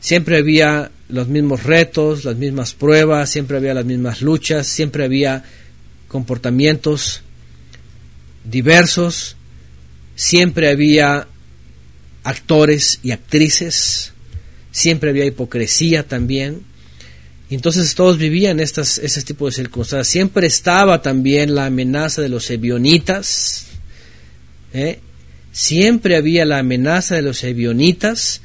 Siempre 0.00 0.38
había 0.38 0.90
los 1.08 1.28
mismos 1.28 1.62
retos, 1.62 2.24
las 2.24 2.36
mismas 2.36 2.74
pruebas, 2.74 3.30
siempre 3.30 3.58
había 3.58 3.74
las 3.74 3.84
mismas 3.84 4.22
luchas, 4.22 4.66
siempre 4.66 5.04
había 5.04 5.44
comportamientos 6.08 7.22
diversos, 8.44 9.36
siempre 10.16 10.70
había 10.70 11.28
actores 12.24 12.98
y 13.02 13.12
actrices, 13.12 14.12
siempre 14.70 15.10
había 15.10 15.26
hipocresía 15.26 16.06
también. 16.06 16.62
Y 17.50 17.54
entonces 17.54 17.94
todos 17.94 18.16
vivían 18.16 18.60
estas, 18.60 18.98
ese 18.98 19.22
tipo 19.22 19.46
de 19.46 19.52
circunstancias. 19.52 20.08
Siempre 20.08 20.46
estaba 20.46 21.02
también 21.02 21.54
la 21.54 21.66
amenaza 21.66 22.22
de 22.22 22.30
los 22.30 22.50
ebionitas. 22.50 23.66
¿eh? 24.72 25.00
Siempre 25.52 26.16
había 26.16 26.44
la 26.44 26.58
amenaza 26.58 27.14
de 27.14 27.22
los 27.22 27.44
ebionitas 27.44 28.40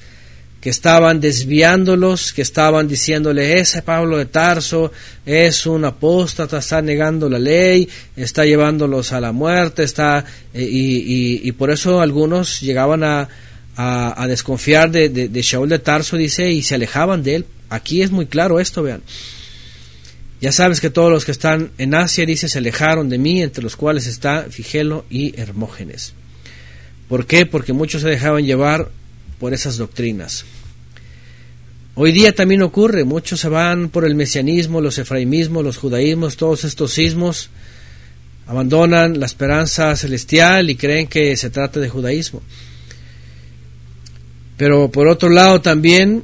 que 0.61 0.69
estaban 0.69 1.21
desviándolos, 1.21 2.33
que 2.33 2.41
estaban 2.41 2.87
diciéndole, 2.87 3.59
ese 3.59 3.83
Pablo 3.83 4.17
de 4.17 4.25
Tarso 4.25 4.91
es 5.25 5.65
un 5.65 5.85
apóstata, 5.85 6.57
está 6.57 6.81
negando 6.81 7.29
la 7.29 7.39
ley, 7.39 7.87
está 8.15 8.43
llevándolos 8.43 9.13
a 9.13 9.21
la 9.21 9.31
muerte, 9.31 9.83
está, 9.83 10.25
eh, 10.53 10.67
y, 10.69 11.51
por 11.53 11.71
eso 11.71 12.01
algunos 12.01 12.59
llegaban 12.59 13.03
a, 13.03 13.29
a, 13.75 14.27
desconfiar 14.27 14.89
de, 14.91 15.09
de, 15.09 15.29
de, 15.29 15.41
Shaul 15.41 15.69
de 15.69 15.79
Tarso, 15.79 16.17
dice, 16.17 16.51
y 16.51 16.63
se 16.63 16.75
alejaban 16.75 17.23
de 17.23 17.35
él. 17.35 17.45
Aquí 17.69 18.01
es 18.01 18.11
muy 18.11 18.25
claro 18.25 18.59
esto, 18.59 18.81
vean. 18.81 19.03
Ya 20.41 20.51
sabes 20.51 20.81
que 20.81 20.89
todos 20.89 21.11
los 21.11 21.23
que 21.25 21.31
están 21.31 21.71
en 21.77 21.95
Asia, 21.95 22.25
dice, 22.25 22.49
se 22.49 22.57
alejaron 22.57 23.09
de 23.09 23.17
mí, 23.17 23.41
entre 23.41 23.63
los 23.63 23.75
cuales 23.75 24.07
está 24.07 24.47
Figelo 24.49 25.05
y 25.09 25.39
Hermógenes. 25.39 26.13
¿Por 27.07 27.25
qué? 27.25 27.45
Porque 27.45 27.73
muchos 27.73 28.01
se 28.01 28.09
dejaban 28.09 28.45
llevar 28.45 28.89
por 29.39 29.53
esas 29.53 29.77
doctrinas. 29.77 30.45
Hoy 31.95 32.11
día 32.11 32.35
también 32.35 32.61
ocurre, 32.61 33.05
muchos 33.05 33.39
se 33.39 33.49
van 33.49 33.89
por 33.89 34.05
el 34.05 34.13
mesianismo, 34.13 34.81
los 34.81 34.99
efraimismos, 34.99 35.63
los 35.63 35.77
judaísmos, 35.77 36.37
todos 36.37 36.63
estos 36.63 36.93
sismos, 36.93 37.49
abandonan 38.45 39.19
la 39.19 39.25
esperanza 39.25 39.95
celestial 39.95 40.69
y 40.69 40.75
creen 40.75 41.07
que 41.07 41.35
se 41.35 41.49
trata 41.49 41.79
de 41.79 41.89
judaísmo. 41.89 42.41
Pero 44.57 44.91
por 44.91 45.07
otro 45.07 45.29
lado 45.29 45.61
también, 45.61 46.23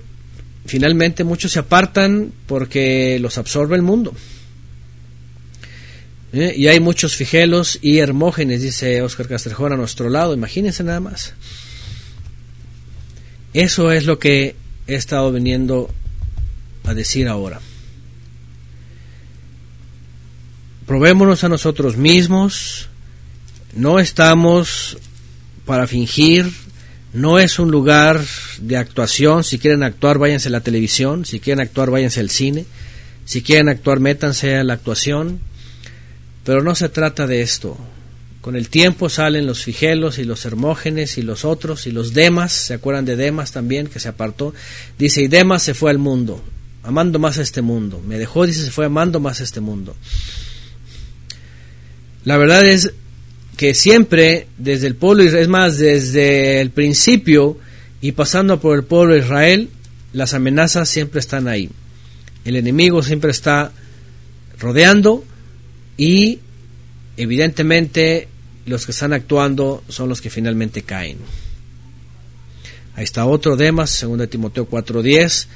finalmente 0.65 1.23
muchos 1.23 1.51
se 1.51 1.59
apartan 1.59 2.31
porque 2.45 3.17
los 3.19 3.37
absorbe 3.37 3.75
el 3.75 3.81
mundo. 3.81 4.13
¿Eh? 6.33 6.55
Y 6.57 6.67
hay 6.67 6.79
muchos 6.79 7.15
figelos 7.15 7.77
y 7.79 7.99
hermógenes, 7.99 8.63
dice 8.63 9.03
Oscar 9.03 9.27
Castrejón, 9.27 9.71
a 9.71 9.77
nuestro 9.77 10.09
lado. 10.09 10.33
Imagínense 10.33 10.83
nada 10.83 10.99
más. 10.99 11.35
Eso 13.53 13.91
es 13.91 14.05
lo 14.05 14.17
que 14.17 14.55
he 14.87 14.95
estado 14.95 15.31
viniendo 15.31 15.93
a 16.85 16.95
decir 16.95 17.27
ahora. 17.27 17.61
Probémonos 20.87 21.43
a 21.43 21.49
nosotros 21.49 21.97
mismos. 21.97 22.89
No 23.75 23.99
estamos 23.99 24.97
para 25.67 25.85
fingir. 25.85 26.51
No 27.13 27.37
es 27.37 27.59
un 27.59 27.69
lugar 27.69 28.19
de 28.59 28.77
actuación. 28.77 29.43
Si 29.43 29.59
quieren 29.59 29.83
actuar, 29.83 30.17
váyanse 30.17 30.47
a 30.47 30.51
la 30.51 30.61
televisión. 30.61 31.25
Si 31.25 31.39
quieren 31.39 31.61
actuar, 31.61 31.91
váyanse 31.91 32.21
al 32.21 32.31
cine. 32.31 32.65
Si 33.23 33.43
quieren 33.43 33.69
actuar, 33.69 33.99
métanse 33.99 34.55
a 34.55 34.63
la 34.63 34.73
actuación 34.73 35.39
pero 36.43 36.61
no 36.61 36.75
se 36.75 36.89
trata 36.89 37.27
de 37.27 37.41
esto. 37.41 37.77
Con 38.41 38.55
el 38.57 38.67
tiempo 38.67 39.09
salen 39.09 39.45
los 39.45 39.63
figelos 39.63 40.19
y 40.19 40.25
los 40.25 40.43
hermógenes 40.45 41.17
y 41.17 41.21
los 41.21 41.45
otros 41.45 41.87
y 41.87 41.91
los 41.91 42.13
demas, 42.13 42.51
¿se 42.51 42.73
acuerdan 42.73 43.05
de 43.05 43.15
Demas 43.15 43.53
también 43.53 43.87
que 43.87 44.01
se 44.01 44.09
apartó? 44.09 44.53
Dice, 44.99 45.21
y 45.21 45.27
Demas 45.29 45.63
se 45.63 45.73
fue 45.73 45.91
al 45.91 45.97
mundo, 45.97 46.43
amando 46.83 47.19
más 47.19 47.37
a 47.37 47.41
este 47.41 47.61
mundo. 47.61 48.01
Me 48.05 48.17
dejó, 48.17 48.45
dice, 48.45 48.65
se 48.65 48.71
fue 48.71 48.85
amando 48.85 49.21
más 49.21 49.39
a 49.39 49.43
este 49.43 49.61
mundo. 49.61 49.95
La 52.25 52.35
verdad 52.35 52.65
es 52.65 52.91
que 53.55 53.73
siempre, 53.73 54.47
desde 54.57 54.87
el 54.87 54.95
pueblo 54.95 55.23
es 55.23 55.47
más, 55.47 55.77
desde 55.77 56.59
el 56.59 56.69
principio 56.69 57.57
y 58.01 58.11
pasando 58.11 58.59
por 58.59 58.77
el 58.77 58.83
pueblo 58.83 59.13
de 59.13 59.21
Israel, 59.21 59.69
las 60.11 60.33
amenazas 60.33 60.89
siempre 60.89 61.21
están 61.21 61.47
ahí. 61.47 61.69
El 62.43 62.57
enemigo 62.57 63.03
siempre 63.03 63.31
está 63.31 63.71
rodeando 64.59 65.23
y 65.97 66.39
evidentemente 67.17 68.27
los 68.65 68.85
que 68.85 68.91
están 68.91 69.13
actuando 69.13 69.83
son 69.89 70.09
los 70.09 70.21
que 70.21 70.29
finalmente 70.29 70.83
caen. 70.83 71.17
Ahí 72.95 73.03
está 73.03 73.25
otro 73.25 73.55
Demas, 73.55 73.99
2 74.01 74.29
Timoteo 74.29 74.67
4:10. 74.69 75.47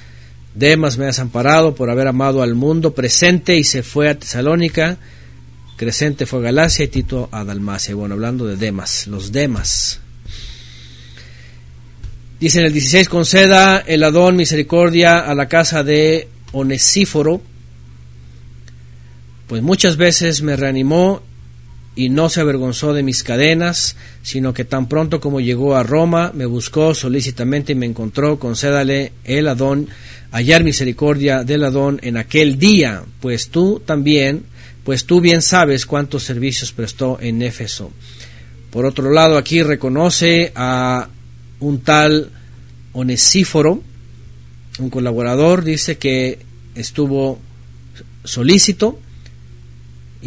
Demas 0.56 0.98
me 0.98 1.04
ha 1.04 1.08
desamparado 1.08 1.76
por 1.76 1.90
haber 1.90 2.08
amado 2.08 2.42
al 2.42 2.56
mundo 2.56 2.94
presente 2.94 3.58
y 3.58 3.64
se 3.64 3.84
fue 3.84 4.10
a 4.10 4.18
Tesalónica. 4.18 4.98
Crescente 5.76 6.26
fue 6.26 6.40
a 6.40 6.44
Galacia 6.44 6.86
y 6.86 6.88
Tito 6.88 7.30
a 7.32 7.44
Dalmacia. 7.44 7.94
Bueno, 7.94 8.16
hablando 8.16 8.48
de 8.48 8.58
Demas, 8.58 9.06
los 9.06 9.32
Demas. 9.32 10.00
Dice 12.40 12.60
en 12.60 12.66
el 12.66 12.74
16, 12.74 13.10
conceda 13.10 13.80
el 13.80 14.04
Adón 14.04 14.36
misericordia 14.36 15.20
a 15.20 15.36
la 15.36 15.48
casa 15.48 15.84
de 15.84 16.28
Onesíforo, 16.52 17.42
pues 19.48 19.62
muchas 19.62 19.98
veces 19.98 20.42
me 20.42 20.56
reanimó 20.56 21.22
y 21.96 22.10
no 22.10 22.30
se 22.30 22.42
avergonzó 22.42 22.94
de 22.94 23.02
mis 23.02 23.24
cadenas, 23.24 23.96
sino 24.22 24.54
que 24.54 24.66
tan 24.66 24.88
pronto 24.88 25.20
como 25.20 25.40
llegó 25.40 25.76
a 25.76 25.84
Roma, 25.84 26.32
me 26.36 26.46
buscó 26.46 26.94
solícitamente 26.94 27.72
y 27.72 27.76
me 27.76 27.88
encontró, 27.88 28.38
concédale 28.38 29.14
el 29.24 29.48
Adón, 29.48 29.88
hallar 30.32 30.64
misericordia 30.64 31.44
del 31.44 31.64
Adón 31.64 32.00
en 32.04 32.18
aquel 32.18 32.60
día, 32.60 33.04
pues 33.20 33.50
tú 33.50 33.82
también, 33.84 34.44
pues 34.84 35.06
tú 35.06 35.22
bien 35.22 35.42
sabes 35.42 35.88
cuántos 35.88 36.24
servicios 36.24 36.72
prestó 36.72 37.18
en 37.20 37.42
Éfeso. 37.42 37.92
Por 38.70 38.86
otro 38.86 39.10
lado, 39.12 39.38
aquí 39.38 39.64
reconoce 39.64 40.52
a 40.54 41.10
un 41.60 41.82
tal 41.82 42.30
Onesíforo, 42.94 43.82
un 44.78 44.90
colaborador, 44.92 45.64
dice 45.64 45.98
que 45.98 46.40
estuvo 46.76 47.40
solícito 48.24 49.00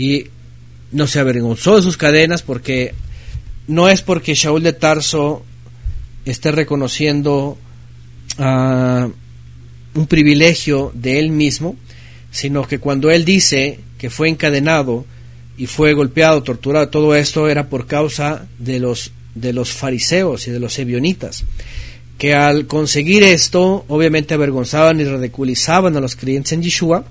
y 0.00 0.28
no 0.92 1.06
se 1.06 1.20
avergonzó 1.20 1.76
de 1.76 1.82
sus 1.82 1.98
cadenas 1.98 2.40
porque 2.40 2.94
no 3.68 3.90
es 3.90 4.00
porque 4.00 4.32
Shaul 4.32 4.62
de 4.62 4.72
Tarso 4.72 5.44
esté 6.24 6.52
reconociendo 6.52 7.58
ah, 8.38 9.08
un 9.94 10.06
privilegio 10.06 10.90
de 10.94 11.18
él 11.18 11.28
mismo, 11.28 11.76
sino 12.30 12.66
que 12.66 12.78
cuando 12.78 13.10
él 13.10 13.26
dice 13.26 13.80
que 13.98 14.08
fue 14.08 14.30
encadenado 14.30 15.04
y 15.58 15.66
fue 15.66 15.92
golpeado, 15.92 16.42
torturado, 16.42 16.88
todo 16.88 17.14
esto 17.14 17.50
era 17.50 17.68
por 17.68 17.86
causa 17.86 18.46
de 18.58 18.80
los 18.80 19.12
de 19.34 19.52
los 19.52 19.70
fariseos 19.70 20.48
y 20.48 20.50
de 20.50 20.60
los 20.60 20.78
ebionitas, 20.78 21.44
que 22.16 22.34
al 22.34 22.66
conseguir 22.66 23.22
esto, 23.22 23.84
obviamente 23.86 24.32
avergonzaban 24.32 24.98
y 24.98 25.04
ridiculizaban 25.04 25.94
a 25.96 26.00
los 26.00 26.16
creyentes 26.16 26.52
en 26.52 26.62
Yeshua 26.62 27.04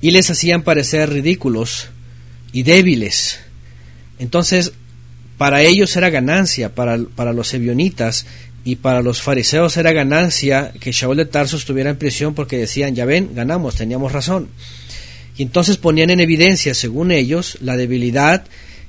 y 0.00 0.10
les 0.10 0.30
hacían 0.30 0.62
parecer 0.62 1.10
ridículos 1.10 1.88
y 2.52 2.62
débiles. 2.62 3.40
Entonces, 4.18 4.72
para 5.38 5.62
ellos 5.62 5.96
era 5.96 6.10
ganancia, 6.10 6.74
para, 6.74 6.98
para 7.14 7.32
los 7.32 7.54
ebionitas 7.54 8.26
y 8.64 8.76
para 8.76 9.02
los 9.02 9.22
fariseos 9.22 9.76
era 9.76 9.92
ganancia 9.92 10.72
que 10.80 10.92
Shaul 10.92 11.16
de 11.16 11.24
Tarso 11.24 11.56
estuviera 11.56 11.90
en 11.90 11.96
prisión 11.96 12.34
porque 12.34 12.58
decían, 12.58 12.94
ya 12.94 13.04
ven, 13.04 13.30
ganamos, 13.34 13.76
teníamos 13.76 14.12
razón. 14.12 14.48
Y 15.36 15.42
entonces 15.42 15.78
ponían 15.78 16.10
en 16.10 16.20
evidencia, 16.20 16.74
según 16.74 17.12
ellos, 17.12 17.56
la 17.62 17.76
debilidad 17.76 18.44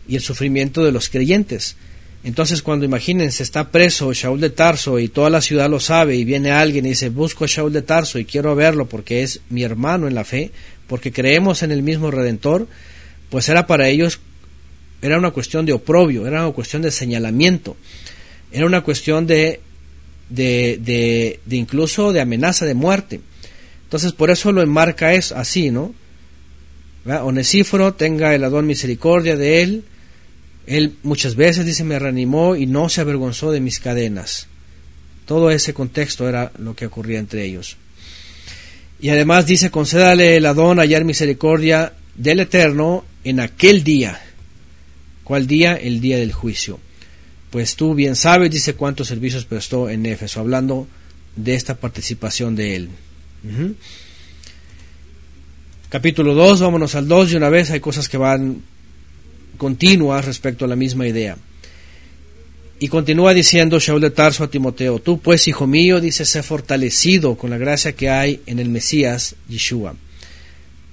y 0.07 0.15
el 0.15 0.21
sufrimiento 0.21 0.83
de 0.83 0.91
los 0.91 1.09
creyentes. 1.09 1.77
Entonces, 2.23 2.61
cuando 2.61 2.85
imagínense, 2.85 3.41
está 3.41 3.71
preso 3.71 4.13
Shaul 4.13 4.39
de 4.39 4.51
Tarso 4.51 4.99
y 4.99 5.07
toda 5.07 5.29
la 5.29 5.41
ciudad 5.41 5.69
lo 5.69 5.79
sabe 5.79 6.15
y 6.15 6.25
viene 6.25 6.51
alguien 6.51 6.85
y 6.85 6.89
dice, 6.89 7.09
busco 7.09 7.45
a 7.45 7.47
Shaul 7.47 7.73
de 7.73 7.81
Tarso 7.81 8.19
y 8.19 8.25
quiero 8.25 8.53
verlo 8.55 8.87
porque 8.87 9.23
es 9.23 9.39
mi 9.49 9.63
hermano 9.63 10.07
en 10.07 10.13
la 10.13 10.23
fe, 10.23 10.51
porque 10.91 11.13
creemos 11.13 11.63
en 11.63 11.71
el 11.71 11.83
mismo 11.83 12.11
Redentor, 12.11 12.67
pues 13.29 13.47
era 13.47 13.65
para 13.65 13.87
ellos, 13.87 14.19
era 15.01 15.17
una 15.17 15.31
cuestión 15.31 15.65
de 15.65 15.71
oprobio, 15.71 16.27
era 16.27 16.43
una 16.43 16.51
cuestión 16.53 16.81
de 16.81 16.91
señalamiento, 16.91 17.77
era 18.51 18.65
una 18.65 18.81
cuestión 18.81 19.25
de, 19.25 19.61
de, 20.27 21.39
de, 21.45 21.55
incluso 21.55 22.11
de 22.11 22.19
amenaza 22.19 22.65
de 22.65 22.73
muerte. 22.73 23.21
Entonces 23.85 24.11
por 24.11 24.31
eso 24.31 24.51
lo 24.51 24.61
enmarca 24.61 25.13
es 25.13 25.31
así, 25.31 25.71
¿no? 25.71 25.93
Onesíforo, 27.05 27.93
tenga 27.93 28.35
el 28.35 28.43
Adón 28.43 28.67
misericordia 28.67 29.37
de 29.37 29.61
él. 29.61 29.85
Él 30.67 30.97
muchas 31.03 31.37
veces, 31.37 31.65
dice, 31.65 31.85
me 31.85 31.99
reanimó 31.99 32.57
y 32.57 32.65
no 32.65 32.89
se 32.89 32.99
avergonzó 32.99 33.53
de 33.53 33.61
mis 33.61 33.79
cadenas. 33.79 34.47
Todo 35.25 35.51
ese 35.51 35.73
contexto 35.73 36.27
era 36.27 36.51
lo 36.57 36.75
que 36.75 36.87
ocurría 36.87 37.19
entre 37.19 37.45
ellos. 37.45 37.77
Y 39.01 39.09
además 39.09 39.47
dice, 39.47 39.71
concédale 39.71 40.37
el 40.37 40.45
Adón 40.45 40.77
hallar 40.77 41.03
misericordia 41.05 41.93
del 42.15 42.39
Eterno 42.39 43.03
en 43.23 43.39
aquel 43.39 43.83
día. 43.83 44.21
¿Cuál 45.23 45.47
día? 45.47 45.75
El 45.75 46.01
día 46.01 46.17
del 46.17 46.31
juicio. 46.31 46.79
Pues 47.49 47.75
tú 47.75 47.95
bien 47.95 48.15
sabes, 48.15 48.51
dice 48.51 48.75
cuántos 48.75 49.07
servicios 49.07 49.45
prestó 49.45 49.89
en 49.89 50.05
Éfeso, 50.05 50.39
hablando 50.39 50.87
de 51.35 51.55
esta 51.55 51.75
participación 51.75 52.55
de 52.55 52.75
él. 52.75 52.89
Capítulo 55.89 56.35
2, 56.35 56.61
vámonos 56.61 56.93
al 56.93 57.07
2 57.07 57.33
y 57.33 57.35
una 57.35 57.49
vez 57.49 57.71
hay 57.71 57.79
cosas 57.79 58.07
que 58.07 58.17
van 58.17 58.61
continuas 59.57 60.25
respecto 60.25 60.65
a 60.65 60.67
la 60.67 60.75
misma 60.75 61.07
idea. 61.07 61.37
Y 62.83 62.87
continúa 62.87 63.35
diciendo 63.35 63.77
Shaul 63.77 64.01
de 64.01 64.09
Tarso 64.09 64.43
a 64.43 64.49
Timoteo, 64.49 64.97
tú 64.97 65.19
pues, 65.19 65.47
hijo 65.47 65.67
mío, 65.67 66.01
dice, 66.01 66.25
sé 66.25 66.41
fortalecido 66.41 67.35
con 67.35 67.51
la 67.51 67.59
gracia 67.59 67.91
que 67.91 68.09
hay 68.09 68.41
en 68.47 68.57
el 68.57 68.69
Mesías 68.69 69.35
Yeshua. 69.47 69.93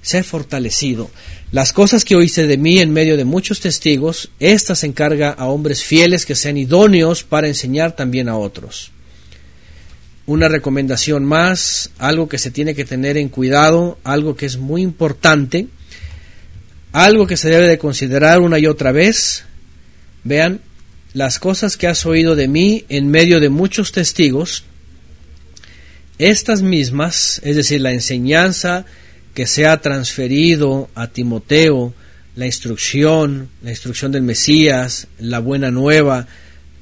Sé 0.03 0.21
fortalecido. 0.21 1.09
Las 1.51 1.73
cosas 1.73 2.05
que 2.05 2.15
oíste 2.15 2.45
de 2.45 2.57
mí 2.57 2.77
en 2.77 2.93
medio 2.93 3.17
de 3.17 3.25
muchos 3.25 3.59
testigos, 3.59 4.29
estas 4.39 4.83
encarga 4.83 5.31
a 5.31 5.47
hombres 5.47 5.83
fieles 5.83 6.27
que 6.27 6.35
sean 6.35 6.57
idóneos 6.57 7.23
para 7.23 7.47
enseñar 7.47 7.95
también 7.95 8.29
a 8.29 8.37
otros. 8.37 8.91
Una 10.27 10.47
recomendación 10.47 11.25
más, 11.25 11.89
algo 11.97 12.29
que 12.29 12.37
se 12.37 12.51
tiene 12.51 12.75
que 12.75 12.85
tener 12.85 13.17
en 13.17 13.29
cuidado, 13.29 13.97
algo 14.03 14.35
que 14.35 14.45
es 14.45 14.57
muy 14.57 14.83
importante, 14.83 15.65
algo 16.91 17.25
que 17.25 17.35
se 17.35 17.49
debe 17.49 17.67
de 17.67 17.79
considerar 17.79 18.41
una 18.41 18.59
y 18.59 18.67
otra 18.67 18.91
vez. 18.91 19.45
Vean, 20.23 20.61
las 21.13 21.39
cosas 21.39 21.77
que 21.77 21.87
has 21.87 22.05
oído 22.05 22.35
de 22.35 22.47
mí 22.47 22.85
en 22.89 23.09
medio 23.09 23.39
de 23.39 23.49
muchos 23.49 23.91
testigos, 23.91 24.63
estas 26.17 26.61
mismas, 26.61 27.41
es 27.43 27.55
decir, 27.55 27.81
la 27.81 27.93
enseñanza 27.93 28.85
que 29.33 29.47
se 29.47 29.65
ha 29.65 29.81
transferido 29.81 30.89
a 30.93 31.07
Timoteo, 31.07 31.93
la 32.35 32.45
instrucción, 32.45 33.49
la 33.63 33.71
instrucción 33.71 34.11
del 34.11 34.21
Mesías, 34.21 35.07
la 35.17 35.39
buena 35.39 35.71
nueva, 35.71 36.27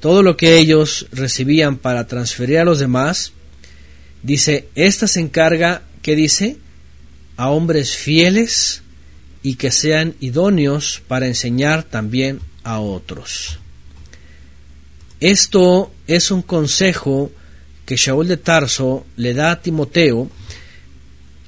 todo 0.00 0.22
lo 0.22 0.36
que 0.36 0.58
ellos 0.58 1.06
recibían 1.12 1.76
para 1.76 2.06
transferir 2.06 2.58
a 2.58 2.64
los 2.64 2.78
demás, 2.78 3.32
dice, 4.22 4.68
esta 4.74 5.06
se 5.06 5.20
encarga, 5.20 5.82
¿qué 6.02 6.14
dice? 6.14 6.56
A 7.36 7.50
hombres 7.50 7.96
fieles 7.96 8.82
y 9.42 9.54
que 9.54 9.70
sean 9.70 10.14
idóneos 10.20 11.02
para 11.06 11.26
enseñar 11.26 11.84
también 11.84 12.40
a 12.64 12.80
otros. 12.80 13.58
Esto 15.20 15.92
es 16.06 16.30
un 16.30 16.42
consejo 16.42 17.32
que 17.84 17.96
Shaul 17.96 18.28
de 18.28 18.36
Tarso 18.36 19.06
le 19.16 19.34
da 19.34 19.52
a 19.52 19.62
Timoteo, 19.62 20.30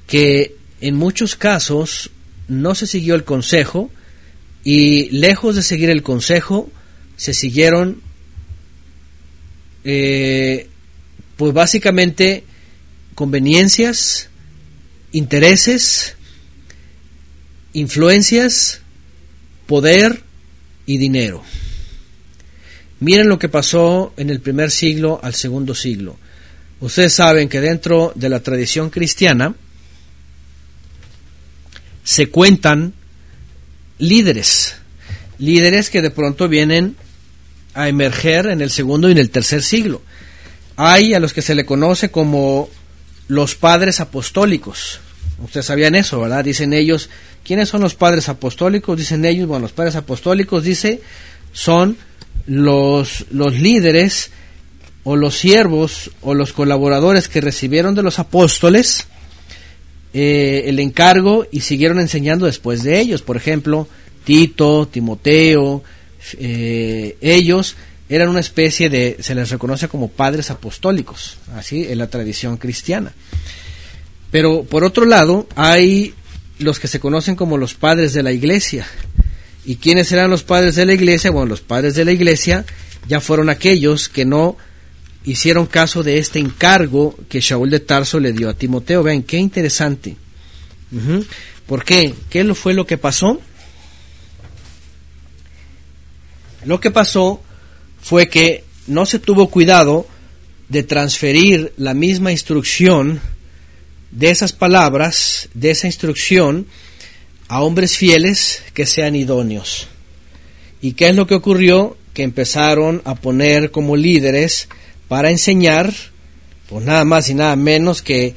que 0.07 0.55
en 0.81 0.95
muchos 0.95 1.35
casos 1.35 2.09
no 2.47 2.75
se 2.75 2.87
siguió 2.87 3.15
el 3.15 3.23
consejo 3.23 3.89
y 4.63 5.09
lejos 5.11 5.55
de 5.55 5.63
seguir 5.63 5.89
el 5.89 6.03
consejo 6.03 6.69
se 7.15 7.33
siguieron 7.33 8.01
eh, 9.83 10.67
pues 11.37 11.53
básicamente 11.53 12.43
conveniencias, 13.15 14.29
intereses, 15.11 16.15
influencias, 17.73 18.81
poder 19.67 20.23
y 20.85 20.97
dinero. 20.97 21.43
Miren 23.01 23.29
lo 23.29 23.39
que 23.39 23.49
pasó 23.49 24.13
en 24.15 24.29
el 24.29 24.41
primer 24.41 24.69
siglo 24.69 25.19
al 25.23 25.33
segundo 25.33 25.73
siglo. 25.73 26.17
Ustedes 26.81 27.13
saben 27.13 27.49
que 27.49 27.59
dentro 27.59 28.13
de 28.13 28.29
la 28.29 28.41
tradición 28.41 28.91
cristiana 28.91 29.55
se 32.03 32.29
cuentan 32.29 32.93
líderes, 33.97 34.75
líderes 35.39 35.89
que 35.89 36.03
de 36.03 36.11
pronto 36.11 36.47
vienen 36.47 36.95
a 37.73 37.87
emerger 37.87 38.45
en 38.45 38.61
el 38.61 38.69
segundo 38.69 39.09
y 39.09 39.13
en 39.13 39.17
el 39.17 39.31
tercer 39.31 39.63
siglo. 39.63 40.03
Hay 40.75 41.15
a 41.15 41.19
los 41.19 41.33
que 41.33 41.41
se 41.41 41.55
le 41.55 41.65
conoce 41.65 42.11
como 42.11 42.69
los 43.27 43.55
padres 43.55 43.99
apostólicos. 43.99 44.99
Ustedes 45.43 45.65
sabían 45.65 45.95
eso, 45.95 46.21
¿verdad? 46.21 46.43
Dicen 46.43 46.71
ellos, 46.71 47.09
¿quiénes 47.43 47.67
son 47.67 47.81
los 47.81 47.95
padres 47.95 48.29
apostólicos? 48.29 48.95
Dicen 48.95 49.25
ellos, 49.25 49.47
bueno, 49.47 49.63
los 49.63 49.71
padres 49.71 49.95
apostólicos, 49.95 50.63
dice, 50.63 51.01
son 51.51 51.97
los, 52.47 53.25
los 53.31 53.53
líderes 53.53 54.31
o 55.03 55.15
los 55.15 55.37
siervos 55.37 56.11
o 56.21 56.33
los 56.33 56.53
colaboradores 56.53 57.27
que 57.27 57.41
recibieron 57.41 57.95
de 57.95 58.03
los 58.03 58.19
apóstoles 58.19 59.07
eh, 60.13 60.63
el 60.65 60.79
encargo 60.79 61.47
y 61.51 61.61
siguieron 61.61 61.99
enseñando 61.99 62.45
después 62.45 62.83
de 62.83 62.99
ellos. 62.99 63.21
Por 63.21 63.37
ejemplo, 63.37 63.87
Tito, 64.25 64.87
Timoteo, 64.87 65.83
eh, 66.37 67.17
ellos 67.21 67.75
eran 68.09 68.27
una 68.27 68.41
especie 68.41 68.89
de, 68.89 69.17
se 69.21 69.33
les 69.33 69.49
reconoce 69.49 69.87
como 69.87 70.09
padres 70.09 70.51
apostólicos, 70.51 71.37
así 71.55 71.85
en 71.89 71.97
la 71.97 72.07
tradición 72.07 72.57
cristiana. 72.57 73.13
Pero 74.31 74.63
por 74.63 74.83
otro 74.83 75.05
lado, 75.05 75.47
hay 75.55 76.13
los 76.59 76.79
que 76.79 76.89
se 76.89 76.99
conocen 76.99 77.35
como 77.35 77.57
los 77.57 77.73
padres 77.73 78.13
de 78.13 78.23
la 78.23 78.33
iglesia. 78.33 78.85
¿Y 79.65 79.75
quiénes 79.75 80.11
eran 80.11 80.29
los 80.29 80.43
padres 80.43 80.75
de 80.75 80.85
la 80.85 80.93
iglesia? 80.93 81.31
Bueno, 81.31 81.49
los 81.49 81.61
padres 81.61 81.95
de 81.95 82.05
la 82.05 82.11
iglesia 82.11 82.65
ya 83.07 83.19
fueron 83.19 83.49
aquellos 83.49 84.09
que 84.09 84.25
no 84.25 84.57
hicieron 85.23 85.67
caso 85.67 86.03
de 86.03 86.17
este 86.17 86.39
encargo 86.39 87.15
que 87.29 87.41
Shaul 87.41 87.69
de 87.69 87.79
Tarso 87.79 88.19
le 88.19 88.33
dio 88.33 88.49
a 88.49 88.53
Timoteo. 88.53 89.03
Vean, 89.03 89.23
qué 89.23 89.37
interesante. 89.37 90.15
¿Por 91.67 91.83
qué? 91.83 92.13
¿Qué 92.29 92.53
fue 92.53 92.73
lo 92.73 92.85
que 92.85 92.97
pasó? 92.97 93.39
Lo 96.65 96.79
que 96.79 96.91
pasó 96.91 97.41
fue 98.01 98.29
que 98.29 98.63
no 98.87 99.05
se 99.05 99.19
tuvo 99.19 99.49
cuidado 99.49 100.07
de 100.69 100.83
transferir 100.83 101.73
la 101.77 101.93
misma 101.93 102.31
instrucción 102.31 103.19
de 104.11 104.29
esas 104.29 104.53
palabras, 104.53 105.49
de 105.53 105.71
esa 105.71 105.87
instrucción, 105.87 106.67
a 107.51 107.63
hombres 107.63 107.97
fieles 107.97 108.63
que 108.73 108.85
sean 108.85 109.13
idóneos. 109.13 109.89
¿Y 110.81 110.93
qué 110.93 111.09
es 111.09 111.15
lo 111.17 111.27
que 111.27 111.35
ocurrió? 111.35 111.97
Que 112.13 112.23
empezaron 112.23 113.01
a 113.03 113.15
poner 113.15 113.71
como 113.71 113.97
líderes 113.97 114.69
para 115.09 115.31
enseñar, 115.31 115.93
pues 116.69 116.85
nada 116.85 117.03
más 117.03 117.29
y 117.29 117.33
nada 117.33 117.57
menos 117.57 118.01
que 118.01 118.35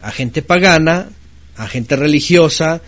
a 0.00 0.10
gente 0.12 0.40
pagana, 0.40 1.10
a 1.58 1.68
gente 1.68 1.94
religiosa, 1.94 2.80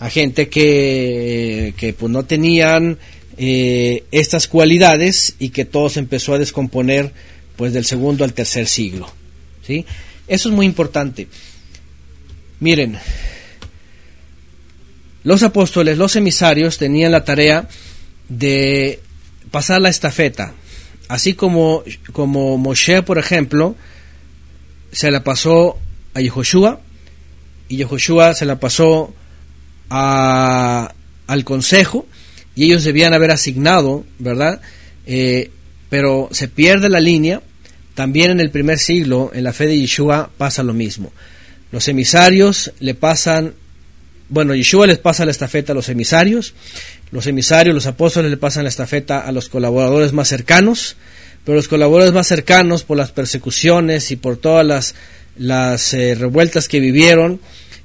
a 0.00 0.10
gente 0.10 0.48
que, 0.48 1.72
que 1.76 1.92
pues 1.92 2.10
no 2.10 2.24
tenían 2.24 2.98
eh, 3.36 4.02
estas 4.10 4.48
cualidades 4.48 5.36
y 5.38 5.50
que 5.50 5.64
todo 5.64 5.88
se 5.88 6.00
empezó 6.00 6.34
a 6.34 6.38
descomponer 6.40 7.12
pues 7.54 7.72
del 7.72 7.84
segundo 7.84 8.24
al 8.24 8.34
tercer 8.34 8.66
siglo. 8.66 9.08
¿sí? 9.64 9.86
Eso 10.26 10.48
es 10.48 10.54
muy 10.56 10.66
importante. 10.66 11.28
Miren, 12.58 12.98
los 15.24 15.42
apóstoles, 15.42 15.98
los 15.98 16.16
emisarios 16.16 16.78
tenían 16.78 17.12
la 17.12 17.24
tarea 17.24 17.68
de 18.28 19.00
pasar 19.50 19.80
la 19.80 19.88
estafeta, 19.88 20.54
así 21.08 21.34
como, 21.34 21.84
como 22.12 22.58
Moshe, 22.58 23.02
por 23.02 23.18
ejemplo, 23.18 23.76
se 24.92 25.10
la 25.10 25.24
pasó 25.24 25.78
a 26.14 26.20
Yehoshua 26.20 26.80
y 27.68 27.76
Yehoshua 27.76 28.34
se 28.34 28.44
la 28.44 28.60
pasó 28.60 29.14
a, 29.90 30.92
al 31.26 31.44
consejo 31.44 32.06
y 32.54 32.64
ellos 32.64 32.84
debían 32.84 33.14
haber 33.14 33.30
asignado, 33.30 34.04
¿verdad? 34.18 34.60
Eh, 35.06 35.50
pero 35.88 36.28
se 36.32 36.48
pierde 36.48 36.88
la 36.88 37.00
línea. 37.00 37.42
También 37.94 38.30
en 38.30 38.40
el 38.40 38.50
primer 38.50 38.78
siglo, 38.78 39.30
en 39.34 39.44
la 39.44 39.52
fe 39.52 39.66
de 39.66 39.78
Yeshua, 39.78 40.30
pasa 40.38 40.62
lo 40.62 40.72
mismo. 40.72 41.12
Los 41.70 41.88
emisarios 41.88 42.72
le 42.80 42.94
pasan, 42.94 43.54
bueno, 44.32 44.54
Yeshua 44.54 44.86
les 44.86 44.96
pasa 44.96 45.26
la 45.26 45.30
estafeta 45.30 45.72
a 45.72 45.74
los 45.74 45.90
emisarios, 45.90 46.54
los 47.10 47.26
emisarios, 47.26 47.74
los 47.74 47.86
apóstoles 47.86 48.30
le 48.30 48.38
pasan 48.38 48.62
la 48.62 48.70
estafeta 48.70 49.20
a 49.20 49.30
los 49.30 49.50
colaboradores 49.50 50.14
más 50.14 50.28
cercanos, 50.28 50.96
pero 51.44 51.56
los 51.56 51.68
colaboradores 51.68 52.14
más 52.14 52.28
cercanos, 52.28 52.82
por 52.82 52.96
las 52.96 53.12
persecuciones 53.12 54.10
y 54.10 54.16
por 54.16 54.38
todas 54.38 54.64
las, 54.64 54.94
las 55.36 55.92
eh, 55.92 56.14
revueltas 56.14 56.66
que 56.66 56.80
vivieron, 56.80 57.40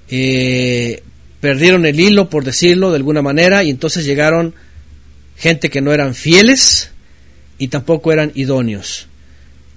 eh, 0.08 1.04
perdieron 1.42 1.86
el 1.86 2.00
hilo, 2.00 2.30
por 2.30 2.46
decirlo 2.46 2.92
de 2.92 2.96
alguna 2.96 3.22
manera, 3.22 3.62
y 3.66 3.70
entonces 3.70 4.06
llegaron 4.06 4.56
gente 5.36 5.70
que 5.70 5.82
no 5.82 5.92
eran 5.92 6.16
fieles 6.16 6.92
y 7.58 7.68
tampoco 7.68 8.14
eran 8.14 8.32
idóneos. 8.36 9.08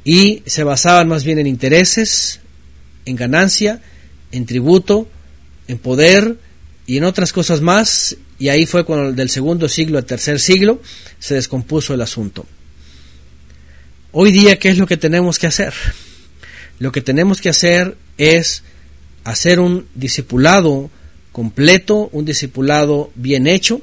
Y 0.04 0.44
se 0.46 0.62
basaban 0.62 1.08
más 1.08 1.24
bien 1.24 1.40
en 1.40 1.48
intereses, 1.48 2.38
en 3.06 3.16
ganancia, 3.16 3.82
en 4.30 4.46
tributo, 4.46 5.08
en 5.66 5.78
poder 5.78 6.36
y 6.90 6.96
en 6.96 7.04
otras 7.04 7.32
cosas 7.32 7.60
más. 7.60 8.16
Y 8.40 8.48
ahí 8.48 8.66
fue 8.66 8.84
cuando 8.84 9.12
del 9.12 9.30
segundo 9.30 9.68
siglo 9.68 9.96
al 9.96 10.04
tercer 10.04 10.40
siglo 10.40 10.82
se 11.20 11.36
descompuso 11.36 11.94
el 11.94 12.00
asunto. 12.00 12.44
Hoy 14.10 14.32
día, 14.32 14.58
¿qué 14.58 14.70
es 14.70 14.78
lo 14.78 14.88
que 14.88 14.96
tenemos 14.96 15.38
que 15.38 15.46
hacer? 15.46 15.72
Lo 16.80 16.90
que 16.90 17.00
tenemos 17.00 17.40
que 17.40 17.48
hacer 17.48 17.96
es 18.18 18.64
hacer 19.22 19.60
un 19.60 19.86
discipulado 19.94 20.90
completo, 21.30 22.08
un 22.10 22.24
discipulado 22.24 23.12
bien 23.14 23.46
hecho 23.46 23.82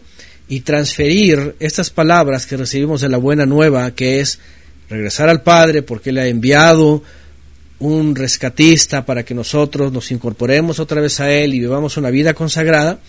y 0.49 0.59
transferir 0.61 1.55
estas 1.61 1.89
palabras 1.91 2.45
que 2.45 2.57
recibimos 2.57 2.99
de 2.99 3.07
la 3.07 3.17
buena 3.17 3.45
nueva, 3.45 3.91
que 3.91 4.19
es 4.19 4.39
regresar 4.89 5.29
al 5.29 5.43
Padre 5.43 5.81
porque 5.81 6.11
le 6.11 6.23
ha 6.23 6.27
enviado 6.27 7.03
un 7.79 8.15
rescatista 8.15 9.05
para 9.05 9.23
que 9.23 9.33
nosotros 9.33 9.91
nos 9.91 10.11
incorporemos 10.11 10.79
otra 10.79 11.01
vez 11.01 11.19
a 11.19 11.31
Él 11.31 11.53
y 11.53 11.59
vivamos 11.59 11.97
una 11.97 12.09
vida 12.09 12.33
consagrada, 12.33 12.99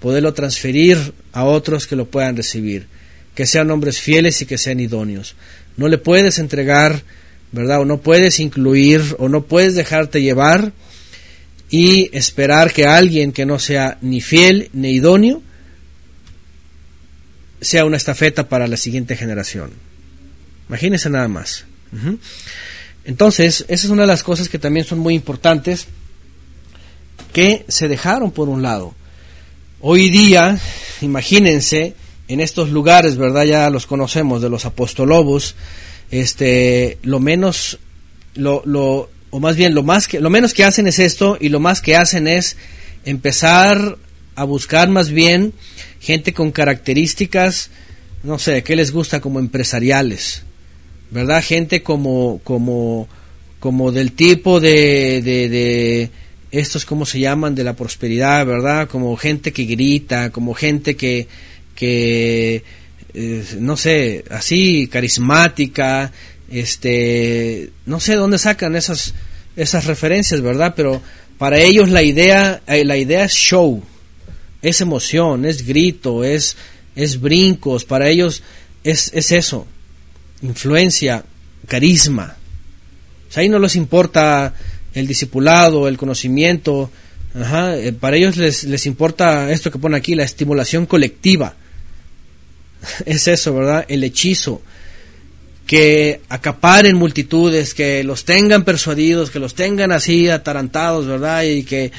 poderlo 0.00 0.32
transferir 0.32 1.14
a 1.32 1.44
otros 1.44 1.86
que 1.86 1.96
lo 1.96 2.06
puedan 2.06 2.36
recibir, 2.36 2.86
que 3.34 3.46
sean 3.46 3.70
hombres 3.70 4.00
fieles 4.00 4.40
y 4.42 4.46
que 4.46 4.58
sean 4.58 4.80
idóneos. 4.80 5.34
No 5.76 5.88
le 5.88 5.98
puedes 5.98 6.38
entregar, 6.38 7.02
¿verdad? 7.50 7.80
O 7.80 7.84
no 7.84 8.00
puedes 8.00 8.38
incluir 8.38 9.02
o 9.18 9.28
no 9.28 9.44
puedes 9.44 9.74
dejarte 9.74 10.22
llevar 10.22 10.72
y 11.70 12.10
esperar 12.16 12.72
que 12.72 12.86
alguien 12.86 13.32
que 13.32 13.46
no 13.46 13.58
sea 13.58 13.98
ni 14.02 14.20
fiel 14.20 14.68
ni 14.72 14.90
idóneo 14.90 15.42
sea 17.60 17.84
una 17.84 17.96
estafeta 17.96 18.48
para 18.48 18.66
la 18.66 18.76
siguiente 18.76 19.16
generación. 19.16 19.70
Imagínense 20.68 21.08
nada 21.10 21.28
más. 21.28 21.64
Entonces, 23.04 23.64
esa 23.68 23.86
es 23.86 23.90
una 23.90 24.02
de 24.02 24.08
las 24.08 24.22
cosas 24.22 24.48
que 24.48 24.58
también 24.58 24.86
son 24.86 24.98
muy 24.98 25.14
importantes 25.14 25.86
que 27.32 27.64
se 27.68 27.88
dejaron 27.88 28.30
por 28.30 28.48
un 28.48 28.62
lado. 28.62 28.94
Hoy 29.80 30.10
día, 30.10 30.58
imagínense, 31.00 31.94
en 32.28 32.40
estos 32.40 32.70
lugares, 32.70 33.16
¿verdad? 33.16 33.44
Ya 33.44 33.70
los 33.70 33.86
conocemos, 33.86 34.40
de 34.42 34.48
los 34.48 34.64
apostolobos, 34.64 35.56
este, 36.10 36.98
lo 37.02 37.18
menos, 37.18 37.78
lo, 38.34 38.62
lo, 38.64 39.10
o 39.32 39.40
más 39.40 39.56
bien 39.56 39.74
lo 39.74 39.82
más 39.82 40.06
que 40.06 40.20
lo 40.20 40.30
menos 40.30 40.52
que 40.52 40.62
hacen 40.62 40.86
es 40.86 40.98
esto 40.98 41.36
y 41.40 41.48
lo 41.48 41.58
más 41.58 41.80
que 41.80 41.96
hacen 41.96 42.28
es 42.28 42.56
empezar 43.04 43.98
a 44.36 44.44
buscar 44.44 44.88
más 44.90 45.08
bien 45.08 45.54
gente 46.00 46.32
con 46.32 46.52
características 46.52 47.70
no 48.22 48.38
sé 48.38 48.62
qué 48.62 48.76
les 48.76 48.92
gusta 48.92 49.20
como 49.20 49.40
empresariales 49.40 50.42
verdad 51.12 51.42
gente 51.42 51.82
como 51.82 52.40
como 52.42 53.08
como 53.60 53.92
del 53.92 54.12
tipo 54.12 54.58
de, 54.60 55.22
de, 55.22 55.48
de 55.48 56.10
estos 56.50 56.84
cómo 56.84 57.06
se 57.06 57.20
llaman 57.20 57.54
de 57.54 57.64
la 57.64 57.74
prosperidad 57.74 58.44
verdad 58.46 58.88
como 58.88 59.16
gente 59.16 59.52
que 59.52 59.64
grita 59.64 60.30
como 60.30 60.54
gente 60.54 60.96
que 60.96 61.28
que 61.74 62.64
eh, 63.14 63.44
no 63.58 63.76
sé 63.76 64.24
así 64.30 64.88
carismática 64.88 66.12
este 66.50 67.70
no 67.86 68.00
sé 68.00 68.14
dónde 68.14 68.38
sacan 68.38 68.74
esas 68.74 69.14
esas 69.56 69.84
referencias 69.86 70.40
verdad 70.40 70.74
pero 70.76 71.00
para 71.38 71.60
ellos 71.60 71.90
la 71.90 72.02
idea 72.02 72.62
eh, 72.66 72.84
la 72.84 72.96
idea 72.96 73.24
es 73.24 73.32
show 73.32 73.82
es 74.60 74.80
emoción 74.80 75.44
es 75.44 75.66
grito 75.66 76.24
es 76.24 76.56
es 76.94 77.20
brincos. 77.20 77.84
Para 77.84 78.08
ellos 78.08 78.42
es, 78.84 79.10
es 79.14 79.32
eso 79.32 79.66
influencia 80.42 81.24
carisma. 81.66 82.36
O 83.28 83.32
sea, 83.32 83.42
ahí 83.42 83.48
no 83.48 83.58
les 83.58 83.76
importa 83.76 84.54
el 84.94 85.06
discipulado 85.06 85.88
el 85.88 85.96
conocimiento 85.96 86.90
eh, 87.34 87.94
para 87.98 88.16
ellos 88.16 88.36
les, 88.36 88.64
les 88.64 88.86
importa 88.86 89.50
esto 89.50 89.70
que 89.70 89.78
pone 89.78 89.96
aquí 89.96 90.14
la 90.14 90.24
estimulación 90.24 90.86
colectiva. 90.86 91.54
Es 93.06 93.28
eso 93.28 93.54
verdad 93.54 93.84
el 93.88 94.04
hechizo. 94.04 94.60
Que 95.66 96.20
acaparen 96.28 96.96
multitudes, 96.96 97.72
que 97.72 98.02
los 98.04 98.24
tengan 98.24 98.64
persuadidos, 98.64 99.30
que 99.30 99.38
los 99.38 99.54
tengan 99.54 99.92
así 99.92 100.28
atarantados, 100.28 101.06
¿verdad? 101.06 101.44
Y 101.44 101.62
que, 101.62 101.92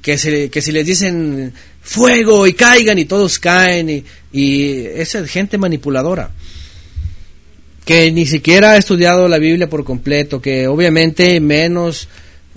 que, 0.00 0.18
si 0.18 0.72
les 0.72 0.86
dicen 0.86 1.52
fuego 1.82 2.46
y 2.46 2.54
caigan 2.54 2.98
y 2.98 3.04
todos 3.04 3.38
caen, 3.38 3.90
y, 3.90 4.04
y 4.32 4.86
esa 4.86 5.24
gente 5.26 5.58
manipuladora, 5.58 6.30
que 7.84 8.10
ni 8.12 8.26
siquiera 8.26 8.72
ha 8.72 8.76
estudiado 8.76 9.28
la 9.28 9.38
Biblia 9.38 9.68
por 9.68 9.84
completo, 9.84 10.40
que 10.40 10.66
obviamente 10.68 11.40
menos 11.40 12.08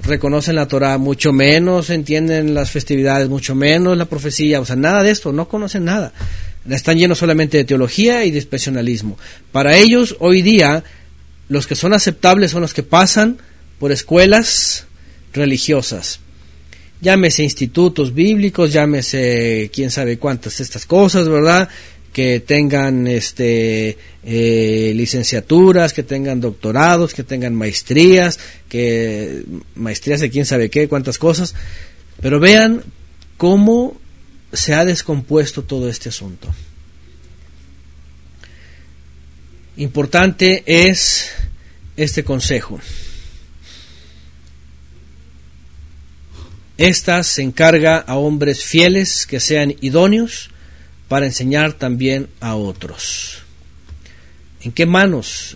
reconocen 0.03 0.55
la 0.55 0.67
Torah, 0.67 0.97
mucho 0.97 1.31
menos 1.31 1.89
entienden 1.89 2.53
las 2.53 2.69
festividades, 2.71 3.29
mucho 3.29 3.55
menos 3.55 3.97
la 3.97 4.05
profecía, 4.05 4.59
o 4.59 4.65
sea, 4.65 4.75
nada 4.75 5.03
de 5.03 5.11
esto, 5.11 5.31
no 5.31 5.47
conocen 5.47 5.85
nada 5.85 6.13
están 6.73 6.97
llenos 6.97 7.19
solamente 7.19 7.57
de 7.57 7.63
teología 7.63 8.25
y 8.25 8.31
de 8.31 8.39
especialismo. 8.39 9.17
Para 9.51 9.77
ellos, 9.77 10.15
hoy 10.19 10.41
día, 10.41 10.83
los 11.47 11.67
que 11.67 11.75
son 11.75 11.93
aceptables 11.93 12.51
son 12.51 12.61
los 12.61 12.73
que 12.73 12.83
pasan 12.83 13.37
por 13.77 13.91
escuelas 13.91 14.85
religiosas. 15.33 16.19
Llámese 17.01 17.43
institutos 17.43 18.13
bíblicos, 18.13 18.73
llámese 18.73 19.69
quién 19.73 19.91
sabe 19.91 20.17
cuántas 20.17 20.59
estas 20.59 20.85
cosas, 20.85 21.27
¿verdad? 21.27 21.69
Que 22.15 22.39
tengan 22.39 23.07
este 23.07 23.97
eh, 24.23 24.93
licenciaturas, 24.95 25.91
que 25.91 26.01
tengan 26.01 26.39
doctorados, 26.39 27.13
que 27.13 27.25
tengan 27.25 27.53
maestrías, 27.53 28.39
que 28.69 29.43
maestrías 29.75 30.21
de 30.21 30.29
quién 30.29 30.45
sabe 30.45 30.69
qué, 30.69 30.87
cuántas 30.87 31.17
cosas, 31.17 31.55
pero 32.21 32.39
vean 32.39 32.85
cómo 33.35 33.99
se 34.53 34.73
ha 34.73 34.85
descompuesto 34.85 35.63
todo 35.63 35.89
este 35.89 36.07
asunto. 36.07 36.47
Importante 39.75 40.63
es 40.65 41.31
este 41.97 42.23
consejo. 42.23 42.79
Esta 46.77 47.23
se 47.23 47.41
encarga 47.41 47.97
a 47.97 48.15
hombres 48.15 48.63
fieles 48.63 49.25
que 49.25 49.41
sean 49.41 49.75
idóneos 49.81 50.54
para 51.15 51.27
enseñar 51.27 51.71
también 51.71 52.27
a 52.41 52.55
otros. 52.55 53.37
¿En 54.59 54.73
qué 54.73 54.85
manos? 54.85 55.55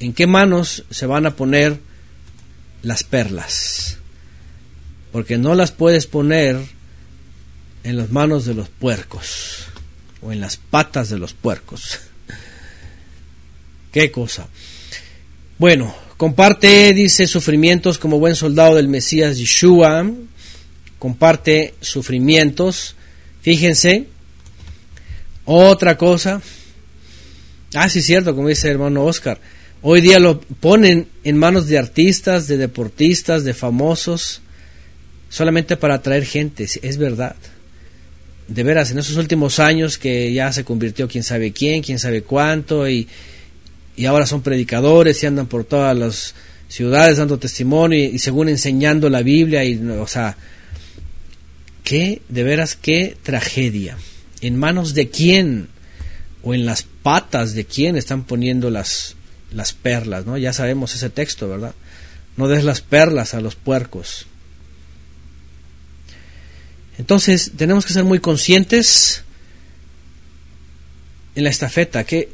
¿En 0.00 0.14
qué 0.14 0.26
manos 0.26 0.84
se 0.88 1.04
van 1.04 1.26
a 1.26 1.36
poner 1.36 1.78
las 2.80 3.04
perlas? 3.04 3.98
Porque 5.12 5.36
no 5.36 5.54
las 5.54 5.72
puedes 5.72 6.06
poner 6.06 6.58
en 7.84 7.98
las 7.98 8.10
manos 8.12 8.46
de 8.46 8.54
los 8.54 8.70
puercos 8.70 9.66
o 10.22 10.32
en 10.32 10.40
las 10.40 10.56
patas 10.56 11.10
de 11.10 11.18
los 11.18 11.34
puercos. 11.34 12.00
¿Qué 13.92 14.10
cosa? 14.10 14.48
Bueno, 15.58 15.94
comparte, 16.16 16.94
dice, 16.94 17.26
sufrimientos 17.26 17.98
como 17.98 18.18
buen 18.18 18.36
soldado 18.36 18.76
del 18.76 18.88
Mesías 18.88 19.36
Yeshua. 19.36 20.10
Comparte 20.98 21.74
sufrimientos. 21.82 22.96
Fíjense, 23.42 24.06
otra 25.44 25.96
cosa. 25.96 26.40
Ah, 27.74 27.88
sí, 27.88 28.02
cierto, 28.02 28.34
como 28.34 28.48
dice 28.48 28.68
el 28.68 28.74
hermano 28.74 29.04
Oscar. 29.04 29.40
Hoy 29.80 30.00
día 30.00 30.20
lo 30.20 30.40
ponen 30.40 31.08
en 31.24 31.38
manos 31.38 31.66
de 31.66 31.78
artistas, 31.78 32.46
de 32.46 32.56
deportistas, 32.56 33.44
de 33.44 33.54
famosos, 33.54 34.40
solamente 35.28 35.76
para 35.76 35.94
atraer 35.94 36.24
gente. 36.24 36.68
Es 36.82 36.96
verdad. 36.98 37.34
De 38.46 38.62
veras, 38.62 38.90
en 38.90 38.98
esos 38.98 39.16
últimos 39.16 39.58
años 39.58 39.98
que 39.98 40.32
ya 40.32 40.52
se 40.52 40.64
convirtió 40.64 41.08
quién 41.08 41.24
sabe 41.24 41.52
quién, 41.52 41.82
quién 41.82 41.98
sabe 41.98 42.22
cuánto, 42.22 42.88
y 42.88 43.08
y 43.96 44.06
ahora 44.06 44.26
son 44.26 44.42
predicadores 44.42 45.22
y 45.22 45.26
andan 45.26 45.46
por 45.46 45.64
todas 45.64 45.96
las 45.96 46.34
ciudades 46.68 47.18
dando 47.18 47.38
testimonio 47.38 47.98
y, 47.98 48.18
según 48.18 48.48
enseñando 48.48 49.10
la 49.10 49.22
Biblia 49.22 49.64
y 49.64 49.76
o 49.86 50.06
sea 50.06 50.36
qué 51.84 52.22
de 52.28 52.42
veras 52.42 52.76
qué 52.76 53.16
tragedia 53.22 53.98
en 54.42 54.58
manos 54.58 54.92
de 54.92 55.08
quién 55.08 55.68
o 56.42 56.52
en 56.52 56.66
las 56.66 56.82
patas 56.82 57.54
de 57.54 57.64
quién 57.64 57.96
están 57.96 58.24
poniendo 58.24 58.70
las 58.70 59.16
las 59.50 59.72
perlas 59.72 60.26
no 60.26 60.36
ya 60.36 60.52
sabemos 60.52 60.94
ese 60.94 61.08
texto 61.08 61.48
verdad 61.48 61.74
no 62.36 62.48
des 62.48 62.64
las 62.64 62.82
perlas 62.82 63.32
a 63.32 63.40
los 63.40 63.54
puercos 63.54 64.26
entonces 66.98 67.52
tenemos 67.56 67.86
que 67.86 67.94
ser 67.94 68.04
muy 68.04 68.18
conscientes 68.18 69.22
en 71.34 71.44
la 71.44 71.50
estafeta 71.50 72.04
que 72.04 72.28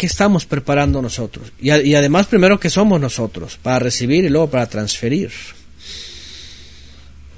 ¿qué 0.00 0.06
estamos 0.06 0.46
preparando 0.46 1.02
nosotros? 1.02 1.52
Y, 1.60 1.68
además, 1.68 2.26
primero, 2.26 2.58
¿qué 2.58 2.70
somos 2.70 2.98
nosotros? 2.98 3.58
Para 3.62 3.80
recibir 3.80 4.24
y 4.24 4.30
luego 4.30 4.48
para 4.48 4.66
transferir. 4.66 5.30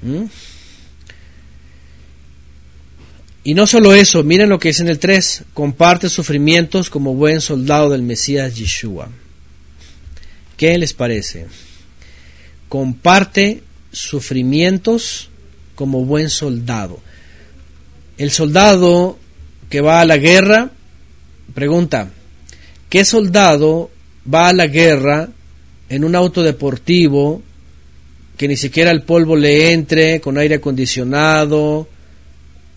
¿Mm? 0.01 0.23
Y 3.43 3.53
no 3.53 3.67
solo 3.67 3.93
eso, 3.93 4.23
miren 4.23 4.49
lo 4.49 4.59
que 4.59 4.69
dice 4.69 4.83
en 4.83 4.89
el 4.89 4.99
3, 4.99 5.43
comparte 5.53 6.09
sufrimientos 6.09 6.89
como 6.89 7.13
buen 7.13 7.41
soldado 7.41 7.89
del 7.89 8.01
Mesías 8.01 8.55
Yeshua. 8.55 9.09
¿Qué 10.55 10.77
les 10.77 10.93
parece? 10.93 11.47
Comparte 12.69 13.63
sufrimientos 13.91 15.29
como 15.75 16.05
buen 16.05 16.29
soldado. 16.29 16.99
El 18.17 18.31
soldado 18.31 19.19
que 19.69 19.81
va 19.81 19.99
a 19.99 20.05
la 20.05 20.17
guerra 20.17 20.71
pregunta, 21.53 22.11
¿Qué 22.93 23.05
soldado 23.05 23.89
va 24.31 24.49
a 24.49 24.53
la 24.53 24.67
guerra 24.67 25.29
en 25.89 26.03
un 26.03 26.15
auto 26.15 26.43
deportivo 26.43 27.41
que 28.37 28.47
ni 28.47 28.55
siquiera 28.55 28.91
el 28.91 29.01
polvo 29.01 29.35
le 29.35 29.71
entre, 29.71 30.21
con 30.21 30.37
aire 30.37 30.53
acondicionado, 30.53 31.87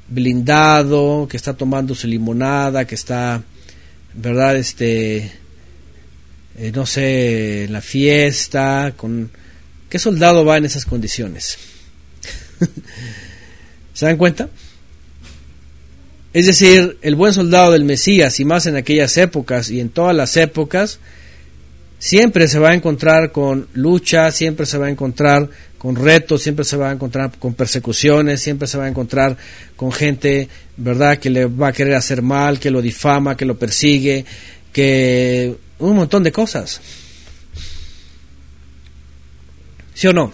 blindado, 0.09 1.27
que 1.29 1.37
está 1.37 1.55
tomando 1.55 1.95
su 1.95 2.07
limonada, 2.07 2.85
que 2.85 2.95
está, 2.95 3.43
¿verdad? 4.15 4.57
Este, 4.57 5.33
eh, 6.59 6.73
no 6.75 6.87
sé, 6.87 7.65
en 7.65 7.73
la 7.73 7.81
fiesta, 7.81 8.95
con... 8.97 9.31
¿Qué 9.89 9.99
soldado 9.99 10.45
va 10.45 10.57
en 10.57 10.65
esas 10.65 10.85
condiciones? 10.85 11.59
¿Se 13.95 14.07
dan 14.07 14.17
cuenta? 14.17 14.49
Es 16.33 16.47
decir, 16.47 16.99
el 17.03 17.15
buen 17.15 17.33
soldado 17.33 17.73
del 17.73 17.85
Mesías, 17.85 18.41
y 18.41 18.45
más 18.45 18.67
en 18.67 18.77
aquellas 18.77 19.17
épocas 19.17 19.71
y 19.71 19.81
en 19.81 19.89
todas 19.89 20.15
las 20.15 20.37
épocas, 20.37 20.99
siempre 21.99 22.49
se 22.49 22.59
va 22.59 22.71
a 22.71 22.75
encontrar 22.75 23.33
con 23.33 23.69
lucha, 23.73 24.31
siempre 24.33 24.67
se 24.67 24.79
va 24.79 24.87
a 24.87 24.91
encontrar 24.91 25.49
con 25.87 25.95
retos, 25.95 26.43
siempre 26.43 26.65
se 26.65 26.77
va 26.77 26.91
a 26.91 26.93
encontrar 26.93 27.31
con 27.39 27.55
persecuciones, 27.55 28.43
siempre 28.43 28.67
se 28.67 28.77
va 28.77 28.87
a 28.87 28.89
encontrar 28.89 29.37
con 29.77 29.93
gente, 29.93 30.49
¿verdad?, 30.77 31.17
que 31.21 31.31
le 31.31 31.45
va 31.45 31.69
a 31.69 31.73
querer 31.73 31.95
hacer 31.95 32.23
mal, 32.23 32.59
que 32.59 32.73
lo 32.73 32.83
difama, 32.83 33.37
que 33.37 33.45
lo 33.45 33.57
persigue, 33.57 34.25
que 34.73 35.55
un 35.79 35.95
montón 35.95 36.25
de 36.25 36.33
cosas. 36.33 36.81
¿Sí 39.95 40.09
o 40.09 40.13
no? 40.13 40.33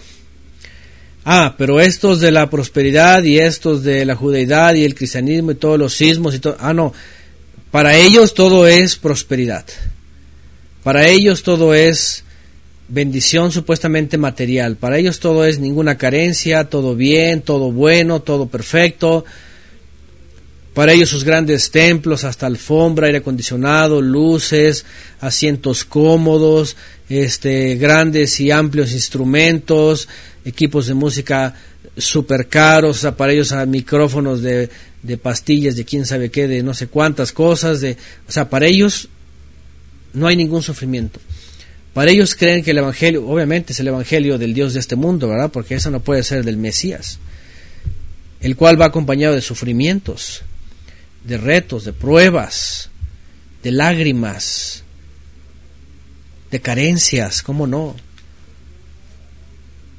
Ah, 1.23 1.53
pero 1.55 1.79
estos 1.79 2.19
de 2.19 2.31
la 2.31 2.49
prosperidad 2.49 3.21
y 3.23 3.37
estos 3.37 3.83
de 3.83 4.05
la 4.05 4.15
judeidad 4.15 4.73
y 4.73 4.83
el 4.83 4.95
cristianismo 4.95 5.51
y 5.51 5.55
todos 5.55 5.77
los 5.77 5.93
sismos 5.93 6.33
y 6.33 6.39
todo. 6.39 6.57
Ah, 6.59 6.73
no. 6.73 6.93
Para 7.69 7.95
ellos 7.95 8.33
todo 8.33 8.65
es 8.65 8.95
prosperidad. 8.95 9.65
Para 10.81 11.07
ellos 11.09 11.43
todo 11.43 11.75
es 11.75 12.23
bendición 12.87 13.51
supuestamente 13.51 14.17
material. 14.17 14.75
Para 14.75 14.97
ellos 14.97 15.19
todo 15.19 15.45
es 15.45 15.59
ninguna 15.59 15.97
carencia, 15.97 16.65
todo 16.65 16.95
bien, 16.95 17.41
todo 17.41 17.71
bueno, 17.71 18.21
todo 18.21 18.47
perfecto. 18.47 19.25
Para 20.73 20.93
ellos 20.93 21.09
sus 21.09 21.23
grandes 21.23 21.69
templos, 21.69 22.23
hasta 22.23 22.47
alfombra, 22.47 23.05
aire 23.05 23.19
acondicionado, 23.19 24.01
luces, 24.01 24.85
asientos 25.21 25.85
cómodos, 25.85 26.75
este, 27.09 27.75
grandes 27.75 28.39
y 28.39 28.49
amplios 28.49 28.91
instrumentos, 28.91 30.07
equipos 30.43 30.87
de 30.87 30.95
música 30.95 31.53
super 31.95 32.47
caros, 32.47 33.05
aparellos 33.05 33.51
a 33.51 33.67
micrófonos 33.67 34.41
de, 34.41 34.69
de 35.03 35.17
pastillas, 35.17 35.75
de 35.75 35.85
quién 35.85 36.07
sabe 36.07 36.31
qué, 36.31 36.47
de 36.47 36.63
no 36.63 36.73
sé 36.73 36.87
cuántas 36.87 37.31
cosas, 37.31 37.81
de, 37.81 37.95
o 38.27 38.31
sea, 38.31 38.49
para 38.49 38.65
ellos 38.65 39.09
no 40.13 40.25
hay 40.27 40.35
ningún 40.35 40.63
sufrimiento. 40.63 41.19
Para 41.93 42.11
ellos 42.11 42.35
creen 42.35 42.63
que 42.63 42.71
el 42.71 42.79
Evangelio, 42.79 43.27
obviamente 43.27 43.73
es 43.73 43.79
el 43.79 43.87
Evangelio 43.87 44.37
del 44.37 44.53
Dios 44.53 44.73
de 44.73 44.79
este 44.79 44.95
mundo, 44.95 45.27
¿verdad? 45.27 45.51
Porque 45.51 45.75
eso 45.75 45.91
no 45.91 45.99
puede 45.99 46.23
ser 46.23 46.43
del 46.43 46.57
Mesías, 46.57 47.19
el 48.41 48.55
cual 48.55 48.81
va 48.81 48.85
acompañado 48.85 49.35
de 49.35 49.41
sufrimientos, 49.41 50.41
de 51.23 51.37
retos, 51.37 51.85
de 51.85 51.93
pruebas, 51.93 52.89
de 53.61 53.71
lágrimas, 53.71 54.83
de 56.49 56.61
carencias, 56.61 57.43
¿cómo 57.43 57.67
no? 57.67 57.95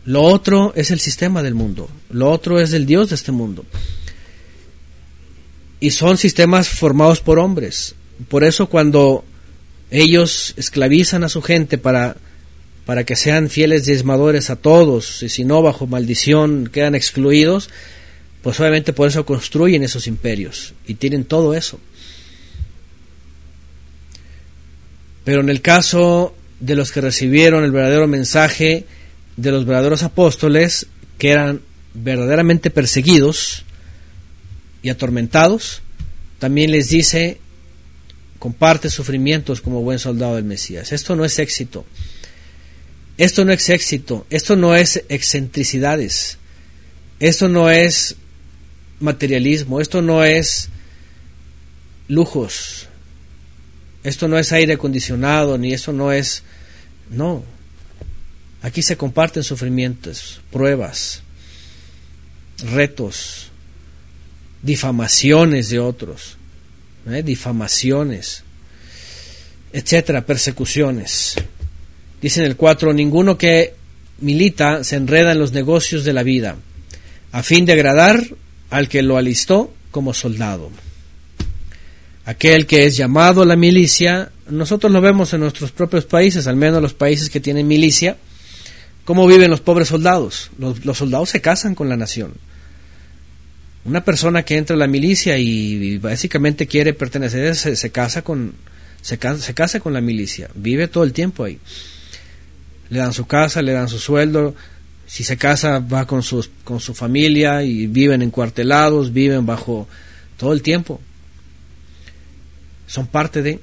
Lo 0.05 0.23
otro 0.23 0.73
es 0.77 0.91
el 0.91 1.01
sistema 1.01 1.43
del 1.43 1.55
mundo. 1.55 1.89
Lo 2.11 2.31
otro 2.31 2.61
es 2.61 2.73
el 2.73 2.87
Dios 2.87 3.09
de 3.09 3.15
este 3.15 3.33
mundo. 3.33 3.65
Y 5.81 5.91
son 5.93 6.19
sistemas 6.19 6.69
formados 6.69 7.21
por 7.21 7.39
hombres. 7.39 7.95
Por 8.29 8.45
eso 8.45 8.69
cuando 8.69 9.25
ellos 9.95 10.55
esclavizan 10.57 11.23
a 11.23 11.29
su 11.29 11.41
gente 11.41 11.79
para, 11.79 12.17
para 12.85 13.05
que 13.05 13.15
sean 13.15 13.49
fieles 13.49 13.87
diezmadores 13.87 14.51
a 14.51 14.57
todos, 14.57 15.23
y 15.23 15.29
si 15.29 15.45
no 15.45 15.63
bajo 15.63 15.87
maldición 15.87 16.69
quedan 16.73 16.95
excluidos, 16.97 17.71
pues 18.43 18.59
obviamente 18.59 18.93
por 18.93 19.09
eso 19.09 19.25
construyen 19.25 19.85
esos 19.85 20.07
imperios 20.07 20.75
y 20.87 20.95
tienen 20.95 21.25
todo 21.25 21.55
eso. 21.55 21.79
Pero 25.25 25.41
en 25.41 25.49
el 25.49 25.63
caso 25.63 26.35
de 26.59 26.75
los 26.75 26.91
que 26.91 27.01
recibieron 27.01 27.65
el 27.65 27.71
verdadero 27.71 28.09
mensaje, 28.09 28.87
de 29.37 29.51
los 29.53 29.65
verdaderos 29.65 30.03
apóstoles 30.03 30.89
que 31.19 31.31
eran 31.31 31.61
verdaderamente 31.95 32.71
perseguidos 32.71 33.65
y 34.83 34.89
atormentados, 34.89 35.83
también 36.41 36.73
les 36.73 36.89
dice, 36.89 37.39
comparte 38.45 38.91
sufrimientos 38.91 39.63
como 39.63 39.81
buen 39.81 39.99
soldado 39.99 40.35
del 40.35 40.45
Mesías. 40.45 40.93
Esto 40.93 41.17
no 41.17 41.25
es 41.25 41.39
éxito. 41.39 41.87
Esto 43.17 43.43
no 43.47 43.53
es 43.53 43.71
éxito. 43.71 44.27
Esto 44.29 44.55
no 44.55 44.75
es 44.75 45.03
excentricidades. 45.09 46.37
Esto 47.21 47.49
no 47.49 47.71
es 47.71 48.17
materialismo. 49.01 49.81
Esto 49.81 50.03
no 50.03 50.25
es 50.25 50.69
lujos. 52.07 52.87
Esto 54.03 54.29
no 54.29 54.37
es 54.39 54.53
aire 54.53 54.75
acondicionado, 54.75 55.57
ni 55.57 55.73
eso 55.73 55.95
no 55.95 56.13
es... 56.13 56.43
No. 57.09 57.43
Aquí 58.61 58.83
se 58.83 58.99
comparten 58.99 59.43
sufrimientos, 59.43 60.43
pruebas, 60.53 61.23
retos, 62.59 63.47
difamaciones 64.61 65.71
de 65.71 65.79
otros, 65.79 66.37
difamaciones, 67.23 68.45
etcétera, 69.73 70.25
persecuciones. 70.25 71.37
Dice 72.21 72.41
en 72.41 72.47
el 72.47 72.57
4, 72.57 72.93
ninguno 72.93 73.37
que 73.37 73.75
milita 74.21 74.85
se 74.85 74.97
enreda 74.97 75.33
en 75.33 75.39
los 75.39 75.53
negocios 75.53 76.05
de 76.05 76.13
la 76.13 76.23
vida, 76.23 76.57
a 77.33 77.43
fin 77.43 77.67
de 77.67 77.73
agradar 77.73 78.25
al 78.71 78.89
que 78.89 79.03
lo 79.03 79.17
alistó 79.17 79.73
como 79.91 80.15
soldado. 80.15 80.71
Aquel 82.25 82.67
que 82.67 82.87
es 82.87 82.97
llamado 82.97 83.43
a 83.43 83.47
la 83.47 83.57
milicia, 83.57 84.31
nosotros 84.49 84.91
lo 84.91 85.01
vemos 85.01 85.35
en 85.35 85.41
nuestros 85.41 85.73
propios 85.73 86.07
países, 86.07 86.47
al 86.47 86.57
menos 86.57 86.81
los 86.81 86.95
países 86.95 87.29
que 87.29 87.41
tienen 87.41 87.67
milicia, 87.67 88.17
cómo 89.05 89.27
viven 89.27 89.51
los 89.51 89.61
pobres 89.61 89.89
soldados. 89.89 90.51
Los, 90.59 90.97
soldados 90.97 91.31
se 91.31 91.43
casan 91.43 91.75
con 91.75 91.89
la 91.89 91.97
nación. 91.97 92.33
Una 93.85 94.05
persona 94.05 94.45
que 94.45 94.57
entra 94.57 94.77
a 94.77 94.79
la 94.79 94.87
milicia 94.87 95.37
y, 95.39 95.99
básicamente 95.99 96.67
quiere 96.67 96.95
pertenecer, 96.95 97.55
se, 97.55 97.77
se 97.77 97.91
casa 97.91 98.23
con, 98.23 98.55
se, 99.03 99.19
casa 99.19 99.81
con 99.81 99.93
la 99.93 100.01
milicia, 100.01 100.49
vive 100.55 100.89
todo 100.89 101.05
el 101.05 101.13
tiempo 101.13 101.45
ahí 101.45 101.59
le 102.95 102.99
dan 102.99 103.13
su 103.13 103.27
casa, 103.27 103.63
le 103.63 103.73
dan 103.73 103.89
su 103.89 103.99
sueldo, 103.99 104.55
si 105.07 105.25
se 105.25 105.37
casa 105.37 105.81
va 105.81 106.07
con, 106.07 106.23
sus, 106.23 106.51
con 106.65 106.81
su 106.81 106.95
familia 106.95 107.63
y 107.63 107.87
viven 107.87 108.23
encuartelados, 108.23 109.13
viven 109.13 109.47
bajo 109.47 109.89
todo 110.37 110.53
el 110.53 110.63
tiempo. 110.63 111.01
Son 112.87 113.07
parte 113.07 113.43
de... 113.43 113.61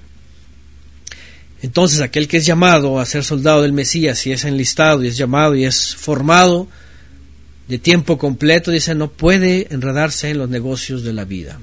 Entonces 1.61 2.01
aquel 2.01 2.27
que 2.27 2.37
es 2.37 2.45
llamado 2.45 2.99
a 2.99 3.05
ser 3.05 3.23
soldado 3.23 3.61
del 3.61 3.71
Mesías 3.71 4.25
y 4.25 4.31
es 4.31 4.45
enlistado 4.45 5.03
y 5.03 5.07
es 5.07 5.17
llamado 5.17 5.55
y 5.55 5.63
es 5.63 5.95
formado 5.95 6.67
de 7.71 7.79
tiempo 7.79 8.17
completo, 8.17 8.69
dice, 8.69 8.95
no 8.95 9.09
puede 9.09 9.73
enredarse 9.73 10.29
en 10.29 10.39
los 10.39 10.49
negocios 10.49 11.05
de 11.05 11.13
la 11.13 11.23
vida. 11.23 11.57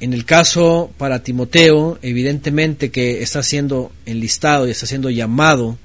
En 0.00 0.14
el 0.14 0.24
caso 0.24 0.90
para 0.96 1.22
Timoteo, 1.22 1.98
evidentemente 2.00 2.90
que 2.90 3.22
está 3.22 3.42
siendo 3.42 3.92
enlistado 4.06 4.66
y 4.66 4.70
está 4.70 4.86
siendo 4.86 5.10
llamado 5.10 5.76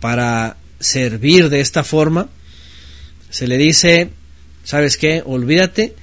para 0.00 0.56
servir 0.80 1.50
de 1.50 1.60
esta 1.60 1.84
forma, 1.84 2.30
se 3.28 3.46
le 3.46 3.58
dice, 3.58 4.08
¿sabes 4.64 4.96
qué? 4.96 5.22
Olvídate 5.22 5.94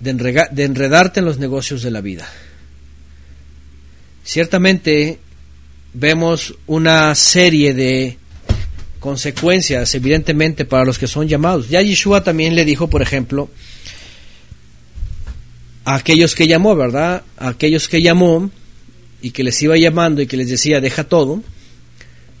de, 0.00 0.48
de 0.50 0.64
enredarte 0.64 1.20
en 1.20 1.26
los 1.26 1.38
negocios 1.38 1.82
de 1.82 1.90
la 1.90 2.00
vida. 2.00 2.26
Ciertamente 4.24 5.18
vemos 5.92 6.54
una 6.66 7.14
serie 7.14 7.74
de 7.74 8.16
consecuencias, 9.06 9.94
evidentemente, 9.94 10.64
para 10.64 10.84
los 10.84 10.98
que 10.98 11.06
son 11.06 11.28
llamados. 11.28 11.68
Ya 11.68 11.80
Yeshua 11.80 12.24
también 12.24 12.56
le 12.56 12.64
dijo, 12.64 12.90
por 12.90 13.02
ejemplo, 13.02 13.48
a 15.84 15.94
aquellos 15.94 16.34
que 16.34 16.48
llamó, 16.48 16.74
¿verdad? 16.74 17.22
A 17.36 17.50
aquellos 17.50 17.88
que 17.88 18.02
llamó 18.02 18.50
y 19.22 19.30
que 19.30 19.44
les 19.44 19.62
iba 19.62 19.76
llamando 19.76 20.22
y 20.22 20.26
que 20.26 20.36
les 20.36 20.50
decía, 20.50 20.80
deja 20.80 21.04
todo, 21.04 21.40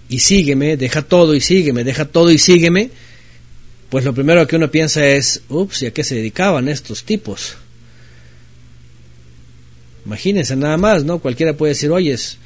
y 0.08 0.18
sígueme, 0.18 0.76
deja 0.76 1.02
todo 1.02 1.36
y 1.36 1.40
sígueme, 1.40 1.84
deja 1.84 2.04
todo 2.04 2.32
y 2.32 2.38
sígueme, 2.38 2.90
pues 3.88 4.04
lo 4.04 4.12
primero 4.12 4.44
que 4.48 4.56
uno 4.56 4.68
piensa 4.68 5.06
es, 5.06 5.42
ups, 5.48 5.82
¿y 5.82 5.86
a 5.86 5.92
qué 5.92 6.02
se 6.02 6.16
dedicaban 6.16 6.68
estos 6.68 7.04
tipos? 7.04 7.54
Imagínense 10.04 10.56
nada 10.56 10.78
más, 10.78 11.04
¿no? 11.04 11.20
Cualquiera 11.20 11.52
puede 11.52 11.74
decir, 11.74 11.92
oyes, 11.92 12.38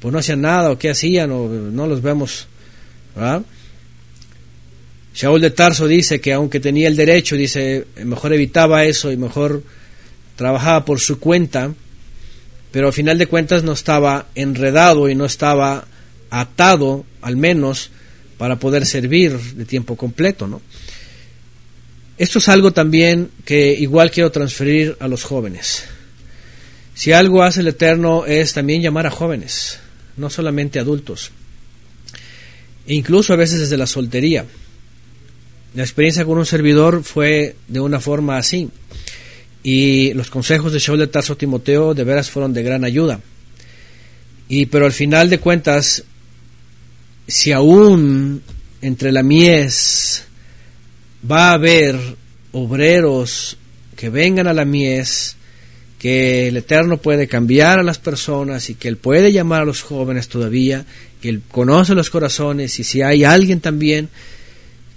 pues 0.00 0.10
no 0.10 0.18
hacían 0.18 0.40
nada, 0.40 0.70
o 0.70 0.78
qué 0.78 0.88
hacían, 0.88 1.30
o 1.30 1.46
no 1.46 1.86
los 1.86 2.00
vemos, 2.00 2.48
¿verdad? 3.14 3.42
Shaul 5.14 5.40
de 5.40 5.50
Tarso 5.50 5.86
dice 5.86 6.20
que 6.20 6.32
aunque 6.32 6.60
tenía 6.60 6.88
el 6.88 6.96
derecho, 6.96 7.36
dice, 7.36 7.86
mejor 8.04 8.32
evitaba 8.32 8.84
eso 8.84 9.12
y 9.12 9.16
mejor 9.16 9.62
trabajaba 10.36 10.84
por 10.84 11.00
su 11.00 11.18
cuenta, 11.18 11.72
pero 12.70 12.86
al 12.86 12.92
final 12.92 13.18
de 13.18 13.26
cuentas 13.26 13.62
no 13.62 13.72
estaba 13.72 14.26
enredado 14.34 15.08
y 15.08 15.14
no 15.14 15.26
estaba 15.26 15.86
atado 16.30 17.04
al 17.20 17.36
menos 17.36 17.90
para 18.38 18.56
poder 18.56 18.86
servir 18.86 19.38
de 19.38 19.64
tiempo 19.66 19.96
completo, 19.96 20.46
¿no? 20.48 20.62
Esto 22.16 22.38
es 22.38 22.48
algo 22.48 22.72
también 22.72 23.30
que 23.44 23.72
igual 23.72 24.10
quiero 24.10 24.30
transferir 24.30 24.96
a 25.00 25.08
los 25.08 25.24
jóvenes. 25.24 25.84
Si 26.94 27.12
algo 27.12 27.42
hace 27.42 27.60
el 27.60 27.68
Eterno 27.68 28.26
es 28.26 28.52
también 28.52 28.82
llamar 28.82 29.06
a 29.06 29.10
jóvenes, 29.10 29.78
no 30.16 30.30
solamente 30.30 30.78
adultos. 30.78 31.32
E 32.86 32.94
incluso 32.94 33.32
a 33.32 33.36
veces 33.36 33.60
desde 33.60 33.76
la 33.76 33.86
soltería. 33.86 34.44
La 35.74 35.82
experiencia 35.82 36.24
con 36.24 36.38
un 36.38 36.46
servidor 36.46 37.02
fue 37.02 37.56
de 37.68 37.80
una 37.80 38.00
forma 38.00 38.36
así. 38.36 38.68
Y 39.62 40.12
los 40.14 40.28
consejos 40.28 40.72
de 40.72 40.78
Shaul 40.78 40.98
de 40.98 41.06
Tarso 41.06 41.36
Timoteo 41.36 41.94
de 41.94 42.04
veras 42.04 42.30
fueron 42.30 42.52
de 42.52 42.62
gran 42.62 42.84
ayuda. 42.84 43.20
Y 44.48 44.66
pero 44.66 44.86
al 44.86 44.92
final 44.92 45.30
de 45.30 45.38
cuentas 45.38 46.04
si 47.26 47.52
aún 47.52 48.42
entre 48.80 49.12
la 49.12 49.22
mies 49.22 50.24
va 51.30 51.50
a 51.50 51.54
haber 51.54 51.96
obreros 52.52 53.56
que 53.96 54.10
vengan 54.10 54.48
a 54.48 54.52
la 54.52 54.64
mies, 54.64 55.36
que 55.98 56.48
el 56.48 56.56
Eterno 56.56 56.96
puede 56.96 57.28
cambiar 57.28 57.78
a 57.78 57.84
las 57.84 57.98
personas 57.98 58.68
y 58.70 58.74
que 58.74 58.88
Él 58.88 58.96
puede 58.96 59.32
llamar 59.32 59.62
a 59.62 59.64
los 59.64 59.82
jóvenes 59.82 60.28
todavía, 60.28 60.84
que 61.22 61.30
Él 61.30 61.42
conoce 61.50 61.94
los 61.94 62.10
corazones 62.10 62.78
y 62.78 62.84
si 62.84 63.00
hay 63.00 63.24
alguien 63.24 63.60
también 63.60 64.10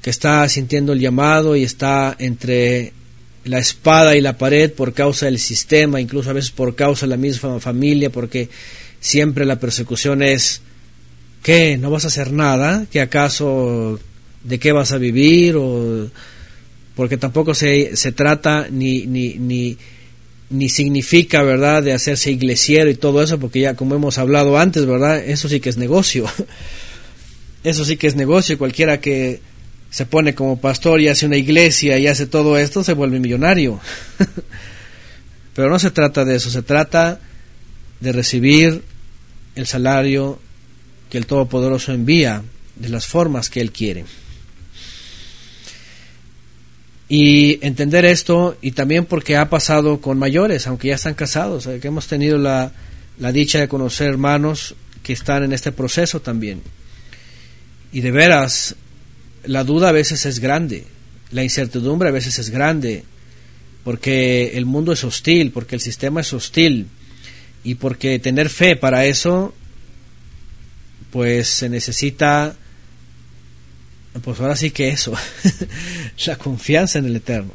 que 0.01 0.09
está 0.09 0.47
sintiendo 0.49 0.91
el 0.91 0.99
llamado 0.99 1.55
y 1.55 1.63
está 1.63 2.15
entre 2.19 2.91
la 3.45 3.59
espada 3.59 4.17
y 4.17 4.21
la 4.21 4.37
pared 4.37 4.71
por 4.73 4.93
causa 4.93 5.27
del 5.27 5.39
sistema, 5.39 6.01
incluso 6.01 6.29
a 6.31 6.33
veces 6.33 6.51
por 6.51 6.75
causa 6.75 7.05
de 7.05 7.11
la 7.11 7.17
misma 7.17 7.61
familia, 7.61 8.09
porque 8.09 8.49
siempre 8.99 9.45
la 9.45 9.59
persecución 9.59 10.21
es 10.21 10.61
¿Qué? 11.45 11.77
¿No 11.77 11.91
vas 11.91 12.05
a 12.05 12.07
hacer 12.07 12.31
nada? 12.31 12.87
¿Que 12.91 13.01
acaso 13.01 13.99
de 14.43 14.57
qué 14.57 14.71
vas 14.71 14.91
a 14.93 14.97
vivir? 14.97 15.55
O, 15.57 16.09
porque 16.95 17.17
tampoco 17.17 17.53
se, 17.53 17.95
se 17.95 18.11
trata 18.11 18.67
ni, 18.71 19.05
ni, 19.05 19.35
ni, 19.35 19.77
ni 20.49 20.69
significa, 20.69 21.43
¿verdad?, 21.43 21.83
de 21.83 21.93
hacerse 21.93 22.31
iglesiero 22.31 22.89
y 22.89 22.95
todo 22.95 23.23
eso, 23.23 23.39
porque 23.39 23.61
ya 23.61 23.75
como 23.75 23.95
hemos 23.95 24.17
hablado 24.17 24.57
antes, 24.57 24.85
¿verdad?, 24.85 25.23
eso 25.25 25.49
sí 25.49 25.59
que 25.59 25.69
es 25.69 25.77
negocio. 25.77 26.25
Eso 27.63 27.83
sí 27.83 27.97
que 27.97 28.05
es 28.05 28.15
negocio. 28.15 28.59
Cualquiera 28.59 29.01
que 29.01 29.41
se 29.89 30.05
pone 30.05 30.35
como 30.35 30.61
pastor 30.61 31.01
y 31.01 31.07
hace 31.07 31.25
una 31.25 31.35
iglesia 31.35 31.97
y 31.97 32.05
hace 32.05 32.27
todo 32.27 32.59
esto, 32.59 32.83
se 32.83 32.93
vuelve 32.93 33.19
millonario. 33.19 33.79
Pero 35.55 35.71
no 35.71 35.79
se 35.79 35.89
trata 35.89 36.25
de 36.25 36.35
eso, 36.35 36.51
se 36.51 36.61
trata 36.61 37.19
de 38.01 38.11
recibir 38.11 38.83
el 39.55 39.65
salario 39.65 40.39
que 41.09 41.17
el 41.17 41.25
Todopoderoso 41.25 41.91
envía 41.91 42.43
de 42.75 42.89
las 42.89 43.07
formas 43.07 43.49
que 43.49 43.61
Él 43.61 43.71
quiere. 43.71 44.05
Y 47.07 47.59
entender 47.65 48.03
esto, 48.05 48.57
y 48.61 48.71
también 48.71 49.05
porque 49.05 49.37
ha 49.37 49.49
pasado 49.49 50.01
con 50.01 50.17
mayores, 50.17 50.65
aunque 50.65 50.87
ya 50.87 50.95
están 50.95 51.13
casados, 51.13 51.67
eh, 51.67 51.79
que 51.79 51.89
hemos 51.89 52.07
tenido 52.07 52.37
la, 52.37 52.71
la 53.19 53.31
dicha 53.31 53.59
de 53.59 53.67
conocer 53.67 54.09
hermanos 54.09 54.75
que 55.03 55.13
están 55.13 55.43
en 55.43 55.53
este 55.53 55.71
proceso 55.71 56.21
también. 56.21 56.61
Y 57.91 58.01
de 58.01 58.11
veras, 58.11 58.75
la 59.45 59.63
duda 59.63 59.89
a 59.89 59.91
veces 59.91 60.25
es 60.25 60.39
grande, 60.39 60.85
la 61.31 61.43
incertidumbre 61.43 62.09
a 62.09 62.11
veces 62.11 62.39
es 62.39 62.49
grande, 62.49 63.03
porque 63.83 64.57
el 64.57 64.65
mundo 64.65 64.91
es 64.91 65.03
hostil, 65.03 65.51
porque 65.51 65.75
el 65.75 65.81
sistema 65.81 66.21
es 66.21 66.33
hostil, 66.33 66.87
y 67.63 67.75
porque 67.75 68.17
tener 68.19 68.49
fe 68.49 68.75
para 68.75 69.05
eso 69.05 69.53
pues 71.11 71.47
se 71.47 71.69
necesita, 71.69 72.55
pues 74.23 74.39
ahora 74.39 74.55
sí 74.55 74.71
que 74.71 74.89
eso, 74.89 75.13
la 76.25 76.35
confianza 76.37 76.99
en 76.99 77.05
el 77.05 77.15
Eterno, 77.17 77.51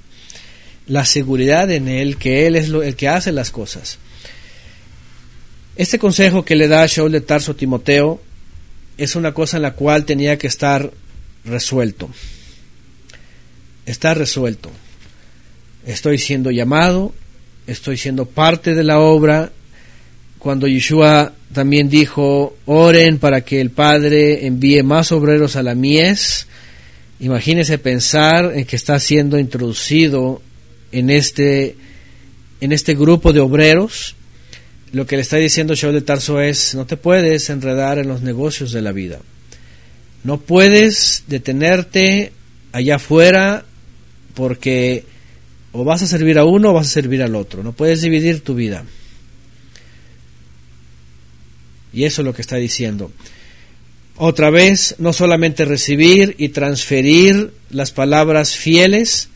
la 0.86 1.04
seguridad 1.04 1.70
en 1.70 1.88
Él, 1.88 2.16
que 2.16 2.46
Él 2.46 2.56
es 2.56 2.68
el 2.68 2.96
que 2.96 3.08
hace 3.08 3.32
las 3.32 3.50
cosas. 3.50 3.98
Este 5.76 5.98
consejo 5.98 6.44
que 6.44 6.56
le 6.56 6.68
da 6.68 6.86
Shaul 6.86 7.12
de 7.12 7.20
Tarso 7.20 7.52
a 7.52 7.56
Timoteo 7.56 8.20
es 8.98 9.16
una 9.16 9.32
cosa 9.32 9.56
en 9.56 9.62
la 9.62 9.72
cual 9.72 10.04
tenía 10.04 10.36
que 10.36 10.46
estar 10.46 10.92
resuelto. 11.44 12.10
Está 13.86 14.12
resuelto. 14.12 14.70
Estoy 15.86 16.18
siendo 16.18 16.50
llamado, 16.50 17.14
estoy 17.66 17.96
siendo 17.96 18.26
parte 18.26 18.74
de 18.74 18.84
la 18.84 19.00
obra, 19.00 19.52
cuando 20.38 20.66
Yeshua 20.66 21.32
también 21.52 21.88
dijo, 21.88 22.56
oren 22.66 23.18
para 23.18 23.40
que 23.40 23.60
el 23.60 23.70
Padre 23.70 24.46
envíe 24.46 24.82
más 24.82 25.10
obreros 25.12 25.56
a 25.56 25.62
la 25.62 25.74
mies. 25.74 26.46
Imagínese 27.18 27.78
pensar 27.78 28.52
en 28.54 28.64
que 28.64 28.76
está 28.76 28.98
siendo 28.98 29.38
introducido 29.38 30.40
en 30.92 31.10
este 31.10 31.76
en 32.60 32.72
este 32.72 32.94
grupo 32.94 33.32
de 33.32 33.40
obreros, 33.40 34.14
lo 34.92 35.06
que 35.06 35.16
le 35.16 35.22
está 35.22 35.38
diciendo 35.38 35.74
Shaul 35.74 35.94
de 35.94 36.02
Tarso 36.02 36.40
es, 36.40 36.74
no 36.74 36.84
te 36.84 36.96
puedes 36.96 37.48
enredar 37.48 37.98
en 37.98 38.08
los 38.08 38.22
negocios 38.22 38.72
de 38.72 38.82
la 38.82 38.92
vida. 38.92 39.18
No 40.24 40.38
puedes 40.38 41.24
detenerte 41.26 42.32
allá 42.72 42.96
afuera 42.96 43.64
porque 44.34 45.04
o 45.72 45.84
vas 45.84 46.02
a 46.02 46.06
servir 46.06 46.38
a 46.38 46.44
uno 46.44 46.70
o 46.70 46.72
vas 46.74 46.88
a 46.88 46.90
servir 46.90 47.22
al 47.22 47.34
otro. 47.34 47.62
No 47.62 47.72
puedes 47.72 48.02
dividir 48.02 48.42
tu 48.42 48.54
vida. 48.54 48.84
Y 51.92 52.04
eso 52.04 52.22
es 52.22 52.26
lo 52.26 52.34
que 52.34 52.42
está 52.42 52.56
diciendo. 52.56 53.10
Otra 54.16 54.50
vez, 54.50 54.96
no 54.98 55.12
solamente 55.12 55.64
recibir 55.64 56.34
y 56.38 56.50
transferir 56.50 57.52
las 57.70 57.90
palabras 57.90 58.54
fieles, 58.54 59.30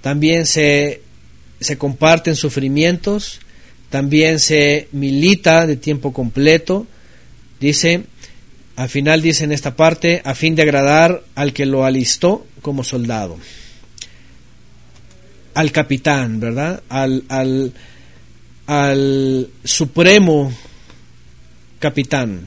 también 0.00 0.44
se, 0.44 1.02
se 1.60 1.78
comparten 1.78 2.34
sufrimientos, 2.34 3.40
también 3.90 4.40
se 4.40 4.88
milita 4.92 5.66
de 5.66 5.76
tiempo 5.76 6.12
completo. 6.12 6.86
Dice, 7.60 8.04
al 8.74 8.88
final 8.88 9.22
dice 9.22 9.44
en 9.44 9.52
esta 9.52 9.76
parte, 9.76 10.20
a 10.24 10.34
fin 10.34 10.54
de 10.54 10.62
agradar 10.62 11.22
al 11.34 11.52
que 11.52 11.66
lo 11.66 11.84
alistó 11.84 12.46
como 12.60 12.84
soldado. 12.84 13.36
Al 15.54 15.72
capitán, 15.72 16.40
¿verdad? 16.40 16.82
Al, 16.88 17.24
al, 17.28 17.72
al 18.66 19.48
supremo 19.64 20.52
capitán, 21.78 22.46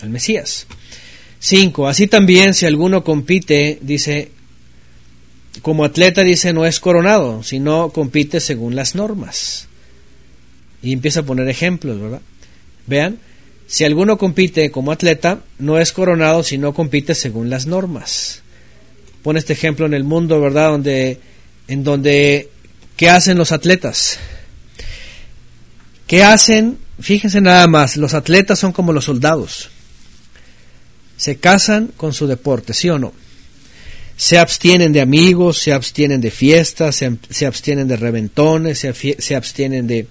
al 0.00 0.10
Mesías. 0.10 0.66
5. 1.40 1.88
Así 1.88 2.06
también 2.06 2.54
si 2.54 2.66
alguno 2.66 3.02
compite, 3.02 3.78
dice, 3.82 4.30
como 5.60 5.84
atleta, 5.84 6.22
dice, 6.22 6.52
no 6.52 6.64
es 6.66 6.80
coronado, 6.80 7.42
sino 7.42 7.90
compite 7.90 8.40
según 8.40 8.76
las 8.76 8.94
normas. 8.94 9.66
Y 10.82 10.92
empieza 10.92 11.20
a 11.20 11.24
poner 11.24 11.48
ejemplos, 11.48 12.00
¿verdad? 12.00 12.22
Vean, 12.86 13.18
si 13.66 13.84
alguno 13.84 14.18
compite 14.18 14.70
como 14.70 14.92
atleta, 14.92 15.40
no 15.58 15.78
es 15.78 15.92
coronado, 15.92 16.42
sino 16.42 16.74
compite 16.74 17.14
según 17.14 17.50
las 17.50 17.66
normas. 17.66 18.42
Pone 19.22 19.38
este 19.38 19.52
ejemplo 19.52 19.86
en 19.86 19.94
el 19.94 20.04
mundo, 20.04 20.40
¿verdad? 20.40 20.70
Donde, 20.70 21.20
en 21.68 21.84
donde, 21.84 22.50
¿qué 22.96 23.08
hacen 23.08 23.38
los 23.38 23.52
atletas? 23.52 24.18
¿Qué 26.06 26.22
hacen 26.22 26.78
Fíjense 27.02 27.40
nada 27.40 27.66
más, 27.66 27.96
los 27.96 28.14
atletas 28.14 28.60
son 28.60 28.72
como 28.72 28.92
los 28.92 29.06
soldados. 29.06 29.70
Se 31.16 31.36
casan 31.36 31.88
con 31.96 32.12
su 32.12 32.28
deporte, 32.28 32.74
¿sí 32.74 32.88
o 32.90 32.98
no? 32.98 33.12
Se 34.16 34.38
abstienen 34.38 34.92
de 34.92 35.00
amigos, 35.00 35.58
se 35.58 35.72
abstienen 35.72 36.20
de 36.20 36.30
fiestas, 36.30 36.96
se, 36.96 37.46
abstienen 37.46 37.88
de 37.88 37.96
reventones, 37.96 38.78
se, 38.78 39.34
abstienen 39.34 39.88
de, 39.88 40.06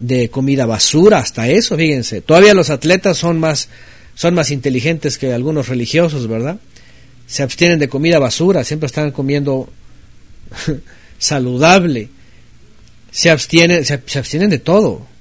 de, 0.00 0.28
comida 0.28 0.66
basura, 0.66 1.18
hasta 1.18 1.48
eso, 1.48 1.76
fíjense. 1.76 2.20
Todavía 2.20 2.54
los 2.54 2.70
atletas 2.70 3.16
son 3.16 3.38
más, 3.38 3.68
son 4.16 4.34
más 4.34 4.50
inteligentes 4.50 5.18
que 5.18 5.32
algunos 5.32 5.68
religiosos, 5.68 6.26
¿verdad? 6.26 6.58
Se 7.28 7.44
abstienen 7.44 7.78
de 7.78 7.88
comida 7.88 8.18
basura, 8.18 8.64
siempre 8.64 8.88
están 8.88 9.12
comiendo 9.12 9.68
saludable. 11.18 12.08
Se 13.12 13.30
abstienen, 13.30 13.84
se 13.84 14.18
abstienen 14.18 14.50
de 14.50 14.58
todo. 14.58 15.13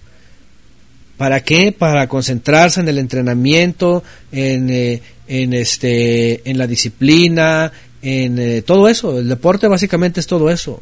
¿Para 1.17 1.41
qué? 1.41 1.71
Para 1.71 2.07
concentrarse 2.07 2.81
en 2.81 2.87
el 2.87 2.97
entrenamiento, 2.97 4.03
en, 4.31 4.69
eh, 4.69 5.01
en, 5.27 5.53
este, 5.53 6.49
en 6.49 6.57
la 6.57 6.67
disciplina, 6.67 7.71
en 8.01 8.39
eh, 8.39 8.61
todo 8.63 8.89
eso. 8.89 9.19
El 9.19 9.29
deporte 9.29 9.67
básicamente 9.67 10.19
es 10.19 10.27
todo 10.27 10.49
eso. 10.49 10.81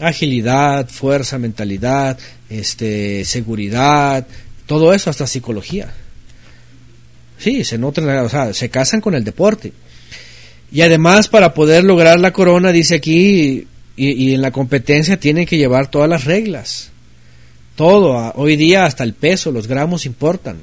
Agilidad, 0.00 0.88
fuerza, 0.88 1.38
mentalidad, 1.38 2.18
este, 2.50 3.24
seguridad, 3.24 4.26
todo 4.66 4.92
eso, 4.92 5.10
hasta 5.10 5.26
psicología. 5.28 5.92
Sí, 7.38 7.64
se 7.64 7.78
nutren, 7.78 8.08
o 8.08 8.28
sea, 8.28 8.52
se 8.52 8.70
casan 8.70 9.00
con 9.00 9.14
el 9.14 9.22
deporte. 9.22 9.72
Y 10.72 10.80
además, 10.80 11.28
para 11.28 11.54
poder 11.54 11.84
lograr 11.84 12.18
la 12.18 12.32
corona, 12.32 12.72
dice 12.72 12.96
aquí, 12.96 13.68
y, 13.96 14.10
y 14.10 14.34
en 14.34 14.42
la 14.42 14.50
competencia 14.50 15.18
tienen 15.18 15.46
que 15.46 15.58
llevar 15.58 15.88
todas 15.88 16.08
las 16.08 16.24
reglas 16.24 16.91
todo, 17.82 18.32
hoy 18.36 18.54
día 18.54 18.84
hasta 18.84 19.02
el 19.02 19.12
peso, 19.12 19.50
los 19.50 19.66
gramos 19.66 20.06
importan. 20.06 20.56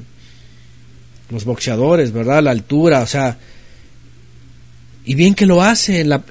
Los 1.29 1.43
boxeadores, 1.43 2.13
¿verdad? 2.13 2.41
La 2.41 2.51
altura, 2.51 3.01
o 3.01 3.07
sea. 3.07 3.37
Y 5.03 5.15
bien 5.15 5.35
que 5.35 5.45
lo 5.45 5.61
hace. 5.61 6.05
La, 6.05 6.23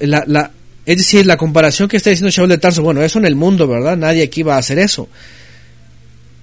es 0.86 0.96
decir, 0.96 1.26
la 1.26 1.36
comparación 1.36 1.90
que 1.90 1.98
está 1.98 2.08
diciendo 2.08 2.30
Shaul 2.30 2.48
de 2.48 2.56
Tarso, 2.56 2.82
bueno, 2.82 3.02
eso 3.02 3.18
en 3.18 3.26
el 3.26 3.34
mundo, 3.34 3.68
¿verdad? 3.68 3.98
Nadie 3.98 4.22
aquí 4.22 4.42
va 4.42 4.54
a 4.54 4.60
hacer 4.60 4.78
eso. 4.78 5.10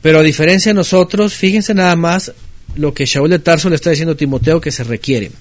Pero 0.03 0.19
a 0.19 0.21
diferencia 0.21 0.69
de 0.69 0.75
nosotros, 0.75 1.33
fíjense 1.33 1.73
nada 1.73 1.95
más 1.95 2.31
lo 2.75 2.93
que 2.93 3.07
Shaul 3.07 3.31
de 3.31 3.39
Tarso 3.39 3.67
le 3.71 3.77
está 3.77 3.89
diciendo 3.89 4.11
a 4.11 4.15
Timoteo 4.17 4.61
que 4.61 4.71
se 4.71 4.83
requiere. 4.83 5.31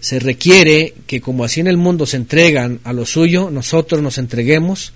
Se 0.00 0.18
requiere 0.18 0.94
que 1.06 1.20
como 1.20 1.44
así 1.44 1.60
en 1.60 1.68
el 1.68 1.76
mundo 1.76 2.06
se 2.06 2.16
entregan 2.16 2.80
a 2.82 2.92
lo 2.92 3.06
suyo, 3.06 3.50
nosotros 3.50 4.02
nos 4.02 4.18
entreguemos 4.18 4.92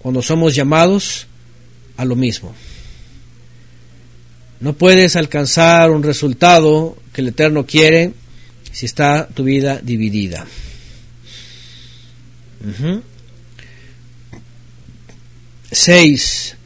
cuando 0.00 0.20
somos 0.20 0.56
llamados 0.56 1.28
a 2.00 2.04
lo 2.06 2.16
mismo. 2.16 2.54
No 4.60 4.72
puedes 4.72 5.16
alcanzar 5.16 5.90
un 5.90 6.02
resultado 6.02 6.96
que 7.12 7.20
el 7.20 7.28
Eterno 7.28 7.66
quiere 7.66 8.12
si 8.72 8.86
está 8.86 9.28
tu 9.28 9.44
vida 9.44 9.80
dividida. 9.82 10.46
Seis. 15.70 16.56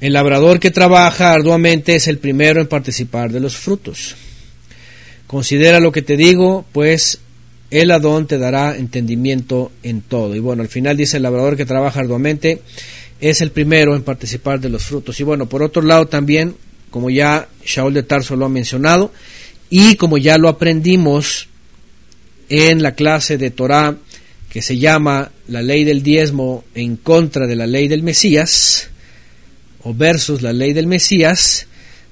El 0.00 0.14
labrador 0.14 0.58
que 0.58 0.72
trabaja 0.72 1.32
arduamente 1.32 1.94
es 1.94 2.08
el 2.08 2.18
primero 2.18 2.60
en 2.60 2.66
participar 2.66 3.30
de 3.30 3.38
los 3.38 3.56
frutos. 3.56 4.16
Considera 5.28 5.78
lo 5.78 5.92
que 5.92 6.02
te 6.02 6.16
digo, 6.16 6.64
pues 6.72 7.20
el 7.70 7.92
Adón 7.92 8.26
te 8.26 8.38
dará 8.38 8.76
entendimiento 8.76 9.70
en 9.84 10.00
todo. 10.02 10.34
Y 10.34 10.40
bueno, 10.40 10.62
al 10.62 10.68
final 10.68 10.96
dice 10.96 11.18
el 11.18 11.22
labrador 11.22 11.56
que 11.56 11.66
trabaja 11.66 12.00
arduamente 12.00 12.62
es 13.20 13.40
el 13.40 13.50
primero 13.50 13.94
en 13.94 14.02
participar 14.02 14.60
de 14.60 14.68
los 14.68 14.84
frutos. 14.84 15.18
Y 15.20 15.22
bueno, 15.22 15.46
por 15.46 15.62
otro 15.62 15.82
lado 15.82 16.06
también, 16.06 16.54
como 16.90 17.10
ya 17.10 17.48
Shaul 17.64 17.94
de 17.94 18.02
Tarso 18.02 18.36
lo 18.36 18.46
ha 18.46 18.48
mencionado, 18.48 19.12
y 19.68 19.94
como 19.96 20.18
ya 20.18 20.38
lo 20.38 20.48
aprendimos 20.48 21.48
en 22.48 22.82
la 22.82 22.94
clase 22.94 23.38
de 23.38 23.50
Torah 23.50 23.96
que 24.48 24.62
se 24.62 24.78
llama 24.78 25.30
la 25.46 25.62
ley 25.62 25.84
del 25.84 26.02
diezmo 26.02 26.64
en 26.74 26.96
contra 26.96 27.46
de 27.46 27.54
la 27.54 27.68
ley 27.68 27.86
del 27.86 28.02
Mesías, 28.02 28.88
o 29.82 29.94
versus 29.94 30.42
la 30.42 30.52
ley 30.52 30.72
del 30.72 30.88
Mesías, 30.88 31.66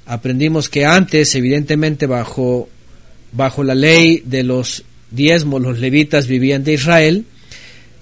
aprendimos 0.06 0.68
que 0.68 0.86
antes, 0.86 1.34
evidentemente, 1.34 2.06
bajo, 2.06 2.68
bajo 3.32 3.64
la 3.64 3.74
ley 3.74 4.22
de 4.24 4.44
los 4.44 4.84
diezmos, 5.10 5.60
los 5.60 5.80
levitas 5.80 6.28
vivían 6.28 6.62
de 6.62 6.74
Israel, 6.74 7.24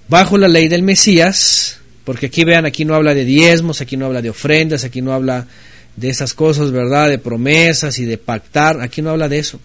bajo 0.09 0.37
la 0.37 0.49
ley 0.49 0.69
del 0.69 0.83
Mesías, 0.83 1.76
porque 2.07 2.27
aquí 2.27 2.45
vean, 2.45 2.65
aquí 2.67 2.85
no 2.85 2.95
habla 2.95 3.15
de 3.15 3.25
diezmos, 3.25 3.81
aquí 3.81 3.97
no 3.97 4.07
habla 4.07 4.23
de 4.23 4.31
ofrendas, 4.31 4.85
aquí 4.85 5.03
no 5.03 5.13
habla 5.13 5.49
de 5.97 6.09
esas 6.09 6.35
cosas, 6.35 6.71
¿verdad? 6.71 7.09
De 7.09 7.19
promesas 7.19 7.99
y 7.99 8.05
de 8.05 8.17
pactar, 8.17 8.81
aquí 8.81 9.03
no 9.03 9.11
habla 9.11 9.29
de 9.29 9.41
eso. 9.41 9.59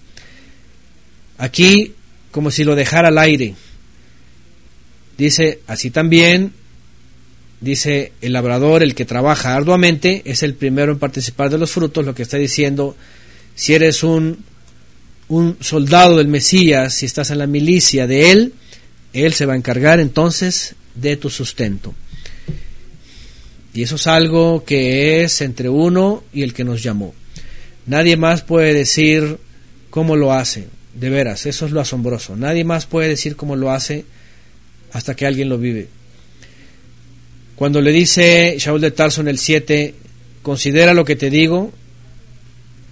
Aquí, 1.37 1.93
como 2.31 2.49
si 2.49 2.63
lo 2.63 2.73
dejara 2.73 3.09
al 3.09 3.19
aire. 3.19 3.53
Dice, 5.19 5.59
así 5.67 5.91
también, 5.91 6.51
dice 7.59 8.11
el 8.21 8.33
labrador, 8.33 8.81
el 8.81 8.95
que 8.95 9.05
trabaja 9.05 9.55
arduamente, 9.55 10.23
es 10.25 10.41
el 10.41 10.55
primero 10.55 10.93
en 10.93 10.97
participar 10.97 11.51
de 11.51 11.59
los 11.59 11.69
frutos, 11.69 12.03
lo 12.03 12.15
que 12.15 12.23
está 12.23 12.37
diciendo, 12.37 12.95
si 13.53 13.75
eres 13.75 14.03
un, 14.03 14.43
un 15.27 15.57
soldado 15.59 16.17
del 16.17 16.27
Mesías, 16.27 16.95
si 16.95 17.05
estás 17.05 17.29
en 17.29 17.37
la 17.37 17.45
milicia 17.45 18.07
de 18.07 18.31
él, 18.31 18.53
él 19.13 19.33
se 19.33 19.45
va 19.45 19.53
a 19.53 19.57
encargar 19.57 19.99
entonces 19.99 20.73
de 20.95 21.17
tu 21.17 21.29
sustento. 21.29 21.93
Y 23.73 23.83
eso 23.83 23.95
es 23.95 24.07
algo 24.07 24.63
que 24.65 25.23
es 25.23 25.41
entre 25.41 25.69
uno 25.69 26.23
y 26.33 26.43
el 26.43 26.53
que 26.53 26.63
nos 26.63 26.83
llamó. 26.83 27.13
Nadie 27.85 28.17
más 28.17 28.41
puede 28.41 28.73
decir 28.73 29.37
cómo 29.89 30.15
lo 30.15 30.33
hace. 30.33 30.67
De 30.93 31.09
veras, 31.09 31.45
eso 31.45 31.65
es 31.65 31.71
lo 31.71 31.79
asombroso. 31.79 32.35
Nadie 32.35 32.65
más 32.65 32.85
puede 32.85 33.07
decir 33.07 33.37
cómo 33.37 33.55
lo 33.55 33.71
hace 33.71 34.03
hasta 34.91 35.15
que 35.15 35.25
alguien 35.25 35.47
lo 35.47 35.57
vive. 35.57 35.87
Cuando 37.55 37.79
le 37.79 37.91
dice 37.91 38.55
Shaul 38.59 38.81
de 38.81 38.91
Tarso 38.91 39.21
en 39.21 39.29
el 39.29 39.37
7, 39.37 39.95
considera 40.41 40.93
lo 40.93 41.05
que 41.05 41.15
te 41.15 41.29
digo, 41.29 41.71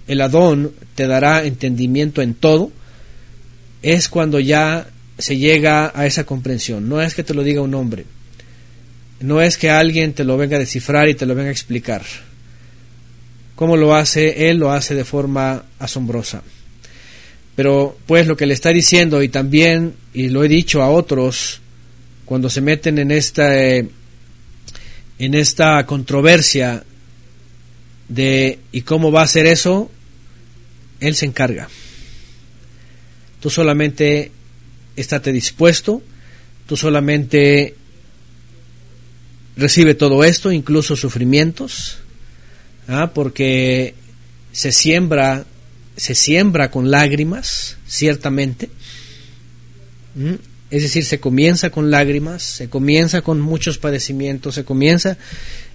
el 0.06 0.20
Adón 0.22 0.72
te 0.94 1.06
dará 1.06 1.44
entendimiento 1.44 2.22
en 2.22 2.32
todo, 2.32 2.72
es 3.82 4.08
cuando 4.08 4.40
ya 4.40 4.88
se 5.18 5.36
llega 5.36 5.92
a 5.94 6.06
esa 6.06 6.24
comprensión. 6.24 6.88
No 6.88 7.02
es 7.02 7.14
que 7.14 7.22
te 7.22 7.34
lo 7.34 7.42
diga 7.42 7.60
un 7.60 7.74
hombre 7.74 8.06
no 9.20 9.42
es 9.42 9.58
que 9.58 9.70
alguien 9.70 10.14
te 10.14 10.24
lo 10.24 10.36
venga 10.36 10.56
a 10.56 10.60
descifrar 10.60 11.08
y 11.08 11.14
te 11.14 11.26
lo 11.26 11.34
venga 11.34 11.50
a 11.50 11.52
explicar. 11.52 12.02
¿Cómo 13.54 13.76
lo 13.76 13.94
hace? 13.94 14.48
Él 14.48 14.56
lo 14.56 14.72
hace 14.72 14.94
de 14.94 15.04
forma 15.04 15.64
asombrosa. 15.78 16.42
Pero 17.54 17.98
pues 18.06 18.26
lo 18.26 18.36
que 18.36 18.46
le 18.46 18.54
está 18.54 18.70
diciendo 18.70 19.22
y 19.22 19.28
también, 19.28 19.94
y 20.14 20.28
lo 20.30 20.42
he 20.42 20.48
dicho 20.48 20.82
a 20.82 20.88
otros, 20.88 21.60
cuando 22.24 22.48
se 22.48 22.62
meten 22.62 22.98
en 22.98 23.10
esta, 23.10 23.58
eh, 23.58 23.86
en 25.18 25.34
esta 25.34 25.84
controversia 25.84 26.82
de 28.08 28.58
y 28.72 28.80
cómo 28.80 29.12
va 29.12 29.20
a 29.20 29.24
hacer 29.24 29.44
eso, 29.44 29.90
Él 31.00 31.14
se 31.14 31.26
encarga. 31.26 31.68
Tú 33.40 33.50
solamente 33.50 34.32
estate 34.96 35.32
dispuesto, 35.32 36.02
tú 36.66 36.78
solamente 36.78 37.74
recibe 39.56 39.94
todo 39.94 40.24
esto, 40.24 40.52
incluso 40.52 40.96
sufrimientos, 40.96 41.98
¿ah? 42.88 43.10
porque 43.14 43.94
se 44.52 44.72
siembra, 44.72 45.44
se 45.96 46.14
siembra 46.14 46.70
con 46.70 46.90
lágrimas, 46.90 47.76
ciertamente. 47.86 48.70
Es 50.70 50.82
decir, 50.82 51.04
se 51.04 51.20
comienza 51.20 51.70
con 51.70 51.90
lágrimas, 51.90 52.42
se 52.42 52.68
comienza 52.68 53.22
con 53.22 53.40
muchos 53.40 53.78
padecimientos, 53.78 54.54
se 54.54 54.64
comienza, 54.64 55.18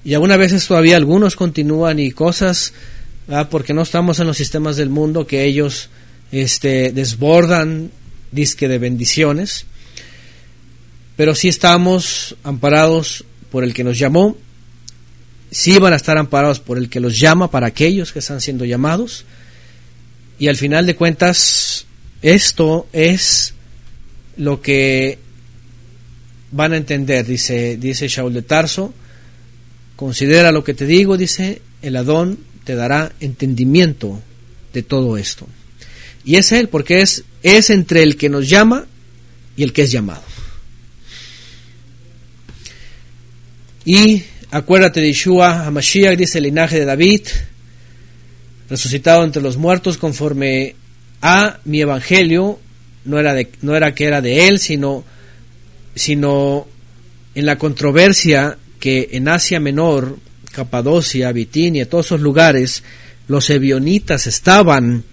y 0.04 0.14
algunas 0.14 0.38
veces 0.38 0.68
todavía 0.68 0.98
algunos 0.98 1.36
continúan 1.36 2.00
y 2.00 2.12
cosas, 2.12 2.74
porque 3.50 3.74
no 3.74 3.82
estamos 3.82 4.20
en 4.20 4.28
los 4.28 4.38
sistemas 4.38 4.78
del 4.78 4.90
mundo 4.90 5.26
que 5.26 5.46
ellos 5.46 5.90
este, 6.32 6.92
desbordan 6.92 7.92
disque 8.32 8.68
de 8.68 8.78
bendiciones, 8.78 9.66
pero 11.16 11.34
sí 11.34 11.48
estamos 11.48 12.36
amparados 12.44 13.26
por 13.52 13.64
el 13.64 13.74
que 13.74 13.84
nos 13.84 13.98
llamó, 13.98 14.38
sí 15.52 15.78
van 15.80 15.94
a 15.94 15.96
estar 15.98 16.18
amparados 16.18 16.60
por 16.60 16.78
el 16.78 16.90
que 16.90 17.00
los 17.00 17.20
llama 17.20 17.50
para 17.50 17.68
aquellos 17.68 18.12
que 18.12 18.20
están 18.20 18.42
siendo 18.42 18.66
llamados, 18.66 19.26
y 20.38 20.48
al 20.48 20.58
final 20.58 20.86
de 20.86 20.96
cuentas, 20.96 21.86
esto 22.22 22.88
es 22.92 23.54
lo 24.38 24.62
que 24.62 25.18
van 26.52 26.74
a 26.74 26.78
entender, 26.78 27.26
dice, 27.26 27.78
dice 27.78 28.08
Shaul 28.08 28.34
de 28.34 28.42
Tarso, 28.42 28.94
considera 29.96 30.52
lo 30.52 30.64
que 30.64 30.74
te 30.74 30.86
digo, 30.86 31.18
dice, 31.18 31.62
el 31.82 31.96
Adón 31.96 32.40
te 32.64 32.76
dará 32.76 33.14
entendimiento 33.20 34.22
de 34.74 34.84
todo 34.84 35.18
esto. 35.18 35.48
Y 36.26 36.36
es 36.36 36.52
Él, 36.52 36.68
porque 36.68 37.02
es, 37.02 37.24
es 37.44 37.70
entre 37.70 38.04
el 38.04 38.18
que 38.18 38.30
nos 38.30 38.50
llama 38.50 38.88
y 39.56 39.64
el 39.64 39.72
que 39.72 39.84
es 39.84 39.92
llamado. 39.92 40.24
Y 43.86 44.24
acuérdate 44.50 45.00
de 45.00 45.08
Yeshua 45.08 45.68
Hamashiach, 45.68 46.18
dice 46.18 46.40
el 46.40 46.46
linaje 46.46 46.80
de 46.80 46.86
David, 46.86 47.22
resucitado 48.68 49.24
entre 49.24 49.44
los 49.44 49.58
muertos 49.58 50.00
conforme 50.00 50.76
a 51.22 51.60
mi 51.66 51.82
evangelio, 51.82 52.60
no 53.06 53.20
era, 53.20 53.36
de, 53.36 53.48
no 53.62 53.76
era 53.76 53.94
que 53.94 54.06
era 54.06 54.22
de 54.22 54.48
él, 54.48 54.58
sino, 54.60 55.04
sino 55.94 56.68
en 57.36 57.46
la 57.46 57.60
controversia 57.60 58.58
que 58.80 59.10
en 59.12 59.28
Asia 59.28 59.60
Menor, 59.60 60.18
Capadocia, 60.52 61.32
Bitinia, 61.32 61.88
todos 61.88 62.08
esos 62.08 62.22
lugares, 62.22 62.84
los 63.28 63.50
ebionitas 63.52 64.26
estaban 64.26 65.04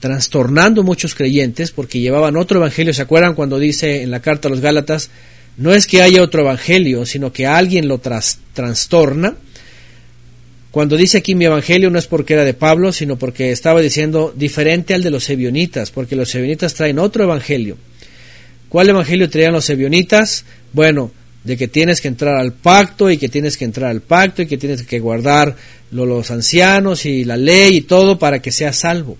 trastornando 0.00 0.82
muchos 0.82 1.14
creyentes 1.14 1.70
porque 1.70 2.00
llevaban 2.00 2.36
otro 2.36 2.58
evangelio. 2.58 2.92
¿Se 2.92 3.02
acuerdan 3.02 3.34
cuando 3.34 3.58
dice 3.58 4.02
en 4.02 4.10
la 4.10 4.20
carta 4.20 4.48
a 4.48 4.50
los 4.50 4.60
Gálatas, 4.60 5.08
no 5.56 5.72
es 5.72 5.86
que 5.86 6.02
haya 6.02 6.22
otro 6.22 6.42
evangelio, 6.42 7.06
sino 7.06 7.32
que 7.32 7.46
alguien 7.46 7.88
lo 7.88 7.98
trastorna? 7.98 9.36
Cuando 10.70 10.96
dice 10.96 11.18
aquí 11.18 11.34
mi 11.34 11.46
evangelio 11.46 11.88
no 11.88 11.98
es 11.98 12.06
porque 12.06 12.34
era 12.34 12.44
de 12.44 12.52
Pablo, 12.52 12.92
sino 12.92 13.16
porque 13.16 13.50
estaba 13.50 13.80
diciendo 13.80 14.34
diferente 14.36 14.92
al 14.92 15.02
de 15.02 15.10
los 15.10 15.30
ebionitas, 15.30 15.90
porque 15.90 16.16
los 16.16 16.34
ebionitas 16.34 16.74
traen 16.74 16.98
otro 16.98 17.24
evangelio. 17.24 17.78
¿Cuál 18.68 18.90
evangelio 18.90 19.30
traían 19.30 19.54
los 19.54 19.70
ebionitas? 19.70 20.44
Bueno, 20.74 21.12
de 21.44 21.56
que 21.56 21.68
tienes 21.68 22.02
que 22.02 22.08
entrar 22.08 22.36
al 22.36 22.52
pacto 22.52 23.10
y 23.10 23.16
que 23.16 23.28
tienes 23.30 23.56
que 23.56 23.64
entrar 23.64 23.90
al 23.90 24.02
pacto 24.02 24.42
y 24.42 24.46
que 24.46 24.58
tienes 24.58 24.82
que 24.82 24.98
guardar 24.98 25.56
los 25.92 26.30
ancianos 26.30 27.06
y 27.06 27.24
la 27.24 27.36
ley 27.36 27.76
y 27.76 27.80
todo 27.82 28.18
para 28.18 28.42
que 28.42 28.52
seas 28.52 28.76
salvo. 28.76 29.16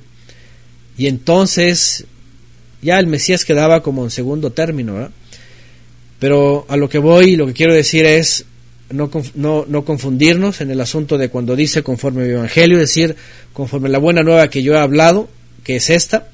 Y 0.99 1.07
entonces 1.07 2.05
ya 2.83 2.99
el 2.99 3.07
Mesías 3.07 3.45
quedaba 3.45 3.83
como 3.83 4.05
en 4.05 4.11
segundo 4.11 4.51
término, 4.51 4.95
¿verdad? 4.95 5.11
Pero 6.19 6.67
a 6.69 6.77
lo 6.77 6.89
que 6.89 6.99
voy, 6.99 7.37
lo 7.37 7.47
que 7.47 7.53
quiero 7.53 7.75
decir 7.75 8.05
es, 8.07 8.47
no, 8.91 9.11
no, 9.35 9.85
confundirnos 9.85 10.61
en 10.61 10.71
el 10.71 10.81
asunto 10.81 11.19
de 11.19 11.29
cuando 11.29 11.57
dice 11.57 11.83
conforme 11.83 12.25
mi 12.25 12.33
evangelio, 12.33 12.77
es 12.79 12.89
decir, 12.89 13.17
conforme 13.53 13.89
la 13.89 13.99
buena 13.99 14.23
nueva 14.23 14.49
que 14.49 14.63
yo 14.63 14.75
he 14.75 14.79
hablado, 14.79 15.29
que 15.65 15.77
es 15.77 15.91
esta, 15.91 16.29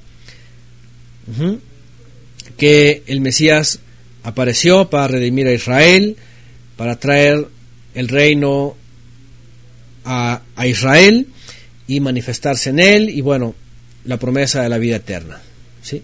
que 2.57 3.03
el 3.07 3.21
Mesías 3.21 3.81
apareció 4.23 4.91
para 4.91 5.09
redimir 5.09 5.47
a 5.47 5.53
Israel, 5.53 6.17
para 6.77 6.97
traer 6.97 7.49
el 7.95 8.09
reino 8.09 8.77
a, 10.05 10.43
a 10.55 10.67
Israel 10.67 11.29
y 11.87 12.01
manifestarse 12.01 12.71
en 12.71 12.79
él, 12.79 13.09
y 13.09 13.21
bueno, 13.21 13.55
la 14.05 14.19
promesa 14.19 14.63
de 14.63 14.69
la 14.69 14.79
vida 14.79 14.97
eterna. 14.97 15.41
¿sí? 15.83 16.03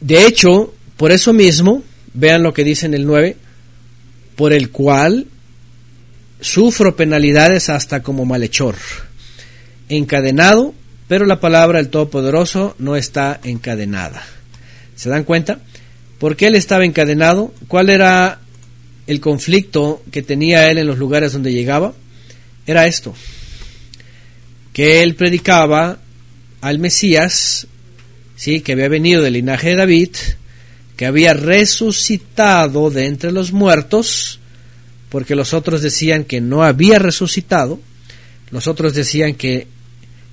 De 0.00 0.26
hecho, 0.26 0.74
por 0.96 1.12
eso 1.12 1.32
mismo, 1.32 1.82
vean 2.14 2.42
lo 2.42 2.54
que 2.54 2.64
dice 2.64 2.86
en 2.86 2.94
el 2.94 3.06
9, 3.06 3.36
por 4.34 4.52
el 4.52 4.70
cual 4.70 5.26
sufro 6.40 6.96
penalidades 6.96 7.68
hasta 7.68 8.02
como 8.02 8.24
malhechor, 8.24 8.76
encadenado, 9.88 10.74
pero 11.08 11.26
la 11.26 11.40
palabra 11.40 11.78
del 11.78 11.88
Todopoderoso 11.88 12.74
no 12.78 12.96
está 12.96 13.40
encadenada. 13.44 14.22
¿Se 14.96 15.08
dan 15.08 15.24
cuenta? 15.24 15.60
¿Por 16.18 16.36
qué 16.36 16.46
él 16.46 16.54
estaba 16.54 16.84
encadenado? 16.84 17.52
¿Cuál 17.68 17.90
era 17.90 18.40
el 19.06 19.20
conflicto 19.20 20.02
que 20.10 20.22
tenía 20.22 20.70
él 20.70 20.78
en 20.78 20.86
los 20.86 20.98
lugares 20.98 21.32
donde 21.32 21.52
llegaba? 21.52 21.92
Era 22.66 22.86
esto, 22.86 23.14
que 24.72 25.02
él 25.02 25.14
predicaba 25.14 25.98
al 26.60 26.78
Mesías, 26.78 27.66
sí, 28.34 28.60
que 28.60 28.72
había 28.72 28.88
venido 28.88 29.22
del 29.22 29.34
linaje 29.34 29.70
de 29.70 29.76
David, 29.76 30.10
que 30.96 31.06
había 31.06 31.34
resucitado 31.34 32.90
de 32.90 33.06
entre 33.06 33.30
los 33.32 33.52
muertos, 33.52 34.40
porque 35.10 35.36
los 35.36 35.54
otros 35.54 35.82
decían 35.82 36.24
que 36.24 36.40
no 36.40 36.62
había 36.62 36.98
resucitado, 36.98 37.78
los 38.50 38.66
otros 38.66 38.94
decían 38.94 39.34
que, 39.34 39.66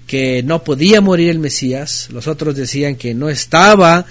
que 0.07 0.41
no 0.43 0.63
podía 0.63 1.01
morir 1.01 1.29
el 1.29 1.39
Mesías, 1.39 2.07
los 2.11 2.27
otros 2.27 2.55
decían 2.55 2.95
que 2.95 3.13
no 3.13 3.29
estaba 3.29 4.05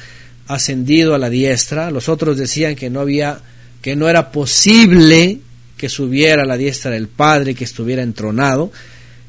ascendido 0.46 1.14
a 1.14 1.18
la 1.18 1.30
diestra, 1.30 1.90
los 1.90 2.08
otros 2.08 2.36
decían 2.36 2.74
que 2.74 2.90
no 2.90 3.00
había, 3.00 3.40
que 3.80 3.96
no 3.96 4.08
era 4.08 4.30
posible 4.30 5.40
que 5.76 5.88
subiera 5.88 6.42
a 6.42 6.46
la 6.46 6.56
diestra 6.56 6.92
del 6.92 7.08
Padre, 7.08 7.54
que 7.54 7.64
estuviera 7.64 8.02
entronado, 8.02 8.70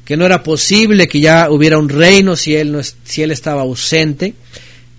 que 0.04 0.16
no 0.16 0.26
era 0.26 0.42
posible 0.42 1.08
que 1.08 1.20
ya 1.20 1.50
hubiera 1.50 1.78
un 1.78 1.88
reino 1.88 2.36
si 2.36 2.54
él, 2.54 2.70
no, 2.70 2.80
si 2.82 3.22
él 3.22 3.30
estaba 3.30 3.62
ausente. 3.62 4.34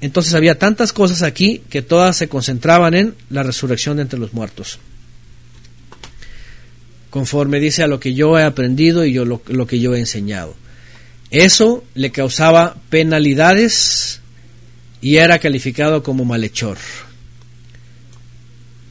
Entonces 0.01 0.33
había 0.33 0.59
tantas 0.59 0.93
cosas 0.93 1.21
aquí 1.21 1.63
que 1.69 1.81
todas 1.81 2.17
se 2.17 2.27
concentraban 2.27 2.93
en 2.93 3.15
la 3.29 3.43
resurrección 3.43 3.97
de 3.97 4.03
entre 4.03 4.19
los 4.19 4.33
muertos. 4.33 4.79
Conforme 7.09 7.59
dice 7.59 7.83
a 7.83 7.87
lo 7.87 7.99
que 7.99 8.13
yo 8.13 8.37
he 8.37 8.43
aprendido 8.43 9.05
y 9.05 9.13
yo 9.13 9.25
lo, 9.25 9.41
lo 9.47 9.67
que 9.67 9.79
yo 9.79 9.95
he 9.95 9.99
enseñado. 9.99 10.55
Eso 11.31 11.83
le 11.95 12.11
causaba 12.11 12.75
penalidades 12.89 14.21
y 15.01 15.17
era 15.17 15.39
calificado 15.39 16.03
como 16.03 16.25
malhechor. 16.25 16.77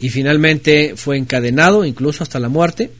Y 0.00 0.10
finalmente 0.10 0.94
fue 0.96 1.16
encadenado 1.16 1.84
incluso 1.84 2.22
hasta 2.22 2.38
la 2.38 2.48
muerte. 2.48 2.90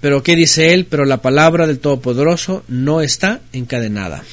Pero 0.00 0.22
¿qué 0.22 0.36
dice 0.36 0.74
él? 0.74 0.86
Pero 0.86 1.04
la 1.04 1.22
palabra 1.22 1.66
del 1.66 1.78
Todopoderoso 1.78 2.64
no 2.68 3.00
está 3.00 3.40
encadenada. 3.52 4.24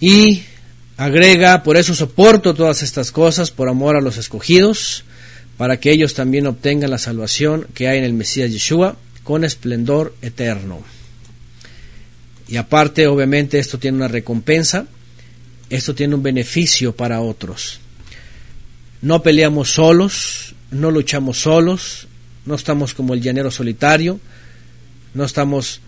Y 0.00 0.42
agrega, 0.96 1.62
por 1.62 1.76
eso 1.76 1.94
soporto 1.94 2.54
todas 2.54 2.82
estas 2.82 3.10
cosas, 3.10 3.50
por 3.50 3.68
amor 3.68 3.96
a 3.96 4.00
los 4.00 4.16
escogidos, 4.16 5.04
para 5.56 5.78
que 5.78 5.92
ellos 5.92 6.14
también 6.14 6.46
obtengan 6.46 6.90
la 6.90 6.98
salvación 6.98 7.66
que 7.74 7.88
hay 7.88 7.98
en 7.98 8.04
el 8.04 8.12
Mesías 8.12 8.52
Yeshua 8.52 8.96
con 9.22 9.44
esplendor 9.44 10.14
eterno. 10.20 10.82
Y 12.48 12.56
aparte, 12.56 13.06
obviamente, 13.06 13.58
esto 13.58 13.78
tiene 13.78 13.96
una 13.96 14.08
recompensa, 14.08 14.86
esto 15.70 15.94
tiene 15.94 16.14
un 16.14 16.22
beneficio 16.22 16.94
para 16.94 17.20
otros. 17.20 17.80
No 19.00 19.22
peleamos 19.22 19.70
solos, 19.70 20.54
no 20.70 20.90
luchamos 20.90 21.38
solos, 21.38 22.06
no 22.44 22.54
estamos 22.54 22.94
como 22.94 23.14
el 23.14 23.22
llanero 23.22 23.50
solitario, 23.50 24.20
no 25.14 25.24
estamos 25.24 25.80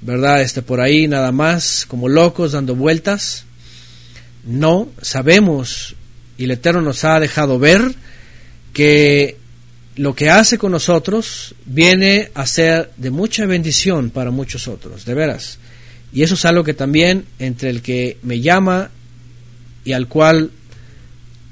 ¿verdad? 0.00 0.42
Este 0.42 0.62
por 0.62 0.80
ahí 0.80 1.06
nada 1.08 1.32
más 1.32 1.84
como 1.86 2.08
locos 2.08 2.52
dando 2.52 2.74
vueltas. 2.74 3.44
No, 4.44 4.88
sabemos 5.02 5.94
y 6.38 6.44
el 6.44 6.52
Eterno 6.52 6.80
nos 6.80 7.04
ha 7.04 7.20
dejado 7.20 7.58
ver 7.58 7.94
que 8.72 9.36
lo 9.96 10.14
que 10.14 10.30
hace 10.30 10.56
con 10.56 10.72
nosotros 10.72 11.54
viene 11.66 12.30
a 12.34 12.46
ser 12.46 12.90
de 12.96 13.10
mucha 13.10 13.44
bendición 13.44 14.10
para 14.10 14.30
muchos 14.30 14.66
otros, 14.66 15.04
de 15.04 15.14
veras. 15.14 15.58
Y 16.12 16.22
eso 16.22 16.34
es 16.34 16.44
algo 16.44 16.64
que 16.64 16.74
también 16.74 17.26
entre 17.38 17.70
el 17.70 17.82
que 17.82 18.16
me 18.22 18.40
llama 18.40 18.90
y 19.84 19.92
al 19.92 20.08
cual 20.08 20.50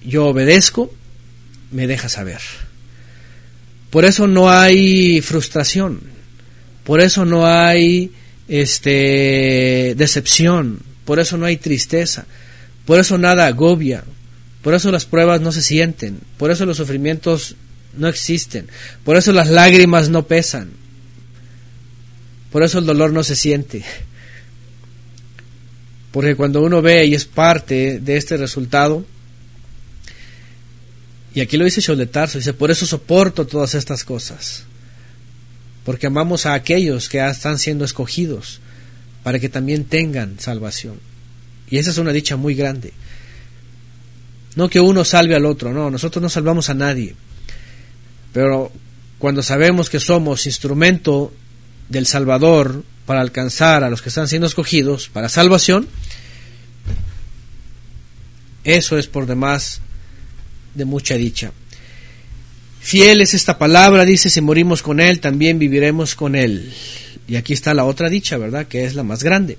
yo 0.04 0.26
obedezco, 0.26 0.92
me 1.70 1.86
deja 1.86 2.08
saber. 2.08 2.40
Por 3.90 4.04
eso 4.04 4.26
no 4.26 4.50
hay 4.50 5.20
frustración, 5.20 6.00
por 6.84 7.00
eso 7.00 7.24
no 7.24 7.46
hay 7.46 8.12
este 8.48 9.94
decepción, 9.96 10.80
por 11.04 11.20
eso 11.20 11.36
no 11.36 11.46
hay 11.46 11.56
tristeza, 11.58 12.26
por 12.86 12.98
eso 12.98 13.18
nada 13.18 13.46
agobia, 13.46 14.04
por 14.62 14.74
eso 14.74 14.90
las 14.90 15.04
pruebas 15.04 15.40
no 15.40 15.52
se 15.52 15.62
sienten, 15.62 16.18
por 16.36 16.50
eso 16.50 16.66
los 16.66 16.78
sufrimientos 16.78 17.56
no 17.96 18.08
existen, 18.08 18.66
por 19.04 19.16
eso 19.16 19.32
las 19.32 19.48
lágrimas 19.48 20.08
no 20.08 20.26
pesan, 20.26 20.70
por 22.50 22.62
eso 22.62 22.78
el 22.78 22.86
dolor 22.86 23.12
no 23.12 23.22
se 23.22 23.36
siente. 23.36 23.84
Porque 26.10 26.34
cuando 26.34 26.62
uno 26.62 26.80
ve 26.80 27.04
y 27.04 27.14
es 27.14 27.26
parte 27.26 28.00
de 28.00 28.16
este 28.16 28.36
resultado, 28.36 29.04
y 31.34 31.40
aquí 31.40 31.56
lo 31.56 31.64
dice 31.64 31.82
Choletarso, 31.82 32.38
dice, 32.38 32.54
por 32.54 32.70
eso 32.70 32.86
soporto 32.86 33.46
todas 33.46 33.74
estas 33.74 34.04
cosas, 34.04 34.64
porque 35.88 36.06
amamos 36.06 36.44
a 36.44 36.52
aquellos 36.52 37.08
que 37.08 37.26
están 37.26 37.58
siendo 37.58 37.82
escogidos 37.82 38.60
para 39.22 39.38
que 39.38 39.48
también 39.48 39.86
tengan 39.86 40.38
salvación. 40.38 41.00
Y 41.70 41.78
esa 41.78 41.92
es 41.92 41.96
una 41.96 42.12
dicha 42.12 42.36
muy 42.36 42.54
grande. 42.54 42.92
No 44.54 44.68
que 44.68 44.80
uno 44.80 45.02
salve 45.06 45.34
al 45.34 45.46
otro, 45.46 45.72
no, 45.72 45.90
nosotros 45.90 46.22
no 46.22 46.28
salvamos 46.28 46.68
a 46.68 46.74
nadie. 46.74 47.14
Pero 48.34 48.70
cuando 49.18 49.42
sabemos 49.42 49.88
que 49.88 49.98
somos 49.98 50.44
instrumento 50.44 51.32
del 51.88 52.04
Salvador 52.04 52.84
para 53.06 53.22
alcanzar 53.22 53.82
a 53.82 53.88
los 53.88 54.02
que 54.02 54.10
están 54.10 54.28
siendo 54.28 54.46
escogidos 54.46 55.08
para 55.08 55.30
salvación, 55.30 55.88
eso 58.62 58.98
es 58.98 59.06
por 59.06 59.24
demás 59.24 59.80
de 60.74 60.84
mucha 60.84 61.14
dicha. 61.14 61.50
Fiel 62.88 63.20
es 63.20 63.34
esta 63.34 63.58
palabra, 63.58 64.06
dice, 64.06 64.30
si 64.30 64.40
morimos 64.40 64.80
con 64.80 64.98
Él, 64.98 65.20
también 65.20 65.58
viviremos 65.58 66.14
con 66.14 66.34
Él. 66.34 66.72
Y 67.28 67.36
aquí 67.36 67.52
está 67.52 67.74
la 67.74 67.84
otra 67.84 68.08
dicha, 68.08 68.38
¿verdad? 68.38 68.66
Que 68.66 68.86
es 68.86 68.94
la 68.94 69.02
más 69.02 69.22
grande. 69.22 69.58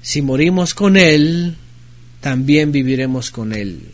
Si 0.00 0.22
morimos 0.22 0.72
con 0.72 0.96
Él, 0.96 1.54
también 2.22 2.72
viviremos 2.72 3.30
con 3.30 3.52
Él. 3.52 3.90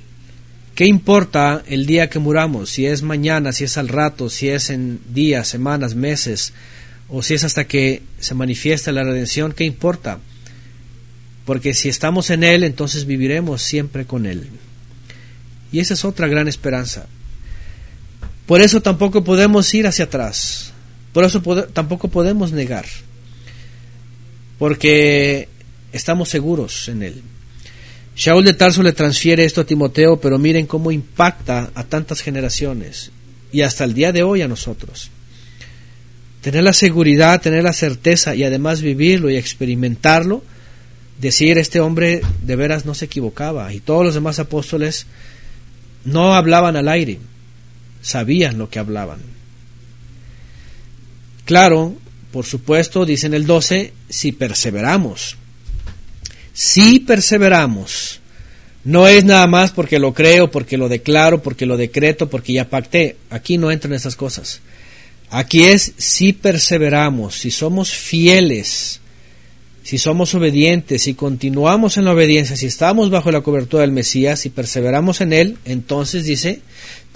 ¿Qué 0.76 0.86
importa 0.86 1.64
el 1.66 1.86
día 1.86 2.08
que 2.08 2.20
muramos? 2.20 2.70
Si 2.70 2.86
es 2.86 3.02
mañana, 3.02 3.50
si 3.50 3.64
es 3.64 3.76
al 3.76 3.88
rato, 3.88 4.30
si 4.30 4.48
es 4.48 4.70
en 4.70 5.00
días, 5.12 5.48
semanas, 5.48 5.96
meses, 5.96 6.52
o 7.08 7.20
si 7.24 7.34
es 7.34 7.42
hasta 7.42 7.66
que 7.66 8.02
se 8.20 8.36
manifiesta 8.36 8.92
la 8.92 9.02
redención, 9.02 9.50
¿qué 9.50 9.64
importa? 9.64 10.20
Porque 11.44 11.74
si 11.74 11.88
estamos 11.88 12.30
en 12.30 12.44
Él, 12.44 12.62
entonces 12.62 13.06
viviremos 13.06 13.60
siempre 13.60 14.04
con 14.04 14.24
Él. 14.24 14.46
Y 15.72 15.80
esa 15.80 15.94
es 15.94 16.04
otra 16.04 16.28
gran 16.28 16.46
esperanza. 16.46 17.08
Por 18.48 18.62
eso 18.62 18.80
tampoco 18.80 19.22
podemos 19.22 19.72
ir 19.74 19.86
hacia 19.86 20.06
atrás. 20.06 20.72
Por 21.12 21.22
eso 21.22 21.42
tampoco 21.74 22.08
podemos 22.08 22.50
negar. 22.50 22.86
Porque 24.58 25.50
estamos 25.92 26.30
seguros 26.30 26.88
en 26.88 27.02
Él. 27.02 27.22
Shaul 28.16 28.46
de 28.46 28.54
Tarso 28.54 28.82
le 28.82 28.94
transfiere 28.94 29.44
esto 29.44 29.60
a 29.60 29.66
Timoteo, 29.66 30.18
pero 30.18 30.38
miren 30.38 30.66
cómo 30.66 30.90
impacta 30.90 31.70
a 31.74 31.84
tantas 31.84 32.22
generaciones 32.22 33.10
y 33.52 33.60
hasta 33.60 33.84
el 33.84 33.92
día 33.92 34.12
de 34.12 34.22
hoy 34.22 34.40
a 34.40 34.48
nosotros. 34.48 35.10
Tener 36.40 36.64
la 36.64 36.72
seguridad, 36.72 37.42
tener 37.42 37.64
la 37.64 37.74
certeza 37.74 38.34
y 38.34 38.44
además 38.44 38.80
vivirlo 38.80 39.28
y 39.28 39.36
experimentarlo, 39.36 40.42
decir 41.20 41.58
este 41.58 41.80
hombre 41.80 42.22
de 42.42 42.56
veras 42.56 42.86
no 42.86 42.94
se 42.94 43.04
equivocaba 43.04 43.74
y 43.74 43.80
todos 43.80 44.06
los 44.06 44.14
demás 44.14 44.38
apóstoles 44.38 45.06
no 46.06 46.34
hablaban 46.34 46.76
al 46.76 46.88
aire, 46.88 47.18
sabían 48.00 48.58
lo 48.58 48.70
que 48.70 48.78
hablaban. 48.78 49.20
Claro, 51.44 51.96
por 52.32 52.44
supuesto, 52.44 53.04
dicen 53.06 53.34
el 53.34 53.46
12, 53.46 53.92
si 54.08 54.32
perseveramos. 54.32 55.36
Si 56.52 57.00
perseveramos. 57.00 58.20
No 58.84 59.08
es 59.08 59.24
nada 59.24 59.46
más 59.46 59.70
porque 59.70 59.98
lo 59.98 60.14
creo, 60.14 60.50
porque 60.50 60.76
lo 60.76 60.88
declaro, 60.88 61.42
porque 61.42 61.66
lo 61.66 61.76
decreto, 61.76 62.28
porque 62.28 62.54
ya 62.54 62.68
pacté. 62.68 63.16
Aquí 63.30 63.58
no 63.58 63.70
entran 63.70 63.94
esas 63.94 64.16
cosas. 64.16 64.60
Aquí 65.30 65.64
es 65.64 65.92
si 65.98 66.32
perseveramos, 66.32 67.34
si 67.34 67.50
somos 67.50 67.90
fieles, 67.90 69.00
si 69.82 69.98
somos 69.98 70.34
obedientes, 70.34 71.02
si 71.02 71.14
continuamos 71.14 71.96
en 71.96 72.04
la 72.04 72.12
obediencia, 72.12 72.56
si 72.56 72.66
estamos 72.66 73.10
bajo 73.10 73.30
la 73.30 73.42
cobertura 73.42 73.82
del 73.82 73.92
Mesías, 73.92 74.40
si 74.40 74.50
perseveramos 74.50 75.20
en 75.20 75.32
Él, 75.32 75.58
entonces 75.64 76.24
dice, 76.24 76.60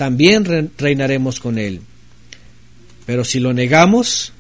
también 0.03 0.73
reinaremos 0.79 1.39
con 1.39 1.59
Él. 1.59 1.81
Pero 3.07 3.25
si 3.25 3.39
lo 3.39 3.53
negamos, 3.53 4.33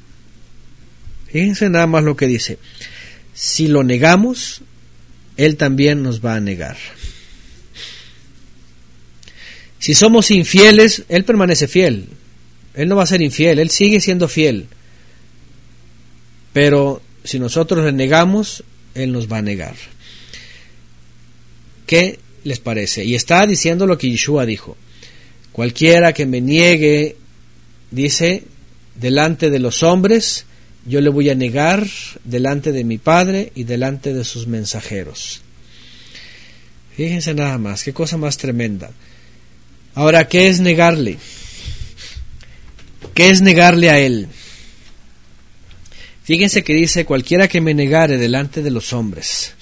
fíjense 1.31 1.71
nada 1.71 1.87
más 1.87 2.03
lo 2.03 2.17
que 2.17 2.27
dice, 2.27 2.59
si 3.33 3.69
lo 3.69 3.85
negamos, 3.85 4.63
Él 5.37 5.57
también 5.57 6.03
nos 6.03 6.21
va 6.21 6.35
a 6.35 6.41
negar. 6.41 6.77
Si 9.79 9.95
somos 9.95 10.33
infieles, 10.33 11.05
Él 11.09 11.23
permanece 11.23 11.69
fiel. 11.69 12.09
Él 12.75 12.89
no 12.89 12.97
va 12.97 13.05
a 13.05 13.07
ser 13.07 13.23
infiel, 13.23 13.61
Él 13.61 13.71
sigue 13.71 14.01
siendo 14.01 14.27
fiel. 14.27 14.67
Pero 16.53 17.01
si 17.23 17.39
nosotros 17.39 17.85
le 17.85 17.93
negamos, 17.93 18.65
Él 18.97 19.13
nos 19.13 19.31
va 19.31 19.39
a 19.39 19.43
negar. 19.43 19.77
¿Qué 21.87 22.19
les 22.43 22.59
parece? 22.59 23.05
Y 23.05 23.15
está 23.15 23.47
diciendo 23.47 23.87
lo 23.87 23.97
que 23.97 24.11
Yeshua 24.11 24.45
dijo. 24.45 24.77
Cualquiera 25.53 26.13
que 26.13 26.27
me 26.27 26.41
niegue, 26.41 27.17
dice, 27.91 28.45
delante 28.95 29.51
de 29.51 29.59
los 29.59 29.83
hombres, 29.83 30.47
yo 30.87 31.01
le 31.01 31.11
voy 31.11 31.31
a 31.31 31.35
negar 31.35 31.87
delante 32.25 32.73
de 32.73 32.85
mi 32.85 32.99
Padre 32.99 33.53
y 33.55 33.65
delante 33.65 34.15
de 34.15 34.25
sus 34.25 34.47
mensajeros. 34.47 35.43
Fíjense 36.97 37.35
nada 37.35 37.59
más, 37.59 37.85
qué 37.85 37.93
cosa 37.93 38.17
más 38.17 38.37
tremenda. 38.37 38.91
Ahora, 39.95 40.27
¿qué 40.27 40.49
es 40.49 40.61
negarle? 40.61 41.19
¿Qué 43.15 43.31
es 43.31 43.43
negarle 43.43 43.91
a 43.91 43.99
Él? 43.99 44.29
Fíjense 46.25 46.63
que 46.63 46.75
dice 46.75 47.05
cualquiera 47.05 47.49
que 47.49 47.61
me 47.61 47.75
negare 47.75 48.17
delante 48.17 48.63
de 48.63 48.71
los 48.71 48.93
hombres. 48.93 49.55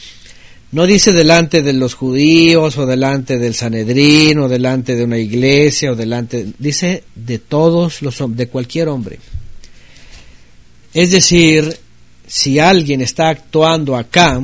No 0.73 0.87
dice 0.87 1.13
delante 1.13 1.63
de 1.63 1.73
los 1.73 1.95
judíos 1.95 2.79
o 2.79 2.87
delante 2.87 3.39
del 3.39 3.55
Sanedrín 3.55 4.39
o 4.39 4.49
delante 4.49 4.95
de 4.95 5.03
una 5.03 5.19
iglesia 5.19 5.93
o 5.93 5.97
delante, 5.97 6.47
dice 6.59 7.03
de 7.17 7.39
todos 7.39 8.03
los 8.03 8.21
hombres, 8.21 8.39
de 8.39 8.49
cualquier 8.49 8.89
hombre. 8.89 9.19
Es 10.95 11.11
decir, 11.11 11.77
si 12.27 12.61
alguien 12.61 13.01
está 13.01 13.31
actuando 13.31 13.97
acá 13.97 14.41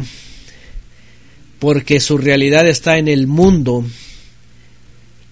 porque 1.60 2.00
su 2.00 2.18
realidad 2.18 2.66
está 2.66 2.98
en 2.98 3.08
el 3.08 3.26
mundo, 3.26 3.84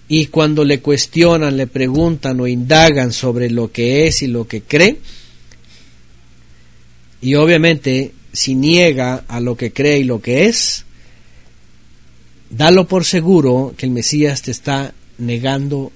y 0.08 0.26
cuando 0.26 0.64
le 0.64 0.80
cuestionan, 0.80 1.56
le 1.56 1.66
preguntan 1.66 2.40
o 2.40 2.46
indagan 2.46 3.12
sobre 3.12 3.50
lo 3.50 3.72
que 3.72 4.06
es 4.06 4.22
y 4.22 4.26
lo 4.26 4.46
que 4.46 4.62
cree, 4.62 4.98
y 7.20 7.34
obviamente 7.34 8.12
si 8.34 8.54
niega 8.54 9.24
a 9.28 9.40
lo 9.40 9.56
que 9.56 9.72
cree 9.72 10.00
y 10.00 10.04
lo 10.04 10.20
que 10.20 10.46
es, 10.46 10.84
dalo 12.50 12.86
por 12.86 13.04
seguro 13.04 13.74
que 13.76 13.86
el 13.86 13.92
Mesías 13.92 14.42
te 14.42 14.50
está 14.50 14.92
negando 15.18 15.92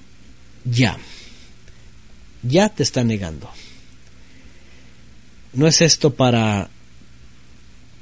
ya. 0.63 0.97
Ya 2.41 2.69
te 2.69 2.83
está 2.83 3.03
negando. 3.03 3.49
¿No 5.53 5.67
es 5.67 5.81
esto 5.81 6.13
para 6.13 6.69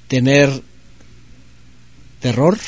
tener 0.07 0.61
terror? 2.19 2.59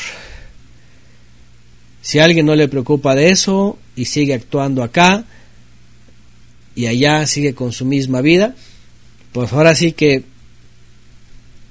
Si 2.01 2.17
a 2.17 2.25
alguien 2.25 2.47
no 2.47 2.55
le 2.55 2.67
preocupa 2.67 3.13
de 3.13 3.29
eso 3.29 3.77
y 3.95 4.05
sigue 4.05 4.33
actuando 4.33 4.81
acá 4.81 5.25
y 6.73 6.87
allá 6.87 7.27
sigue 7.27 7.53
con 7.53 7.71
su 7.73 7.85
misma 7.85 8.21
vida, 8.21 8.55
pues 9.33 9.53
ahora 9.53 9.75
sí 9.75 9.91
que 9.91 10.23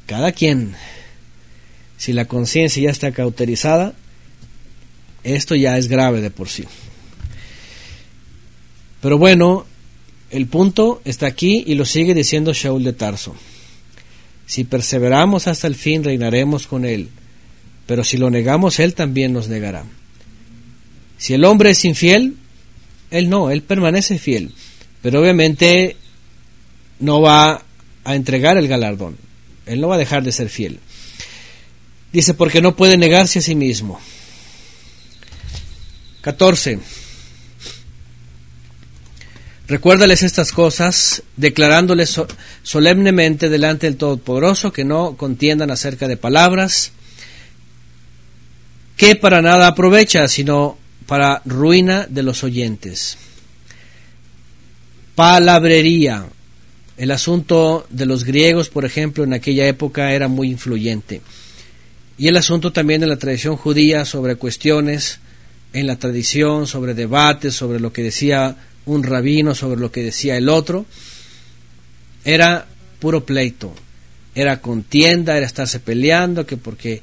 cada 0.09 0.33
quien, 0.33 0.73
si 1.99 2.15
la 2.15 2.25
conciencia 2.25 2.83
ya 2.83 2.91
está 2.91 3.13
cauterizada, 3.13 3.93
esto 5.23 5.55
ya 5.55 5.77
es 5.77 5.89
grave 5.89 6.23
de 6.23 6.31
por 6.31 6.49
sí. 6.49 6.65
Pero 9.03 9.19
bueno, 9.19 9.67
el 10.31 10.47
punto 10.47 11.03
está 11.05 11.27
aquí 11.27 11.63
y 11.67 11.75
lo 11.75 11.85
sigue 11.85 12.15
diciendo 12.15 12.55
Shaul 12.55 12.85
de 12.85 12.95
Tarso. 12.95 13.37
Si 14.47 14.65
perseveramos 14.65 15.47
hasta 15.47 15.67
el 15.67 15.75
fin, 15.75 16.03
reinaremos 16.03 16.67
con 16.67 16.87
él, 16.87 17.11
pero 17.87 18.03
si 18.03 18.17
lo 18.17 18.31
negamos, 18.31 18.79
él 18.79 18.95
también 18.95 19.35
nos 19.35 19.49
negará. 19.49 19.85
Si 21.19 21.35
el 21.35 21.45
hombre 21.45 21.69
es 21.71 21.85
infiel, 21.85 22.37
él 23.11 23.29
no, 23.29 23.51
él 23.51 23.61
permanece 23.61 24.19
fiel, 24.19 24.55
pero 25.03 25.21
obviamente 25.21 25.97
no 26.99 27.21
va 27.21 27.63
a 28.05 28.15
entregar 28.15 28.57
el 28.57 28.69
galardón, 28.69 29.28
él 29.69 29.81
no 29.81 29.89
va 29.89 29.97
a 29.97 29.99
dejar 29.99 30.23
de 30.23 30.33
ser 30.33 30.49
fiel. 30.49 30.81
Dice, 32.13 32.35
porque 32.35 32.63
no 32.63 32.75
puede 32.75 32.97
negarse 32.97 33.39
a 33.39 33.43
sí 33.43 33.55
mismo. 33.55 34.01
14. 36.23 36.79
Recuérdales 39.69 40.23
estas 40.23 40.53
cosas, 40.53 41.23
declarándoles 41.37 42.19
solemnemente 42.63 43.51
delante 43.51 43.87
del 43.87 43.99
Todopoderoso 43.99 44.73
que 44.73 44.85
no 44.85 45.17
contiendan 45.17 45.71
acerca 45.71 46.09
de 46.09 46.17
palabras 46.17 46.93
que 48.97 49.15
para 49.15 49.41
nada 49.43 49.69
aprovecha, 49.69 50.27
sino 50.27 50.77
para 51.07 51.41
ruina 51.45 52.07
de 52.09 52.23
los 52.23 52.43
oyentes. 52.45 53.17
Palabrería. 55.15 56.27
El 56.99 57.11
asunto 57.11 57.87
de 57.89 58.05
los 58.05 58.25
griegos, 58.25 58.69
por 58.69 58.85
ejemplo, 58.85 59.25
en 59.25 59.33
aquella 59.33 59.67
época 59.67 60.13
era 60.13 60.29
muy 60.29 60.51
influyente. 60.51 61.23
Y 62.19 62.29
el 62.29 62.37
asunto 62.37 62.73
también 62.73 63.01
de 63.01 63.07
la 63.07 63.17
tradición 63.17 63.57
judía 63.57 64.05
sobre 64.05 64.37
cuestiones 64.37 65.21
en 65.73 65.87
la 65.87 65.97
tradición, 65.97 66.67
sobre 66.67 66.95
debates, 66.95 67.55
sobre 67.55 67.81
lo 67.81 67.93
que 67.93 68.03
decía 68.03 68.57
un 68.89 69.03
rabino 69.03 69.55
sobre 69.55 69.79
lo 69.79 69.93
que 69.93 70.03
decía 70.03 70.37
el 70.37 70.49
otro, 70.49 70.87
era 72.25 72.67
puro 72.99 73.25
pleito, 73.25 73.75
era 74.35 74.61
contienda, 74.61 75.37
era 75.37 75.47
estarse 75.47 75.79
peleando, 75.79 76.47
que 76.47 76.57
porque 76.57 77.03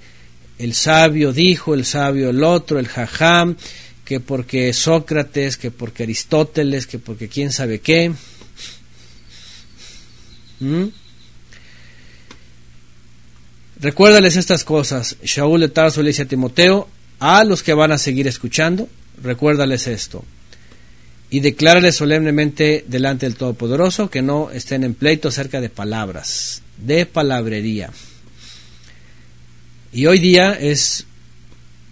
el 0.58 0.74
sabio 0.74 1.32
dijo, 1.32 1.74
el 1.74 1.86
sabio 1.86 2.30
el 2.30 2.44
otro, 2.44 2.80
el 2.80 2.88
jajam, 2.88 3.56
que 4.04 4.20
porque 4.20 4.74
Sócrates, 4.74 5.58
que 5.58 5.72
porque 5.72 6.04
Aristóteles, 6.04 6.88
que 6.88 7.00
porque 7.00 7.28
quién 7.28 7.52
sabe 7.52 7.80
qué. 7.80 8.12
¿Mm? 10.60 10.86
Recuérdales 13.80 14.36
estas 14.36 14.64
cosas. 14.64 15.18
Shaul 15.24 15.62
de 15.62 15.70
Tarso 15.70 16.02
le 16.02 16.10
dice 16.10 16.24
a 16.24 16.28
Timoteo, 16.28 16.88
a 17.20 17.44
los 17.44 17.64
que 17.64 17.74
van 17.74 17.92
a 17.92 17.98
seguir 17.98 18.28
escuchando, 18.28 18.88
recuérdales 19.22 19.88
esto 19.88 20.24
y 21.30 21.40
declárale 21.40 21.92
solemnemente 21.92 22.86
delante 22.88 23.26
del 23.26 23.36
Todopoderoso 23.36 24.10
que 24.10 24.22
no 24.22 24.52
estén 24.52 24.84
en 24.84 24.94
pleito 24.94 25.30
acerca 25.30 25.60
de 25.60 25.70
palabras, 25.70 26.62
de 26.78 27.06
palabrería. 27.06 27.90
Y 29.92 30.06
hoy 30.06 30.20
día 30.20 30.54
es, 30.54 31.06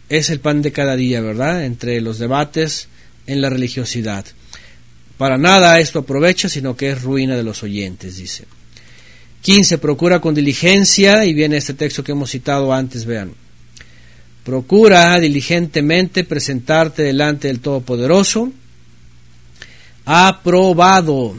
es 0.10 0.30
el 0.30 0.40
pan 0.40 0.62
de 0.62 0.72
cada 0.72 0.96
día, 0.96 1.22
¿verdad? 1.22 1.66
Entre 1.66 2.00
los 2.02 2.20
debates 2.20 2.88
en 3.28 3.42
la 3.42 3.50
religiosidad. 3.50 4.26
Para 5.24 5.38
nada 5.38 5.80
esto 5.80 6.00
aprovecha, 6.00 6.50
sino 6.50 6.76
que 6.76 6.92
es 6.92 7.02
ruina 7.02 7.38
de 7.38 7.44
los 7.44 7.64
oyentes, 7.64 8.18
dice. 8.18 8.44
15. 9.42 9.78
Procura 9.78 10.20
con 10.20 10.36
diligencia, 10.36 11.24
y 11.24 11.34
viene 11.34 11.56
este 11.56 11.74
texto 11.74 12.04
que 12.04 12.12
hemos 12.12 12.30
citado 12.30 12.74
antes, 12.74 13.06
vean. 13.06 13.32
Procura 14.44 15.18
diligentemente 15.22 16.26
presentarte 16.26 17.04
delante 17.04 17.48
del 17.48 17.62
Todopoderoso, 17.62 18.52
aprobado. 20.04 21.38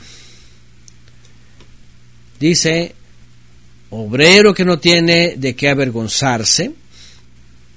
Dice, 2.41 2.95
obrero 3.91 4.55
que 4.55 4.65
no 4.65 4.79
tiene 4.79 5.35
de 5.37 5.55
qué 5.55 5.69
avergonzarse, 5.69 6.73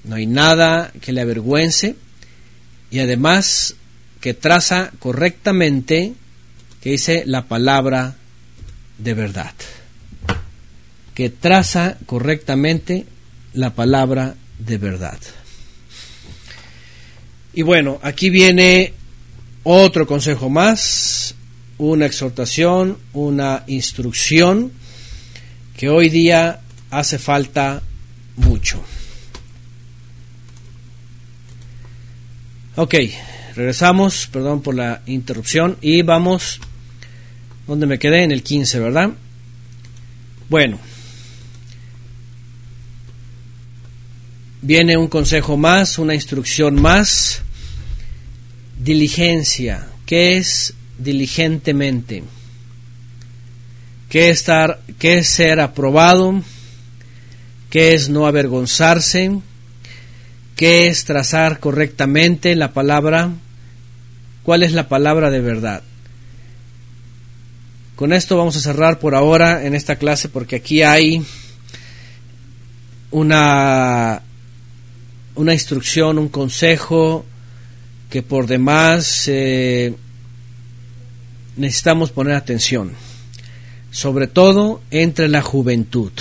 no 0.05 0.15
hay 0.15 0.25
nada 0.25 0.89
que 1.01 1.11
le 1.11 1.19
avergüence, 1.19 1.97
y 2.91 2.99
además 2.99 3.75
que 4.27 4.33
traza 4.33 4.91
correctamente, 4.99 6.13
que 6.81 6.89
dice 6.89 7.23
la 7.25 7.45
palabra 7.47 8.17
de 8.97 9.13
verdad, 9.13 9.53
que 11.15 11.29
traza 11.29 11.95
correctamente 12.05 13.05
la 13.53 13.73
palabra 13.73 14.35
de 14.59 14.77
verdad. 14.79 15.17
Y 17.53 17.61
bueno, 17.61 18.01
aquí 18.03 18.29
viene 18.29 18.91
otro 19.63 20.05
consejo 20.05 20.49
más, 20.49 21.33
una 21.77 22.05
exhortación, 22.05 22.97
una 23.13 23.63
instrucción 23.67 24.73
que 25.77 25.87
hoy 25.87 26.09
día 26.09 26.59
hace 26.91 27.17
falta 27.17 27.81
mucho. 28.35 28.83
Ok, 32.75 32.95
regresamos, 33.57 34.29
perdón 34.31 34.61
por 34.61 34.75
la 34.75 35.01
interrupción, 35.07 35.77
y 35.81 36.03
vamos, 36.03 36.59
donde 37.65 37.87
me 37.87 37.97
quedé? 37.97 38.23
En 38.23 38.31
el 38.31 38.43
15, 38.43 38.79
¿verdad? 38.79 39.09
Bueno, 40.47 40.79
viene 44.61 44.95
un 44.95 45.07
consejo 45.07 45.57
más, 45.57 45.97
una 45.97 46.13
instrucción 46.13 46.79
más 46.79 47.41
diligencia. 48.79 49.87
¿Qué 50.05 50.37
es 50.37 50.75
diligentemente? 50.99 52.23
¿Qué, 54.07 54.29
estar, 54.29 54.81
qué 54.99 55.17
es 55.17 55.27
ser 55.27 55.59
aprobado? 55.59 56.43
¿Qué 57.71 57.95
es 57.95 58.07
no 58.07 58.27
avergonzarse? 58.27 59.31
¿Qué 60.55 60.87
es 60.87 61.05
trazar 61.05 61.59
correctamente 61.59 62.55
la 62.55 62.71
palabra? 62.71 63.33
¿Cuál 64.47 64.63
es 64.63 64.71
la 64.71 64.87
palabra 64.87 65.29
de 65.29 65.41
verdad? 65.41 65.83
Con 67.97 68.13
esto 68.13 68.37
vamos 68.37 68.55
a 68.55 68.61
cerrar 68.61 68.97
por 68.97 69.13
ahora 69.13 69.65
en 69.65 69.75
esta 69.75 69.97
clase 69.97 70.29
porque 70.29 70.55
aquí 70.55 70.83
hay 70.83 71.21
una, 73.11 74.21
una 75.35 75.51
instrucción, 75.51 76.17
un 76.17 76.29
consejo, 76.29 77.25
que 78.09 78.23
por 78.23 78.47
demás 78.47 79.27
eh, 79.27 79.93
necesitamos 81.57 82.11
poner 82.11 82.35
atención, 82.35 82.93
sobre 83.91 84.27
todo 84.27 84.79
entre 84.91 85.27
la 85.27 85.41
juventud, 85.41 86.13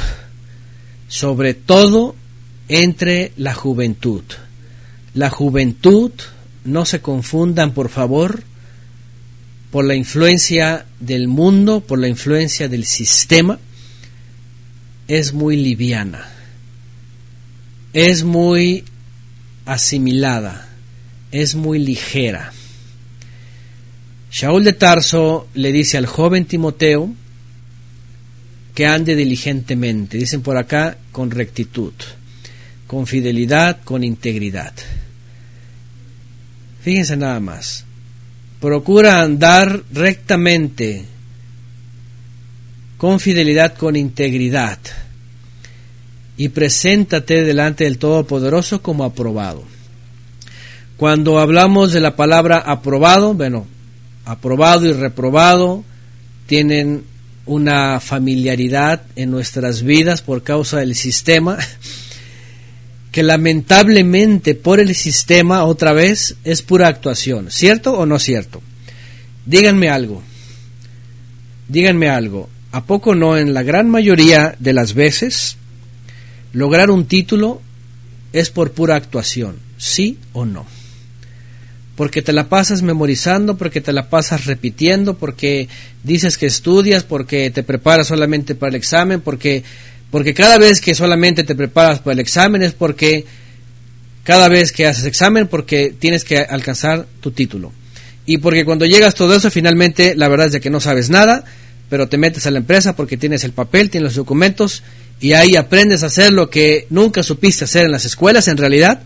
sobre 1.06 1.54
todo 1.54 2.16
entre 2.66 3.30
la 3.36 3.54
juventud. 3.54 4.24
La 5.14 5.30
juventud, 5.30 6.10
no 6.66 6.84
se 6.84 7.00
confundan 7.00 7.72
por 7.72 7.88
favor, 7.88 8.42
por 9.70 9.84
la 9.84 9.94
influencia 9.94 10.86
del 11.00 11.28
mundo, 11.28 11.80
por 11.80 11.98
la 11.98 12.08
influencia 12.08 12.68
del 12.68 12.84
sistema, 12.84 13.58
es 15.08 15.32
muy 15.32 15.56
liviana, 15.56 16.28
es 17.92 18.24
muy 18.24 18.84
asimilada 19.64 20.66
es 21.40 21.54
muy 21.54 21.78
ligera. 21.78 22.52
Shaul 24.30 24.64
de 24.64 24.72
Tarso 24.72 25.48
le 25.54 25.72
dice 25.72 25.98
al 25.98 26.06
joven 26.06 26.44
Timoteo 26.44 27.12
que 28.74 28.86
ande 28.86 29.16
diligentemente, 29.16 30.18
dicen 30.18 30.42
por 30.42 30.58
acá, 30.58 30.98
con 31.12 31.30
rectitud, 31.30 31.94
con 32.86 33.06
fidelidad, 33.06 33.78
con 33.84 34.04
integridad. 34.04 34.74
Fíjense 36.86 37.16
nada 37.16 37.40
más, 37.40 37.84
procura 38.60 39.20
andar 39.20 39.82
rectamente, 39.92 41.04
con 42.96 43.18
fidelidad, 43.18 43.74
con 43.76 43.96
integridad, 43.96 44.78
y 46.36 46.50
preséntate 46.50 47.42
delante 47.42 47.82
del 47.82 47.98
Todopoderoso 47.98 48.82
como 48.82 49.02
aprobado. 49.02 49.64
Cuando 50.96 51.40
hablamos 51.40 51.92
de 51.92 51.98
la 51.98 52.14
palabra 52.14 52.58
aprobado, 52.58 53.34
bueno, 53.34 53.66
aprobado 54.24 54.86
y 54.86 54.92
reprobado 54.92 55.82
tienen 56.46 57.02
una 57.46 57.98
familiaridad 57.98 59.02
en 59.16 59.32
nuestras 59.32 59.82
vidas 59.82 60.22
por 60.22 60.44
causa 60.44 60.78
del 60.78 60.94
sistema, 60.94 61.58
que 63.16 63.22
lamentablemente 63.22 64.54
por 64.54 64.78
el 64.78 64.94
sistema, 64.94 65.64
otra 65.64 65.94
vez, 65.94 66.36
es 66.44 66.60
pura 66.60 66.88
actuación. 66.88 67.50
¿Cierto 67.50 67.94
o 67.94 68.04
no 68.04 68.18
cierto? 68.18 68.60
Díganme 69.46 69.88
algo. 69.88 70.22
Díganme 71.66 72.10
algo. 72.10 72.50
¿A 72.72 72.84
poco 72.84 73.14
no 73.14 73.38
en 73.38 73.54
la 73.54 73.62
gran 73.62 73.88
mayoría 73.88 74.54
de 74.58 74.74
las 74.74 74.92
veces 74.92 75.56
lograr 76.52 76.90
un 76.90 77.06
título 77.06 77.62
es 78.34 78.50
por 78.50 78.72
pura 78.72 78.96
actuación? 78.96 79.60
¿Sí 79.78 80.18
o 80.34 80.44
no? 80.44 80.66
porque 81.96 82.20
te 82.20 82.34
la 82.34 82.50
pasas 82.50 82.82
memorizando, 82.82 83.56
porque 83.56 83.80
te 83.80 83.94
la 83.94 84.10
pasas 84.10 84.44
repitiendo, 84.44 85.16
porque 85.16 85.66
dices 86.02 86.36
que 86.36 86.44
estudias, 86.44 87.04
porque 87.04 87.50
te 87.50 87.62
preparas 87.62 88.08
solamente 88.08 88.54
para 88.54 88.68
el 88.68 88.76
examen, 88.76 89.22
porque, 89.22 89.64
porque 90.10 90.34
cada 90.34 90.58
vez 90.58 90.80
que 90.80 90.94
solamente 90.94 91.44
te 91.44 91.54
preparas 91.54 92.00
para 92.00 92.14
el 92.14 92.20
examen 92.20 92.62
es 92.62 92.72
porque 92.72 93.24
cada 94.24 94.48
vez 94.48 94.72
que 94.72 94.86
haces 94.86 95.04
examen, 95.04 95.46
porque 95.46 95.94
tienes 95.98 96.24
que 96.24 96.38
alcanzar 96.38 97.06
tu 97.20 97.30
título. 97.30 97.72
Y 98.24 98.38
porque 98.38 98.64
cuando 98.64 98.86
llegas 98.86 99.14
todo 99.14 99.34
eso, 99.34 99.50
finalmente 99.50 100.14
la 100.16 100.28
verdad 100.28 100.46
es 100.46 100.52
de 100.52 100.60
que 100.60 100.70
no 100.70 100.80
sabes 100.80 101.10
nada, 101.10 101.44
pero 101.88 102.08
te 102.08 102.18
metes 102.18 102.46
a 102.46 102.50
la 102.50 102.58
empresa 102.58 102.96
porque 102.96 103.16
tienes 103.16 103.44
el 103.44 103.52
papel, 103.52 103.90
tienes 103.90 104.10
los 104.10 104.16
documentos 104.16 104.82
y 105.20 105.32
ahí 105.32 105.56
aprendes 105.56 106.02
a 106.02 106.06
hacer 106.06 106.32
lo 106.32 106.50
que 106.50 106.86
nunca 106.90 107.22
supiste 107.22 107.64
hacer 107.64 107.86
en 107.86 107.92
las 107.92 108.04
escuelas 108.04 108.48
en 108.48 108.56
realidad 108.56 109.02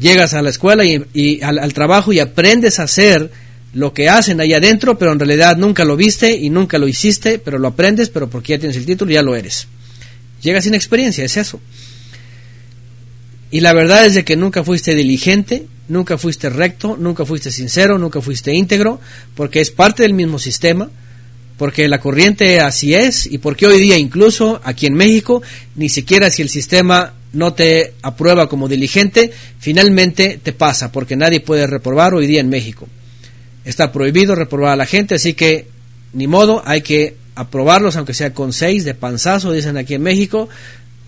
Llegas 0.00 0.32
a 0.32 0.40
la 0.40 0.48
escuela 0.48 0.82
y, 0.84 1.42
al, 1.42 1.74
trabajo 1.74 2.10
y 2.10 2.20
aprendes 2.20 2.80
a 2.80 2.84
hacer 2.84 3.30
lo 3.74 3.92
que 3.92 4.08
hacen 4.08 4.40
ahí 4.40 4.54
adentro, 4.54 4.98
pero 4.98 5.12
en 5.12 5.18
realidad 5.18 5.58
nunca 5.58 5.84
lo 5.84 5.94
viste 5.94 6.34
y 6.34 6.48
nunca 6.48 6.78
lo 6.78 6.88
hiciste, 6.88 7.38
pero 7.38 7.58
lo 7.58 7.68
aprendes, 7.68 8.08
pero 8.08 8.30
porque 8.30 8.54
ya 8.54 8.58
tienes 8.58 8.78
el 8.78 8.86
título 8.86 9.12
ya 9.12 9.22
lo 9.22 9.36
eres. 9.36 9.68
Llegas 10.42 10.64
sin 10.64 10.74
experiencia, 10.74 11.24
es 11.24 11.36
eso. 11.36 11.60
Y 13.50 13.60
la 13.60 13.72
verdad 13.72 14.06
es 14.06 14.14
de 14.14 14.24
que 14.24 14.36
nunca 14.36 14.62
fuiste 14.62 14.94
diligente, 14.94 15.66
nunca 15.88 16.16
fuiste 16.18 16.50
recto, 16.50 16.96
nunca 16.96 17.26
fuiste 17.26 17.50
sincero, 17.50 17.98
nunca 17.98 18.20
fuiste 18.20 18.54
íntegro, 18.54 19.00
porque 19.34 19.60
es 19.60 19.70
parte 19.70 20.04
del 20.04 20.14
mismo 20.14 20.38
sistema, 20.38 20.88
porque 21.56 21.88
la 21.88 22.00
corriente 22.00 22.60
así 22.60 22.94
es 22.94 23.26
y 23.26 23.38
porque 23.38 23.66
hoy 23.66 23.80
día 23.80 23.98
incluso 23.98 24.60
aquí 24.64 24.86
en 24.86 24.94
México, 24.94 25.42
ni 25.74 25.88
siquiera 25.88 26.30
si 26.30 26.42
el 26.42 26.48
sistema 26.48 27.14
no 27.32 27.52
te 27.52 27.94
aprueba 28.02 28.48
como 28.48 28.68
diligente, 28.68 29.32
finalmente 29.58 30.40
te 30.42 30.52
pasa, 30.52 30.90
porque 30.90 31.16
nadie 31.16 31.40
puede 31.40 31.66
reprobar 31.66 32.14
hoy 32.14 32.26
día 32.26 32.40
en 32.40 32.48
México. 32.48 32.88
Está 33.64 33.92
prohibido 33.92 34.34
reprobar 34.34 34.72
a 34.72 34.76
la 34.76 34.86
gente, 34.86 35.16
así 35.16 35.34
que 35.34 35.66
ni 36.12 36.26
modo, 36.26 36.62
hay 36.64 36.82
que 36.82 37.16
aprobarlos, 37.40 37.96
aunque 37.96 38.12
sea 38.14 38.34
con 38.34 38.52
seis 38.52 38.84
de 38.84 38.92
panzazo, 38.94 39.50
dicen 39.50 39.78
aquí 39.78 39.94
en 39.94 40.02
México, 40.02 40.48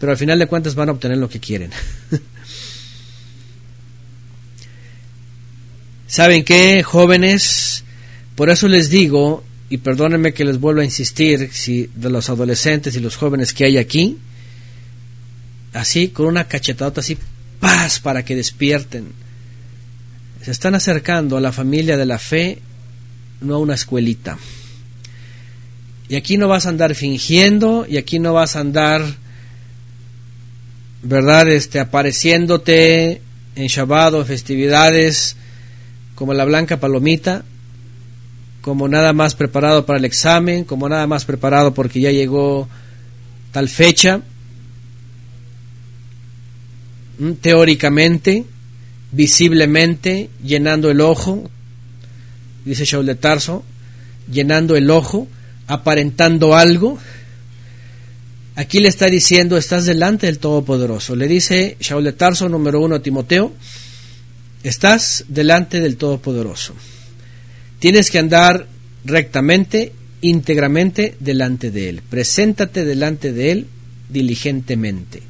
pero 0.00 0.12
al 0.12 0.18
final 0.18 0.38
de 0.38 0.46
cuentas 0.46 0.74
van 0.74 0.88
a 0.88 0.92
obtener 0.92 1.18
lo 1.18 1.28
que 1.28 1.40
quieren. 1.40 1.70
¿Saben 6.06 6.44
qué, 6.44 6.82
jóvenes? 6.82 7.84
Por 8.34 8.48
eso 8.48 8.66
les 8.66 8.88
digo, 8.88 9.44
y 9.68 9.76
perdónenme 9.78 10.32
que 10.32 10.46
les 10.46 10.58
vuelva 10.58 10.80
a 10.82 10.86
insistir, 10.86 11.50
si 11.52 11.90
de 11.94 12.08
los 12.08 12.30
adolescentes 12.30 12.96
y 12.96 13.00
los 13.00 13.16
jóvenes 13.16 13.52
que 13.52 13.66
hay 13.66 13.76
aquí, 13.76 14.16
así, 15.74 16.08
con 16.08 16.26
una 16.26 16.48
cachetadota 16.48 17.00
así, 17.00 17.18
paz, 17.60 18.00
para 18.00 18.24
que 18.24 18.36
despierten. 18.36 19.12
Se 20.42 20.50
están 20.50 20.74
acercando 20.74 21.36
a 21.36 21.42
la 21.42 21.52
familia 21.52 21.98
de 21.98 22.06
la 22.06 22.18
fe, 22.18 22.58
no 23.42 23.56
a 23.56 23.58
una 23.58 23.74
escuelita. 23.74 24.38
Y 26.12 26.16
aquí 26.16 26.36
no 26.36 26.46
vas 26.46 26.66
a 26.66 26.68
andar 26.68 26.94
fingiendo, 26.94 27.86
y 27.88 27.96
aquí 27.96 28.18
no 28.18 28.34
vas 28.34 28.54
a 28.54 28.60
andar, 28.60 29.02
¿verdad?, 31.02 31.48
este, 31.48 31.80
apareciéndote 31.80 33.22
en 33.56 33.66
Shabbat 33.66 34.12
o 34.12 34.24
festividades 34.26 35.36
como 36.14 36.34
la 36.34 36.44
blanca 36.44 36.78
palomita, 36.78 37.44
como 38.60 38.88
nada 38.88 39.14
más 39.14 39.34
preparado 39.34 39.86
para 39.86 39.98
el 39.98 40.04
examen, 40.04 40.64
como 40.64 40.86
nada 40.86 41.06
más 41.06 41.24
preparado 41.24 41.72
porque 41.72 42.02
ya 42.02 42.10
llegó 42.10 42.68
tal 43.50 43.70
fecha. 43.70 44.20
Mm, 47.20 47.32
teóricamente, 47.40 48.44
visiblemente, 49.12 50.28
llenando 50.44 50.90
el 50.90 51.00
ojo, 51.00 51.48
dice 52.66 52.84
Shaul 52.84 53.06
de 53.06 53.14
Tarso, 53.14 53.64
llenando 54.30 54.76
el 54.76 54.90
ojo, 54.90 55.26
aparentando 55.72 56.54
algo. 56.54 56.98
Aquí 58.54 58.80
le 58.80 58.88
está 58.88 59.06
diciendo, 59.06 59.56
estás 59.56 59.86
delante 59.86 60.26
del 60.26 60.38
Todopoderoso. 60.38 61.16
Le 61.16 61.26
dice 61.26 61.76
Shaul 61.80 62.12
Tarso, 62.14 62.48
número 62.48 62.80
uno, 62.80 63.00
Timoteo, 63.00 63.54
estás 64.62 65.24
delante 65.28 65.80
del 65.80 65.96
Todopoderoso. 65.96 66.74
Tienes 67.78 68.10
que 68.10 68.18
andar 68.18 68.66
rectamente, 69.04 69.92
íntegramente 70.20 71.16
delante 71.18 71.70
de 71.70 71.88
Él. 71.88 72.02
Preséntate 72.08 72.84
delante 72.84 73.32
de 73.32 73.52
Él 73.52 73.66
diligentemente. 74.10 75.22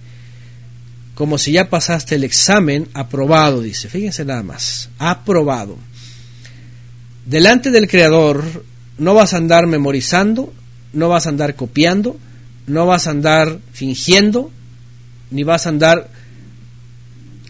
Como 1.14 1.38
si 1.38 1.52
ya 1.52 1.70
pasaste 1.70 2.16
el 2.16 2.24
examen 2.24 2.88
aprobado, 2.94 3.62
dice. 3.62 3.88
Fíjense 3.88 4.24
nada 4.24 4.42
más. 4.42 4.88
Aprobado. 4.98 5.78
Delante 7.24 7.70
del 7.70 7.86
Creador 7.86 8.71
no 8.98 9.14
vas 9.14 9.34
a 9.34 9.38
andar 9.38 9.66
memorizando, 9.66 10.52
no 10.92 11.08
vas 11.08 11.26
a 11.26 11.30
andar 11.30 11.54
copiando, 11.54 12.16
no 12.66 12.86
vas 12.86 13.06
a 13.06 13.10
andar 13.10 13.58
fingiendo, 13.72 14.50
ni 15.30 15.44
vas 15.44 15.66
a 15.66 15.70
andar, 15.70 16.08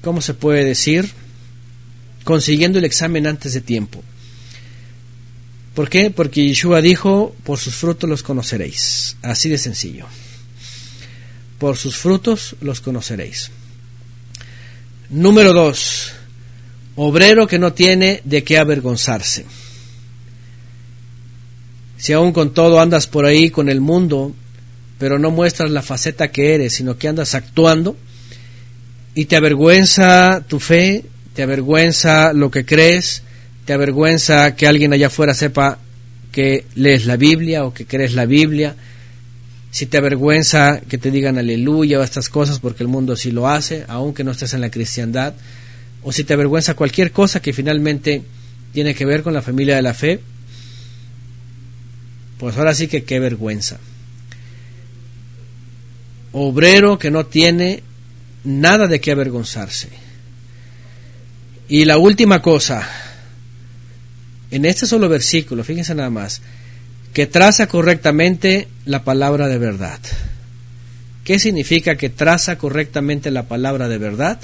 ¿cómo 0.03 0.21
se 0.21 0.35
puede 0.35 0.65
decir? 0.65 1.11
Consiguiendo 2.25 2.79
el 2.79 2.85
examen 2.85 3.27
antes 3.27 3.55
de 3.55 3.61
tiempo. 3.61 4.03
¿Por 5.75 5.89
qué? 5.89 6.11
Porque 6.11 6.47
Yeshua 6.47 6.81
dijo, 6.81 7.35
por 7.45 7.59
sus 7.59 7.75
frutos 7.75 8.09
los 8.09 8.23
conoceréis. 8.23 9.17
Así 9.23 9.49
de 9.49 9.59
sencillo. 9.59 10.07
Por 11.59 11.77
sus 11.77 11.97
frutos 11.97 12.57
los 12.61 12.81
conoceréis. 12.81 13.51
Número 15.09 15.53
dos, 15.53 16.13
obrero 16.97 17.47
que 17.47 17.59
no 17.59 17.73
tiene 17.73 18.21
de 18.25 18.45
qué 18.45 18.59
avergonzarse. 18.59 19.47
Si 22.03 22.13
aún 22.13 22.33
con 22.33 22.53
todo 22.53 22.81
andas 22.81 23.07
por 23.07 23.27
ahí 23.27 23.51
con 23.51 23.69
el 23.69 23.81
mundo, 23.81 24.35
pero 24.99 25.21
no 25.21 25.31
muestras 25.31 25.71
la 25.71 25.83
faceta 25.83 26.33
que 26.33 26.53
eres, 26.57 26.73
sino 26.73 26.99
que 26.99 27.07
andas 27.07 27.37
actuando, 27.37 27.97
y 29.15 29.27
te 29.27 29.37
avergüenza 29.37 30.43
tu 30.49 30.59
fe, 30.59 31.05
te 31.33 31.45
avergüenza 31.45 32.33
lo 32.33 32.51
que 32.51 32.65
crees, 32.65 33.23
te 33.67 33.73
avergüenza 33.73 34.57
que 34.57 34.67
alguien 34.67 34.93
allá 34.93 35.07
afuera 35.07 35.33
sepa 35.33 35.79
que 36.33 36.65
lees 36.75 37.07
la 37.07 37.17
Biblia 37.17 37.65
o 37.65 37.73
que 37.73 37.87
crees 37.87 38.15
la 38.15 38.27
Biblia, 38.27 38.75
si 39.71 39.87
te 39.87 39.99
avergüenza 39.99 40.81
que 40.81 40.99
te 40.99 41.13
digan 41.13 41.39
aleluya 41.39 42.01
o 42.01 42.03
estas 42.03 42.29
cosas 42.29 42.59
porque 42.59 42.83
el 42.83 42.89
mundo 42.89 43.15
sí 43.15 43.31
lo 43.31 43.49
hace, 43.49 43.85
aunque 43.87 44.25
no 44.25 44.33
estés 44.33 44.55
en 44.55 44.61
la 44.61 44.73
cristiandad, 44.73 45.35
o 46.03 46.11
si 46.11 46.25
te 46.25 46.35
avergüenza 46.35 46.75
cualquier 46.75 47.13
cosa 47.13 47.41
que 47.41 47.53
finalmente 47.53 48.23
tiene 48.73 48.93
que 48.93 49.05
ver 49.05 49.23
con 49.23 49.35
la 49.35 49.41
familia 49.41 49.77
de 49.77 49.83
la 49.83 49.95
fe, 49.95 50.19
pues 52.43 52.57
ahora 52.57 52.75
sí 52.75 52.89
que 52.89 53.05
qué 53.05 53.21
vergüenza. 53.21 53.79
Obrero 56.33 56.99
que 56.99 57.09
no 57.09 57.25
tiene 57.25 57.85
nada 58.43 58.89
de 58.89 59.01
qué 59.01 59.13
avergonzarse. 59.13 59.91
Y 61.69 61.85
la 61.85 61.99
última 61.99 62.43
cosa, 62.43 62.85
en 64.51 64.65
este 64.65 64.87
solo 64.87 65.09
versículo, 65.09 65.63
fíjense 65.63 65.95
nada 65.95 66.11
más, 66.11 66.43
que 67.13 67.29
traza 67.29 67.69
correctamente 67.69 68.67
la 68.87 69.05
palabra 69.05 69.47
de 69.47 69.59
verdad. 69.59 70.01
¿Qué 71.23 71.39
significa 71.39 71.97
que 71.97 72.09
traza 72.09 72.59
correctamente 72.59 73.31
la 73.31 73.47
palabra 73.47 73.87
de 73.87 73.99
verdad? 73.99 74.41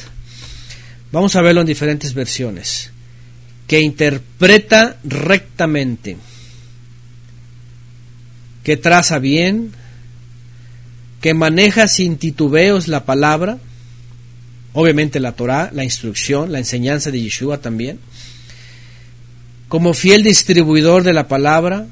Vamos 1.10 1.34
a 1.34 1.42
verlo 1.42 1.62
en 1.62 1.66
diferentes 1.66 2.14
versiones. 2.14 2.92
Que 3.66 3.80
interpreta 3.80 4.98
rectamente, 5.02 6.16
que 8.68 8.76
traza 8.76 9.18
bien, 9.18 9.72
que 11.22 11.32
maneja 11.32 11.88
sin 11.88 12.18
titubeos 12.18 12.86
la 12.86 13.06
palabra, 13.06 13.56
obviamente 14.74 15.20
la 15.20 15.32
Torah, 15.32 15.70
la 15.72 15.84
instrucción, 15.84 16.52
la 16.52 16.58
enseñanza 16.58 17.10
de 17.10 17.18
Yeshua 17.18 17.62
también, 17.62 17.98
como 19.68 19.94
fiel 19.94 20.22
distribuidor 20.22 21.02
de 21.02 21.14
la 21.14 21.28
palabra, 21.28 21.86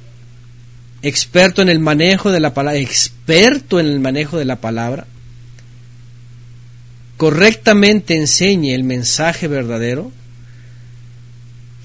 experto 1.00 1.62
en 1.62 1.70
el 1.70 1.80
manejo 1.80 2.30
de 2.30 2.40
la 2.40 2.52
palabra, 2.52 2.78
experto 2.78 3.80
en 3.80 3.86
el 3.86 3.98
manejo 3.98 4.36
de 4.36 4.44
la 4.44 4.56
palabra, 4.56 5.06
correctamente 7.16 8.16
enseñe 8.16 8.74
el 8.74 8.84
mensaje 8.84 9.48
verdadero, 9.48 10.12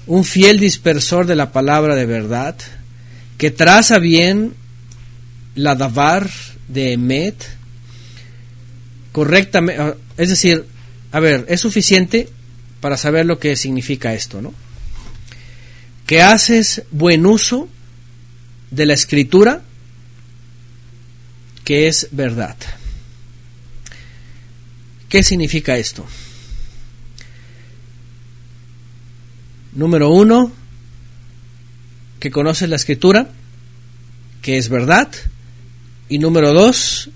un 0.06 0.22
fiel 0.26 0.60
dispersor 0.60 1.24
de 1.24 1.36
la 1.36 1.50
palabra 1.50 1.94
de 1.94 2.04
verdad, 2.04 2.56
que 3.38 3.50
traza 3.50 3.98
bien 3.98 4.60
la 5.54 5.74
davar 5.74 6.30
de 6.68 6.92
Emet, 6.92 7.36
correctamente, 9.12 9.96
es 10.16 10.28
decir, 10.28 10.66
a 11.10 11.20
ver, 11.20 11.44
es 11.48 11.60
suficiente 11.60 12.28
para 12.80 12.96
saber 12.96 13.26
lo 13.26 13.38
que 13.38 13.56
significa 13.56 14.14
esto, 14.14 14.40
¿no? 14.40 14.54
que 16.12 16.20
haces 16.20 16.82
buen 16.90 17.24
uso 17.24 17.68
de 18.70 18.84
la 18.84 18.92
escritura 18.92 19.62
que 21.64 21.88
es 21.88 22.08
verdad. 22.10 22.56
¿Qué 25.08 25.22
significa 25.22 25.76
esto? 25.76 26.04
Número 29.72 30.10
uno, 30.10 30.52
que 32.20 32.30
conoces 32.30 32.68
la 32.68 32.76
escritura, 32.76 33.30
que 34.42 34.58
es 34.58 34.68
verdad. 34.68 35.08
Y 36.12 36.18
número 36.18 36.52
dos, 36.52 37.08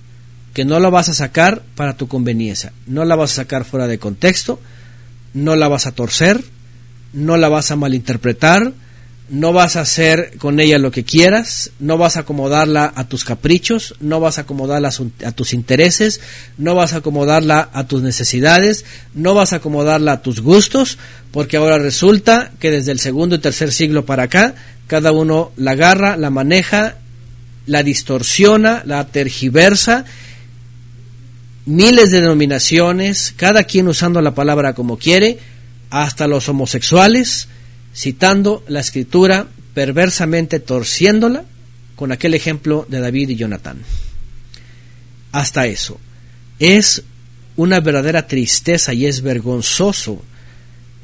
que 0.54 0.64
no 0.64 0.80
la 0.80 0.88
vas 0.88 1.10
a 1.10 1.12
sacar 1.12 1.60
para 1.74 1.98
tu 1.98 2.08
conveniencia. 2.08 2.72
No 2.86 3.04
la 3.04 3.14
vas 3.14 3.32
a 3.32 3.42
sacar 3.42 3.66
fuera 3.66 3.86
de 3.86 3.98
contexto, 3.98 4.58
no 5.34 5.54
la 5.54 5.68
vas 5.68 5.86
a 5.86 5.92
torcer, 5.92 6.42
no 7.12 7.36
la 7.36 7.50
vas 7.50 7.70
a 7.70 7.76
malinterpretar, 7.76 8.72
no 9.28 9.52
vas 9.52 9.76
a 9.76 9.82
hacer 9.82 10.38
con 10.38 10.60
ella 10.60 10.78
lo 10.78 10.92
que 10.92 11.04
quieras, 11.04 11.72
no 11.78 11.98
vas 11.98 12.16
a 12.16 12.20
acomodarla 12.20 12.90
a 12.96 13.06
tus 13.06 13.26
caprichos, 13.26 13.96
no 14.00 14.18
vas 14.18 14.38
a 14.38 14.42
acomodarla 14.42 14.90
a, 15.26 15.32
tus 15.32 15.52
intereses, 15.52 16.22
no 16.56 16.74
vas 16.74 16.94
a 16.94 16.98
acomodarla 16.98 17.68
a 17.74 17.86
tus 17.86 18.00
necesidades, 18.00 18.86
no 19.12 19.34
vas 19.34 19.52
a 19.52 19.56
acomodarla 19.56 20.12
a 20.12 20.22
tus 20.22 20.40
gustos, 20.40 20.96
porque 21.32 21.58
ahora 21.58 21.76
resulta 21.76 22.50
que 22.60 22.70
desde 22.70 22.92
el 22.92 22.98
segundo 22.98 23.36
y 23.36 23.40
tercer 23.40 23.72
siglo 23.72 24.06
para 24.06 24.22
acá, 24.22 24.54
cada 24.86 25.12
uno 25.12 25.52
la 25.58 25.72
agarra, 25.72 26.16
la 26.16 26.30
maneja, 26.30 26.96
la 27.66 27.82
distorsiona, 27.82 28.82
la 28.86 29.06
tergiversa, 29.08 30.04
miles 31.66 32.12
de 32.12 32.20
denominaciones, 32.20 33.34
cada 33.36 33.64
quien 33.64 33.88
usando 33.88 34.22
la 34.22 34.34
palabra 34.34 34.74
como 34.74 34.98
quiere, 34.98 35.38
hasta 35.90 36.26
los 36.28 36.48
homosexuales, 36.48 37.48
citando 37.94 38.64
la 38.68 38.80
escritura, 38.80 39.48
perversamente 39.74 40.60
torciéndola, 40.60 41.44
con 41.96 42.12
aquel 42.12 42.34
ejemplo 42.34 42.86
de 42.88 43.00
David 43.00 43.30
y 43.30 43.36
Jonatán. 43.36 43.78
Hasta 45.32 45.66
eso. 45.66 45.98
Es 46.58 47.02
una 47.56 47.80
verdadera 47.80 48.26
tristeza 48.26 48.94
y 48.94 49.06
es 49.06 49.22
vergonzoso 49.22 50.22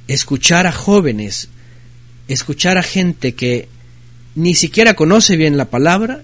escuchar 0.07 0.67
a 0.67 0.73
jóvenes, 0.73 1.49
escuchar 2.29 2.79
a 2.79 2.83
gente 2.83 3.35
que 3.35 3.69
ni 4.35 4.55
siquiera 4.55 4.95
conoce 4.95 5.37
bien 5.37 5.57
la 5.57 5.67
palabra 5.67 6.23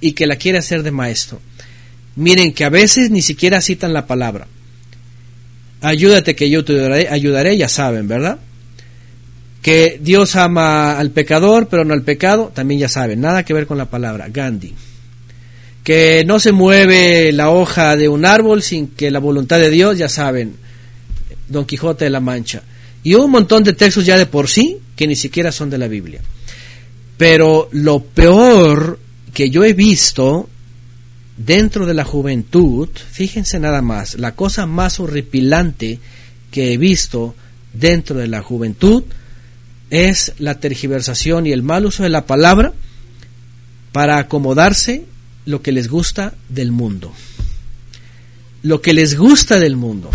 y 0.00 0.12
que 0.12 0.26
la 0.26 0.36
quiere 0.36 0.58
hacer 0.58 0.82
de 0.82 0.90
maestro. 0.90 1.40
Miren 2.16 2.52
que 2.52 2.64
a 2.64 2.70
veces 2.70 3.10
ni 3.10 3.22
siquiera 3.22 3.60
citan 3.60 3.92
la 3.92 4.06
palabra. 4.06 4.46
Ayúdate 5.82 6.34
que 6.34 6.48
yo 6.48 6.64
te 6.64 7.08
ayudaré, 7.08 7.56
ya 7.56 7.68
saben, 7.68 8.08
¿verdad? 8.08 8.38
Que 9.60 9.98
Dios 10.00 10.36
ama 10.36 10.98
al 10.98 11.10
pecador, 11.10 11.68
pero 11.68 11.84
no 11.84 11.92
al 11.92 12.02
pecado, 12.02 12.50
también 12.54 12.80
ya 12.80 12.88
saben, 12.88 13.20
nada 13.20 13.44
que 13.44 13.52
ver 13.52 13.66
con 13.66 13.78
la 13.78 13.90
palabra, 13.90 14.28
Gandhi. 14.28 14.74
Que 15.84 16.24
no 16.26 16.40
se 16.40 16.52
mueve 16.52 17.32
la 17.32 17.50
hoja 17.50 17.96
de 17.96 18.08
un 18.08 18.24
árbol 18.24 18.62
sin 18.62 18.88
que 18.88 19.10
la 19.10 19.18
voluntad 19.18 19.58
de 19.58 19.70
Dios, 19.70 19.98
ya 19.98 20.08
saben, 20.08 20.56
Don 21.48 21.64
Quijote 21.64 22.06
de 22.06 22.10
la 22.10 22.20
Mancha. 22.20 22.62
Y 23.02 23.14
un 23.14 23.30
montón 23.30 23.62
de 23.62 23.72
textos 23.72 24.04
ya 24.04 24.18
de 24.18 24.26
por 24.26 24.48
sí 24.48 24.78
que 24.96 25.06
ni 25.06 25.14
siquiera 25.14 25.52
son 25.52 25.70
de 25.70 25.78
la 25.78 25.86
Biblia. 25.86 26.20
Pero 27.16 27.68
lo 27.72 28.02
peor 28.02 28.98
que 29.36 29.50
yo 29.50 29.64
he 29.64 29.74
visto 29.74 30.48
dentro 31.36 31.84
de 31.84 31.92
la 31.92 32.04
juventud, 32.04 32.88
fíjense 32.88 33.60
nada 33.60 33.82
más, 33.82 34.14
la 34.14 34.34
cosa 34.34 34.64
más 34.64 34.98
horripilante 34.98 35.98
que 36.50 36.72
he 36.72 36.78
visto 36.78 37.34
dentro 37.74 38.16
de 38.16 38.28
la 38.28 38.40
juventud 38.40 39.04
es 39.90 40.32
la 40.38 40.58
tergiversación 40.58 41.46
y 41.46 41.52
el 41.52 41.62
mal 41.62 41.84
uso 41.84 42.02
de 42.02 42.08
la 42.08 42.24
palabra 42.24 42.72
para 43.92 44.16
acomodarse 44.16 45.04
lo 45.44 45.60
que 45.60 45.70
les 45.70 45.88
gusta 45.88 46.32
del 46.48 46.72
mundo. 46.72 47.12
Lo 48.62 48.80
que 48.80 48.94
les 48.94 49.18
gusta 49.18 49.60
del 49.60 49.76
mundo. 49.76 50.10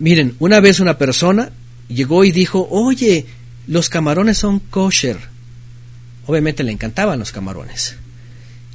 Miren, 0.00 0.34
una 0.40 0.58
vez 0.58 0.80
una 0.80 0.98
persona 0.98 1.52
llegó 1.86 2.24
y 2.24 2.32
dijo, 2.32 2.66
oye, 2.68 3.26
los 3.68 3.90
camarones 3.90 4.38
son 4.38 4.58
kosher. 4.58 5.33
Obviamente 6.26 6.62
le 6.62 6.72
encantaban 6.72 7.18
los 7.18 7.32
camarones. 7.32 7.96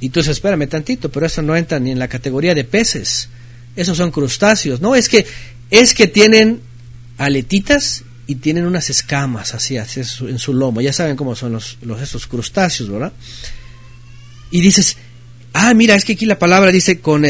Y 0.00 0.08
tú 0.10 0.20
dices, 0.20 0.36
espérame 0.36 0.66
tantito, 0.68 1.10
pero 1.10 1.26
eso 1.26 1.42
no 1.42 1.56
entra 1.56 1.78
ni 1.78 1.90
en 1.90 1.98
la 1.98 2.08
categoría 2.08 2.54
de 2.54 2.64
peces. 2.64 3.28
Esos 3.76 3.96
son 3.96 4.10
crustáceos. 4.10 4.80
No, 4.80 4.94
es 4.94 5.08
que, 5.08 5.26
es 5.70 5.94
que 5.94 6.06
tienen 6.06 6.60
aletitas 7.18 8.04
y 8.26 8.36
tienen 8.36 8.64
unas 8.64 8.90
escamas 8.90 9.54
así, 9.54 9.76
en 9.76 10.38
su 10.38 10.54
lomo. 10.54 10.80
Ya 10.80 10.92
saben 10.92 11.16
cómo 11.16 11.36
son 11.36 11.52
los, 11.52 11.78
estos 12.00 12.26
crustáceos, 12.26 12.88
¿verdad? 12.88 13.12
Y 14.50 14.60
dices, 14.60 14.96
ah, 15.52 15.74
mira, 15.74 15.94
es 15.96 16.04
que 16.04 16.14
aquí 16.14 16.26
la 16.26 16.38
palabra 16.38 16.72
dice 16.72 17.00
con 17.00 17.24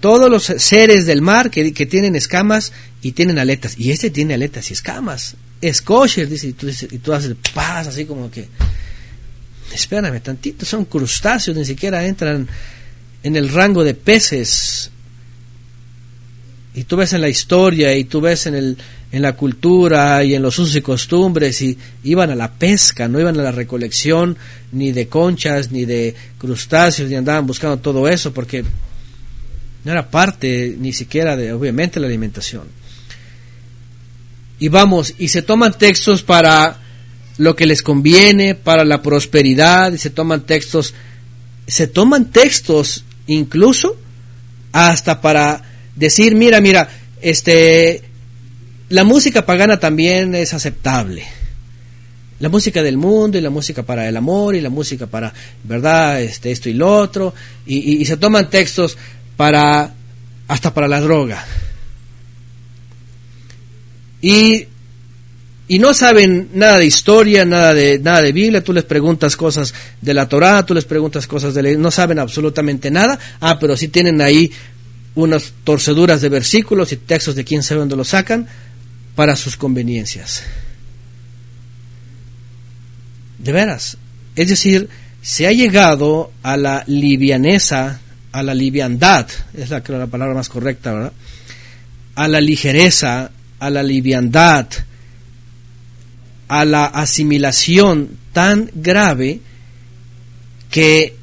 todos 0.00 0.30
los 0.30 0.44
seres 0.44 1.06
del 1.06 1.22
mar 1.22 1.50
que, 1.50 1.72
que, 1.72 1.86
tienen 1.86 2.16
escamas 2.16 2.72
y 3.00 3.12
tienen 3.12 3.38
aletas. 3.38 3.76
Y 3.78 3.92
este 3.92 4.10
tiene 4.10 4.34
aletas 4.34 4.70
y 4.70 4.74
escamas. 4.74 5.36
Es 5.60 5.80
kosher, 5.80 6.28
dice, 6.28 6.48
y 6.48 6.52
tú, 6.52 6.66
dices, 6.66 6.92
y 6.92 6.98
tú 6.98 7.12
haces 7.12 7.34
paz, 7.54 7.86
así 7.86 8.04
como 8.04 8.30
que 8.30 8.48
espérame 9.72 10.20
tantito, 10.20 10.64
son 10.64 10.84
crustáceos, 10.84 11.56
ni 11.56 11.64
siquiera 11.64 12.04
entran 12.04 12.48
en 13.22 13.36
el 13.36 13.48
rango 13.48 13.84
de 13.84 13.94
peces. 13.94 14.90
Y 16.74 16.84
tú 16.84 16.96
ves 16.96 17.12
en 17.12 17.20
la 17.20 17.28
historia 17.28 17.96
y 17.96 18.04
tú 18.04 18.20
ves 18.20 18.46
en, 18.46 18.54
el, 18.54 18.78
en 19.12 19.22
la 19.22 19.34
cultura 19.34 20.22
y 20.22 20.34
en 20.34 20.42
los 20.42 20.58
usos 20.58 20.76
y 20.76 20.80
costumbres 20.80 21.60
y 21.62 21.76
iban 22.04 22.30
a 22.30 22.36
la 22.36 22.52
pesca, 22.52 23.08
no 23.08 23.18
iban 23.20 23.38
a 23.38 23.42
la 23.42 23.52
recolección 23.52 24.36
ni 24.72 24.92
de 24.92 25.08
conchas 25.08 25.72
ni 25.72 25.84
de 25.84 26.14
crustáceos 26.38 27.10
ni 27.10 27.16
andaban 27.16 27.46
buscando 27.46 27.78
todo 27.78 28.08
eso 28.08 28.32
porque 28.32 28.64
no 29.84 29.92
era 29.92 30.10
parte 30.10 30.76
ni 30.78 30.92
siquiera 30.92 31.36
de 31.36 31.52
obviamente 31.52 31.98
la 31.98 32.06
alimentación. 32.06 32.64
Y 34.60 34.68
vamos, 34.68 35.14
y 35.18 35.28
se 35.28 35.42
toman 35.42 35.76
textos 35.76 36.22
para 36.22 36.78
lo 37.40 37.56
que 37.56 37.64
les 37.64 37.82
conviene 37.82 38.54
para 38.54 38.84
la 38.84 39.00
prosperidad 39.00 39.92
y 39.94 39.98
se 39.98 40.10
toman 40.10 40.42
textos, 40.42 40.92
se 41.66 41.86
toman 41.86 42.30
textos 42.30 43.04
incluso 43.26 43.96
hasta 44.72 45.22
para 45.22 45.62
decir, 45.96 46.34
mira, 46.34 46.60
mira, 46.60 46.90
este, 47.22 48.02
la 48.90 49.04
música 49.04 49.46
pagana 49.46 49.80
también 49.80 50.34
es 50.34 50.52
aceptable. 50.52 51.24
La 52.40 52.50
música 52.50 52.82
del 52.82 52.98
mundo 52.98 53.38
y 53.38 53.40
la 53.40 53.50
música 53.50 53.84
para 53.84 54.06
el 54.06 54.18
amor 54.18 54.54
y 54.54 54.60
la 54.60 54.70
música 54.70 55.06
para, 55.06 55.32
¿verdad? 55.64 56.20
Este, 56.20 56.50
esto 56.50 56.68
y 56.68 56.74
lo 56.74 56.94
otro. 56.94 57.34
Y, 57.64 58.02
y 58.02 58.04
se 58.04 58.18
toman 58.18 58.50
textos 58.50 58.98
para, 59.38 59.94
hasta 60.46 60.74
para 60.74 60.88
la 60.88 61.00
droga. 61.00 61.42
Y 64.20 64.66
y 65.70 65.78
no 65.78 65.94
saben 65.94 66.48
nada 66.52 66.78
de 66.78 66.86
historia, 66.86 67.44
nada 67.44 67.72
de 67.72 68.00
nada 68.00 68.22
de 68.22 68.32
Biblia, 68.32 68.64
tú 68.64 68.72
les 68.72 68.82
preguntas 68.82 69.36
cosas 69.36 69.72
de 70.00 70.14
la 70.14 70.28
Torá, 70.28 70.66
tú 70.66 70.74
les 70.74 70.84
preguntas 70.84 71.28
cosas 71.28 71.54
de 71.54 71.62
la 71.62 71.70
no 71.78 71.92
saben 71.92 72.18
absolutamente 72.18 72.90
nada. 72.90 73.16
Ah, 73.38 73.56
pero 73.60 73.76
sí 73.76 73.86
tienen 73.86 74.20
ahí 74.20 74.50
unas 75.14 75.52
torceduras 75.62 76.22
de 76.22 76.28
versículos 76.28 76.90
y 76.90 76.96
textos 76.96 77.36
de 77.36 77.44
quién 77.44 77.62
sabe 77.62 77.78
dónde 77.78 77.94
lo 77.94 78.02
sacan 78.02 78.48
para 79.14 79.36
sus 79.36 79.56
conveniencias. 79.56 80.42
De 83.38 83.52
veras, 83.52 83.96
es 84.34 84.48
decir, 84.48 84.88
se 85.22 85.46
ha 85.46 85.52
llegado 85.52 86.32
a 86.42 86.56
la 86.56 86.82
livianeza, 86.88 88.00
a 88.32 88.42
la 88.42 88.54
liviandad, 88.56 89.28
es 89.54 89.70
la, 89.70 89.84
la 89.86 90.08
palabra 90.08 90.34
más 90.34 90.48
correcta, 90.48 90.92
¿verdad? 90.92 91.12
A 92.16 92.26
la 92.26 92.40
ligereza, 92.40 93.30
a 93.60 93.70
la 93.70 93.84
liviandad, 93.84 94.66
a 96.50 96.64
la 96.64 96.84
asimilación 96.84 98.08
tan 98.32 98.72
grave 98.74 99.38
que 100.68 101.14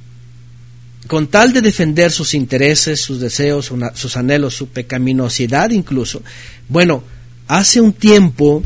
con 1.08 1.28
tal 1.28 1.52
de 1.52 1.62
defender 1.62 2.14
sus 2.14 2.34
intereses, 2.34 3.02
sus 3.02 3.20
deseos, 3.20 3.74
sus 3.94 4.16
anhelos, 4.16 4.56
su 4.56 4.70
pecaminosidad 4.70 5.72
incluso, 5.72 6.22
bueno, 6.70 7.04
hace 7.50 7.82
un 7.82 7.92
tiempo, 7.92 8.64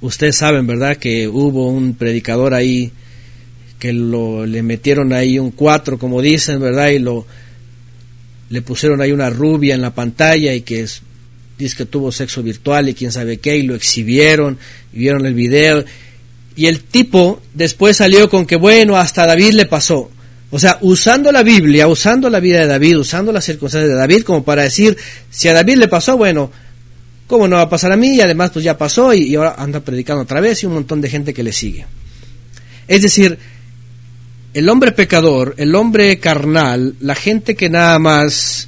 ustedes 0.00 0.36
saben, 0.36 0.64
¿verdad?, 0.64 0.96
que 0.96 1.26
hubo 1.26 1.68
un 1.70 1.94
predicador 1.94 2.54
ahí 2.54 2.92
que 3.80 3.92
lo, 3.92 4.46
le 4.46 4.62
metieron 4.62 5.12
ahí 5.12 5.40
un 5.40 5.50
cuatro, 5.50 5.98
como 5.98 6.22
dicen, 6.22 6.60
¿verdad?, 6.60 6.90
y 6.90 7.00
lo 7.00 7.26
le 8.48 8.62
pusieron 8.62 9.00
ahí 9.00 9.10
una 9.10 9.28
rubia 9.28 9.74
en 9.74 9.82
la 9.82 9.92
pantalla 9.92 10.54
y 10.54 10.62
que 10.62 10.82
es, 10.82 11.02
dice 11.58 11.76
que 11.76 11.86
tuvo 11.86 12.12
sexo 12.12 12.42
virtual 12.42 12.88
y 12.88 12.94
quién 12.94 13.12
sabe 13.12 13.38
qué, 13.38 13.56
y 13.56 13.62
lo 13.62 13.74
exhibieron, 13.74 14.58
y 14.92 14.98
vieron 15.00 15.26
el 15.26 15.34
video, 15.34 15.84
y 16.54 16.66
el 16.66 16.80
tipo 16.80 17.40
después 17.54 17.96
salió 17.96 18.28
con 18.28 18.46
que, 18.46 18.56
bueno, 18.56 18.96
hasta 18.96 19.26
David 19.26 19.52
le 19.52 19.66
pasó. 19.66 20.10
O 20.50 20.58
sea, 20.58 20.78
usando 20.80 21.30
la 21.30 21.42
Biblia, 21.42 21.88
usando 21.88 22.30
la 22.30 22.40
vida 22.40 22.60
de 22.60 22.66
David, 22.66 22.98
usando 22.98 23.32
las 23.32 23.44
circunstancias 23.44 23.90
de 23.90 23.96
David, 23.96 24.22
como 24.22 24.44
para 24.44 24.62
decir, 24.62 24.96
si 25.30 25.48
a 25.48 25.52
David 25.52 25.76
le 25.76 25.88
pasó, 25.88 26.16
bueno, 26.16 26.50
¿cómo 27.26 27.46
no 27.46 27.56
va 27.56 27.62
a 27.62 27.68
pasar 27.68 27.92
a 27.92 27.96
mí? 27.96 28.16
Y 28.16 28.20
además, 28.20 28.50
pues 28.52 28.64
ya 28.64 28.78
pasó, 28.78 29.12
y, 29.12 29.24
y 29.24 29.34
ahora 29.34 29.56
anda 29.58 29.80
predicando 29.80 30.22
otra 30.22 30.40
vez, 30.40 30.62
y 30.62 30.66
un 30.66 30.74
montón 30.74 31.00
de 31.00 31.10
gente 31.10 31.34
que 31.34 31.42
le 31.42 31.52
sigue. 31.52 31.84
Es 32.86 33.02
decir, 33.02 33.38
el 34.54 34.68
hombre 34.68 34.92
pecador, 34.92 35.54
el 35.58 35.74
hombre 35.74 36.18
carnal, 36.18 36.94
la 37.00 37.14
gente 37.14 37.54
que 37.54 37.68
nada 37.68 37.98
más 37.98 38.67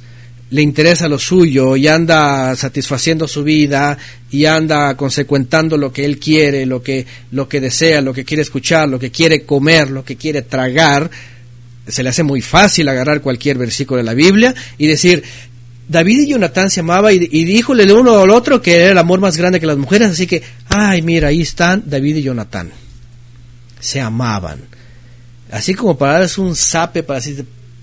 le 0.51 0.61
interesa 0.61 1.07
lo 1.07 1.17
suyo 1.17 1.77
y 1.77 1.87
anda 1.87 2.55
satisfaciendo 2.57 3.25
su 3.25 3.41
vida 3.41 3.97
y 4.29 4.45
anda 4.45 4.95
consecuentando 4.97 5.77
lo 5.77 5.93
que 5.93 6.03
él 6.03 6.19
quiere, 6.19 6.65
lo 6.65 6.83
que, 6.83 7.05
lo 7.31 7.47
que 7.47 7.61
desea, 7.61 8.01
lo 8.01 8.13
que 8.13 8.25
quiere 8.25 8.43
escuchar, 8.43 8.89
lo 8.89 8.99
que 8.99 9.11
quiere 9.11 9.43
comer, 9.43 9.89
lo 9.89 10.03
que 10.03 10.17
quiere 10.17 10.41
tragar, 10.41 11.09
se 11.87 12.03
le 12.03 12.09
hace 12.09 12.23
muy 12.23 12.41
fácil 12.41 12.89
agarrar 12.89 13.21
cualquier 13.21 13.57
versículo 13.57 13.99
de 13.99 14.03
la 14.03 14.13
Biblia 14.13 14.53
y 14.77 14.87
decir, 14.87 15.23
David 15.87 16.23
y 16.23 16.27
Jonatán 16.31 16.69
se 16.69 16.81
amaba 16.81 17.13
y, 17.13 17.29
y 17.31 17.45
díjole 17.45 17.83
el 17.83 17.93
uno 17.93 18.19
al 18.19 18.29
otro 18.29 18.61
que 18.61 18.75
era 18.75 18.91
el 18.91 18.97
amor 18.97 19.21
más 19.21 19.37
grande 19.37 19.61
que 19.61 19.65
las 19.65 19.77
mujeres, 19.77 20.11
así 20.11 20.27
que, 20.27 20.43
ay, 20.67 21.01
mira, 21.01 21.29
ahí 21.29 21.41
están 21.41 21.83
David 21.85 22.17
y 22.17 22.23
Jonatán. 22.23 22.71
se 23.79 24.01
amaban. 24.01 24.59
Así 25.49 25.75
como 25.75 25.97
para 25.97 26.13
darles 26.13 26.37
un 26.37 26.57
zape, 26.57 27.03
para 27.03 27.19
así, 27.19 27.37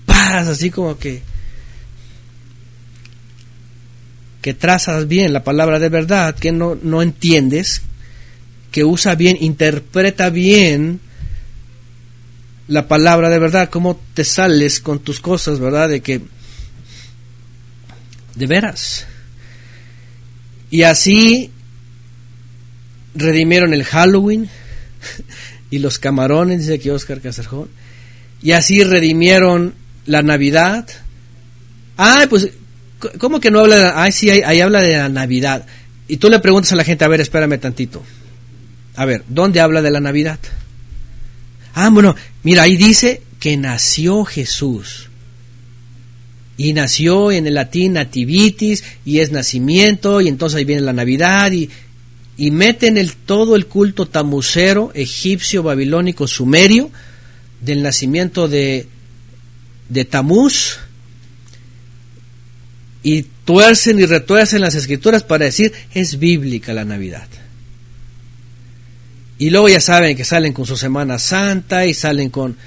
paz, 0.05 0.47
así 0.47 0.69
como 0.69 0.97
que 0.99 1.28
que 4.41 4.53
trazas 4.53 5.07
bien 5.07 5.33
la 5.33 5.43
palabra 5.43 5.79
de 5.79 5.89
verdad, 5.89 6.35
que 6.35 6.51
no, 6.51 6.77
no 6.81 7.01
entiendes, 7.01 7.81
que 8.71 8.83
usa 8.83 9.15
bien, 9.15 9.37
interpreta 9.39 10.29
bien 10.29 10.99
la 12.67 12.87
palabra 12.87 13.29
de 13.29 13.39
verdad, 13.39 13.69
cómo 13.69 13.99
te 14.13 14.23
sales 14.23 14.79
con 14.79 14.99
tus 14.99 15.19
cosas, 15.19 15.59
¿verdad? 15.59 15.89
De 15.89 16.01
que, 16.01 16.21
de 18.35 18.47
veras. 18.47 19.07
Y 20.69 20.83
así 20.83 21.51
redimieron 23.15 23.73
el 23.73 23.83
Halloween 23.83 24.49
y 25.71 25.79
los 25.79 25.97
camarones, 25.97 26.59
dice 26.59 26.75
aquí 26.75 26.91
Oscar 26.91 27.21
Caserjón. 27.21 27.69
Y 28.41 28.51
así 28.51 28.83
redimieron 28.83 29.73
la 30.05 30.21
Navidad. 30.21 30.87
Ah, 31.97 32.27
pues, 32.29 32.49
¿cómo 33.17 33.39
que 33.39 33.51
no 33.51 33.59
habla 33.59 33.75
de.? 33.75 33.91
Ah, 33.95 34.11
sí, 34.11 34.29
ahí, 34.29 34.41
ahí 34.45 34.61
habla 34.61 34.81
de 34.81 34.97
la 34.97 35.09
Navidad. 35.09 35.65
Y 36.07 36.17
tú 36.17 36.29
le 36.29 36.39
preguntas 36.39 36.71
a 36.71 36.75
la 36.75 36.83
gente, 36.83 37.05
a 37.05 37.07
ver, 37.07 37.21
espérame 37.21 37.59
tantito. 37.59 38.03
A 38.95 39.05
ver, 39.05 39.23
¿dónde 39.27 39.61
habla 39.61 39.81
de 39.81 39.91
la 39.91 39.99
Navidad? 39.99 40.39
Ah, 41.73 41.89
bueno, 41.89 42.15
mira, 42.43 42.63
ahí 42.63 42.77
dice 42.77 43.21
que 43.39 43.55
nació 43.57 44.25
Jesús. 44.25 45.07
Y 46.57 46.73
nació 46.73 47.31
en 47.31 47.47
el 47.47 47.53
latín 47.53 47.93
nativitis, 47.93 48.83
y 49.05 49.19
es 49.19 49.31
nacimiento, 49.31 50.19
y 50.19 50.27
entonces 50.27 50.57
ahí 50.57 50.65
viene 50.65 50.81
la 50.81 50.91
Navidad, 50.91 51.51
y, 51.51 51.69
y 52.35 52.51
meten 52.51 52.97
el, 52.97 53.13
todo 53.13 53.55
el 53.55 53.67
culto 53.67 54.07
tamucero, 54.07 54.91
egipcio, 54.93 55.63
babilónico, 55.63 56.27
sumerio, 56.27 56.91
del 57.61 57.81
nacimiento 57.81 58.47
de, 58.47 58.87
de 59.87 60.05
Tamuz, 60.05 60.79
y 63.03 63.23
tuercen 63.45 63.99
y 63.99 64.05
retuercen 64.05 64.61
las 64.61 64.75
escrituras 64.75 65.23
para 65.23 65.45
decir 65.45 65.71
es 65.93 66.19
bíblica 66.19 66.73
la 66.73 66.85
Navidad. 66.85 67.27
Y 69.37 69.49
luego 69.51 69.69
ya 69.69 69.79
saben 69.79 70.17
que 70.17 70.25
salen 70.25 70.51
con 70.51 70.65
su 70.65 70.75
Semana 70.75 71.17
Santa 71.17 71.85
y 71.85 71.93
salen 71.93 72.29
con... 72.29 72.57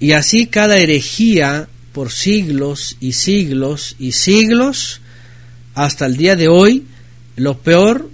Y 0.00 0.12
así 0.12 0.46
cada 0.46 0.78
herejía 0.78 1.68
por 1.92 2.10
siglos 2.10 2.96
y 3.00 3.12
siglos 3.12 3.96
y 3.98 4.12
siglos 4.12 5.02
hasta 5.74 6.06
el 6.06 6.16
día 6.16 6.36
de 6.36 6.48
hoy, 6.48 6.86
lo 7.36 7.58
peor 7.58 8.10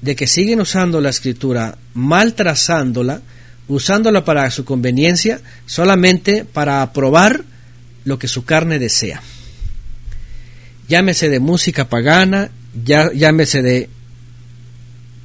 de 0.00 0.16
que 0.16 0.26
siguen 0.26 0.60
usando 0.60 1.00
la 1.00 1.10
escritura, 1.10 1.78
mal 1.94 2.34
trazándola, 2.34 3.22
usándola 3.68 4.24
para 4.24 4.50
su 4.50 4.64
conveniencia, 4.64 5.40
solamente 5.66 6.44
para 6.44 6.82
aprobar 6.82 7.44
lo 8.04 8.18
que 8.18 8.28
su 8.28 8.44
carne 8.44 8.78
desea. 8.78 9.22
Llámese 10.92 11.30
de 11.30 11.40
música 11.40 11.88
pagana, 11.88 12.50
llámese 12.84 13.62
de 13.62 13.88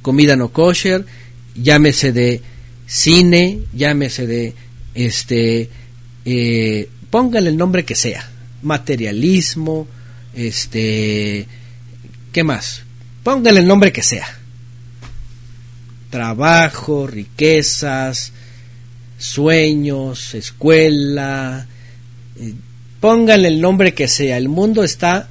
comida 0.00 0.34
no 0.34 0.48
kosher, 0.50 1.04
llámese 1.54 2.10
de 2.10 2.40
cine, 2.86 3.58
llámese 3.74 4.26
de 4.26 4.54
este, 4.94 5.68
eh, 6.24 6.88
póngale 7.10 7.50
el 7.50 7.58
nombre 7.58 7.84
que 7.84 7.94
sea, 7.94 8.30
materialismo, 8.62 9.86
este, 10.32 11.46
¿qué 12.32 12.44
más? 12.44 12.84
Póngale 13.22 13.60
el 13.60 13.66
nombre 13.66 13.92
que 13.92 14.02
sea. 14.02 14.26
Trabajo, 16.08 17.06
riquezas, 17.06 18.32
sueños, 19.18 20.34
escuela, 20.34 21.66
eh, 22.40 22.54
póngale 23.00 23.48
el 23.48 23.60
nombre 23.60 23.92
que 23.92 24.08
sea. 24.08 24.38
El 24.38 24.48
mundo 24.48 24.82
está, 24.82 25.28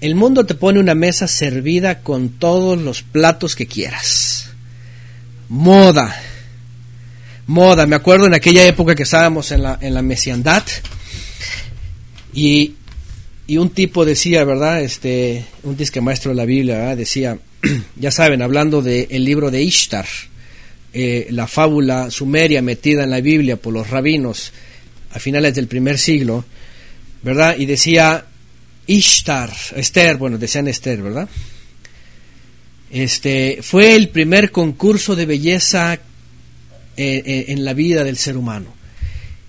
el 0.00 0.14
mundo 0.14 0.46
te 0.46 0.54
pone 0.54 0.80
una 0.80 0.94
mesa 0.94 1.28
servida 1.28 2.00
con 2.00 2.30
todos 2.30 2.80
los 2.80 3.02
platos 3.02 3.54
que 3.54 3.66
quieras 3.66 4.50
moda. 5.50 6.16
Moda, 7.46 7.84
me 7.86 7.96
acuerdo 7.96 8.26
en 8.26 8.34
aquella 8.34 8.64
época 8.64 8.94
que 8.94 9.02
estábamos 9.02 9.50
en 9.50 9.62
la, 9.62 9.78
en 9.82 9.92
la 9.92 10.02
mesiandad 10.02 10.62
y, 12.32 12.74
y 13.48 13.56
un 13.58 13.70
tipo 13.70 14.04
decía, 14.04 14.44
¿verdad? 14.44 14.80
Este, 14.80 15.44
un 15.64 15.76
disque 15.76 16.00
maestro 16.00 16.30
de 16.30 16.36
la 16.36 16.44
Biblia, 16.44 16.94
decía, 16.94 17.36
ya 17.96 18.12
saben, 18.12 18.40
hablando 18.40 18.80
del 18.80 19.24
libro 19.24 19.50
de 19.50 19.62
Ishtar, 19.62 20.06
eh, 20.92 21.26
la 21.30 21.48
fábula 21.48 22.10
sumeria 22.12 22.62
metida 22.62 23.02
en 23.02 23.10
la 23.10 23.20
Biblia 23.20 23.56
por 23.56 23.74
los 23.74 23.90
rabinos 23.90 24.52
a 25.12 25.18
finales 25.18 25.56
del 25.56 25.66
primer 25.66 25.98
siglo, 25.98 26.44
¿verdad? 27.22 27.56
Y 27.58 27.66
decía 27.66 28.26
Ishtar, 28.90 29.52
Esther, 29.76 30.16
bueno, 30.16 30.36
decían 30.36 30.66
Esther, 30.66 31.00
¿verdad? 31.00 31.28
Este, 32.90 33.60
fue 33.62 33.94
el 33.94 34.08
primer 34.08 34.50
concurso 34.50 35.14
de 35.14 35.26
belleza 35.26 35.94
eh, 35.94 36.00
eh, 36.96 37.44
en 37.48 37.64
la 37.64 37.72
vida 37.72 38.02
del 38.02 38.16
ser 38.16 38.36
humano. 38.36 38.74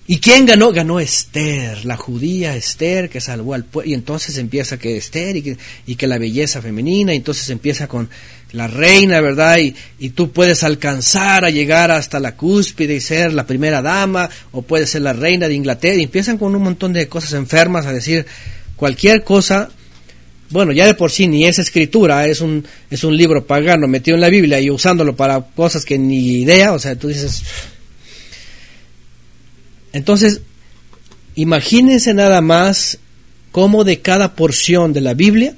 ¿Y 0.06 0.20
quién 0.20 0.46
ganó? 0.46 0.72
Ganó 0.72 1.00
Esther, 1.00 1.86
la 1.86 1.98
judía 1.98 2.56
Esther, 2.56 3.10
que 3.10 3.20
salvó 3.20 3.56
al 3.56 3.66
pueblo. 3.66 3.90
Y 3.90 3.96
entonces 3.96 4.38
empieza 4.38 4.78
que 4.78 4.96
Esther 4.96 5.38
y 5.38 5.42
que, 5.42 5.58
y 5.88 5.96
que, 5.96 6.06
la 6.06 6.20
belleza 6.20 6.62
femenina, 6.62 7.12
y 7.12 7.18
entonces 7.18 7.50
empieza 7.50 7.88
con 7.88 8.10
la 8.52 8.68
reina, 8.68 9.22
¿verdad? 9.22 9.58
Y, 9.58 9.74
y, 9.98 10.10
tú 10.10 10.32
puedes 10.32 10.64
alcanzar 10.64 11.46
a 11.46 11.50
llegar 11.50 11.90
hasta 11.90 12.20
la 12.20 12.36
cúspide 12.36 12.94
y 12.94 13.02
ser 13.02 13.34
la 13.34 13.48
primera 13.48 13.82
dama, 13.82 14.30
o 14.52 14.62
puedes 14.62 14.92
ser 14.92 15.02
la 15.02 15.14
reina 15.14 15.48
de 15.48 15.56
Inglaterra. 15.56 15.96
Y 15.96 16.04
empiezan 16.04 16.38
con 16.38 16.54
un 16.54 16.62
montón 16.62 16.94
de 16.94 17.08
cosas 17.08 17.34
enfermas 17.34 17.88
a 17.88 17.94
decir 17.94 18.28
cualquier 18.82 19.24
cosa 19.24 19.70
bueno, 20.50 20.74
ya 20.74 20.86
de 20.86 20.96
por 20.96 21.12
sí 21.12 21.28
ni 21.28 21.46
es 21.46 21.60
escritura, 21.60 22.28
es 22.28 22.42
un, 22.42 22.66
es 22.90 23.04
un 23.04 23.16
libro 23.16 23.46
pagano 23.46 23.88
metido 23.88 24.16
en 24.16 24.22
la 24.22 24.30
Biblia 24.30 24.60
y 24.60 24.70
usándolo 24.70 25.16
para 25.16 25.40
cosas 25.40 25.86
que 25.86 25.98
ni 25.98 26.42
idea, 26.42 26.74
o 26.74 26.80
sea, 26.80 26.96
tú 26.96 27.08
dices... 27.08 27.44
Entonces, 29.94 30.42
imagínense 31.36 32.14
nada 32.14 32.42
más 32.42 32.98
cómo 33.52 33.84
de 33.84 34.02
cada 34.02 34.36
porción 34.36 34.94
de 34.94 35.02
la 35.02 35.14
Biblia 35.14 35.56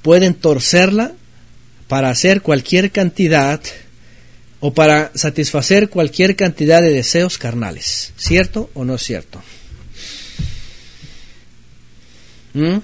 pueden 0.00 0.34
torcerla 0.34 1.12
para 1.88 2.08
hacer 2.08 2.40
cualquier 2.40 2.92
cantidad 2.92 3.60
o 4.60 4.72
para 4.72 5.10
satisfacer 5.14 5.90
cualquier 5.90 6.36
cantidad 6.36 6.80
de 6.80 6.92
deseos 6.92 7.36
carnales. 7.36 8.14
¿Cierto 8.16 8.70
o 8.72 8.84
no 8.84 8.94
es 8.94 9.02
cierto? 9.02 9.42
¿Mm? 12.54 12.78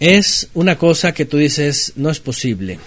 es 0.00 0.48
una 0.54 0.78
cosa 0.78 1.12
que 1.12 1.24
tú 1.24 1.38
dices, 1.38 1.92
no 1.96 2.10
es 2.10 2.20
posible. 2.20 2.78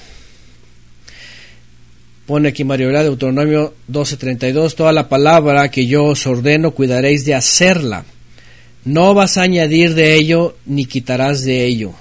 Pone 2.26 2.50
aquí 2.50 2.64
Mario 2.64 2.90
de 2.90 3.04
Deuteronomio 3.04 3.74
12:32, 3.90 4.76
toda 4.76 4.94
la 4.94 5.10
palabra 5.10 5.70
que 5.70 5.86
yo 5.86 6.06
os 6.06 6.26
ordeno 6.26 6.72
cuidaréis 6.72 7.26
de 7.26 7.36
hacerla. 7.36 8.06
No 8.86 9.14
vas 9.14 9.38
a 9.38 9.44
añadir 9.44 9.94
de 9.94 10.16
ello 10.16 10.56
ni 10.66 10.86
quitarás 10.86 11.44
de 11.44 11.66
ello. 11.66 11.94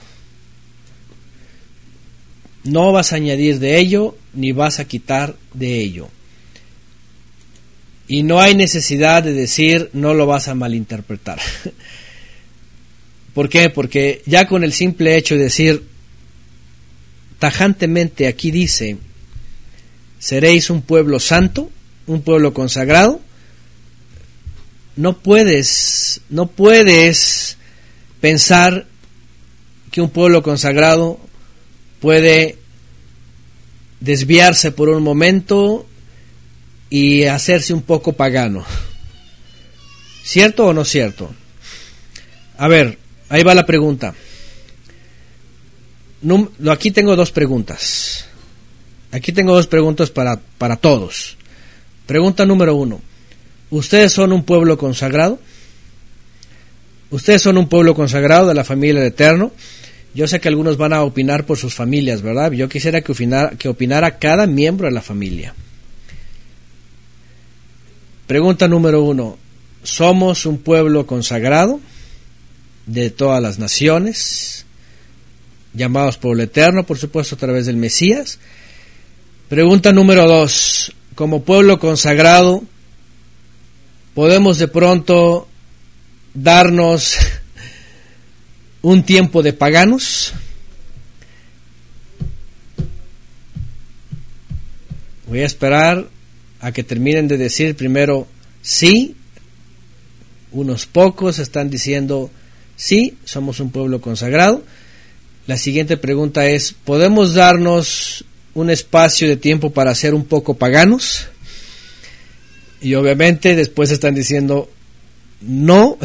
No 2.62 2.92
vas 2.92 3.12
a 3.12 3.16
añadir 3.16 3.58
de 3.58 3.78
ello 3.78 4.16
ni 4.34 4.52
vas 4.52 4.78
a 4.78 4.84
quitar 4.84 5.34
de 5.52 5.80
ello. 5.80 6.08
Y 8.10 8.24
no 8.24 8.40
hay 8.40 8.56
necesidad 8.56 9.22
de 9.22 9.32
decir 9.32 9.88
no 9.92 10.14
lo 10.14 10.26
vas 10.26 10.48
a 10.48 10.56
malinterpretar. 10.56 11.38
¿Por 13.34 13.48
qué? 13.48 13.70
Porque 13.70 14.20
ya 14.26 14.48
con 14.48 14.64
el 14.64 14.72
simple 14.72 15.16
hecho 15.16 15.36
de 15.36 15.44
decir 15.44 15.84
tajantemente 17.38 18.26
aquí 18.26 18.50
dice, 18.50 18.96
seréis 20.18 20.70
un 20.70 20.82
pueblo 20.82 21.20
santo, 21.20 21.70
un 22.08 22.22
pueblo 22.22 22.52
consagrado, 22.52 23.20
no 24.96 25.18
puedes, 25.18 26.20
no 26.30 26.48
puedes 26.48 27.58
pensar 28.20 28.88
que 29.92 30.00
un 30.00 30.10
pueblo 30.10 30.42
consagrado 30.42 31.20
puede 32.00 32.58
desviarse 34.00 34.72
por 34.72 34.88
un 34.88 35.04
momento 35.04 35.86
y 36.90 37.24
hacerse 37.24 37.72
un 37.72 37.82
poco 37.82 38.12
pagano. 38.12 38.64
¿Cierto 40.22 40.66
o 40.66 40.72
no 40.74 40.84
cierto? 40.84 41.32
A 42.58 42.68
ver, 42.68 42.98
Ahí 43.30 43.44
va 43.44 43.54
la 43.54 43.64
pregunta. 43.64 44.12
aquí 46.68 46.90
tengo 46.90 47.14
dos 47.14 47.30
preguntas. 47.30 48.26
Aquí 49.12 49.30
tengo 49.30 49.54
dos 49.54 49.68
preguntas 49.68 50.10
para, 50.10 50.40
para 50.58 50.74
todos. 50.74 51.36
Pregunta 52.06 52.44
número 52.44 52.74
uno. 52.74 53.00
¿Ustedes 53.70 54.12
son 54.12 54.32
un 54.32 54.42
pueblo 54.42 54.76
consagrado? 54.76 55.38
¿Ustedes 57.10 57.40
son 57.40 57.56
un 57.56 57.68
pueblo 57.68 57.94
consagrado 57.94 58.48
de 58.48 58.54
la 58.54 58.64
familia 58.64 59.00
de 59.00 59.08
Eterno? 59.08 59.52
Yo 60.12 60.26
sé 60.26 60.40
que 60.40 60.48
algunos 60.48 60.76
van 60.76 60.92
a 60.92 61.04
opinar 61.04 61.46
por 61.46 61.56
sus 61.56 61.72
familias, 61.72 62.22
¿verdad? 62.22 62.50
Yo 62.50 62.68
quisiera 62.68 63.00
que 63.00 63.14
que 63.58 63.68
opinara 63.68 64.18
cada 64.18 64.48
miembro 64.48 64.88
de 64.88 64.92
la 64.92 65.02
familia. 65.02 65.54
Pregunta 68.30 68.68
número 68.68 69.02
uno. 69.02 69.38
¿Somos 69.82 70.46
un 70.46 70.58
pueblo 70.58 71.04
consagrado 71.04 71.80
de 72.86 73.10
todas 73.10 73.42
las 73.42 73.58
naciones? 73.58 74.66
Llamados 75.74 76.16
por 76.16 76.36
el 76.36 76.42
Eterno, 76.42 76.86
por 76.86 76.96
supuesto, 76.96 77.34
a 77.34 77.38
través 77.38 77.66
del 77.66 77.76
Mesías. 77.76 78.38
Pregunta 79.48 79.92
número 79.92 80.28
dos. 80.28 80.94
Como 81.16 81.42
pueblo 81.42 81.80
consagrado, 81.80 82.62
¿podemos 84.14 84.58
de 84.58 84.68
pronto 84.68 85.48
darnos 86.32 87.16
un 88.80 89.02
tiempo 89.02 89.42
de 89.42 89.54
paganos. 89.54 90.34
Voy 95.26 95.40
a 95.40 95.46
esperar 95.46 96.06
a 96.60 96.72
que 96.72 96.84
terminen 96.84 97.28
de 97.28 97.38
decir 97.38 97.74
primero 97.76 98.26
sí. 98.62 99.16
Unos 100.52 100.86
pocos 100.86 101.38
están 101.38 101.70
diciendo 101.70 102.30
sí, 102.76 103.16
somos 103.24 103.60
un 103.60 103.70
pueblo 103.70 104.00
consagrado. 104.00 104.62
La 105.46 105.56
siguiente 105.56 105.96
pregunta 105.96 106.46
es, 106.46 106.72
¿podemos 106.72 107.34
darnos 107.34 108.24
un 108.54 108.70
espacio 108.70 109.28
de 109.28 109.36
tiempo 109.36 109.70
para 109.70 109.94
ser 109.94 110.14
un 110.14 110.24
poco 110.24 110.54
paganos? 110.54 111.26
Y 112.80 112.94
obviamente 112.94 113.54
después 113.54 113.90
están 113.90 114.14
diciendo 114.14 114.70
no, 115.40 115.98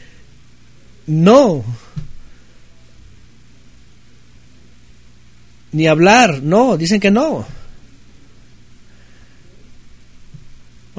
no. 1.06 1.64
Ni 5.72 5.86
hablar, 5.86 6.42
no, 6.42 6.76
dicen 6.76 7.00
que 7.00 7.10
no. 7.10 7.46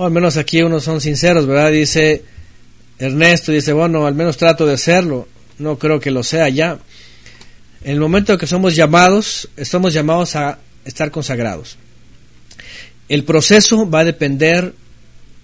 Al 0.03 0.11
menos 0.11 0.37
aquí 0.37 0.61
unos 0.61 0.83
son 0.83 1.01
sinceros, 1.01 1.45
¿verdad? 1.45 1.71
Dice 1.71 2.23
Ernesto, 2.99 3.51
dice, 3.51 3.73
bueno, 3.73 4.05
al 4.05 4.15
menos 4.15 4.37
trato 4.37 4.65
de 4.65 4.73
hacerlo. 4.73 5.27
No 5.57 5.77
creo 5.77 5.99
que 5.99 6.11
lo 6.11 6.23
sea 6.23 6.49
ya. 6.49 6.79
En 7.83 7.91
el 7.91 7.99
momento 7.99 8.37
que 8.37 8.47
somos 8.47 8.75
llamados, 8.75 9.49
estamos 9.57 9.93
llamados 9.93 10.35
a 10.35 10.59
estar 10.85 11.11
consagrados. 11.11 11.77
El 13.09 13.23
proceso 13.23 13.89
va 13.89 13.99
a 13.99 14.05
depender 14.05 14.73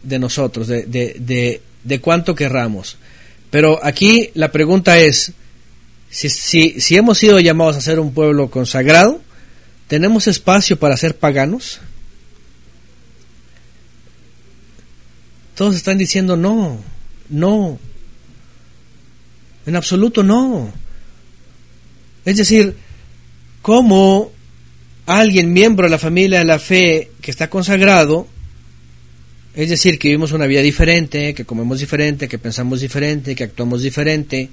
de 0.03 0.19
nosotros, 0.19 0.67
de, 0.67 0.83
de, 0.85 1.61
de 1.83 2.01
cuánto 2.01 2.35
querramos. 2.35 2.97
Pero 3.49 3.79
aquí 3.83 4.29
la 4.33 4.51
pregunta 4.51 4.99
es, 4.99 5.31
si, 6.09 6.29
si, 6.29 6.79
si, 6.79 6.95
hemos 6.95 7.17
sido 7.17 7.39
llamados 7.39 7.75
a 7.75 7.81
ser 7.81 7.99
un 7.99 8.13
pueblo 8.13 8.49
consagrado, 8.49 9.21
¿tenemos 9.87 10.27
espacio 10.27 10.77
para 10.77 10.97
ser 10.97 11.15
paganos? 11.17 11.79
Todos 15.57 15.75
están 15.75 15.97
diciendo 15.97 16.37
no, 16.37 16.77
no, 17.29 17.79
en 19.65 19.75
absoluto 19.75 20.21
no. 20.21 20.71
Es 22.23 22.37
decir, 22.37 22.75
¿cómo 23.63 24.31
alguien 25.07 25.51
miembro 25.51 25.87
de 25.87 25.89
la 25.89 25.97
familia 25.97 26.39
de 26.39 26.45
la 26.45 26.59
fe 26.59 27.09
que 27.21 27.31
está 27.31 27.49
consagrado 27.49 28.27
es 29.57 29.69
decir, 29.69 29.97
que 29.97 30.09
vivimos 30.09 30.33
una 30.33 30.45
vida 30.45 30.61
diferente, 30.61 31.33
que 31.33 31.43
comemos 31.43 31.79
diferente, 31.79 32.27
que 32.27 32.37
pensamos 32.37 32.79
diferente, 32.79 33.33
que 33.33 33.45
actuamos 33.45 33.81
diferente, 33.81 34.49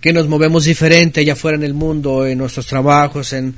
que 0.00 0.12
nos 0.12 0.28
movemos 0.28 0.66
diferente 0.66 1.18
allá 1.18 1.32
afuera 1.32 1.56
en 1.56 1.64
el 1.64 1.74
mundo, 1.74 2.24
en 2.24 2.38
nuestros 2.38 2.64
trabajos, 2.66 3.32
en, 3.32 3.56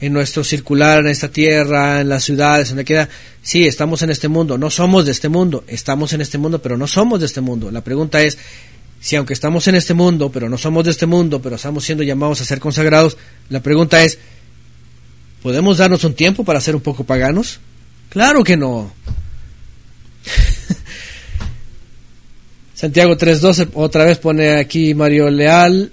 en 0.00 0.12
nuestro 0.12 0.44
circular 0.44 1.00
en 1.00 1.08
esta 1.08 1.28
tierra, 1.28 2.00
en 2.00 2.08
las 2.08 2.24
ciudades, 2.24 2.68
donde 2.68 2.84
queda. 2.84 3.08
Sí, 3.42 3.66
estamos 3.66 4.02
en 4.02 4.10
este 4.10 4.28
mundo, 4.28 4.58
no 4.58 4.70
somos 4.70 5.06
de 5.06 5.12
este 5.12 5.28
mundo, 5.28 5.64
estamos 5.66 6.12
en 6.12 6.20
este 6.20 6.38
mundo, 6.38 6.60
pero 6.60 6.76
no 6.76 6.86
somos 6.86 7.20
de 7.20 7.26
este 7.26 7.40
mundo. 7.40 7.70
La 7.70 7.82
pregunta 7.82 8.22
es, 8.22 8.38
si 9.00 9.16
aunque 9.16 9.34
estamos 9.34 9.68
en 9.68 9.74
este 9.74 9.94
mundo, 9.94 10.30
pero 10.32 10.48
no 10.48 10.56
somos 10.58 10.84
de 10.84 10.90
este 10.90 11.06
mundo, 11.06 11.42
pero 11.42 11.56
estamos 11.56 11.84
siendo 11.84 12.02
llamados 12.02 12.40
a 12.40 12.44
ser 12.44 12.58
consagrados, 12.58 13.16
la 13.50 13.60
pregunta 13.60 14.02
es, 14.02 14.18
¿podemos 15.42 15.78
darnos 15.78 16.04
un 16.04 16.14
tiempo 16.14 16.44
para 16.44 16.60
ser 16.60 16.74
un 16.74 16.80
poco 16.80 17.04
paganos? 17.04 17.60
Claro 18.08 18.42
que 18.42 18.56
no. 18.56 18.92
Santiago 22.74 23.16
3.12 23.16 23.70
otra 23.74 24.04
vez 24.04 24.18
pone 24.18 24.56
aquí 24.56 24.94
Mario 24.94 25.30
Leal. 25.30 25.92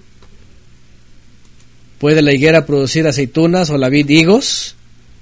¿Puede 2.01 2.23
la 2.23 2.33
higuera 2.33 2.65
producir 2.65 3.05
aceitunas 3.05 3.69
o 3.69 3.77
la 3.77 3.87
vid 3.87 4.09
higos? 4.09 4.73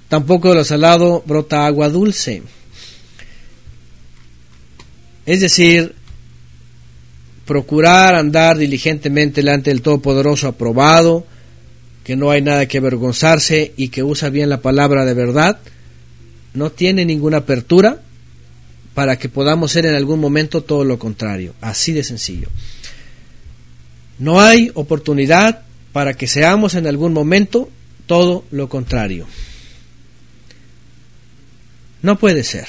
Tampoco 0.07 0.47
de 0.47 0.55
lo 0.55 0.63
salado 0.63 1.21
brota 1.25 1.65
agua 1.65 1.89
dulce. 1.89 2.41
Es 5.25 5.41
decir, 5.41 5.93
procurar 7.45 8.15
andar 8.15 8.57
diligentemente 8.57 9.41
delante 9.41 9.71
del 9.71 9.81
Todopoderoso 9.81 10.47
aprobado, 10.47 11.27
que 12.05 12.15
no 12.15 12.31
hay 12.31 12.41
nada 12.41 12.65
que 12.65 12.77
avergonzarse 12.77 13.73
y 13.75 13.89
que 13.89 14.01
usa 14.01 14.29
bien 14.29 14.47
la 14.47 14.61
palabra 14.61 15.03
de 15.03 15.15
verdad, 15.15 15.59
no 16.53 16.71
tiene 16.71 17.03
ninguna 17.03 17.39
apertura 17.39 18.01
para 18.93 19.19
que 19.19 19.27
podamos 19.27 19.73
ser 19.73 19.85
en 19.85 19.95
algún 19.95 20.21
momento 20.21 20.61
todo 20.61 20.85
lo 20.85 20.97
contrario. 20.97 21.55
Así 21.59 21.91
de 21.91 22.05
sencillo. 22.05 22.47
No 24.17 24.39
hay 24.39 24.71
oportunidad 24.75 25.63
para 25.91 26.13
que 26.13 26.27
seamos 26.27 26.75
en 26.75 26.87
algún 26.87 27.13
momento 27.13 27.69
todo 28.05 28.43
lo 28.51 28.69
contrario. 28.69 29.27
No 32.01 32.17
puede 32.17 32.43
ser. 32.43 32.67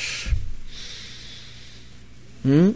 ¿Mm? 2.42 2.70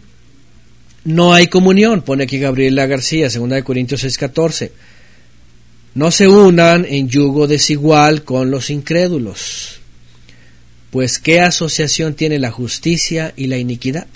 No 1.05 1.35
hay 1.35 1.49
comunión, 1.49 2.03
pone 2.03 2.25
aquí 2.25 2.39
Gabriela 2.39 2.87
García, 2.87 3.29
2 3.29 3.63
Corintios 3.63 4.05
6:14. 4.05 4.71
No 5.95 6.11
se 6.11 6.29
unan 6.29 6.87
en 6.89 7.09
yugo 7.09 7.47
desigual 7.47 8.25
con 8.25 8.51
los 8.51 8.71
incrédulos. 8.71 9.81
Pues 10.91 11.19
¿qué 11.19 11.41
asociación 11.41 12.15
tiene 12.15 12.39
la 12.39 12.51
justicia 12.51 13.33
y 13.37 13.49
la 13.49 13.59
iniquidad? 13.59 14.07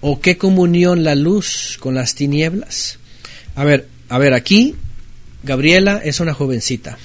¿O 0.00 0.20
qué 0.20 0.38
comunión 0.38 1.04
la 1.04 1.14
luz 1.14 1.76
con 1.78 1.94
las 1.94 2.14
tinieblas? 2.14 2.98
A 3.54 3.64
ver, 3.64 3.86
a 4.08 4.18
ver, 4.18 4.32
aquí 4.32 4.74
Gabriela 5.42 6.00
es 6.04 6.20
una 6.20 6.34
jovencita. 6.34 6.98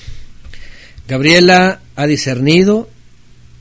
Gabriela 1.08 1.80
ha 1.96 2.08
discernido 2.08 2.90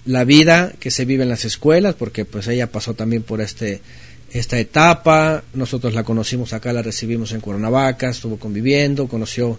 la 0.04 0.24
vida 0.24 0.72
que 0.78 0.90
se 0.90 1.04
vive 1.04 1.24
en 1.24 1.28
las 1.28 1.44
escuelas, 1.44 1.94
porque 1.94 2.24
pues 2.24 2.46
ella 2.48 2.70
pasó 2.70 2.94
también 2.94 3.22
por 3.22 3.40
este 3.40 3.80
esta 4.32 4.58
etapa, 4.58 5.44
nosotros 5.54 5.94
la 5.94 6.02
conocimos 6.02 6.52
acá, 6.52 6.72
la 6.72 6.82
recibimos 6.82 7.32
en 7.32 7.40
Cuernavaca, 7.40 8.10
estuvo 8.10 8.38
conviviendo, 8.38 9.08
conoció 9.08 9.58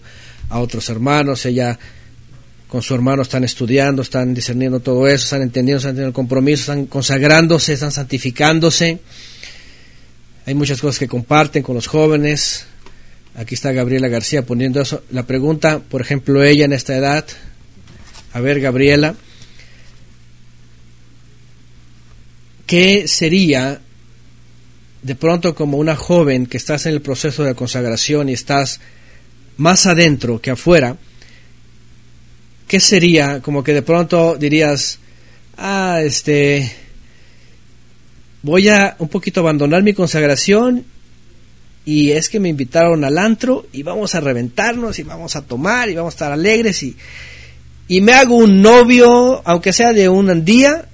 a 0.49 0.59
otros 0.59 0.89
hermanos, 0.89 1.45
ella 1.45 1.79
con 2.67 2.81
su 2.81 2.93
hermano 2.93 3.21
están 3.21 3.43
estudiando, 3.43 4.01
están 4.01 4.33
discerniendo 4.33 4.81
todo 4.81 5.07
eso, 5.07 5.23
están 5.23 5.41
entendiendo, 5.41 5.77
están 5.77 5.93
teniendo 5.93 6.09
el 6.09 6.13
compromiso, 6.13 6.61
están 6.61 6.85
consagrándose, 6.85 7.73
están 7.73 7.91
santificándose. 7.91 8.99
Hay 10.45 10.53
muchas 10.53 10.81
cosas 10.81 10.99
que 10.99 11.07
comparten 11.07 11.63
con 11.63 11.75
los 11.75 11.87
jóvenes. 11.87 12.65
Aquí 13.37 13.55
está 13.55 13.71
Gabriela 13.71 14.09
García 14.09 14.45
poniendo. 14.45 14.83
La 15.11 15.25
pregunta, 15.25 15.79
por 15.79 16.01
ejemplo, 16.01 16.43
ella 16.43 16.65
en 16.65 16.73
esta 16.73 16.97
edad, 16.97 17.25
a 18.33 18.41
ver 18.41 18.59
Gabriela, 18.59 19.15
¿qué 22.65 23.07
sería 23.07 23.79
de 25.01 25.15
pronto 25.15 25.55
como 25.55 25.77
una 25.77 25.95
joven 25.95 26.47
que 26.47 26.57
estás 26.57 26.85
en 26.85 26.91
el 26.91 27.01
proceso 27.01 27.45
de 27.45 27.55
consagración 27.55 28.27
y 28.27 28.33
estás 28.33 28.81
más 29.55 29.85
adentro 29.85 30.41
que 30.41 30.51
afuera? 30.51 30.97
¿qué 32.67 32.79
sería? 32.79 33.41
Como 33.41 33.63
que 33.63 33.73
de 33.73 33.81
pronto 33.81 34.35
dirías, 34.37 34.99
ah, 35.57 36.01
este, 36.03 36.71
voy 38.43 38.69
a 38.69 38.95
un 38.99 39.07
poquito 39.07 39.39
abandonar 39.39 39.83
mi 39.83 39.93
consagración 39.93 40.85
y 41.87 42.11
es 42.11 42.27
que 42.27 42.41
me 42.41 42.49
invitaron 42.49 43.05
al 43.05 43.17
antro 43.17 43.65
y 43.71 43.81
vamos 43.81 44.13
a 44.13 44.19
reventarnos 44.19 44.99
y 44.99 45.03
vamos 45.03 45.37
a 45.37 45.43
tomar 45.43 45.87
y 45.87 45.95
vamos 45.95 46.13
a 46.13 46.15
estar 46.15 46.31
alegres 46.33 46.83
y, 46.83 46.97
y 47.87 48.01
me 48.01 48.11
hago 48.11 48.35
un 48.35 48.61
novio, 48.61 49.41
aunque 49.45 49.71
sea 49.71 49.93
de 49.93 50.09
un 50.09 50.43
día, 50.43 50.85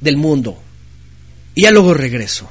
del 0.00 0.16
mundo. 0.16 0.56
Y 1.56 1.62
ya 1.62 1.72
luego 1.72 1.92
regreso. 1.92 2.48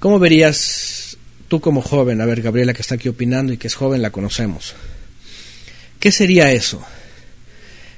¿Cómo 0.00 0.18
verías 0.18 1.16
tú 1.48 1.62
como 1.62 1.80
joven? 1.80 2.20
A 2.20 2.26
ver, 2.26 2.42
Gabriela 2.42 2.74
que 2.74 2.82
está 2.82 2.96
aquí 2.96 3.08
opinando 3.08 3.54
y 3.54 3.56
que 3.56 3.68
es 3.68 3.74
joven, 3.74 4.02
la 4.02 4.10
conocemos. 4.10 4.74
¿Qué 5.98 6.12
sería 6.12 6.52
eso? 6.52 6.84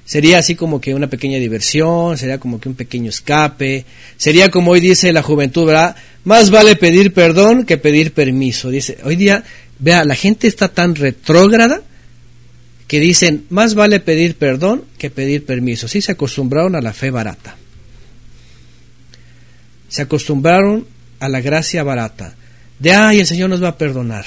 Sería 0.04 0.38
así 0.38 0.54
como 0.54 0.80
que 0.80 0.94
una 0.94 1.08
pequeña 1.08 1.38
diversión, 1.38 2.16
sería 2.16 2.38
como 2.38 2.60
que 2.60 2.68
un 2.68 2.76
pequeño 2.76 3.08
escape, 3.08 3.86
sería 4.16 4.50
como 4.50 4.70
hoy 4.70 4.80
dice 4.80 5.12
la 5.12 5.22
juventud, 5.22 5.66
¿verdad? 5.66 5.96
Más 6.24 6.50
vale 6.50 6.76
pedir 6.76 7.12
perdón 7.12 7.64
que 7.64 7.78
pedir 7.78 8.12
permiso. 8.12 8.70
Dice, 8.70 8.98
hoy 9.04 9.16
día 9.16 9.44
Vea, 9.82 10.04
la 10.04 10.14
gente 10.14 10.46
está 10.46 10.68
tan 10.68 10.94
retrógrada 10.94 11.82
que 12.86 13.00
dicen, 13.00 13.46
más 13.50 13.74
vale 13.74 13.98
pedir 13.98 14.36
perdón 14.36 14.84
que 14.96 15.10
pedir 15.10 15.44
permiso. 15.44 15.88
Sí, 15.88 16.00
se 16.00 16.12
acostumbraron 16.12 16.76
a 16.76 16.80
la 16.80 16.92
fe 16.92 17.10
barata. 17.10 17.56
Se 19.88 20.02
acostumbraron 20.02 20.86
a 21.18 21.28
la 21.28 21.40
gracia 21.40 21.82
barata. 21.82 22.36
De, 22.78 22.92
ay, 22.92 23.18
el 23.18 23.26
Señor 23.26 23.50
nos 23.50 23.60
va 23.60 23.70
a 23.70 23.76
perdonar. 23.76 24.24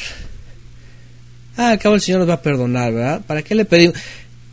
Ah, 1.56 1.70
al 1.70 1.80
cabo 1.80 1.96
el 1.96 2.02
Señor 2.02 2.20
nos 2.20 2.30
va 2.30 2.34
a 2.34 2.42
perdonar, 2.42 2.94
¿verdad? 2.94 3.22
¿Para 3.26 3.42
qué 3.42 3.56
le 3.56 3.64
pedimos? 3.64 3.96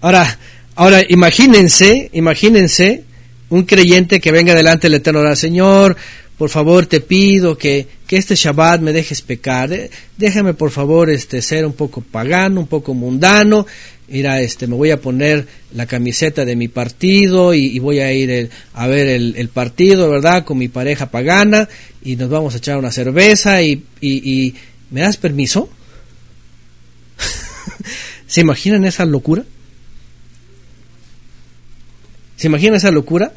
Ahora, 0.01 0.39
ahora 0.77 1.03
imagínense, 1.09 2.11
imagínense 2.13 3.03
un 3.49 3.65
creyente 3.65 4.21
que 4.21 4.31
venga 4.31 4.55
delante 4.55 4.87
del 4.87 4.95
Eterno, 4.95 5.35
Señor, 5.35 5.97
por 6.43 6.51
favor 6.51 6.87
te 6.87 7.01
pido 7.01 7.57
que, 7.57 7.87
que 8.05 8.17
este 8.17 8.35
Shabbat 8.35 8.81
me 8.81 8.93
dejes 8.93 9.23
pecar, 9.23 9.71
déjame 10.17 10.55
por 10.55 10.73
favor 10.73 11.09
este, 11.09 11.41
ser 11.41 11.65
un 11.65 11.73
poco 11.73 12.01
pagano, 12.01 12.59
un 12.59 12.67
poco 12.67 12.95
mundano, 12.95 13.65
mira, 14.09 14.41
este, 14.41 14.67
me 14.67 14.75
voy 14.75 14.91
a 14.91 15.01
poner 15.01 15.47
la 15.73 15.87
camiseta 15.87 16.45
de 16.45 16.57
mi 16.57 16.67
partido 16.67 17.55
y, 17.55 17.79
voy 17.79 18.01
a 18.01 18.13
ir 18.13 18.51
a 18.75 18.89
ver 18.89 19.07
el, 19.07 19.49
partido, 19.51 20.11
¿verdad? 20.11 20.45
Con 20.45 20.59
mi 20.59 20.67
pareja 20.67 21.13
pagana 21.13 21.69
y 22.03 22.17
nos 22.17 22.29
vamos 22.29 22.55
a 22.55 22.57
echar 22.57 22.77
una 22.77 22.91
cerveza 22.91 23.63
y, 23.63 23.85
y 24.01 24.57
¿me 24.91 25.03
das 25.03 25.19
permiso? 25.19 25.71
¿Se 28.27 28.41
imaginan 28.41 28.85
esa 28.85 29.05
locura? 29.05 29.45
¿Se 32.37 32.49
imaginan 32.49 32.75
esa 32.75 32.91
locura? 32.91 33.33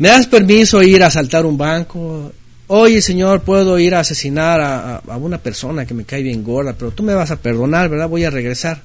¿Me 0.00 0.08
das 0.08 0.26
permiso 0.26 0.82
ir 0.82 1.02
a 1.02 1.08
asaltar 1.08 1.44
un 1.44 1.58
banco? 1.58 2.32
Oye, 2.68 3.02
Señor, 3.02 3.42
puedo 3.42 3.78
ir 3.78 3.94
a 3.94 4.00
asesinar 4.00 4.58
a, 4.58 4.96
a, 4.96 5.16
una 5.18 5.36
persona 5.36 5.84
que 5.84 5.92
me 5.92 6.06
cae 6.06 6.22
bien 6.22 6.42
gorda, 6.42 6.72
pero 6.72 6.90
tú 6.90 7.02
me 7.02 7.12
vas 7.12 7.30
a 7.30 7.36
perdonar, 7.36 7.90
¿verdad? 7.90 8.08
Voy 8.08 8.24
a 8.24 8.30
regresar. 8.30 8.82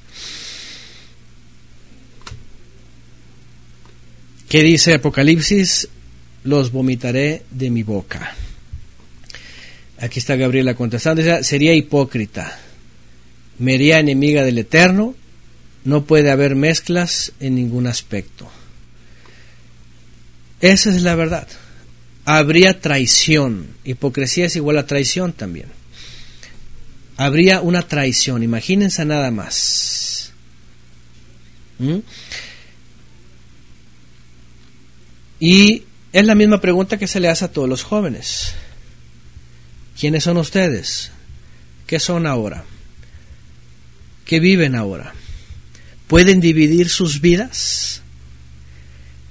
¿Qué 4.50 4.62
dice 4.62 4.96
Apocalipsis? 4.96 5.88
Los 6.44 6.74
vomitaré 6.74 7.44
de 7.50 7.70
mi 7.70 7.84
boca. 7.84 8.36
Aquí 10.00 10.20
está 10.20 10.36
Gabriela 10.36 10.74
contestando. 10.74 11.22
Sería 11.44 11.74
hipócrita. 11.74 12.60
Me 13.60 13.76
haría 13.76 14.00
enemiga 14.00 14.44
del 14.44 14.58
Eterno. 14.58 15.16
No 15.86 16.04
puede 16.04 16.30
haber 16.30 16.56
mezclas 16.56 17.32
en 17.40 17.56
ningún 17.56 17.88
aspecto. 17.88 18.52
Esa 20.66 20.90
es 20.90 21.04
la 21.04 21.14
verdad. 21.14 21.48
Habría 22.26 22.82
traición. 22.82 23.68
Hipocresía 23.84 24.48
es 24.48 24.56
igual 24.56 24.80
a 24.80 24.88
traición 24.88 25.32
también. 25.32 25.68
Habría 27.18 27.62
una 27.62 27.84
traición. 27.84 28.42
Imagínense 28.42 29.06
nada 29.06 29.30
más. 29.30 30.32
¿Mm? 31.78 32.00
Y 35.40 35.84
es 36.12 36.26
la 36.26 36.34
misma 36.34 36.60
pregunta 36.60 36.98
que 36.98 37.08
se 37.08 37.20
le 37.20 37.30
hace 37.30 37.46
a 37.46 37.52
todos 37.52 37.70
los 37.70 37.84
jóvenes. 37.84 38.54
¿Quiénes 40.00 40.24
son 40.24 40.38
ustedes? 40.38 41.12
¿Qué 41.86 42.00
son 42.00 42.26
ahora? 42.26 42.64
¿Qué 44.26 44.40
viven 44.40 44.74
ahora? 44.74 45.14
¿Pueden 46.08 46.42
dividir 46.42 46.90
sus 46.90 47.22
vidas? 47.22 48.02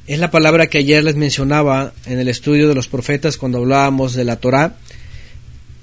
Es 0.06 0.18
la 0.18 0.30
palabra 0.30 0.66
que 0.66 0.78
ayer 0.78 1.02
les 1.02 1.16
mencionaba 1.16 1.94
en 2.04 2.18
el 2.18 2.28
estudio 2.28 2.68
de 2.68 2.74
los 2.74 2.88
profetas 2.88 3.38
cuando 3.38 3.58
hablábamos 3.58 4.12
de 4.12 4.24
la 4.24 4.36
Torá. 4.36 4.76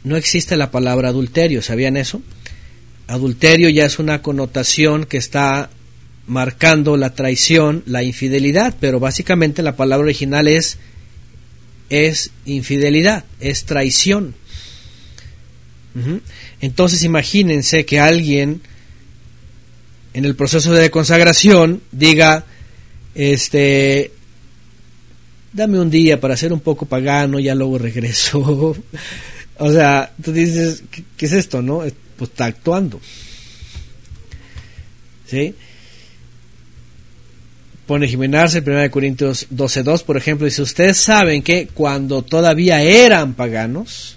No 0.04 0.16
existe 0.16 0.56
la 0.58 0.70
palabra 0.70 1.10
adulterio, 1.10 1.64
¿sabían 1.64 1.98
eso? 1.98 2.22
Adulterio 3.08 3.70
ya 3.70 3.86
es 3.86 3.98
una 3.98 4.22
connotación 4.22 5.06
que 5.06 5.18
está 5.18 5.72
marcando 6.28 6.98
la 6.98 7.16
traición, 7.16 7.82
la 7.88 8.04
infidelidad, 8.04 8.76
pero 8.80 9.00
básicamente 9.00 9.64
la 9.64 9.76
palabra 9.76 10.06
original 10.06 10.48
es 10.48 10.78
es 11.90 12.32
infidelidad, 12.46 13.26
es 13.42 13.66
traición. 13.66 14.34
Entonces 16.62 17.04
imagínense 17.04 17.86
que 17.86 18.00
alguien 18.00 18.62
en 20.14 20.24
el 20.24 20.36
proceso 20.36 20.72
de 20.72 20.90
consagración 20.90 21.82
diga, 21.92 22.46
este, 23.14 24.12
dame 25.54 25.80
un 25.80 25.90
día 25.90 26.20
para 26.20 26.38
ser 26.38 26.54
un 26.54 26.60
poco 26.60 26.86
pagano, 26.86 27.40
ya 27.40 27.56
luego 27.56 27.78
regreso. 27.78 28.76
o 29.58 29.72
sea, 29.72 30.12
tú 30.24 30.32
dices, 30.32 30.84
¿qué, 31.18 31.26
es 31.26 31.34
esto, 31.34 31.62
no? 31.62 31.80
Pues 32.18 32.30
está 32.30 32.46
actuando. 32.46 33.00
¿Sí? 35.28 35.56
pone 37.92 38.08
Jimenarse, 38.08 38.64
1 38.66 38.90
Corintios 38.90 39.50
12.2, 39.50 40.06
por 40.06 40.16
ejemplo, 40.16 40.46
dice, 40.46 40.62
ustedes 40.62 40.96
saben 40.96 41.42
que 41.42 41.68
cuando 41.74 42.22
todavía 42.22 42.82
eran 42.82 43.34
paganos, 43.34 44.16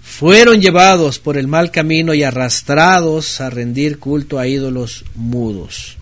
fueron 0.00 0.62
llevados 0.62 1.18
por 1.18 1.36
el 1.36 1.46
mal 1.46 1.70
camino 1.70 2.14
y 2.14 2.22
arrastrados 2.22 3.42
a 3.42 3.50
rendir 3.50 3.98
culto 3.98 4.38
a 4.38 4.46
ídolos 4.46 5.04
mudos. 5.14 5.98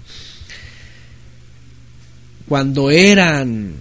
Cuando 2.48 2.92
eran, 2.92 3.74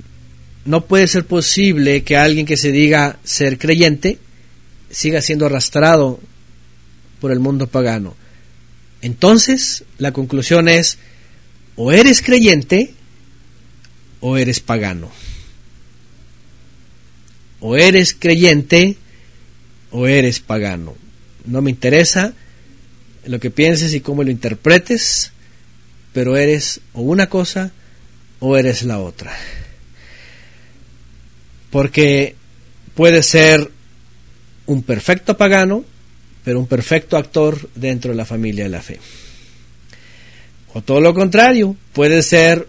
no 0.65 0.85
puede 0.85 1.07
ser 1.07 1.25
posible 1.25 2.03
que 2.03 2.17
alguien 2.17 2.45
que 2.45 2.57
se 2.57 2.71
diga 2.71 3.19
ser 3.23 3.57
creyente 3.57 4.17
siga 4.89 5.21
siendo 5.21 5.45
arrastrado 5.45 6.19
por 7.19 7.31
el 7.31 7.39
mundo 7.39 7.67
pagano. 7.67 8.15
Entonces, 9.01 9.83
la 9.97 10.13
conclusión 10.13 10.69
es, 10.69 10.97
o 11.75 11.91
eres 11.91 12.21
creyente 12.21 12.93
o 14.21 14.37
eres 14.37 14.59
pagano. 14.61 15.11
O 17.59 17.75
eres 17.75 18.13
creyente 18.13 18.97
o 19.91 20.07
eres 20.07 20.39
pagano. 20.39 20.95
No 21.45 21.61
me 21.61 21.71
interesa 21.71 22.33
lo 23.25 23.39
que 23.39 23.51
pienses 23.51 23.93
y 23.93 24.01
cómo 24.01 24.23
lo 24.23 24.31
interpretes, 24.31 25.31
pero 26.13 26.37
eres 26.37 26.79
o 26.93 27.01
una 27.01 27.27
cosa 27.27 27.71
o 28.39 28.57
eres 28.57 28.83
la 28.83 28.99
otra. 28.99 29.35
Porque 31.73 32.35
puede 32.93 33.23
ser 33.23 33.71
un 34.67 34.83
perfecto 34.83 35.35
pagano, 35.35 35.83
pero 36.43 36.59
un 36.59 36.67
perfecto 36.67 37.17
actor 37.17 37.67
dentro 37.73 38.11
de 38.11 38.17
la 38.17 38.25
familia 38.25 38.65
de 38.65 38.69
la 38.69 38.83
fe. 38.83 38.99
O 40.75 40.83
todo 40.83 41.01
lo 41.01 41.15
contrario, 41.15 41.75
puede 41.93 42.21
ser 42.21 42.67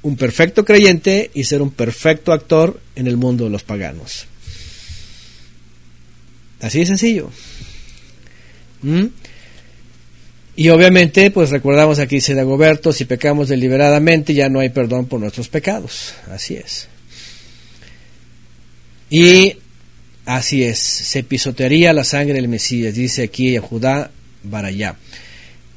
un 0.00 0.16
perfecto 0.16 0.64
creyente 0.64 1.30
y 1.34 1.44
ser 1.44 1.60
un 1.60 1.70
perfecto 1.70 2.32
actor 2.32 2.80
en 2.96 3.08
el 3.08 3.18
mundo 3.18 3.44
de 3.44 3.50
los 3.50 3.62
paganos. 3.62 4.24
Así 6.62 6.78
de 6.78 6.86
sencillo. 6.86 7.30
¿Mm? 8.80 9.04
Y 10.56 10.70
obviamente, 10.70 11.30
pues 11.30 11.50
recordamos 11.50 11.98
aquí 11.98 12.16
dice 12.16 12.32
Dagoberto, 12.32 12.90
si 12.90 13.04
pecamos 13.04 13.50
deliberadamente 13.50 14.32
ya 14.32 14.48
no 14.48 14.60
hay 14.60 14.70
perdón 14.70 15.04
por 15.04 15.20
nuestros 15.20 15.50
pecados. 15.50 16.14
Así 16.30 16.54
es. 16.54 16.88
Y 19.14 19.58
así 20.26 20.64
es, 20.64 20.80
se 20.80 21.22
pisotearía 21.22 21.92
la 21.92 22.02
sangre 22.02 22.34
del 22.34 22.48
Mesías, 22.48 22.96
dice 22.96 23.22
aquí 23.22 23.56
Judá 23.58 24.10
Barayá. 24.42 24.96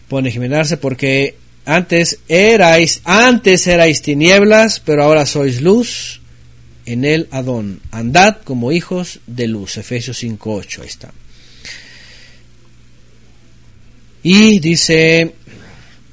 Pone 0.08 0.32
Jimenarse 0.32 0.78
porque 0.78 1.36
antes 1.64 2.18
erais, 2.30 3.02
antes 3.04 3.68
erais 3.68 4.02
tinieblas, 4.02 4.80
pero 4.80 5.04
ahora 5.04 5.28
sois 5.28 5.62
luz 5.62 6.20
en 6.88 7.06
el 7.06 7.28
Adón. 7.30 7.80
Andad 7.92 8.38
como 8.44 8.72
hijos 8.72 9.20
de 9.28 9.48
luz. 9.48 9.78
Efesios 9.78 10.24
5.8, 10.24 10.82
ahí 10.82 10.88
está. 10.88 11.14
Y 14.24 14.58
dice, 14.58 15.36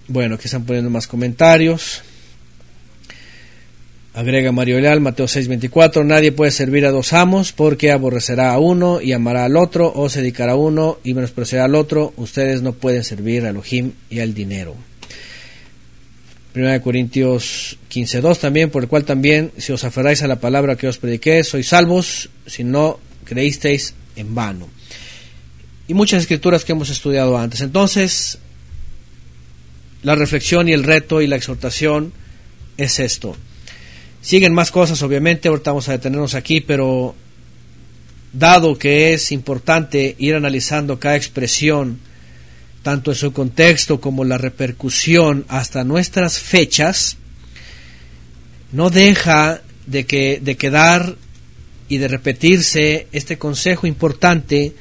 bueno, 0.09 0.37
que 0.37 0.45
están 0.49 0.67
poniendo 0.67 0.91
más 0.91 1.07
comentarios. 1.07 2.03
Agrega 4.15 4.53
Mario 4.53 4.79
Leal, 4.79 5.01
Mateo 5.01 5.27
6:24, 5.27 6.05
nadie 6.05 6.31
puede 6.31 6.53
servir 6.53 6.87
a 6.87 6.93
dos 6.93 7.13
amos 7.13 7.51
porque 7.51 7.91
aborrecerá 7.91 8.53
a 8.53 8.61
uno 8.61 9.01
y 9.01 9.13
amará 9.13 9.45
al 9.45 9.57
otro, 9.57 9.93
o 9.93 10.09
se 10.09 10.21
dedicará 10.21 10.53
a 10.53 10.57
uno 10.57 10.99
y 11.03 11.15
menospreciará 11.15 11.65
al 11.65 11.75
otro. 11.75 12.15
Ustedes 12.17 12.63
no 12.63 12.75
pueden 12.75 13.03
servir 13.03 13.45
a 13.45 13.51
Elohim 13.51 13.91
y 14.09 14.21
al 14.21 14.33
dinero. 14.33 14.77
1 16.55 16.81
Corintios 16.81 17.77
15.2 17.91 18.39
también, 18.39 18.71
por 18.71 18.85
el 18.85 18.89
cual 18.89 19.05
también, 19.05 19.51
si 19.59 19.73
os 19.73 19.83
aferráis 19.83 20.23
a 20.23 20.29
la 20.29 20.39
palabra 20.39 20.77
que 20.77 20.87
os 20.87 20.99
prediqué, 20.99 21.43
sois 21.43 21.67
salvos, 21.67 22.31
si 22.47 22.63
no 22.63 23.01
creísteis 23.25 23.95
en 24.15 24.33
vano. 24.33 24.69
Y 25.89 25.95
muchas 25.95 26.23
escrituras 26.23 26.65
que 26.65 26.71
hemos 26.71 26.89
estudiado 26.89 27.37
antes. 27.37 27.63
Entonces, 27.63 28.39
la 30.05 30.15
reflexión 30.15 30.69
y 30.69 30.73
el 30.73 30.85
reto 30.85 31.21
y 31.21 31.27
la 31.27 31.35
exhortación 31.35 32.13
es 32.77 33.01
esto. 33.01 33.37
Siguen 34.25 34.55
más 34.55 34.71
cosas, 34.71 35.03
obviamente, 35.03 35.49
ahorita 35.49 35.73
vamos 35.73 35.87
a 35.91 35.93
detenernos 35.93 36.35
aquí, 36.35 36.63
pero 36.63 37.15
dado 38.33 38.79
que 38.79 39.13
es 39.13 39.31
importante 39.33 40.17
ir 40.19 40.35
analizando 40.35 40.99
cada 40.99 41.15
expresión 41.15 41.99
tanto 42.83 43.11
en 43.11 43.17
su 43.19 43.35
contexto 43.35 44.01
como 44.01 44.25
la 44.25 44.39
repercusión 44.39 45.45
hasta 45.49 45.85
nuestras 45.85 46.39
fechas, 46.39 47.19
no 48.73 48.89
deja 48.89 49.61
de, 49.85 50.07
que, 50.07 50.41
de 50.43 50.57
quedar 50.57 51.17
y 51.91 51.99
de 51.99 52.09
repetirse 52.09 53.09
este 53.13 53.37
consejo 53.37 53.87
importante, 53.87 54.73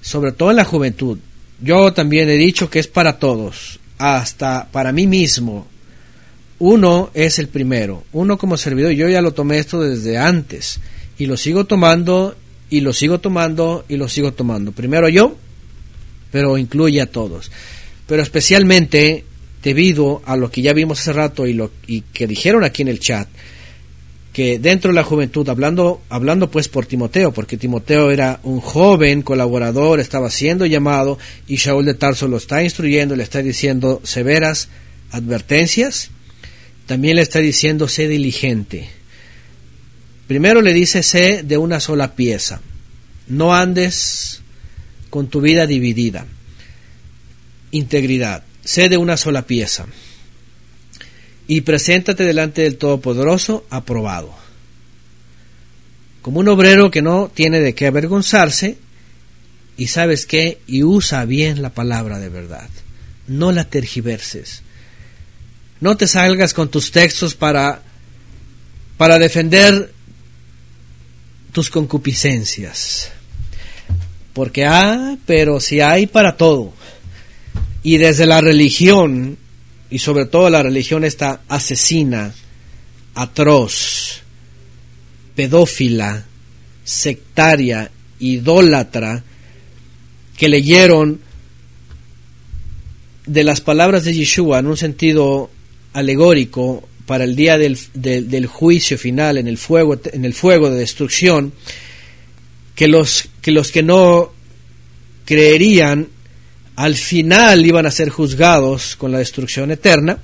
sobre 0.00 0.30
todo 0.30 0.50
en 0.50 0.56
la 0.58 0.64
juventud. 0.64 1.18
Yo 1.60 1.92
también 1.92 2.30
he 2.30 2.36
dicho 2.36 2.70
que 2.70 2.78
es 2.78 2.86
para 2.86 3.18
todos, 3.18 3.80
hasta 3.98 4.68
para 4.70 4.92
mí 4.92 5.08
mismo. 5.08 5.71
Uno 6.64 7.10
es 7.12 7.40
el 7.40 7.48
primero, 7.48 8.04
uno 8.12 8.38
como 8.38 8.56
servidor, 8.56 8.92
yo 8.92 9.08
ya 9.08 9.20
lo 9.20 9.32
tomé 9.32 9.58
esto 9.58 9.82
desde 9.82 10.16
antes 10.16 10.78
y 11.18 11.26
lo 11.26 11.36
sigo 11.36 11.64
tomando 11.64 12.36
y 12.70 12.82
lo 12.82 12.92
sigo 12.92 13.18
tomando 13.18 13.84
y 13.88 13.96
lo 13.96 14.08
sigo 14.08 14.32
tomando. 14.32 14.70
Primero 14.70 15.08
yo, 15.08 15.36
pero 16.30 16.56
incluye 16.56 17.00
a 17.00 17.10
todos. 17.10 17.50
Pero 18.06 18.22
especialmente 18.22 19.24
debido 19.60 20.22
a 20.24 20.36
lo 20.36 20.52
que 20.52 20.62
ya 20.62 20.72
vimos 20.72 21.00
hace 21.00 21.12
rato 21.12 21.48
y 21.48 21.52
lo 21.52 21.72
y 21.88 22.02
que 22.02 22.28
dijeron 22.28 22.62
aquí 22.62 22.82
en 22.82 22.88
el 22.88 23.00
chat, 23.00 23.26
que 24.32 24.60
dentro 24.60 24.92
de 24.92 24.94
la 24.94 25.02
juventud, 25.02 25.48
hablando, 25.48 26.00
hablando 26.10 26.48
pues 26.48 26.68
por 26.68 26.86
Timoteo, 26.86 27.32
porque 27.32 27.56
Timoteo 27.56 28.12
era 28.12 28.38
un 28.44 28.60
joven 28.60 29.22
colaborador, 29.22 29.98
estaba 29.98 30.30
siendo 30.30 30.64
llamado 30.66 31.18
y 31.48 31.56
Shaul 31.56 31.86
de 31.86 31.94
Tarso 31.94 32.28
lo 32.28 32.36
está 32.36 32.62
instruyendo, 32.62 33.16
le 33.16 33.24
está 33.24 33.42
diciendo 33.42 34.00
severas 34.04 34.68
advertencias, 35.10 36.12
también 36.86 37.16
le 37.16 37.22
está 37.22 37.38
diciendo 37.38 37.88
sé 37.88 38.08
diligente. 38.08 38.88
Primero 40.26 40.62
le 40.62 40.72
dice 40.72 41.02
sé 41.02 41.42
de 41.42 41.58
una 41.58 41.80
sola 41.80 42.14
pieza, 42.14 42.60
no 43.28 43.54
andes 43.54 44.42
con 45.10 45.28
tu 45.28 45.40
vida 45.40 45.66
dividida. 45.66 46.26
Integridad, 47.70 48.44
sé 48.64 48.88
de 48.88 48.96
una 48.96 49.16
sola 49.16 49.46
pieza 49.46 49.86
y 51.46 51.62
preséntate 51.62 52.24
delante 52.24 52.62
del 52.62 52.76
Todopoderoso 52.78 53.66
aprobado. 53.70 54.34
Como 56.22 56.40
un 56.40 56.48
obrero 56.48 56.90
que 56.90 57.02
no 57.02 57.30
tiene 57.34 57.60
de 57.60 57.74
qué 57.74 57.86
avergonzarse, 57.86 58.78
y 59.76 59.88
sabes 59.88 60.26
qué, 60.26 60.60
y 60.66 60.82
usa 60.82 61.24
bien 61.24 61.60
la 61.62 61.70
palabra 61.70 62.18
de 62.18 62.28
verdad. 62.28 62.68
No 63.26 63.52
la 63.52 63.64
tergiverses. 63.64 64.62
No 65.82 65.96
te 65.96 66.06
salgas 66.06 66.54
con 66.54 66.68
tus 66.68 66.92
textos 66.92 67.34
para, 67.34 67.82
para 68.96 69.18
defender 69.18 69.92
tus 71.50 71.70
concupiscencias. 71.70 73.10
Porque, 74.32 74.64
ah, 74.64 75.16
pero 75.26 75.58
si 75.58 75.80
hay 75.80 76.06
para 76.06 76.36
todo. 76.36 76.72
Y 77.82 77.96
desde 77.96 78.26
la 78.26 78.40
religión 78.40 79.36
y 79.90 79.98
sobre 79.98 80.26
todo 80.26 80.48
la 80.50 80.62
religión 80.62 81.02
esta 81.02 81.40
asesina, 81.48 82.32
atroz, 83.16 84.22
pedófila, 85.34 86.26
sectaria, 86.84 87.90
idólatra, 88.20 89.24
que 90.36 90.48
leyeron 90.48 91.20
de 93.26 93.42
las 93.42 93.60
palabras 93.60 94.04
de 94.04 94.14
Yeshua 94.14 94.60
en 94.60 94.68
un 94.68 94.76
sentido 94.76 95.50
alegórico 95.92 96.88
para 97.06 97.24
el 97.24 97.36
día 97.36 97.58
del, 97.58 97.78
del, 97.94 98.46
juicio 98.46 98.96
final 98.96 99.36
en 99.38 99.48
el 99.48 99.58
fuego 99.58 99.98
en 100.12 100.24
el 100.24 100.34
fuego 100.34 100.70
de 100.70 100.78
destrucción 100.78 101.52
que 102.74 102.88
los 102.88 103.28
que 103.40 103.50
los 103.50 103.70
que 103.70 103.82
no 103.82 104.32
creerían 105.24 106.08
al 106.76 106.94
final 106.96 107.66
iban 107.66 107.86
a 107.86 107.90
ser 107.90 108.08
juzgados 108.08 108.96
con 108.96 109.12
la 109.12 109.18
destrucción 109.18 109.70
eterna, 109.70 110.18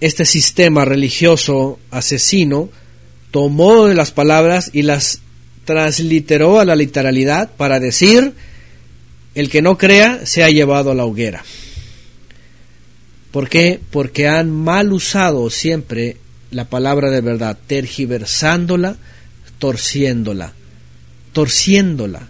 este 0.00 0.24
sistema 0.24 0.84
religioso 0.84 1.78
asesino 1.90 2.70
tomó 3.30 3.86
las 3.88 4.10
palabras 4.10 4.70
y 4.72 4.82
las 4.82 5.20
transliteró 5.64 6.58
a 6.58 6.64
la 6.64 6.74
literalidad 6.74 7.50
para 7.56 7.78
decir, 7.78 8.32
el 9.34 9.48
que 9.48 9.62
no 9.62 9.78
crea 9.78 10.26
se 10.26 10.42
ha 10.42 10.50
llevado 10.50 10.90
a 10.90 10.94
la 10.94 11.04
hoguera. 11.04 11.44
¿Por 13.30 13.48
qué? 13.48 13.80
Porque 13.90 14.28
han 14.28 14.50
mal 14.50 14.92
usado 14.92 15.50
siempre 15.50 16.16
la 16.50 16.68
palabra 16.68 17.10
de 17.10 17.20
verdad, 17.20 17.58
tergiversándola, 17.66 18.96
torciéndola, 19.58 20.52
torciéndola. 21.32 22.28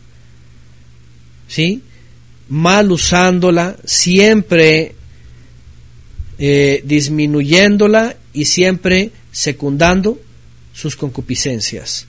¿Sí? 1.49 1.83
mal 2.51 2.91
usándola, 2.91 3.77
siempre 3.85 4.95
eh, 6.39 6.83
disminuyéndola 6.85 8.17
y 8.33 8.45
siempre 8.45 9.13
secundando 9.33 10.21
sus 10.75 10.97
concupiscencias, 10.97 12.07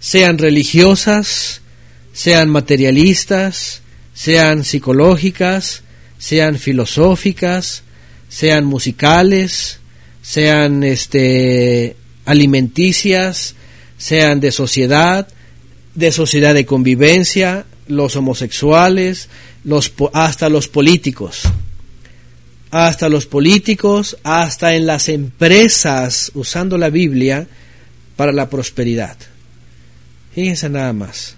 sean 0.00 0.38
religiosas, 0.38 1.62
sean 2.12 2.50
materialistas, 2.50 3.82
sean 4.12 4.64
psicológicas, 4.64 5.82
sean 6.18 6.58
filosóficas, 6.58 7.84
sean 8.30 8.64
musicales, 8.64 9.80
sean 10.22 10.82
este 10.84 11.96
alimenticias, 12.24 13.56
sean 13.98 14.40
de 14.40 14.52
sociedad, 14.52 15.28
de 15.94 16.12
sociedad 16.12 16.54
de 16.54 16.64
convivencia, 16.64 17.66
los 17.88 18.16
homosexuales, 18.16 19.28
los, 19.64 19.92
hasta 20.12 20.48
los 20.48 20.68
políticos, 20.68 21.42
hasta 22.70 23.08
los 23.08 23.26
políticos, 23.26 24.16
hasta 24.22 24.74
en 24.76 24.86
las 24.86 25.08
empresas 25.08 26.30
usando 26.34 26.78
la 26.78 26.88
Biblia 26.88 27.48
para 28.16 28.32
la 28.32 28.48
prosperidad. 28.48 29.16
Fíjense 30.34 30.68
nada 30.68 30.92
más. 30.92 31.34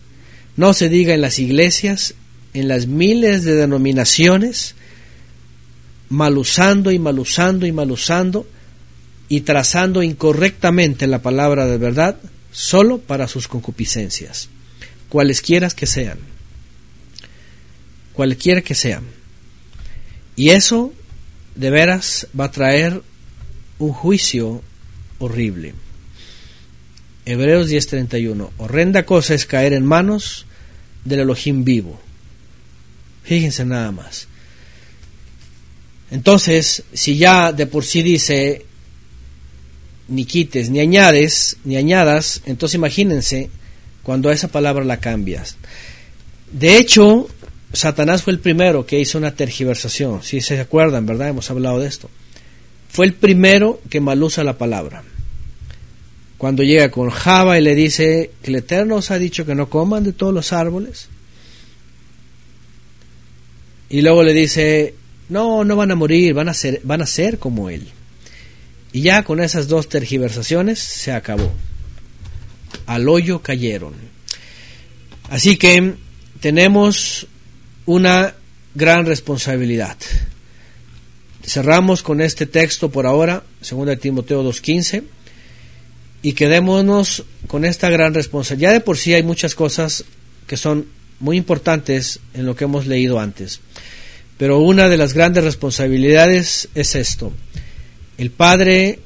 No 0.56 0.74
se 0.74 0.90
diga 0.90 1.14
en 1.14 1.22
las 1.22 1.38
iglesias, 1.38 2.14
en 2.52 2.68
las 2.68 2.86
miles 2.86 3.44
de 3.44 3.54
denominaciones, 3.54 4.74
mal 6.12 6.38
usando 6.38 6.90
y 6.90 6.98
mal 6.98 7.18
usando 7.18 7.66
y 7.66 7.72
mal 7.72 7.90
usando 7.90 8.46
y 9.28 9.40
trazando 9.40 10.02
incorrectamente 10.02 11.06
la 11.06 11.22
palabra 11.22 11.66
de 11.66 11.78
verdad 11.78 12.16
solo 12.52 12.98
para 12.98 13.28
sus 13.28 13.48
concupiscencias, 13.48 14.48
cualesquiera 15.08 15.70
que 15.70 15.86
sean 15.86 16.32
cualquiera 18.12 18.62
que 18.62 18.74
sea. 18.74 19.02
Y 20.36 20.50
eso 20.50 20.92
de 21.54 21.70
veras 21.70 22.28
va 22.38 22.46
a 22.46 22.50
traer 22.50 23.02
un 23.78 23.92
juicio 23.92 24.62
horrible. 25.18 25.74
Hebreos 27.24 27.68
10:31. 27.68 28.50
Horrenda 28.58 29.04
cosa 29.04 29.34
es 29.34 29.46
caer 29.46 29.72
en 29.72 29.86
manos 29.86 30.46
del 31.04 31.20
Elohim 31.20 31.64
vivo. 31.64 32.00
Fíjense 33.24 33.64
nada 33.64 33.92
más. 33.92 34.28
Entonces, 36.12 36.84
si 36.92 37.16
ya 37.16 37.52
de 37.52 37.66
por 37.66 37.84
sí 37.84 38.02
dice 38.02 38.66
ni 40.08 40.26
quites, 40.26 40.68
ni 40.68 40.78
añades, 40.78 41.56
ni 41.64 41.76
añadas, 41.76 42.42
entonces 42.44 42.74
imagínense 42.74 43.48
cuando 44.02 44.30
esa 44.30 44.48
palabra 44.48 44.84
la 44.84 44.98
cambias. 44.98 45.56
De 46.52 46.76
hecho, 46.76 47.28
Satanás 47.72 48.22
fue 48.22 48.34
el 48.34 48.40
primero 48.40 48.84
que 48.84 49.00
hizo 49.00 49.16
una 49.16 49.34
tergiversación, 49.34 50.22
si 50.22 50.42
se 50.42 50.60
acuerdan, 50.60 51.06
¿verdad? 51.06 51.30
Hemos 51.30 51.50
hablado 51.50 51.78
de 51.78 51.88
esto. 51.88 52.10
Fue 52.90 53.06
el 53.06 53.14
primero 53.14 53.80
que 53.88 54.02
malusa 54.02 54.44
la 54.44 54.58
palabra. 54.58 55.02
Cuando 56.36 56.62
llega 56.62 56.90
con 56.90 57.08
Java 57.08 57.58
y 57.58 57.62
le 57.62 57.74
dice 57.74 58.32
que 58.42 58.50
el 58.50 58.56
Eterno 58.56 58.96
os 58.96 59.10
ha 59.10 59.18
dicho 59.18 59.46
que 59.46 59.54
no 59.54 59.70
coman 59.70 60.04
de 60.04 60.12
todos 60.12 60.34
los 60.34 60.52
árboles. 60.52 61.08
Y 63.88 64.02
luego 64.02 64.22
le 64.22 64.34
dice, 64.34 64.94
no, 65.32 65.64
no 65.64 65.76
van 65.76 65.90
a 65.90 65.94
morir, 65.94 66.34
van 66.34 66.48
a 66.50 66.54
ser, 66.54 66.80
van 66.84 67.00
a 67.00 67.06
ser 67.06 67.38
como 67.38 67.70
él. 67.70 67.88
Y 68.92 69.00
ya 69.00 69.22
con 69.22 69.40
esas 69.40 69.66
dos 69.66 69.88
tergiversaciones 69.88 70.78
se 70.78 71.12
acabó. 71.12 71.50
Al 72.84 73.08
hoyo 73.08 73.40
cayeron. 73.40 73.94
Así 75.30 75.56
que 75.56 75.94
tenemos 76.40 77.26
una 77.86 78.34
gran 78.74 79.06
responsabilidad. 79.06 79.96
Cerramos 81.42 82.02
con 82.02 82.20
este 82.20 82.46
texto 82.46 82.90
por 82.90 83.06
ahora, 83.06 83.42
2 83.68 83.98
Timoteo 83.98 84.44
2.15, 84.44 85.04
y 86.20 86.34
quedémonos 86.34 87.24
con 87.46 87.64
esta 87.64 87.88
gran 87.88 88.12
responsabilidad. 88.12 88.70
Ya 88.70 88.74
de 88.74 88.80
por 88.80 88.98
sí 88.98 89.14
hay 89.14 89.22
muchas 89.22 89.54
cosas 89.54 90.04
que 90.46 90.58
son 90.58 90.86
muy 91.20 91.38
importantes 91.38 92.20
en 92.34 92.44
lo 92.44 92.54
que 92.54 92.64
hemos 92.64 92.86
leído 92.86 93.18
antes, 93.18 93.60
pero 94.38 94.60
una 94.60 94.88
de 94.88 94.96
las 94.96 95.14
grandes 95.14 95.44
responsabilidades 95.44 96.68
es 96.74 96.94
esto. 96.94 97.32
El 98.18 98.30
Padre 98.30 98.98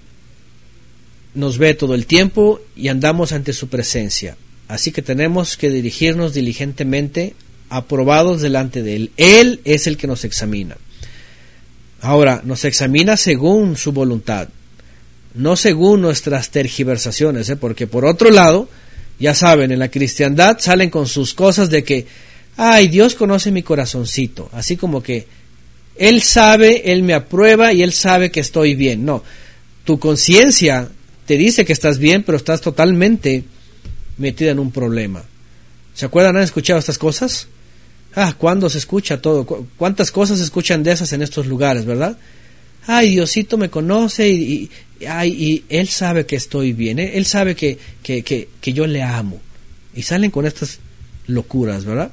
nos 1.34 1.58
ve 1.58 1.74
todo 1.74 1.94
el 1.94 2.06
tiempo 2.06 2.60
y 2.74 2.88
andamos 2.88 3.32
ante 3.32 3.52
su 3.52 3.68
presencia, 3.68 4.36
así 4.68 4.92
que 4.92 5.02
tenemos 5.02 5.56
que 5.56 5.70
dirigirnos 5.70 6.34
diligentemente 6.34 7.34
aprobados 7.68 8.40
delante 8.40 8.82
de 8.82 8.96
Él. 8.96 9.10
Él 9.16 9.60
es 9.64 9.86
el 9.86 9.96
que 9.96 10.06
nos 10.06 10.24
examina. 10.24 10.76
Ahora, 12.00 12.42
nos 12.44 12.64
examina 12.64 13.16
según 13.16 13.76
su 13.76 13.92
voluntad, 13.92 14.48
no 15.34 15.56
según 15.56 16.02
nuestras 16.02 16.50
tergiversaciones, 16.50 17.48
¿eh? 17.48 17.56
porque 17.56 17.86
por 17.86 18.04
otro 18.04 18.30
lado, 18.30 18.68
ya 19.18 19.34
saben, 19.34 19.72
en 19.72 19.78
la 19.78 19.90
cristiandad 19.90 20.58
salen 20.60 20.90
con 20.90 21.06
sus 21.06 21.34
cosas 21.34 21.70
de 21.70 21.84
que, 21.84 22.06
ay, 22.56 22.88
Dios 22.88 23.14
conoce 23.14 23.50
mi 23.50 23.62
corazoncito, 23.62 24.48
así 24.52 24.76
como 24.76 25.02
que 25.02 25.26
Él 25.96 26.22
sabe, 26.22 26.92
Él 26.92 27.02
me 27.02 27.14
aprueba 27.14 27.72
y 27.72 27.82
Él 27.82 27.92
sabe 27.92 28.30
que 28.30 28.40
estoy 28.40 28.74
bien. 28.74 29.04
No, 29.04 29.22
tu 29.84 29.98
conciencia 29.98 30.88
te 31.26 31.36
dice 31.36 31.64
que 31.64 31.72
estás 31.72 31.98
bien, 31.98 32.22
pero 32.22 32.36
estás 32.36 32.60
totalmente 32.60 33.44
metida 34.18 34.50
en 34.50 34.58
un 34.58 34.70
problema. 34.70 35.24
¿Se 35.94 36.06
acuerdan? 36.06 36.36
¿Han 36.36 36.42
escuchado 36.42 36.78
estas 36.78 36.98
cosas? 36.98 37.48
Ah, 38.14 38.34
¿cuándo 38.36 38.70
se 38.70 38.78
escucha 38.78 39.20
todo? 39.20 39.44
¿Cuántas 39.76 40.10
cosas 40.10 40.38
se 40.38 40.44
escuchan 40.44 40.82
de 40.82 40.92
esas 40.92 41.12
en 41.12 41.22
estos 41.22 41.46
lugares, 41.46 41.84
verdad? 41.84 42.16
Ay, 42.86 43.10
Diosito 43.10 43.58
me 43.58 43.68
conoce 43.68 44.28
y, 44.28 44.70
ay, 45.06 45.32
y 45.32 45.64
Él 45.68 45.88
sabe 45.88 46.24
que 46.24 46.36
estoy 46.36 46.72
bien, 46.72 46.98
¿eh? 46.98 47.12
Él 47.14 47.26
sabe 47.26 47.54
que, 47.54 47.78
que, 48.02 48.22
que, 48.22 48.48
que 48.60 48.72
yo 48.72 48.86
le 48.86 49.02
amo. 49.02 49.40
Y 49.94 50.02
salen 50.02 50.30
con 50.30 50.46
estas 50.46 50.78
locuras, 51.26 51.84
¿verdad? 51.84 52.12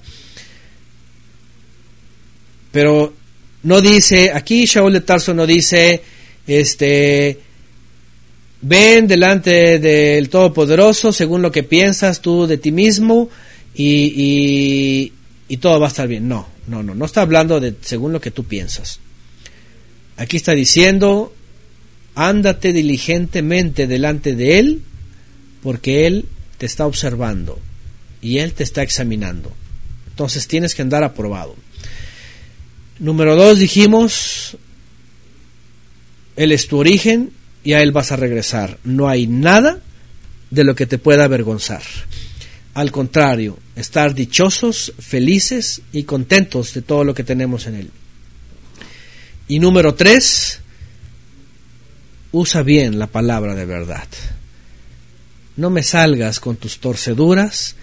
Pero 2.73 3.13
no 3.61 3.81
dice, 3.81 4.31
aquí 4.33 4.65
Shaul 4.65 4.93
de 4.93 5.01
Tarso 5.01 5.31
no 5.35 5.45
dice, 5.45 6.01
este, 6.47 7.39
ven 8.61 9.07
delante 9.07 9.77
del 9.77 10.27
Todopoderoso 10.27 11.11
según 11.11 11.43
lo 11.43 11.51
que 11.51 11.61
piensas 11.61 12.19
tú 12.19 12.47
de 12.47 12.57
ti 12.57 12.71
mismo 12.71 13.29
y, 13.75 15.11
y, 15.47 15.57
todo 15.57 15.79
va 15.79 15.85
a 15.85 15.89
estar 15.89 16.07
bien. 16.07 16.27
No, 16.27 16.47
no, 16.65 16.81
no, 16.81 16.95
no 16.95 17.05
está 17.05 17.21
hablando 17.21 17.59
de 17.59 17.75
según 17.81 18.11
lo 18.11 18.19
que 18.19 18.31
tú 18.31 18.43
piensas. 18.43 18.99
Aquí 20.17 20.37
está 20.37 20.53
diciendo, 20.53 21.31
ándate 22.15 22.73
diligentemente 22.73 23.85
delante 23.85 24.35
de 24.35 24.57
Él 24.57 24.81
porque 25.61 26.07
Él 26.07 26.25
te 26.57 26.65
está 26.65 26.87
observando 26.87 27.59
y 28.19 28.39
Él 28.39 28.53
te 28.53 28.63
está 28.63 28.81
examinando. 28.81 29.51
Entonces 30.09 30.47
tienes 30.47 30.73
que 30.73 30.81
andar 30.81 31.03
aprobado. 31.03 31.55
Número 32.99 33.35
dos 33.35 33.59
dijimos, 33.59 34.57
Él 36.35 36.51
es 36.51 36.67
tu 36.67 36.77
origen 36.77 37.31
y 37.63 37.73
a 37.73 37.81
Él 37.81 37.91
vas 37.91 38.11
a 38.11 38.15
regresar. 38.15 38.77
No 38.83 39.09
hay 39.09 39.27
nada 39.27 39.79
de 40.49 40.63
lo 40.63 40.75
que 40.75 40.85
te 40.85 40.97
pueda 40.97 41.25
avergonzar. 41.25 41.81
Al 42.73 42.91
contrario, 42.91 43.59
estar 43.75 44.13
dichosos, 44.13 44.93
felices 44.99 45.81
y 45.91 46.03
contentos 46.03 46.73
de 46.73 46.81
todo 46.81 47.03
lo 47.03 47.13
que 47.13 47.23
tenemos 47.23 47.67
en 47.67 47.75
Él. 47.75 47.91
Y 49.47 49.59
número 49.59 49.95
tres, 49.95 50.59
usa 52.31 52.63
bien 52.63 52.99
la 52.99 53.07
palabra 53.07 53.55
de 53.55 53.65
verdad. 53.65 54.07
No 55.55 55.69
me 55.69 55.83
salgas 55.83 56.39
con 56.39 56.55
tus 56.55 56.79
torceduras, 56.79 57.75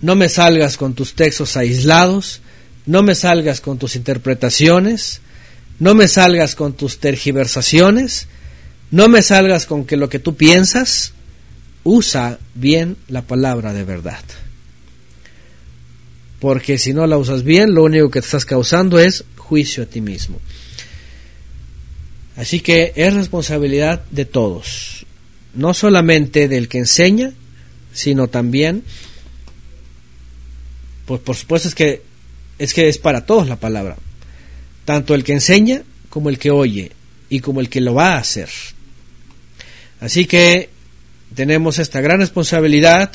no 0.00 0.14
me 0.14 0.28
salgas 0.28 0.76
con 0.76 0.94
tus 0.94 1.14
textos 1.14 1.56
aislados, 1.56 2.40
no 2.88 3.02
me 3.02 3.14
salgas 3.14 3.60
con 3.60 3.76
tus 3.76 3.96
interpretaciones, 3.96 5.20
no 5.78 5.94
me 5.94 6.08
salgas 6.08 6.54
con 6.54 6.72
tus 6.72 6.98
tergiversaciones, 7.00 8.28
no 8.90 9.08
me 9.08 9.20
salgas 9.20 9.66
con 9.66 9.84
que 9.84 9.98
lo 9.98 10.08
que 10.08 10.18
tú 10.18 10.36
piensas, 10.36 11.12
usa 11.84 12.38
bien 12.54 12.96
la 13.08 13.20
palabra 13.20 13.74
de 13.74 13.84
verdad. 13.84 14.24
Porque 16.40 16.78
si 16.78 16.94
no 16.94 17.06
la 17.06 17.18
usas 17.18 17.42
bien, 17.42 17.74
lo 17.74 17.84
único 17.84 18.08
que 18.08 18.22
te 18.22 18.26
estás 18.26 18.46
causando 18.46 18.98
es 18.98 19.22
juicio 19.36 19.82
a 19.82 19.86
ti 19.86 20.00
mismo. 20.00 20.40
Así 22.36 22.60
que 22.60 22.94
es 22.96 23.12
responsabilidad 23.12 24.02
de 24.10 24.24
todos, 24.24 25.04
no 25.52 25.74
solamente 25.74 26.48
del 26.48 26.68
que 26.68 26.78
enseña, 26.78 27.34
sino 27.92 28.28
también, 28.28 28.82
pues 31.04 31.20
por 31.20 31.36
supuesto 31.36 31.68
es 31.68 31.74
que 31.74 32.07
es 32.58 32.74
que 32.74 32.88
es 32.88 32.98
para 32.98 33.24
todos 33.24 33.48
la 33.48 33.56
palabra, 33.56 33.96
tanto 34.84 35.14
el 35.14 35.24
que 35.24 35.32
enseña 35.32 35.82
como 36.08 36.28
el 36.28 36.38
que 36.38 36.50
oye 36.50 36.92
y 37.28 37.40
como 37.40 37.60
el 37.60 37.68
que 37.68 37.80
lo 37.80 37.94
va 37.94 38.14
a 38.14 38.18
hacer. 38.18 38.48
Así 40.00 40.26
que 40.26 40.70
tenemos 41.34 41.78
esta 41.78 42.00
gran 42.00 42.20
responsabilidad 42.20 43.12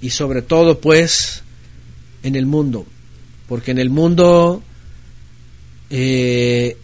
y 0.00 0.10
sobre 0.10 0.42
todo 0.42 0.80
pues 0.80 1.42
en 2.22 2.36
el 2.36 2.46
mundo, 2.46 2.86
porque 3.48 3.70
en 3.70 3.78
el 3.78 3.90
mundo 3.90 4.62
eh, 5.90 6.76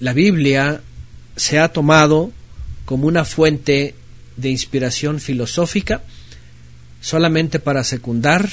la 0.00 0.12
Biblia 0.12 0.82
se 1.36 1.58
ha 1.58 1.68
tomado 1.68 2.32
como 2.84 3.06
una 3.06 3.24
fuente 3.24 3.94
de 4.36 4.50
inspiración 4.50 5.20
filosófica 5.20 6.02
solamente 7.00 7.58
para 7.58 7.84
secundar 7.84 8.48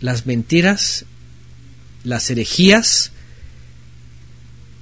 las 0.00 0.26
mentiras, 0.26 1.04
las 2.06 2.30
herejías 2.30 3.10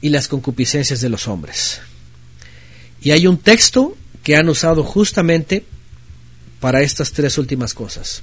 y 0.03 0.11
las 0.11 0.29
concupiscencias 0.29 1.01
de 1.01 1.09
los 1.09 1.27
hombres. 1.27 1.81
Y 3.01 3.13
hay 3.13 3.27
un 3.27 3.39
texto 3.39 3.97
que 4.23 4.37
han 4.37 4.49
usado 4.51 4.85
justamente 4.85 5.65
para 6.61 6.83
estas 6.83 7.13
tres 7.13 7.39
últimas 7.39 7.73
cosas. 7.73 8.23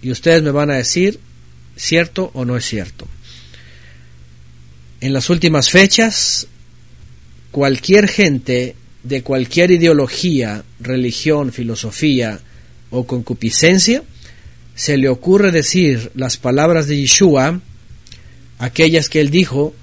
Y 0.00 0.10
ustedes 0.10 0.42
me 0.42 0.50
van 0.50 0.70
a 0.70 0.76
decir 0.76 1.20
cierto 1.76 2.30
o 2.32 2.46
no 2.46 2.56
es 2.56 2.64
cierto. 2.64 3.06
En 5.02 5.12
las 5.12 5.28
últimas 5.28 5.68
fechas, 5.70 6.46
cualquier 7.50 8.08
gente 8.08 8.74
de 9.02 9.22
cualquier 9.22 9.70
ideología, 9.70 10.64
religión, 10.80 11.52
filosofía 11.52 12.40
o 12.90 13.06
concupiscencia, 13.06 14.02
se 14.74 14.96
le 14.96 15.10
ocurre 15.10 15.52
decir 15.52 16.10
las 16.14 16.38
palabras 16.38 16.86
de 16.86 16.96
Yeshua, 16.96 17.60
aquellas 18.58 19.08
que 19.08 19.20
él 19.20 19.30
dijo, 19.30 19.74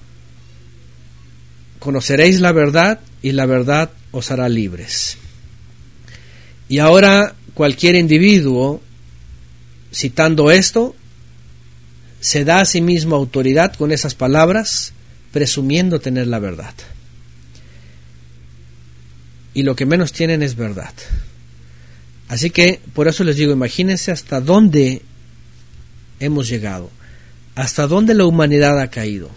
conoceréis 1.80 2.42
la 2.42 2.52
verdad 2.52 3.00
y 3.22 3.32
la 3.32 3.46
verdad 3.46 3.92
os 4.12 4.32
hará 4.32 4.50
libres. 4.50 5.18
Y 6.68 6.80
ahora 6.80 7.36
cualquier 7.54 7.96
individuo, 7.96 8.82
citando 9.94 10.52
esto, 10.52 10.96
se 12.20 12.44
da 12.44 12.62
a 12.62 12.66
sí 12.66 12.82
mismo 12.82 13.16
autoridad 13.16 13.76
con 13.76 13.92
esas 13.92 14.16
palabras, 14.16 14.94
presumiendo 15.32 16.00
tener 16.00 16.28
la 16.28 16.40
verdad. 16.40 16.74
Y 19.54 19.64
lo 19.64 19.76
que 19.76 19.86
menos 19.86 20.12
tienen 20.12 20.42
es 20.44 20.56
verdad. 20.56 20.94
Así 22.28 22.50
que 22.50 22.82
por 22.94 23.08
eso 23.08 23.24
les 23.24 23.36
digo, 23.36 23.54
imagínense 23.54 24.12
hasta 24.12 24.42
dónde 24.42 25.04
hemos 26.20 26.48
llegado, 26.50 26.90
hasta 27.56 27.88
dónde 27.88 28.14
la 28.14 28.26
humanidad 28.26 28.80
ha 28.80 28.90
caído. 28.90 29.32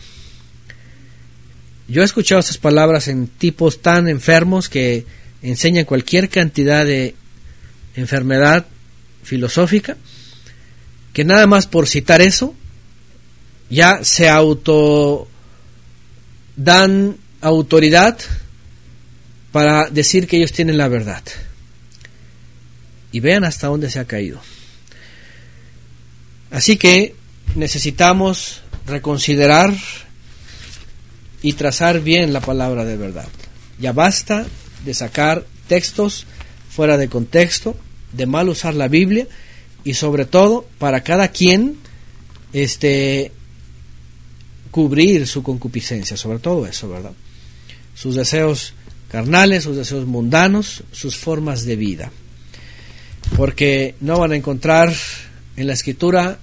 Yo 1.87 2.03
he 2.03 2.05
escuchado 2.05 2.41
estas 2.41 2.59
palabras 2.59 3.09
en 3.09 3.29
tipos 3.29 3.81
tan 3.81 4.09
enfermos 4.09 4.69
que 4.69 5.07
enseñan 5.41 5.85
cualquier 5.85 6.29
cantidad 6.29 6.85
de 6.85 7.15
enfermedad 7.95 8.67
filosófica, 9.23 9.97
que 11.13 11.25
nada 11.25 11.47
más 11.47 11.67
por 11.67 11.89
citar 11.89 12.21
eso, 12.21 12.55
ya 13.71 14.05
se 14.05 14.29
auto 14.29 15.29
dan 16.57 17.17
autoridad 17.41 18.19
para 19.53 19.89
decir 19.89 20.27
que 20.27 20.37
ellos 20.37 20.53
tienen 20.53 20.77
la 20.77 20.89
verdad. 20.89 21.23
Y 23.13 23.21
vean 23.21 23.45
hasta 23.45 23.69
dónde 23.69 23.91
se 23.91 23.99
ha 23.99 24.05
caído. 24.05 24.41
Así 26.51 26.77
que 26.77 27.15
necesitamos 27.55 28.63
reconsiderar 28.87 29.75
y 31.43 31.53
trazar 31.55 32.01
bien 32.01 32.33
la 32.33 32.41
palabra 32.41 32.85
de 32.85 32.97
verdad. 32.97 33.29
Ya 33.79 33.93
basta 33.93 34.47
de 34.85 34.95
sacar 34.95 35.45
textos 35.69 36.27
fuera 36.71 36.97
de 36.97 37.09
contexto, 37.09 37.77
de 38.13 38.27
mal 38.27 38.49
usar 38.49 38.75
la 38.75 38.89
Biblia 38.89 39.27
y 39.85 39.95
sobre 39.95 40.25
todo 40.25 40.67
para 40.79 41.03
cada 41.03 41.29
quien 41.29 41.77
este 42.53 43.33
cubrir 44.71 45.27
su 45.27 45.43
concupiscencia, 45.43 46.17
sobre 46.17 46.39
todo 46.39 46.67
eso, 46.67 46.89
¿verdad? 46.89 47.13
Sus 47.95 48.15
deseos 48.15 48.75
carnales, 49.11 49.65
sus 49.65 49.77
deseos 49.77 50.07
mundanos, 50.07 50.83
sus 50.93 51.17
formas 51.17 51.65
de 51.65 51.77
vida. 51.77 52.11
Porque 53.37 53.95
no 54.01 54.19
van 54.19 54.33
a 54.33 54.37
encontrar 54.37 54.93
en 55.57 55.67
la 55.67 55.73
escritura 55.73 56.39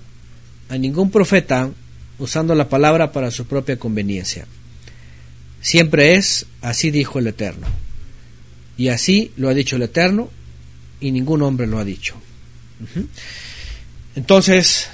a 0.69 0.77
ningún 0.77 1.11
profeta 1.11 1.69
usando 2.17 2.55
la 2.55 2.69
palabra 2.69 3.11
para 3.11 3.31
su 3.31 3.45
propia 3.45 3.77
conveniencia. 3.77 4.45
Siempre 5.61 6.15
es, 6.15 6.45
así 6.61 6.91
dijo 6.91 7.19
el 7.19 7.27
Eterno. 7.27 7.67
Y 8.77 8.89
así 8.89 9.31
lo 9.37 9.49
ha 9.49 9.53
dicho 9.53 9.75
el 9.75 9.83
Eterno 9.83 10.29
y 10.99 11.11
ningún 11.11 11.41
hombre 11.41 11.67
lo 11.67 11.79
ha 11.79 11.85
dicho. 11.85 12.15
Entonces, 14.15 14.89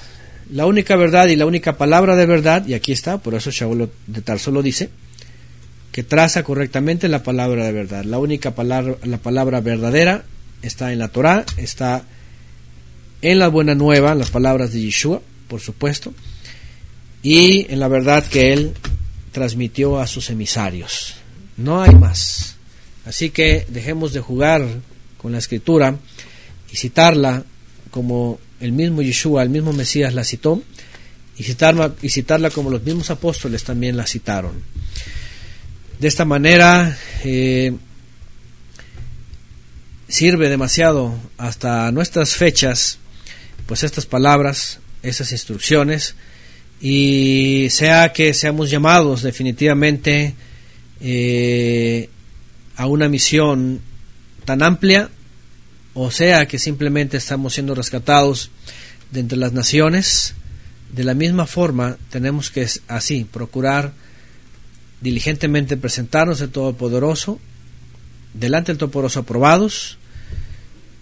la 0.50 0.66
única 0.66 0.96
verdad 0.96 1.28
y 1.28 1.36
la 1.36 1.46
única 1.46 1.76
palabra 1.76 2.16
de 2.16 2.26
verdad, 2.26 2.66
y 2.66 2.74
aquí 2.74 2.92
está, 2.92 3.18
por 3.18 3.34
eso 3.34 3.50
Shaul 3.50 3.90
de 4.06 4.22
Tarso 4.22 4.50
lo 4.50 4.62
dice, 4.62 4.90
que 5.90 6.02
traza 6.02 6.42
correctamente 6.42 7.08
la 7.08 7.22
palabra 7.22 7.64
de 7.66 7.72
verdad. 7.72 8.04
La 8.04 8.18
única 8.18 8.54
palabra, 8.54 8.96
la 9.04 9.18
palabra 9.18 9.60
verdadera 9.60 10.24
está 10.62 10.92
en 10.92 10.98
la 10.98 11.08
Torah, 11.08 11.44
está 11.56 12.04
en 13.20 13.38
la 13.38 13.48
buena 13.48 13.74
nueva, 13.74 14.14
las 14.14 14.30
palabras 14.30 14.72
de 14.72 14.80
Yeshua, 14.80 15.22
por 15.52 15.60
supuesto, 15.60 16.14
y 17.22 17.70
en 17.70 17.78
la 17.78 17.86
verdad 17.86 18.26
que 18.26 18.54
él 18.54 18.72
transmitió 19.32 20.00
a 20.00 20.06
sus 20.06 20.30
emisarios. 20.30 21.12
No 21.58 21.82
hay 21.82 21.94
más. 21.94 22.56
Así 23.04 23.28
que 23.28 23.66
dejemos 23.68 24.14
de 24.14 24.20
jugar 24.20 24.66
con 25.18 25.32
la 25.32 25.36
escritura 25.36 25.94
y 26.72 26.76
citarla 26.76 27.44
como 27.90 28.38
el 28.60 28.72
mismo 28.72 29.02
Yeshua, 29.02 29.42
el 29.42 29.50
mismo 29.50 29.74
Mesías 29.74 30.14
la 30.14 30.24
citó, 30.24 30.62
y 31.36 31.42
citarla, 31.42 31.92
y 32.00 32.08
citarla 32.08 32.48
como 32.48 32.70
los 32.70 32.82
mismos 32.82 33.10
apóstoles 33.10 33.62
también 33.62 33.94
la 33.94 34.06
citaron. 34.06 34.54
De 36.00 36.08
esta 36.08 36.24
manera 36.24 36.96
eh, 37.24 37.76
sirve 40.08 40.48
demasiado 40.48 41.14
hasta 41.36 41.92
nuestras 41.92 42.36
fechas, 42.36 42.96
pues 43.66 43.82
estas 43.82 44.06
palabras, 44.06 44.78
esas 45.02 45.32
instrucciones, 45.32 46.14
y 46.80 47.68
sea 47.70 48.12
que 48.12 48.34
seamos 48.34 48.70
llamados 48.70 49.22
definitivamente 49.22 50.34
eh, 51.00 52.08
a 52.76 52.86
una 52.86 53.08
misión 53.08 53.80
tan 54.44 54.62
amplia, 54.62 55.08
o 55.94 56.10
sea 56.10 56.46
que 56.46 56.58
simplemente 56.58 57.18
estamos 57.18 57.54
siendo 57.54 57.74
rescatados 57.74 58.50
de 59.12 59.20
entre 59.20 59.38
las 59.38 59.52
naciones, 59.52 60.34
de 60.92 61.04
la 61.04 61.14
misma 61.14 61.46
forma 61.46 61.96
tenemos 62.10 62.50
que 62.50 62.66
así 62.88 63.24
procurar 63.24 63.92
diligentemente 65.00 65.76
presentarnos 65.76 66.40
al 66.40 66.50
Todopoderoso, 66.50 67.38
delante 68.34 68.72
del 68.72 68.78
Todopoderoso 68.78 69.20
aprobados, 69.20 69.98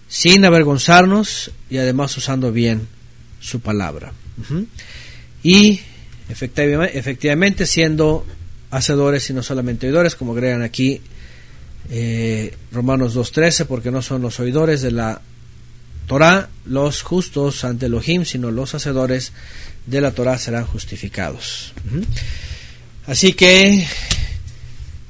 sin 0.07 0.45
avergonzarnos 0.45 1.51
y 1.69 1.77
además 1.77 2.15
usando 2.17 2.51
bien 2.51 2.87
su 3.41 3.59
palabra. 3.59 4.13
Y 5.43 5.81
efectivamente 6.29 7.65
siendo 7.65 8.25
hacedores 8.69 9.29
y 9.29 9.33
no 9.33 9.43
solamente 9.43 9.87
oidores, 9.87 10.15
como 10.15 10.31
agregan 10.31 10.61
aquí 10.61 11.01
eh, 11.89 12.55
Romanos 12.71 13.15
2.13, 13.15 13.65
porque 13.65 13.91
no 13.91 14.01
son 14.01 14.21
los 14.21 14.39
oidores 14.39 14.81
de 14.81 14.91
la 14.91 15.21
Torah 16.07 16.49
los 16.65 17.01
justos 17.01 17.63
ante 17.63 17.87
Elohim, 17.87 18.25
sino 18.25 18.51
los 18.51 18.73
hacedores 18.75 19.33
de 19.85 20.01
la 20.01 20.11
Torah 20.11 20.37
serán 20.37 20.65
justificados. 20.65 21.73
Así 23.07 23.33
que 23.33 23.85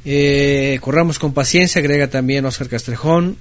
eh, 0.06 0.80
corramos 0.82 1.20
con 1.20 1.34
paciencia, 1.34 1.80
agrega 1.80 2.08
también 2.10 2.46
Oscar 2.46 2.70
Castrejón, 2.70 3.38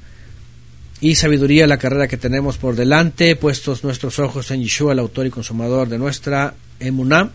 y 1.01 1.15
sabiduría 1.15 1.67
la 1.67 1.79
carrera 1.79 2.09
que 2.09 2.17
tenemos 2.17 2.59
por 2.59 2.77
delante, 2.77 3.37
puestos 3.37 3.85
nuestros 3.85 4.19
ojos 4.19 4.51
en 4.51 4.63
Yeshua, 4.63 4.93
el 4.93 4.99
autor 4.99 5.27
y 5.27 5.31
consumador 5.31 5.89
de 5.89 5.99
nuestra 5.99 6.55
emuná, 6.79 7.31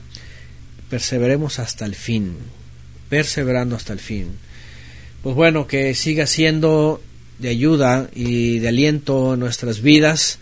perseveremos 0.90 1.60
hasta 1.60 1.86
el 1.86 1.96
fin, 1.96 2.36
perseverando 3.10 3.76
hasta 3.76 3.94
el 3.94 4.00
fin. 4.00 4.28
Pues 5.24 5.36
bueno, 5.36 5.66
que 5.66 5.96
siga 5.96 6.28
siendo 6.28 7.02
de 7.40 7.50
ayuda 7.50 8.10
y 8.14 8.60
de 8.60 8.68
aliento 8.68 9.34
en 9.34 9.40
nuestras 9.40 9.82
vidas, 9.82 10.40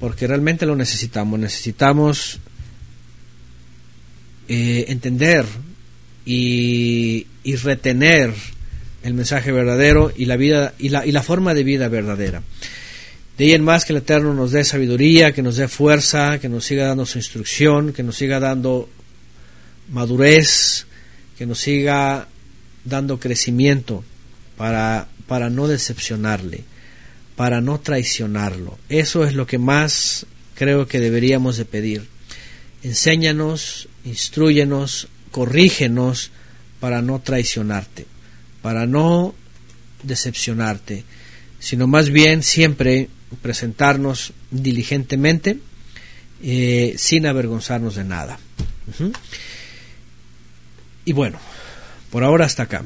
porque 0.00 0.26
realmente 0.26 0.66
lo 0.66 0.76
necesitamos. 0.76 1.38
Necesitamos 1.38 2.40
eh, 4.48 4.86
entender 4.88 5.46
y, 6.24 7.26
retener 7.62 8.34
el 9.02 9.14
mensaje 9.14 9.52
verdadero 9.52 10.12
y 10.16 10.24
la 10.24 10.36
vida 10.36 10.74
y 10.78 10.88
la, 10.88 11.06
y 11.06 11.12
la 11.12 11.22
forma 11.22 11.54
de 11.54 11.64
vida 11.64 11.88
verdadera. 11.88 12.42
De 13.36 13.44
ahí 13.44 13.52
en 13.52 13.62
más 13.62 13.84
que 13.84 13.92
el 13.92 13.98
Eterno 13.98 14.34
nos 14.34 14.50
dé 14.50 14.64
sabiduría, 14.64 15.32
que 15.32 15.42
nos 15.42 15.56
dé 15.56 15.68
fuerza, 15.68 16.38
que 16.40 16.48
nos 16.48 16.64
siga 16.64 16.86
dando 16.86 17.06
su 17.06 17.18
instrucción, 17.18 17.92
que 17.92 18.02
nos 18.02 18.16
siga 18.16 18.40
dando 18.40 18.88
madurez, 19.92 20.86
que 21.36 21.46
nos 21.46 21.60
siga 21.60 22.26
dando 22.84 23.20
crecimiento 23.20 24.02
para, 24.56 25.06
para 25.28 25.50
no 25.50 25.68
decepcionarle, 25.68 26.64
para 27.36 27.60
no 27.60 27.78
traicionarlo. 27.78 28.76
Eso 28.88 29.24
es 29.24 29.34
lo 29.34 29.46
que 29.46 29.58
más 29.58 30.26
creo 30.56 30.88
que 30.88 30.98
deberíamos 30.98 31.56
de 31.56 31.64
pedir. 31.64 32.08
Enséñanos, 32.82 33.88
instruyenos, 34.04 35.06
corrígenos 35.30 36.32
para 36.80 37.02
no 37.02 37.20
traicionarte, 37.20 38.06
para 38.62 38.86
no 38.86 39.34
decepcionarte, 40.02 41.04
sino 41.58 41.86
más 41.86 42.10
bien 42.10 42.42
siempre 42.42 43.08
presentarnos 43.42 44.32
diligentemente 44.50 45.58
eh, 46.42 46.94
sin 46.96 47.26
avergonzarnos 47.26 47.96
de 47.96 48.04
nada. 48.04 48.38
Y 51.04 51.12
bueno, 51.12 51.38
por 52.10 52.24
ahora 52.24 52.46
hasta 52.46 52.64
acá. 52.64 52.84